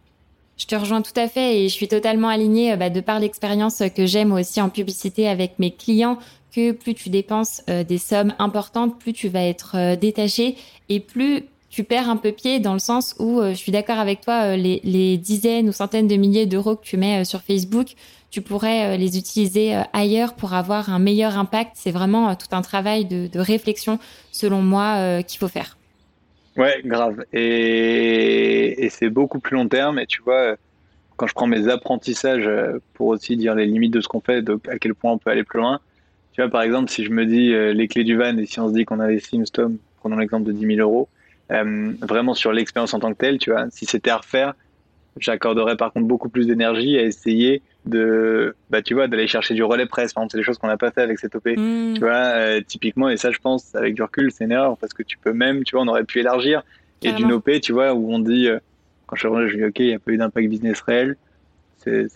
Je 0.57 0.67
te 0.67 0.77
rejoins 0.77 1.03
tout 1.03 1.19
à 1.19 1.27
fait 1.27 1.59
et 1.59 1.69
je 1.69 1.75
suis 1.75 1.89
totalement 1.89 2.29
alignée 2.29 2.73
euh, 2.73 2.77
bah, 2.77 2.91
de 2.91 3.01
par 3.01 3.19
l'expérience 3.19 3.83
que 3.95 4.07
j'ai 4.07 4.25
moi 4.25 4.41
aussi 4.41 4.61
en 4.61 4.69
publicité 4.69 5.29
avec 5.29 5.59
mes 5.59 5.71
clients 5.71 6.19
que 6.55 6.71
plus 6.71 6.95
tu 6.95 7.09
dépenses 7.09 7.63
euh, 7.69 7.83
des 7.83 7.99
sommes 7.99 8.35
importantes, 8.39 8.99
plus 8.99 9.13
tu 9.13 9.29
vas 9.29 9.43
être 9.43 9.97
détaché 9.97 10.57
et 10.89 11.01
plus 11.01 11.45
tu 11.71 11.83
perds 11.83 12.09
un 12.09 12.17
peu 12.17 12.31
pied 12.31 12.61
dans 12.61 12.73
le 12.73 12.79
sens 12.79 13.17
où 13.19 13.43
je 13.43 13.55
suis 13.55 13.73
d'accord 13.73 13.99
avec 13.99 14.21
toi, 14.21 14.57
les, 14.57 15.19
dizaines 15.19 15.69
ou 15.69 15.73
centaines 15.73 16.07
de 16.07 16.15
milliers 16.15 16.47
d'euros 16.47 16.77
que 16.77 16.85
tu 16.85 16.97
mets 16.97 17.25
sur 17.25 17.43
Facebook, 17.43 17.97
tu 18.35 18.43
pourrais 18.43 18.95
euh, 18.95 18.97
les 18.97 19.17
utiliser 19.17 19.77
euh, 19.77 19.83
ailleurs 19.93 20.35
pour 20.35 20.55
avoir 20.55 20.91
un 20.91 20.99
meilleur 20.99 21.39
impact. 21.39 21.71
C'est 21.75 21.93
vraiment 21.93 22.31
euh, 22.31 22.35
tout 22.35 22.49
un 22.51 22.63
travail 22.63 23.05
de, 23.05 23.39
réflexion, 23.39 24.01
selon 24.33 24.61
moi, 24.61 25.23
qu'il 25.23 25.39
faut 25.39 25.47
faire. 25.47 25.79
Ouais, 26.57 26.83
grave. 26.85 27.25
Et, 27.33 28.89
c'est 28.91 29.09
beaucoup 29.09 29.39
plus 29.39 29.57
long 29.57 29.69
terme. 29.69 30.01
Et 30.01 30.07
tu 30.07 30.21
vois, 30.23 30.57
quand 31.17 31.29
je 31.29 31.35
prends 31.35 31.47
mes 31.47 31.69
apprentissages 31.69 32.51
pour 32.95 33.07
aussi 33.09 33.37
dire 33.37 33.55
les 33.55 33.67
limites 33.67 33.93
de 33.93 34.01
ce 34.01 34.09
qu'on 34.09 34.21
fait, 34.21 34.43
donc 34.43 34.69
à 34.69 34.79
quel 34.79 34.97
point 34.97 35.13
on 35.13 35.19
peut 35.19 35.31
aller 35.31 35.45
plus 35.45 35.61
loin. 35.61 35.79
Tu 36.33 36.41
vois, 36.41 36.51
par 36.51 36.63
exemple, 36.63 36.91
si 36.91 37.05
je 37.05 37.11
me 37.11 37.27
dis 37.27 37.53
les 37.53 37.87
clés 37.87 38.05
du 38.05 38.17
van 38.17 38.37
et 38.37 38.47
si 38.47 38.59
on 38.59 38.69
se 38.69 38.75
dit 38.75 38.85
qu'on 38.85 38.99
avait 38.99 39.21
Simstom, 39.21 39.79
prenons 40.01 40.17
l'exemple 40.17 40.45
de 40.45 40.53
10 40.53 40.77
000 40.77 40.81
euros, 40.81 41.09
vraiment 41.51 42.35
sur 42.35 42.53
l'expérience 42.53 42.95
en 42.95 42.99
tant 42.99 43.13
que 43.13 43.19
telle, 43.19 43.39
tu 43.39 43.53
vois, 43.53 43.67
si 43.71 43.85
c'était 43.85 44.11
à 44.11 44.17
refaire, 44.17 44.55
j'accorderais 45.19 45.77
par 45.77 45.93
contre 45.93 46.07
beaucoup 46.07 46.29
plus 46.29 46.47
d'énergie 46.47 46.99
à 46.99 47.03
essayer 47.03 47.63
de 47.87 48.55
bah 48.71 48.83
tu 48.83 48.95
vois 48.95 49.09
d'aller 49.09 49.27
chercher 49.27 49.55
du 49.55 49.63
relais 49.63 49.87
presse 49.87 50.13
par 50.13 50.23
exemple 50.23 50.33
c'est 50.33 50.39
des 50.39 50.45
choses 50.45 50.59
qu'on 50.59 50.67
n'a 50.67 50.77
pas 50.77 50.91
fait 50.91 51.03
avec 51.03 51.19
cette 51.19 51.35
OP 51.35 51.47
mm. 51.47 51.95
tu 51.95 52.01
vois 52.01 52.13
euh, 52.13 52.61
typiquement 52.67 53.09
et 53.09 53.17
ça 53.17 53.31
je 53.31 53.39
pense 53.39 53.75
avec 53.75 53.95
du 53.95 54.03
recul 54.03 54.33
c'est 54.33 54.45
une 54.45 54.53
erreur 54.53 54.77
parce 54.79 54.93
que 54.93 55.03
tu 55.03 55.19
peux 55.19 55.33
même 55.33 55.65
tu 55.65 55.77
vois 55.77 55.85
on 55.85 55.89
aurait 55.89 56.05
pu 56.05 56.21
élargir. 56.21 56.63
Et 57.03 57.13
d'une 57.13 57.33
OP 57.33 57.51
tu 57.61 57.75
vois 57.75 57.93
où 57.93 58.15
on 58.15 58.19
dit 58.19 58.49
euh, 58.49 58.59
quand 59.07 59.17
je 59.17 59.21
suis 59.21 59.29
revenu 59.29 59.51
je 59.51 59.57
dis 59.57 59.65
ok 59.65 59.79
il 59.81 59.87
n'y 59.89 59.95
a 59.95 59.99
pas 59.99 60.13
eu 60.13 60.17
d'impact 60.17 60.49
business 60.49 60.81
réel. 60.81 61.17
C'est 61.77 62.09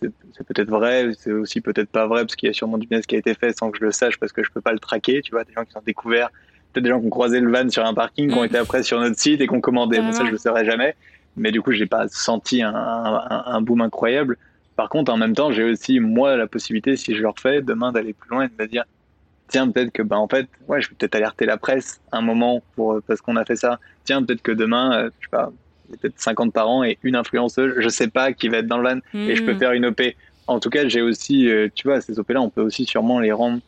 peut-être 0.46 0.70
vrai 0.70 1.10
c'est 1.18 1.30
aussi 1.30 1.60
peut-être 1.60 1.90
pas 1.90 2.06
vrai 2.06 2.22
parce 2.22 2.36
qu'il 2.36 2.46
y 2.46 2.50
a 2.50 2.54
sûrement 2.54 2.78
du 2.78 2.86
business 2.86 3.04
qui 3.04 3.16
a 3.16 3.18
été 3.18 3.34
fait 3.34 3.54
sans 3.54 3.70
que 3.70 3.76
je 3.78 3.84
le 3.84 3.92
sache 3.92 4.18
parce 4.18 4.32
que 4.32 4.42
je 4.42 4.50
peux 4.50 4.62
pas 4.62 4.72
le 4.72 4.78
traquer 4.78 5.20
tu 5.20 5.32
vois 5.32 5.44
des 5.44 5.52
gens 5.52 5.66
qui 5.66 5.76
ont 5.76 5.82
découvert 5.84 6.30
peut-être 6.72 6.84
des 6.84 6.88
gens 6.88 7.00
qui 7.00 7.06
ont 7.06 7.10
croisé 7.10 7.38
le 7.40 7.52
van 7.52 7.68
sur 7.68 7.84
un 7.84 7.92
parking 7.92 8.30
qui 8.30 8.38
ont 8.38 8.42
mm. 8.42 8.46
été 8.46 8.56
après 8.56 8.82
sur 8.82 8.98
notre 8.98 9.18
site 9.18 9.42
et 9.42 9.46
qui 9.46 9.54
ont 9.54 9.60
commandé. 9.60 9.98
Bon, 9.98 10.12
ça 10.12 10.24
je 10.24 10.30
le 10.30 10.38
saurais 10.38 10.64
jamais 10.64 10.96
mais 11.36 11.52
du 11.52 11.62
coup 11.62 11.72
j'ai 11.72 11.86
pas 11.86 12.08
senti 12.08 12.62
un, 12.62 12.74
un, 12.74 13.44
un 13.46 13.60
boom 13.60 13.80
incroyable 13.80 14.36
par 14.78 14.88
contre, 14.88 15.12
en 15.12 15.16
même 15.16 15.34
temps, 15.34 15.50
j'ai 15.50 15.64
aussi, 15.64 15.98
moi, 15.98 16.36
la 16.36 16.46
possibilité, 16.46 16.96
si 16.96 17.12
je 17.12 17.20
le 17.20 17.28
refais, 17.28 17.62
demain 17.62 17.90
d'aller 17.90 18.12
plus 18.12 18.30
loin 18.30 18.44
et 18.44 18.46
de 18.46 18.52
me 18.62 18.68
dire, 18.68 18.84
tiens, 19.48 19.68
peut-être 19.68 19.90
que, 19.90 20.04
bah, 20.04 20.16
en 20.16 20.28
fait, 20.28 20.46
ouais, 20.68 20.80
je 20.80 20.88
vais 20.88 20.94
peut-être 20.96 21.16
alerter 21.16 21.46
la 21.46 21.56
presse 21.56 22.00
un 22.12 22.20
moment 22.20 22.62
pour, 22.76 23.02
parce 23.04 23.20
qu'on 23.20 23.34
a 23.34 23.44
fait 23.44 23.56
ça. 23.56 23.80
Tiens, 24.04 24.22
peut-être 24.22 24.40
que 24.40 24.52
demain, 24.52 24.96
euh, 24.96 25.10
je 25.18 25.26
sais 25.26 25.30
pas, 25.32 25.50
peut-être 25.90 26.14
50 26.16 26.52
parents 26.52 26.84
et 26.84 26.96
une 27.02 27.16
influenceuse, 27.16 27.74
je 27.76 27.88
sais 27.88 28.06
pas, 28.06 28.32
qui 28.32 28.48
va 28.48 28.58
être 28.58 28.68
dans 28.68 28.78
le 28.78 28.88
van 28.88 29.00
et 29.14 29.34
je 29.34 29.42
peux 29.42 29.54
hmm. 29.54 29.58
faire 29.58 29.72
une 29.72 29.86
OP. 29.86 30.00
En 30.46 30.60
tout 30.60 30.70
cas, 30.70 30.86
j'ai 30.86 31.02
aussi, 31.02 31.50
euh, 31.50 31.66
tu 31.74 31.88
vois, 31.88 32.00
ces 32.00 32.20
OP-là, 32.20 32.40
on 32.40 32.48
peut 32.48 32.62
aussi 32.62 32.84
sûrement 32.84 33.18
les 33.18 33.32
rendre 33.32 33.58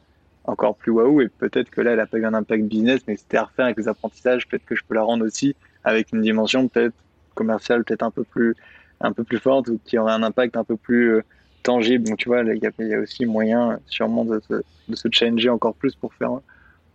encore 0.44 0.76
plus 0.76 0.92
waouh 0.92 1.22
et 1.22 1.28
peut-être 1.28 1.70
que 1.70 1.80
là, 1.80 1.90
elle 1.94 2.00
a 2.00 2.06
pas 2.06 2.18
eu 2.18 2.24
un 2.24 2.34
impact 2.34 2.66
business, 2.66 3.00
mais 3.08 3.16
c'était 3.16 3.38
à 3.38 3.46
refaire 3.46 3.64
avec 3.64 3.78
les 3.78 3.88
apprentissages, 3.88 4.46
peut-être 4.46 4.64
que 4.64 4.76
je 4.76 4.84
peux 4.88 4.94
la 4.94 5.02
rendre 5.02 5.26
aussi 5.26 5.56
avec 5.82 6.12
une 6.12 6.22
dimension 6.22 6.68
peut-être 6.68 6.94
commerciale, 7.34 7.84
peut-être 7.84 8.02
un 8.02 8.10
peu 8.10 8.24
plus, 8.24 8.54
un 9.00 9.12
peu 9.12 9.24
plus 9.24 9.38
forte 9.38 9.68
ou 9.68 9.80
qui 9.84 9.98
aurait 9.98 10.12
un 10.12 10.22
impact 10.22 10.56
un 10.56 10.64
peu 10.64 10.76
plus 10.76 11.14
euh, 11.14 11.24
tangible. 11.62 12.08
Donc 12.08 12.18
tu 12.18 12.28
vois, 12.28 12.42
il 12.42 12.60
y, 12.62 12.94
a 12.94 12.98
aussi 12.98 13.26
moyen 13.26 13.78
sûrement 13.86 14.24
de 14.24 14.40
se, 14.40 14.54
de 14.88 14.96
se 14.96 15.08
changer 15.12 15.48
encore 15.48 15.74
plus 15.74 15.94
pour 15.94 16.14
faire, 16.14 16.32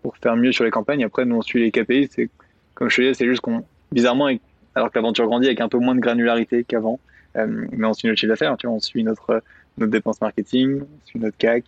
pour 0.02 0.18
faire 0.18 0.36
mieux 0.36 0.52
sur 0.52 0.64
les 0.64 0.72
campagnes. 0.72 1.04
Après, 1.04 1.26
nous 1.26 1.36
on 1.36 1.42
suit 1.42 1.62
les 1.62 1.72
KPI, 1.72 2.10
c'est 2.12 2.30
comme 2.74 2.90
je 2.90 2.98
te 2.98 3.02
disais, 3.02 3.14
c'est 3.14 3.28
juste 3.28 3.42
qu'on 3.42 3.64
bizarrement, 3.92 4.30
alors 4.76 4.92
que 4.92 4.98
l'aventure 4.98 5.26
grandit 5.26 5.48
avec 5.48 5.62
un 5.62 5.70
peu 5.70 5.78
moins 5.78 5.96
de 5.96 6.02
granularité 6.02 6.64
qu'avant, 6.64 7.00
euh, 7.38 7.66
mais 7.72 7.88
on 7.88 7.94
suit 7.94 8.08
notre 8.08 8.20
chiffre 8.20 8.32
d'affaires, 8.32 8.56
tu 8.58 8.68
vois, 8.68 8.76
on 8.76 8.80
suit 8.80 9.04
notre 9.04 9.42
notre 9.78 9.92
dépense 9.92 10.22
marketing, 10.22 10.82
on 10.82 11.06
suit 11.06 11.20
notre 11.20 11.38
CAC, 11.38 11.66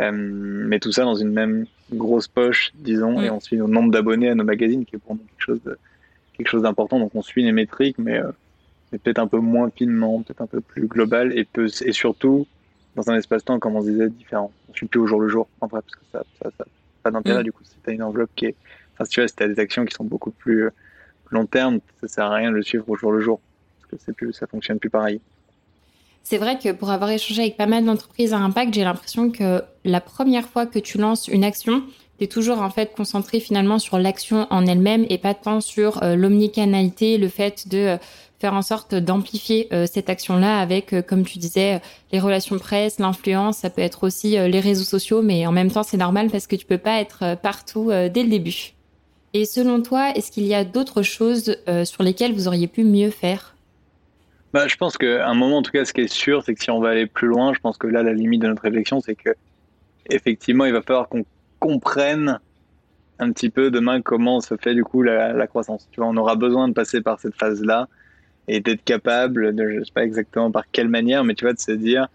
euh, 0.00 0.10
mais 0.12 0.78
tout 0.78 0.92
ça 0.92 1.04
dans 1.04 1.14
une 1.14 1.32
même 1.32 1.66
grosse 1.92 2.28
poche, 2.28 2.72
disons, 2.74 3.20
et 3.20 3.30
on 3.30 3.40
suit 3.40 3.56
le 3.56 3.66
nombre 3.66 3.90
d'abonnés 3.90 4.30
à 4.30 4.34
nos 4.34 4.44
magazines, 4.44 4.84
qui 4.84 4.96
est 4.96 4.98
pour 4.98 5.14
nous 5.14 5.22
quelque 5.22 5.44
chose 5.44 5.62
de, 5.64 5.78
quelque 6.36 6.48
chose 6.48 6.62
d'important. 6.62 6.98
Donc 6.98 7.14
on 7.14 7.22
suit 7.22 7.42
les 7.42 7.52
métriques, 7.52 7.98
mais 7.98 8.20
mais 8.92 8.98
peut-être 8.98 9.18
un 9.18 9.26
peu 9.26 9.38
moins 9.38 9.70
finement, 9.70 10.22
peut-être 10.22 10.42
un 10.42 10.46
peu 10.46 10.60
plus 10.60 10.86
global 10.86 11.36
et, 11.36 11.44
peut, 11.44 11.68
et 11.84 11.92
surtout 11.92 12.46
dans 12.94 13.10
un 13.10 13.16
espace-temps, 13.16 13.58
comme 13.58 13.74
on 13.74 13.82
disait, 13.82 14.10
différent. 14.10 14.52
Je 14.72 14.78
suis 14.78 14.86
plus 14.86 15.00
au 15.00 15.06
jour 15.06 15.18
le 15.18 15.28
jour, 15.28 15.48
en 15.62 15.66
vrai, 15.66 15.80
parce 15.80 15.94
que 15.94 16.04
ça 16.12 16.18
n'a 16.44 16.50
ça, 16.50 16.64
pas 17.02 17.10
d'intérêt 17.10 17.40
mm. 17.40 17.44
du 17.44 17.52
coup. 17.52 17.64
Si 17.64 17.74
tu 17.82 17.90
as 17.90 17.94
une 17.94 18.02
enveloppe 18.02 18.30
qui 18.36 18.46
est. 18.46 18.54
Enfin, 18.94 19.06
si 19.06 19.12
tu 19.12 19.20
vois, 19.20 19.28
si 19.28 19.34
tu 19.34 19.42
as 19.42 19.48
des 19.48 19.58
actions 19.58 19.86
qui 19.86 19.94
sont 19.94 20.04
beaucoup 20.04 20.30
plus 20.30 20.64
euh, 20.64 20.70
long 21.30 21.46
terme, 21.46 21.80
ça 22.02 22.08
sert 22.08 22.24
à 22.26 22.34
rien 22.34 22.50
de 22.50 22.56
le 22.56 22.62
suivre 22.62 22.88
au 22.88 22.96
jour 22.96 23.12
le 23.12 23.20
jour, 23.20 23.40
parce 23.90 24.04
que 24.04 24.12
plus, 24.12 24.34
ça 24.34 24.46
fonctionne 24.46 24.78
plus 24.78 24.90
pareil. 24.90 25.20
C'est 26.22 26.38
vrai 26.38 26.58
que 26.58 26.70
pour 26.72 26.90
avoir 26.90 27.10
échangé 27.10 27.42
avec 27.42 27.56
pas 27.56 27.66
mal 27.66 27.84
d'entreprises 27.84 28.32
à 28.34 28.38
impact, 28.38 28.74
j'ai 28.74 28.84
l'impression 28.84 29.30
que 29.30 29.62
la 29.84 30.00
première 30.00 30.46
fois 30.46 30.66
que 30.66 30.78
tu 30.78 30.98
lances 30.98 31.26
une 31.28 31.42
action, 31.44 31.82
toujours 32.28 32.60
en 32.60 32.70
fait 32.70 32.92
concentré 32.94 33.40
finalement 33.40 33.78
sur 33.78 33.98
l'action 33.98 34.46
en 34.50 34.66
elle-même 34.66 35.06
et 35.08 35.18
pas 35.18 35.34
tant 35.34 35.60
sur 35.60 36.02
euh, 36.02 36.16
l'omnicanalité, 36.16 37.18
le 37.18 37.28
fait 37.28 37.68
de 37.68 37.78
euh, 37.78 37.96
faire 38.38 38.54
en 38.54 38.62
sorte 38.62 38.94
d'amplifier 38.94 39.68
euh, 39.72 39.86
cette 39.90 40.10
action-là 40.10 40.58
avec, 40.58 40.94
comme 41.06 41.24
tu 41.24 41.38
disais, 41.38 41.80
les 42.12 42.20
relations 42.20 42.58
presse, 42.58 42.98
l'influence, 42.98 43.58
ça 43.58 43.70
peut 43.70 43.82
être 43.82 44.04
aussi 44.04 44.30
les 44.32 44.60
réseaux 44.60 44.84
sociaux, 44.84 45.22
mais 45.22 45.46
en 45.46 45.52
même 45.52 45.70
temps, 45.70 45.84
c'est 45.84 45.96
normal 45.96 46.28
parce 46.30 46.46
que 46.46 46.56
tu 46.56 46.66
peux 46.66 46.78
pas 46.78 47.00
être 47.00 47.36
partout 47.40 47.90
dès 47.90 48.24
le 48.24 48.28
début. 48.28 48.72
Et 49.32 49.44
selon 49.44 49.80
toi, 49.80 50.10
est-ce 50.16 50.32
qu'il 50.32 50.44
y 50.44 50.54
a 50.54 50.64
d'autres 50.64 51.02
choses 51.02 51.56
sur 51.84 52.02
lesquelles 52.02 52.32
vous 52.32 52.48
auriez 52.48 52.66
pu 52.66 52.82
mieux 52.82 53.10
faire? 53.10 53.54
Bah, 54.52 54.66
Je 54.66 54.76
pense 54.76 54.98
qu'à 54.98 55.28
un 55.28 55.34
moment, 55.34 55.58
en 55.58 55.62
tout 55.62 55.70
cas, 55.70 55.84
ce 55.84 55.92
qui 55.92 56.02
est 56.02 56.12
sûr, 56.12 56.42
c'est 56.42 56.54
que 56.54 56.62
si 56.62 56.70
on 56.70 56.80
va 56.80 56.90
aller 56.90 57.06
plus 57.06 57.28
loin, 57.28 57.54
je 57.54 57.60
pense 57.60 57.78
que 57.78 57.86
là, 57.86 58.02
la 58.02 58.12
limite 58.12 58.42
de 58.42 58.48
notre 58.48 58.62
réflexion, 58.62 59.00
c'est 59.00 59.14
que 59.14 59.30
effectivement, 60.10 60.64
il 60.64 60.72
va 60.72 60.82
falloir 60.82 61.08
qu'on 61.08 61.24
comprenne 61.62 62.40
un 63.20 63.30
petit 63.30 63.48
peu 63.48 63.70
demain 63.70 64.02
comment 64.02 64.40
se 64.40 64.56
fait 64.56 64.74
du 64.74 64.82
coup 64.82 65.02
la, 65.02 65.32
la 65.32 65.46
croissance. 65.46 65.88
Tu 65.92 66.00
vois, 66.00 66.08
on 66.08 66.16
aura 66.16 66.34
besoin 66.34 66.66
de 66.66 66.72
passer 66.74 67.00
par 67.00 67.20
cette 67.20 67.36
phase-là 67.36 67.88
et 68.48 68.58
d'être 68.58 68.82
capable 68.82 69.54
de, 69.54 69.70
je 69.70 69.84
sais 69.84 69.92
pas 69.94 70.02
exactement 70.02 70.50
par 70.50 70.64
quelle 70.72 70.88
manière, 70.88 71.22
mais 71.22 71.34
tu 71.34 71.44
vois, 71.44 71.52
de 71.52 71.60
se 71.60 71.70
dire, 71.70 72.08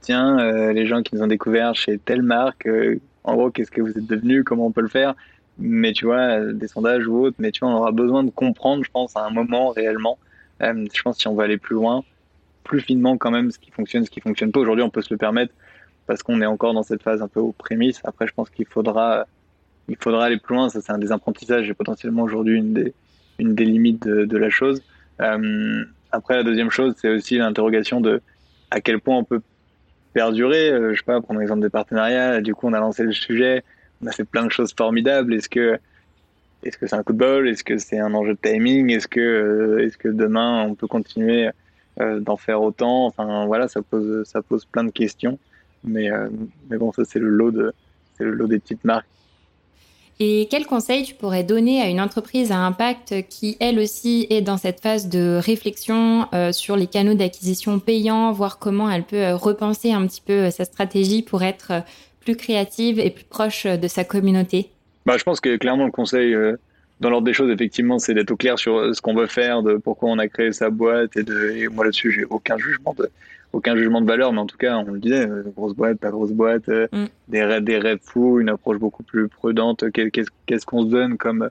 tiens, 0.00 0.40
euh, 0.40 0.72
les 0.72 0.86
gens 0.86 1.02
qui 1.02 1.14
nous 1.14 1.22
ont 1.22 1.28
découvert 1.28 1.76
chez 1.76 1.96
telle 1.98 2.22
marque, 2.22 2.66
euh, 2.66 2.98
en 3.22 3.36
gros, 3.36 3.50
qu'est-ce 3.52 3.70
que 3.70 3.80
vous 3.80 3.90
êtes 3.90 4.06
devenus, 4.06 4.42
comment 4.44 4.66
on 4.66 4.72
peut 4.72 4.80
le 4.80 4.88
faire, 4.88 5.14
mais 5.58 5.92
tu 5.92 6.06
vois, 6.06 6.40
des 6.52 6.66
sondages 6.66 7.06
ou 7.06 7.18
autres, 7.24 7.36
mais 7.38 7.52
tu 7.52 7.60
vois, 7.60 7.68
on 7.68 7.76
aura 7.76 7.92
besoin 7.92 8.24
de 8.24 8.30
comprendre, 8.30 8.82
je 8.84 8.90
pense, 8.90 9.16
à 9.16 9.24
un 9.24 9.30
moment 9.30 9.68
réellement. 9.70 10.18
Euh, 10.62 10.86
je 10.92 11.02
pense 11.02 11.18
si 11.18 11.28
on 11.28 11.36
veut 11.36 11.44
aller 11.44 11.58
plus 11.58 11.76
loin, 11.76 12.02
plus 12.64 12.80
finement 12.80 13.16
quand 13.16 13.30
même, 13.30 13.52
ce 13.52 13.60
qui 13.60 13.70
fonctionne, 13.70 14.04
ce 14.04 14.10
qui 14.10 14.20
fonctionne 14.20 14.50
pas. 14.50 14.58
Aujourd'hui, 14.58 14.82
on 14.82 14.90
peut 14.90 15.02
se 15.02 15.14
le 15.14 15.18
permettre 15.18 15.54
parce 16.08 16.22
qu'on 16.22 16.40
est 16.40 16.46
encore 16.46 16.72
dans 16.72 16.82
cette 16.82 17.02
phase 17.02 17.20
un 17.20 17.28
peu 17.28 17.38
aux 17.38 17.52
prémices. 17.52 18.00
Après, 18.02 18.26
je 18.26 18.32
pense 18.32 18.48
qu'il 18.48 18.64
faudra, 18.64 19.26
il 19.88 19.96
faudra 19.96 20.24
aller 20.24 20.38
plus 20.38 20.56
loin. 20.56 20.70
Ça, 20.70 20.80
c'est 20.80 20.90
un 20.90 20.98
des 20.98 21.12
apprentissages 21.12 21.68
et 21.68 21.74
potentiellement 21.74 22.22
aujourd'hui 22.22 22.56
une 22.56 22.72
des, 22.72 22.94
une 23.38 23.54
des 23.54 23.66
limites 23.66 24.08
de, 24.08 24.38
la 24.38 24.48
chose. 24.48 24.82
Euh, 25.20 25.84
après, 26.10 26.36
la 26.36 26.44
deuxième 26.44 26.70
chose, 26.70 26.94
c'est 26.96 27.10
aussi 27.10 27.36
l'interrogation 27.36 28.00
de 28.00 28.22
à 28.70 28.80
quel 28.80 29.00
point 29.00 29.18
on 29.18 29.24
peut 29.24 29.42
perdurer. 30.14 30.70
Euh, 30.70 30.94
je 30.94 30.98
sais 30.98 31.04
pas, 31.04 31.20
prendre 31.20 31.40
l'exemple 31.40 31.60
des 31.60 31.68
partenariats. 31.68 32.40
Du 32.40 32.54
coup, 32.54 32.68
on 32.68 32.72
a 32.72 32.80
lancé 32.80 33.02
le 33.02 33.12
sujet. 33.12 33.62
on 34.02 34.06
a 34.06 34.12
fait 34.12 34.24
plein 34.24 34.46
de 34.46 34.50
choses 34.50 34.72
formidables. 34.76 35.34
Est-ce 35.34 35.50
que 35.50 35.78
est-ce 36.62 36.78
que 36.78 36.86
c'est 36.86 36.96
un 36.96 37.02
coup 37.02 37.12
de 37.12 37.18
bol? 37.18 37.46
Est-ce 37.50 37.64
que 37.64 37.76
c'est 37.76 37.98
un 37.98 38.14
enjeu 38.14 38.32
de 38.32 38.40
timing? 38.40 38.90
Est-ce 38.90 39.08
que 39.08 39.78
est-ce 39.80 39.98
que 39.98 40.08
demain 40.08 40.64
on 40.64 40.74
peut 40.74 40.88
continuer 40.88 41.50
d'en 41.98 42.38
faire 42.38 42.62
autant? 42.62 43.04
Enfin 43.04 43.44
voilà, 43.44 43.68
ça 43.68 43.82
pose 43.82 44.26
ça 44.26 44.40
pose 44.40 44.64
plein 44.64 44.84
de 44.84 44.90
questions. 44.90 45.38
Mais 45.84 46.08
mais 46.70 46.76
bon, 46.76 46.92
ça 46.92 47.04
c'est 47.04 47.18
le 47.18 47.28
lot 47.28 47.50
de 47.50 47.72
c'est 48.16 48.24
le 48.24 48.32
lot 48.32 48.46
des 48.46 48.58
petites 48.58 48.84
marques 48.84 49.06
et 50.20 50.48
quel 50.50 50.66
conseil 50.66 51.04
tu 51.04 51.14
pourrais 51.14 51.44
donner 51.44 51.80
à 51.80 51.88
une 51.88 52.00
entreprise 52.00 52.50
à 52.50 52.56
impact 52.56 53.14
qui, 53.28 53.56
elle 53.60 53.78
aussi, 53.78 54.26
est 54.30 54.40
dans 54.40 54.56
cette 54.56 54.80
phase 54.80 55.08
de 55.08 55.38
réflexion 55.40 56.26
euh, 56.34 56.50
sur 56.50 56.76
les 56.76 56.88
canaux 56.88 57.14
d'acquisition 57.14 57.78
payants, 57.78 58.32
voir 58.32 58.58
comment 58.58 58.90
elle 58.90 59.04
peut 59.04 59.16
euh, 59.16 59.36
repenser 59.36 59.92
un 59.92 60.04
petit 60.08 60.20
peu 60.20 60.32
euh, 60.32 60.50
sa 60.50 60.64
stratégie 60.64 61.22
pour 61.22 61.44
être 61.44 61.84
plus 62.20 62.34
créative 62.34 62.98
et 62.98 63.10
plus 63.10 63.24
proche 63.24 63.64
de 63.64 63.86
sa 63.86 64.02
communauté? 64.02 64.70
Bah, 65.06 65.16
Je 65.16 65.22
pense 65.22 65.40
que 65.40 65.56
clairement 65.56 65.84
le 65.84 65.92
conseil, 65.92 66.36
dans 66.98 67.10
l'ordre 67.10 67.24
des 67.24 67.32
choses, 67.32 67.50
effectivement, 67.50 68.00
c'est 68.00 68.12
d'être 68.12 68.32
au 68.32 68.36
clair 68.36 68.58
sur 68.58 68.92
ce 68.94 69.00
qu'on 69.00 69.14
veut 69.14 69.28
faire, 69.28 69.62
de 69.62 69.76
pourquoi 69.76 70.10
on 70.10 70.18
a 70.18 70.26
créé 70.26 70.52
sa 70.52 70.68
boîte. 70.68 71.16
Et, 71.16 71.22
de, 71.22 71.52
et 71.52 71.68
moi 71.68 71.84
là-dessus, 71.84 72.10
j'ai 72.10 72.24
aucun 72.24 72.58
jugement 72.58 72.94
de, 72.98 73.08
aucun 73.52 73.76
jugement 73.76 74.00
de 74.00 74.06
valeur, 74.06 74.32
mais 74.32 74.40
en 74.40 74.46
tout 74.46 74.56
cas, 74.56 74.76
on 74.76 74.92
le 74.92 74.98
disait, 74.98 75.26
euh, 75.26 75.42
grosse 75.56 75.74
boîte, 75.74 75.98
pas 75.98 76.10
grosse 76.10 76.32
boîte, 76.32 76.68
euh, 76.68 76.86
mm. 76.92 77.06
des, 77.28 77.44
rêves, 77.44 77.64
des 77.64 77.78
rêves 77.78 78.00
fous, 78.02 78.40
une 78.40 78.48
approche 78.48 78.78
beaucoup 78.78 79.02
plus 79.02 79.28
prudente. 79.28 79.90
Qu'est-ce 79.90 80.66
qu'on 80.66 80.84
se 80.84 80.90
donne 80.90 81.16
comme, 81.16 81.50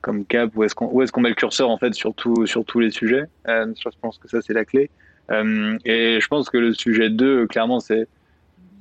comme 0.00 0.24
cap? 0.24 0.50
Où 0.56 0.64
est-ce 0.64 0.74
qu'on 0.74 1.00
est 1.00 1.10
qu'on 1.10 1.20
met 1.20 1.28
le 1.28 1.34
curseur 1.34 1.70
en 1.70 1.78
fait 1.78 1.94
sur, 1.94 2.14
sur 2.44 2.64
tous 2.64 2.80
les 2.80 2.90
sujets? 2.90 3.24
Euh, 3.48 3.72
Je 3.78 3.88
pense 4.00 4.18
que 4.18 4.28
ça, 4.28 4.42
c'est 4.42 4.54
la 4.54 4.64
clé. 4.64 4.90
et 5.30 6.18
je 6.20 6.26
pense 6.28 6.50
que 6.50 6.58
le 6.58 6.74
sujet 6.74 7.10
2, 7.10 7.46
clairement, 7.46 7.80
c'est 7.80 8.08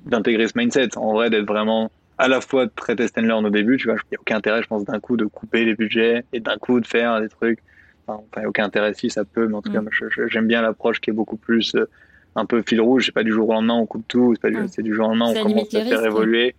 d'intégrer 0.06 0.48
ce 0.48 0.58
mindset. 0.58 0.98
En 0.98 1.14
vrai, 1.14 1.30
d'être 1.30 1.48
vraiment 1.48 1.92
à 2.18 2.28
la 2.28 2.42
fois 2.42 2.68
très 2.68 2.96
test 2.96 3.18
and 3.18 3.24
learn 3.24 3.46
au 3.46 3.50
début, 3.50 3.78
tu 3.78 3.86
vois, 3.86 3.96
il 3.96 4.08
n'y 4.12 4.18
a 4.18 4.22
aucun 4.22 4.38
intérêt, 4.38 4.62
je 4.62 4.68
pense, 4.68 4.86
d'un 4.86 5.00
coup 5.00 5.18
de 5.18 5.26
couper 5.26 5.66
les 5.66 5.76
budgets 5.76 6.24
et 6.32 6.40
d'un 6.40 6.58
coup 6.58 6.80
de 6.80 6.88
faire 6.88 7.20
des 7.22 7.30
trucs. 7.30 7.60
Enfin, 8.08 8.22
il 8.38 8.40
n'y 8.40 8.46
a 8.46 8.50
aucun 8.50 8.66
intérêt 8.66 8.94
si 8.94 9.10
ça 9.10 9.26
peut, 9.26 9.48
mais 9.48 9.56
en 9.56 9.62
tout 9.62 9.72
cas, 9.72 9.82
mm. 9.82 9.90
j'aime 10.28 10.48
bien 10.48 10.62
l'approche 10.62 11.02
qui 11.02 11.10
est 11.10 11.14
beaucoup 11.14 11.38
plus 11.38 11.76
un 12.36 12.46
peu 12.46 12.62
fil 12.62 12.82
rouge. 12.82 13.06
C'est 13.06 13.12
pas 13.12 13.24
du 13.24 13.32
jour 13.32 13.50
au 13.50 13.54
lendemain 13.54 13.76
on 13.76 13.86
coupe 13.86 14.08
tout, 14.08 14.36
c'est, 14.42 14.52
du, 14.52 14.84
du 14.84 14.94
jour 14.94 15.08
au 15.08 15.10
lendemain 15.10 15.34
on 15.36 15.44
commence 15.44 15.74
à 15.74 15.86
faire 15.86 16.06
évoluer. 16.06 16.56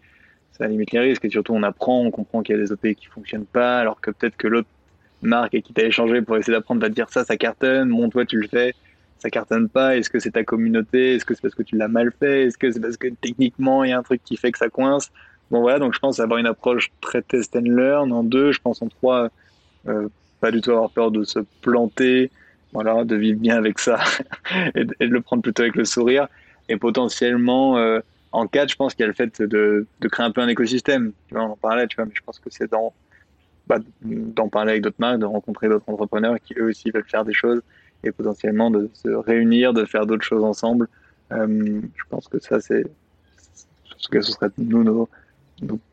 Ça 0.52 0.66
limite 0.66 0.92
les 0.92 1.00
risques 1.00 1.24
et 1.24 1.30
surtout 1.30 1.52
on 1.52 1.62
apprend, 1.62 2.00
on 2.00 2.10
comprend 2.10 2.42
qu'il 2.42 2.56
y 2.56 2.58
a 2.58 2.62
des 2.62 2.72
OP 2.72 2.80
qui 2.94 3.06
fonctionnent 3.06 3.44
pas, 3.44 3.78
alors 3.78 4.00
que 4.00 4.10
peut-être 4.10 4.36
que 4.36 4.48
l'autre 4.48 4.68
marque 5.22 5.54
et 5.54 5.62
qui 5.62 5.72
t'a 5.72 5.84
échangé 5.84 6.22
pour 6.22 6.36
essayer 6.36 6.54
d'apprendre 6.54 6.80
va 6.80 6.88
te 6.88 6.94
dire 6.94 7.10
ça, 7.10 7.24
ça 7.24 7.36
cartonne, 7.36 7.90
bon 7.90 8.08
toi 8.08 8.24
tu 8.24 8.38
le 8.38 8.48
fais, 8.48 8.74
ça 9.18 9.30
cartonne 9.30 9.68
pas. 9.68 9.96
Est-ce 9.96 10.10
que 10.10 10.18
c'est 10.18 10.30
ta 10.30 10.44
communauté? 10.44 11.14
Est-ce 11.14 11.24
que 11.24 11.34
c'est 11.34 11.42
parce 11.42 11.54
que 11.54 11.62
tu 11.62 11.76
l'as 11.76 11.88
mal 11.88 12.12
fait? 12.18 12.44
Est-ce 12.44 12.58
que 12.58 12.70
c'est 12.70 12.80
parce 12.80 12.96
que 12.96 13.08
techniquement 13.08 13.84
il 13.84 13.90
y 13.90 13.92
a 13.92 13.98
un 13.98 14.02
truc 14.02 14.22
qui 14.24 14.36
fait 14.36 14.52
que 14.52 14.58
ça 14.58 14.68
coince? 14.68 15.10
Bon 15.50 15.60
voilà, 15.60 15.78
donc 15.78 15.94
je 15.94 15.98
pense 15.98 16.18
avoir 16.20 16.38
une 16.38 16.46
approche 16.46 16.90
très 17.00 17.22
test 17.22 17.54
and 17.54 17.60
learn. 17.60 18.12
En 18.12 18.24
deux, 18.24 18.52
je 18.52 18.60
pense 18.60 18.82
en 18.82 18.88
trois, 18.88 19.28
euh, 19.88 20.08
pas 20.40 20.50
du 20.50 20.60
tout 20.60 20.70
avoir 20.70 20.90
peur 20.90 21.10
de 21.10 21.22
se 21.24 21.38
planter, 21.60 22.30
voilà, 22.72 23.04
de 23.04 23.16
vivre 23.16 23.38
bien 23.38 23.56
avec 23.56 23.78
ça 23.78 24.00
et, 24.74 24.84
de, 24.84 24.94
le 25.00 25.20
prendre 25.20 25.42
plutôt 25.42 25.62
avec 25.62 25.76
le 25.76 25.84
sourire. 25.84 26.28
Et 26.68 26.76
potentiellement, 26.76 27.78
euh, 27.78 28.00
en 28.32 28.46
quatre, 28.46 28.70
je 28.70 28.76
pense 28.76 28.94
qu'il 28.94 29.02
y 29.02 29.04
a 29.04 29.08
le 29.08 29.14
fait 29.14 29.40
de, 29.40 29.86
de, 30.00 30.08
créer 30.08 30.26
un 30.26 30.30
peu 30.30 30.40
un 30.40 30.48
écosystème. 30.48 31.12
Tu 31.28 31.34
vois, 31.34 31.44
on 31.44 31.52
en 31.52 31.56
parlait, 31.56 31.86
tu 31.86 31.96
vois, 31.96 32.06
mais 32.06 32.14
je 32.14 32.22
pense 32.22 32.38
que 32.38 32.50
c'est 32.50 32.70
bah, 33.66 33.78
d'en 34.02 34.48
parler 34.48 34.72
avec 34.72 34.82
d'autres 34.82 34.96
marques, 34.98 35.20
de 35.20 35.26
rencontrer 35.26 35.68
d'autres 35.68 35.88
entrepreneurs 35.88 36.36
qui 36.44 36.54
eux 36.58 36.68
aussi 36.68 36.90
veulent 36.90 37.04
faire 37.08 37.24
des 37.24 37.34
choses 37.34 37.62
et 38.04 38.12
potentiellement 38.12 38.70
de 38.70 38.90
se 38.92 39.08
réunir, 39.08 39.72
de 39.72 39.84
faire 39.84 40.06
d'autres 40.06 40.24
choses 40.24 40.44
ensemble. 40.44 40.88
Euh, 41.32 41.80
je 41.96 42.02
pense 42.08 42.28
que 42.28 42.38
ça, 42.38 42.60
c'est 42.60 42.84
ce 43.96 44.08
que 44.08 44.20
ce 44.20 44.32
serait 44.32 44.50
nous 44.58 44.84
nos, 44.84 45.08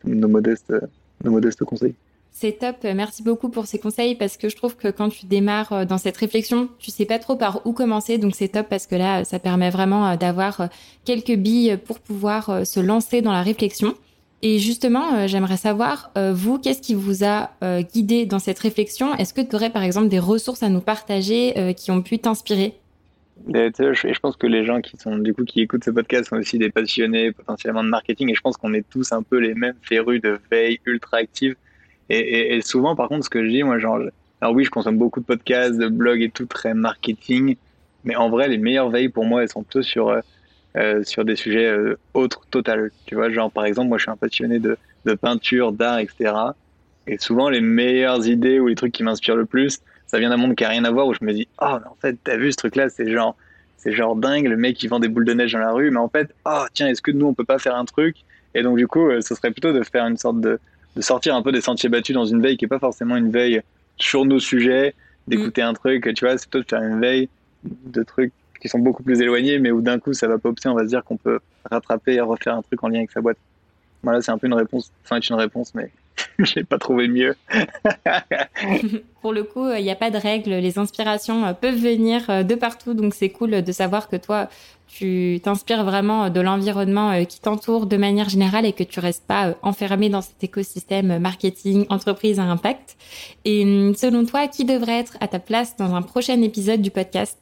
nos 0.03 0.27
modestes, 0.27 0.73
nos 1.23 1.31
modestes 1.31 1.63
conseils. 1.63 1.95
C'est 2.35 2.59
top. 2.59 2.77
Merci 2.83 3.21
beaucoup 3.21 3.49
pour 3.49 3.67
ces 3.67 3.77
conseils 3.77 4.15
parce 4.15 4.37
que 4.37 4.49
je 4.49 4.55
trouve 4.55 4.75
que 4.75 4.87
quand 4.87 5.09
tu 5.09 5.27
démarres 5.27 5.71
euh, 5.71 5.85
dans 5.85 5.99
cette 5.99 6.17
réflexion, 6.17 6.67
tu 6.79 6.89
sais 6.89 7.05
pas 7.05 7.19
trop 7.19 7.35
par 7.35 7.61
où 7.65 7.73
commencer. 7.73 8.17
Donc 8.17 8.35
c'est 8.35 8.47
top 8.47 8.67
parce 8.67 8.87
que 8.87 8.95
là, 8.95 9.23
ça 9.23 9.37
permet 9.37 9.69
vraiment 9.69 10.09
euh, 10.09 10.15
d'avoir 10.17 10.61
euh, 10.61 10.67
quelques 11.05 11.35
billes 11.35 11.77
pour 11.85 11.99
pouvoir 11.99 12.65
se 12.65 12.79
lancer 12.79 13.21
dans 13.21 13.31
la 13.31 13.43
réflexion. 13.43 13.93
Et 14.41 14.57
justement, 14.57 15.25
j'aimerais 15.25 15.55
savoir, 15.55 16.11
vous, 16.33 16.59
qu'est-ce 16.59 16.81
qui 16.81 16.95
vous 16.95 17.23
a 17.23 17.51
guidé 17.93 18.25
dans 18.25 18.39
cette 18.39 18.59
réflexion? 18.59 19.15
Est-ce 19.15 19.33
que 19.33 19.39
tu 19.39 19.55
aurais 19.55 19.69
par 19.69 19.83
exemple 19.83 20.09
des 20.09 20.19
ressources 20.19 20.63
à 20.63 20.67
nous 20.67 20.81
partager 20.81 21.73
qui 21.77 21.91
ont 21.91 22.01
pu 22.01 22.19
t'inspirer? 22.19 22.73
Je 23.47 24.19
pense 24.19 24.35
que 24.35 24.45
les 24.45 24.65
gens 24.65 24.81
qui 24.81 24.97
sont 24.97 25.17
du 25.17 25.33
coup 25.33 25.45
qui 25.45 25.61
écoutent 25.61 25.85
ce 25.85 25.91
podcast 25.91 26.27
sont 26.27 26.35
aussi 26.35 26.57
des 26.57 26.69
passionnés 26.69 27.31
potentiellement 27.31 27.85
de 27.85 27.89
marketing 27.89 28.31
et 28.31 28.35
je 28.35 28.41
pense 28.41 28.57
qu'on 28.57 28.73
est 28.73 28.85
tous 28.89 29.13
un 29.13 29.23
peu 29.23 29.37
les 29.37 29.53
mêmes 29.53 29.77
férus 29.81 30.19
de 30.19 30.37
veille 30.51 30.77
ultra 30.85 31.19
active 31.19 31.55
et, 32.09 32.61
souvent, 32.61 32.95
par 32.95 33.07
contre, 33.07 33.25
ce 33.25 33.29
que 33.29 33.43
je 33.43 33.49
dis, 33.49 33.63
moi, 33.63 33.79
genre, 33.79 33.99
alors 34.41 34.53
oui, 34.53 34.65
je 34.65 34.69
consomme 34.69 34.97
beaucoup 34.97 35.19
de 35.19 35.25
podcasts, 35.25 35.77
de 35.77 35.87
blogs 35.87 36.21
et 36.21 36.29
tout, 36.29 36.45
très 36.45 36.73
marketing, 36.73 37.55
mais 38.03 38.15
en 38.15 38.29
vrai, 38.29 38.47
les 38.47 38.57
meilleures 38.57 38.89
veilles 38.89 39.09
pour 39.09 39.25
moi, 39.25 39.41
elles 39.41 39.49
sont 39.49 39.63
plutôt 39.63 39.81
sur, 39.81 40.09
euh, 40.09 40.19
euh, 40.75 41.03
sur 41.03 41.23
des 41.23 41.35
sujets 41.35 41.67
euh, 41.67 41.97
autres, 42.13 42.45
total. 42.51 42.91
Tu 43.05 43.15
vois, 43.15 43.29
genre, 43.31 43.51
par 43.51 43.65
exemple, 43.65 43.87
moi, 43.87 43.97
je 43.97 44.03
suis 44.03 44.11
un 44.11 44.17
passionné 44.17 44.59
de, 44.59 44.77
de 45.05 45.13
peinture, 45.13 45.71
d'art, 45.71 45.99
etc. 45.99 46.33
Et 47.07 47.17
souvent, 47.17 47.49
les 47.49 47.61
meilleures 47.61 48.27
idées 48.27 48.59
ou 48.59 48.67
les 48.67 48.75
trucs 48.75 48.91
qui 48.91 49.03
m'inspirent 49.03 49.35
le 49.35 49.45
plus, 49.45 49.79
ça 50.07 50.19
vient 50.19 50.29
d'un 50.29 50.37
monde 50.37 50.55
qui 50.55 50.65
a 50.65 50.69
rien 50.69 50.83
à 50.83 50.91
voir 50.91 51.07
où 51.07 51.13
je 51.13 51.23
me 51.23 51.33
dis, 51.33 51.47
oh, 51.61 51.77
mais 51.81 51.87
en 51.87 51.95
fait, 52.01 52.17
t'as 52.23 52.37
vu 52.37 52.51
ce 52.51 52.57
truc-là, 52.57 52.89
c'est 52.89 53.09
genre, 53.09 53.35
c'est 53.77 53.93
genre 53.93 54.15
dingue, 54.15 54.47
le 54.47 54.57
mec 54.57 54.77
qui 54.77 54.87
vend 54.87 54.99
des 54.99 55.07
boules 55.07 55.25
de 55.25 55.33
neige 55.33 55.53
dans 55.53 55.59
la 55.59 55.71
rue, 55.71 55.89
mais 55.89 55.99
en 55.99 56.09
fait, 56.09 56.33
oh, 56.45 56.65
tiens, 56.73 56.87
est-ce 56.87 57.01
que 57.01 57.11
nous, 57.11 57.25
on 57.25 57.33
peut 57.33 57.45
pas 57.45 57.59
faire 57.59 57.75
un 57.75 57.85
truc? 57.85 58.17
Et 58.55 58.61
donc, 58.61 58.77
du 58.77 58.87
coup, 58.87 59.09
ce 59.21 59.35
serait 59.35 59.51
plutôt 59.51 59.73
de 59.73 59.81
faire 59.83 60.05
une 60.05 60.17
sorte 60.17 60.39
de, 60.39 60.59
de 60.95 61.01
sortir 61.01 61.35
un 61.35 61.41
peu 61.41 61.51
des 61.51 61.61
sentiers 61.61 61.89
battus 61.89 62.13
dans 62.13 62.25
une 62.25 62.41
veille 62.41 62.57
qui 62.57 62.65
est 62.65 62.69
pas 62.69 62.79
forcément 62.79 63.15
une 63.15 63.31
veille 63.31 63.61
sur 63.97 64.25
nos 64.25 64.39
sujets, 64.39 64.93
d'écouter 65.27 65.61
mm. 65.61 65.67
un 65.67 65.73
truc, 65.73 66.13
tu 66.15 66.25
vois, 66.25 66.37
c'est 66.37 66.49
plutôt 66.49 66.63
de 66.63 66.69
faire 66.69 66.81
une 66.81 66.99
veille 66.99 67.29
de 67.63 68.03
trucs 68.03 68.33
qui 68.61 68.69
sont 68.69 68.79
beaucoup 68.79 69.03
plus 69.03 69.21
éloignés, 69.21 69.59
mais 69.59 69.71
où 69.71 69.81
d'un 69.81 69.99
coup 69.99 70.13
ça 70.13 70.27
va 70.27 70.37
popser, 70.37 70.69
on 70.69 70.73
va 70.73 70.83
se 70.83 70.89
dire 70.89 71.03
qu'on 71.03 71.17
peut 71.17 71.39
rattraper 71.69 72.13
et 72.13 72.21
refaire 72.21 72.55
un 72.55 72.61
truc 72.61 72.83
en 72.83 72.87
lien 72.87 72.99
avec 72.99 73.11
sa 73.11 73.21
boîte. 73.21 73.37
Voilà, 74.03 74.21
c'est 74.21 74.31
un 74.31 74.37
peu 74.37 74.47
une 74.47 74.53
réponse, 74.53 74.91
enfin, 75.03 75.19
une 75.19 75.35
réponse, 75.35 75.73
mais 75.75 75.91
j'ai 76.39 76.63
pas 76.63 76.77
trouvé 76.77 77.07
mieux. 77.07 77.35
Pour 79.21 79.33
le 79.33 79.43
coup, 79.43 79.69
il 79.71 79.83
n'y 79.83 79.91
a 79.91 79.95
pas 79.95 80.11
de 80.11 80.17
règles. 80.17 80.51
Les 80.51 80.77
inspirations 80.77 81.45
euh, 81.45 81.53
peuvent 81.53 81.77
venir 81.77 82.29
euh, 82.29 82.43
de 82.43 82.55
partout. 82.55 82.93
Donc, 82.93 83.13
c'est 83.13 83.29
cool 83.29 83.61
de 83.61 83.71
savoir 83.71 84.09
que 84.09 84.15
toi, 84.15 84.49
tu 84.87 85.39
t'inspires 85.43 85.83
vraiment 85.83 86.29
de 86.29 86.41
l'environnement 86.41 87.11
euh, 87.11 87.23
qui 87.23 87.39
t'entoure 87.39 87.85
de 87.85 87.97
manière 87.97 88.29
générale 88.29 88.65
et 88.65 88.73
que 88.73 88.83
tu 88.83 88.99
restes 88.99 89.25
pas 89.25 89.55
enfermé 89.61 90.09
dans 90.09 90.21
cet 90.21 90.43
écosystème 90.43 91.19
marketing, 91.19 91.85
entreprise 91.89 92.39
à 92.39 92.43
impact. 92.43 92.95
Et 93.45 93.63
hum, 93.63 93.95
selon 93.95 94.25
toi, 94.25 94.47
qui 94.47 94.65
devrait 94.65 94.99
être 94.99 95.17
à 95.19 95.27
ta 95.27 95.39
place 95.39 95.75
dans 95.77 95.95
un 95.95 96.01
prochain 96.01 96.41
épisode 96.41 96.81
du 96.81 96.91
podcast? 96.91 97.37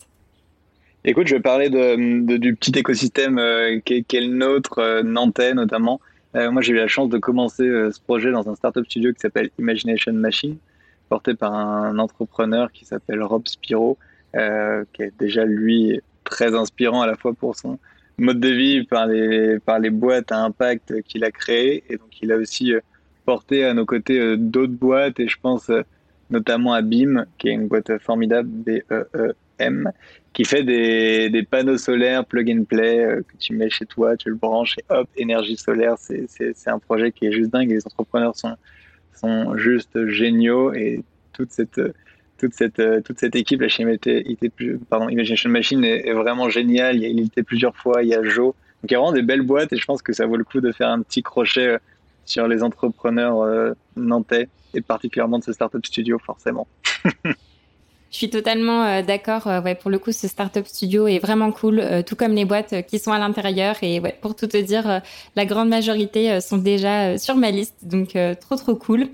Écoute, 1.04 1.26
je 1.26 1.34
vais 1.34 1.42
parler 1.42 1.72
de, 1.72 2.38
du 2.38 2.56
petit 2.56 2.78
écosystème 2.78 3.42
qu'est 3.84 4.06
le 4.14 4.28
nôtre, 4.28 5.02
nantais 5.04 5.56
notamment. 5.56 6.00
Euh, 6.36 6.52
moi, 6.52 6.62
j'ai 6.62 6.74
eu 6.74 6.78
la 6.78 6.88
chance 6.88 7.10
de 7.10 7.18
commencer 7.18 7.64
euh, 7.64 7.92
ce 7.92 8.00
projet 8.00 8.32
dans 8.32 8.48
un 8.48 8.56
startup 8.56 8.86
studio 8.86 9.12
qui 9.14 9.20
s'appelle 9.20 9.50
Imagination 9.60 10.14
Machine, 10.14 10.58
porté 11.10 11.34
par 11.34 11.54
un 11.54 12.00
entrepreneur 12.00 12.72
qui 12.72 12.86
s'appelle 12.86 13.22
Rob 13.22 13.48
Spiro, 13.48 13.98
euh, 14.36 14.86
qui 14.94 15.04
est 15.04 15.14
déjà 15.20 15.44
lui 15.44 16.00
très 16.24 16.56
inspirant 16.56 17.02
à 17.02 17.08
la 17.08 17.16
fois 17.16 17.34
pour 17.34 17.56
son 17.56 17.80
mode 18.18 18.40
de 18.40 18.50
vie, 18.50 18.84
par 18.86 19.08
les, 19.08 19.60
par 19.60 19.80
les 19.80 19.90
boîtes 19.90 20.32
à 20.32 20.38
impact 20.38 21.02
qu'il 21.04 21.26
a 21.26 21.32
créées. 21.32 21.84
Et 21.90 21.98
donc, 21.98 22.22
il 22.22 22.32
a 22.32 22.38
aussi 22.38 22.74
porté 23.26 23.66
à 23.66 23.74
nos 23.74 23.86
côtés 23.86 24.38
d'autres 24.38 24.72
boîtes, 24.72 25.20
et 25.20 25.28
je 25.28 25.38
pense 25.42 25.70
notamment 26.30 26.74
à 26.74 26.82
BIM, 26.82 27.26
qui 27.38 27.50
est 27.50 27.54
une 27.54 27.68
boîte 27.68 27.98
formidable, 28.00 28.50
Qui 30.34 30.46
fait 30.46 30.64
des, 30.64 31.44
panneaux 31.50 31.78
solaires 31.78 32.26
plug 32.26 32.50
and 32.50 32.64
play 32.64 33.04
euh, 33.04 33.22
que 33.22 33.38
tu 33.38 33.54
mets 33.54 33.70
chez 33.70 33.86
toi, 33.86 34.16
tu 34.16 34.30
le 34.30 34.36
branches 34.36 34.78
et 34.78 34.84
hop, 34.90 35.10
énergie 35.18 35.58
solaire. 35.58 35.96
C'est 35.98 36.68
un 36.68 36.80
projet 36.80 37.12
qui 37.12 37.26
est 37.26 37.32
juste 37.32 37.52
dingue. 37.52 37.70
Les 37.70 37.86
entrepreneurs 37.86 38.36
sont, 38.36 38.56
sont 39.14 39.58
juste 39.58 40.08
géniaux 40.08 40.74
et 40.74 41.04
toute 41.34 41.52
cette, 41.52 41.82
toute 42.38 42.54
cette, 42.54 42.82
toute 43.04 43.20
cette 43.20 43.36
équipe, 43.36 43.62
la 43.62 43.68
pardon, 44.90 45.10
Imagination 45.10 45.50
Machine 45.50 45.84
est, 45.84 46.14
vraiment 46.14 46.50
géniale. 46.50 46.98
Il 46.98 47.20
il 47.20 47.44
plusieurs 47.44 47.76
fois, 47.76 48.04
il 48.04 48.10
y 48.10 48.16
a 48.16 48.24
Joe. 48.24 48.54
Donc 48.82 48.90
il 48.90 48.94
y 48.94 48.96
a 48.96 49.00
vraiment 49.00 49.14
des 49.14 49.22
belles 49.22 49.44
boîtes 49.44 49.72
et 49.74 49.78
je 49.78 49.86
pense 49.86 50.02
que 50.02 50.12
ça 50.12 50.26
vaut 50.26 50.38
le 50.38 50.44
coup 50.44 50.60
de 50.60 50.72
faire 50.72 50.90
un 50.90 51.02
petit 51.02 51.22
crochet 51.22 51.68
euh, 51.68 51.78
sur 52.26 52.48
les 52.48 52.64
entrepreneurs 52.64 53.42
euh, 53.42 53.74
nantais 53.96 54.48
et 54.74 54.82
particulièrement 54.82 55.38
de 55.38 55.44
ce 55.44 55.54
startup 55.54 55.86
studio 55.86 56.18
forcément. 56.18 56.68
Je 58.12 58.18
suis 58.18 58.30
totalement 58.30 58.84
euh, 58.84 59.02
d'accord. 59.02 59.48
Euh, 59.48 59.62
pour 59.74 59.90
le 59.90 59.98
coup, 59.98 60.12
ce 60.12 60.28
startup 60.28 60.68
studio 60.68 61.08
est 61.08 61.20
vraiment 61.20 61.54
cool, 61.54 61.80
euh, 61.80 62.04
tout 62.04 62.18
comme 62.18 62.34
les 62.34 62.44
boîtes 62.44 62.86
qui 62.86 63.00
sont 63.00 63.14
à 63.14 63.20
l'intérieur. 63.20 63.76
Et 63.82 64.02
pour 64.22 64.36
tout 64.36 64.48
te 64.48 64.58
dire, 64.58 65.02
la 65.38 65.46
grande 65.46 65.70
majorité 65.70 66.42
sont 66.42 66.58
déjà 66.58 67.18
sur 67.18 67.36
ma 67.36 67.52
liste, 67.52 67.76
donc 67.84 68.18
trop 68.42 68.56
trop 68.58 68.76
cool. 68.76 69.08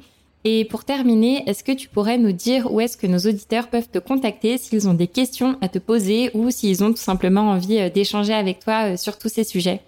Et 0.43 0.65
pour 0.65 0.83
terminer, 0.83 1.43
est-ce 1.47 1.63
que 1.63 1.71
tu 1.71 1.89
pourrais 1.89 2.17
nous 2.17 2.31
dire 2.31 2.71
où 2.71 2.79
est-ce 2.81 2.97
que 2.97 3.05
nos 3.05 3.19
auditeurs 3.19 3.67
peuvent 3.67 3.89
te 3.89 3.99
contacter 3.99 4.57
s'ils 4.57 4.87
ont 4.87 4.93
des 4.93 5.07
questions 5.07 5.57
à 5.61 5.67
te 5.67 5.77
poser 5.77 6.31
ou 6.33 6.49
s'ils 6.49 6.83
ont 6.83 6.91
tout 6.91 6.97
simplement 6.97 7.49
envie 7.51 7.91
d'échanger 7.91 8.33
avec 8.33 8.59
toi 8.59 8.97
sur 8.97 9.17
tous 9.19 9.29
ces 9.29 9.43
sujets? 9.43 9.81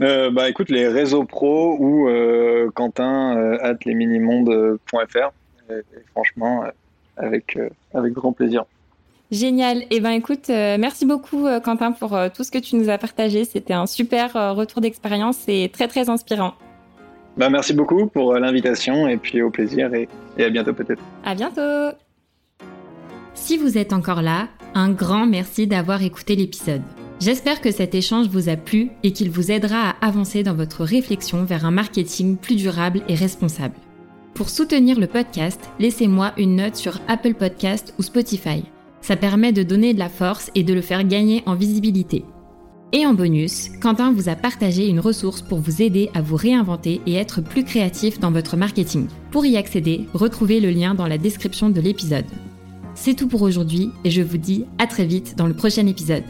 Bah 0.00 0.48
écoute, 0.48 0.70
les 0.70 0.88
réseaux 0.88 1.24
pro 1.24 1.76
ou 1.78 2.08
Quentin 2.74 3.56
at 3.60 3.76
lesminimondes.fr. 3.84 5.30
franchement, 6.12 6.64
avec, 7.18 7.58
avec 7.94 8.12
grand 8.12 8.32
plaisir. 8.32 8.64
Génial. 9.30 9.82
Eh 9.90 10.00
ben 10.00 10.10
écoute, 10.10 10.48
merci 10.48 11.04
beaucoup 11.04 11.46
Quentin 11.62 11.92
pour 11.92 12.16
tout 12.34 12.44
ce 12.44 12.50
que 12.50 12.58
tu 12.58 12.76
nous 12.76 12.88
as 12.88 12.96
partagé. 12.96 13.44
C'était 13.44 13.74
un 13.74 13.86
super 13.86 14.32
retour 14.56 14.80
d'expérience 14.80 15.44
et 15.48 15.70
très 15.72 15.86
très 15.86 16.08
inspirant. 16.08 16.54
Bah, 17.36 17.50
merci 17.50 17.74
beaucoup 17.74 18.06
pour 18.06 18.34
l'invitation 18.34 19.06
et 19.06 19.16
puis 19.16 19.42
au 19.42 19.50
plaisir 19.50 19.94
et, 19.94 20.08
et 20.38 20.44
à 20.44 20.50
bientôt 20.50 20.72
peut-être. 20.72 21.02
À 21.24 21.34
bientôt. 21.34 21.96
Si 23.34 23.56
vous 23.56 23.78
êtes 23.78 23.92
encore 23.92 24.22
là, 24.22 24.48
un 24.74 24.90
grand 24.90 25.26
merci 25.26 25.66
d'avoir 25.66 26.02
écouté 26.02 26.34
l'épisode. 26.34 26.82
J'espère 27.20 27.60
que 27.60 27.70
cet 27.70 27.94
échange 27.94 28.28
vous 28.28 28.48
a 28.48 28.56
plu 28.56 28.90
et 29.02 29.12
qu'il 29.12 29.30
vous 29.30 29.50
aidera 29.50 29.90
à 29.90 30.06
avancer 30.06 30.42
dans 30.42 30.54
votre 30.54 30.84
réflexion 30.84 31.44
vers 31.44 31.64
un 31.64 31.70
marketing 31.70 32.36
plus 32.36 32.56
durable 32.56 33.02
et 33.08 33.14
responsable. 33.14 33.74
Pour 34.34 34.50
soutenir 34.50 35.00
le 35.00 35.06
podcast, 35.06 35.60
laissez-moi 35.78 36.32
une 36.36 36.56
note 36.56 36.76
sur 36.76 37.00
Apple 37.08 37.34
Podcast 37.34 37.94
ou 37.98 38.02
Spotify. 38.02 38.62
Ça 39.00 39.16
permet 39.16 39.52
de 39.52 39.62
donner 39.62 39.94
de 39.94 39.98
la 39.98 40.08
force 40.08 40.50
et 40.54 40.62
de 40.62 40.74
le 40.74 40.80
faire 40.80 41.04
gagner 41.04 41.42
en 41.46 41.54
visibilité. 41.54 42.24
Et 42.92 43.04
en 43.04 43.12
bonus, 43.12 43.68
Quentin 43.82 44.12
vous 44.12 44.28
a 44.28 44.34
partagé 44.36 44.88
une 44.88 45.00
ressource 45.00 45.42
pour 45.42 45.58
vous 45.58 45.82
aider 45.82 46.08
à 46.14 46.22
vous 46.22 46.36
réinventer 46.36 47.02
et 47.06 47.14
être 47.14 47.42
plus 47.42 47.64
créatif 47.64 48.18
dans 48.18 48.30
votre 48.30 48.56
marketing. 48.56 49.08
Pour 49.30 49.44
y 49.44 49.56
accéder, 49.56 50.06
retrouvez 50.14 50.60
le 50.60 50.70
lien 50.70 50.94
dans 50.94 51.06
la 51.06 51.18
description 51.18 51.68
de 51.68 51.80
l'épisode. 51.80 52.24
C'est 52.94 53.14
tout 53.14 53.28
pour 53.28 53.42
aujourd'hui 53.42 53.90
et 54.04 54.10
je 54.10 54.22
vous 54.22 54.38
dis 54.38 54.64
à 54.78 54.86
très 54.86 55.04
vite 55.04 55.36
dans 55.36 55.46
le 55.46 55.54
prochain 55.54 55.86
épisode. 55.86 56.24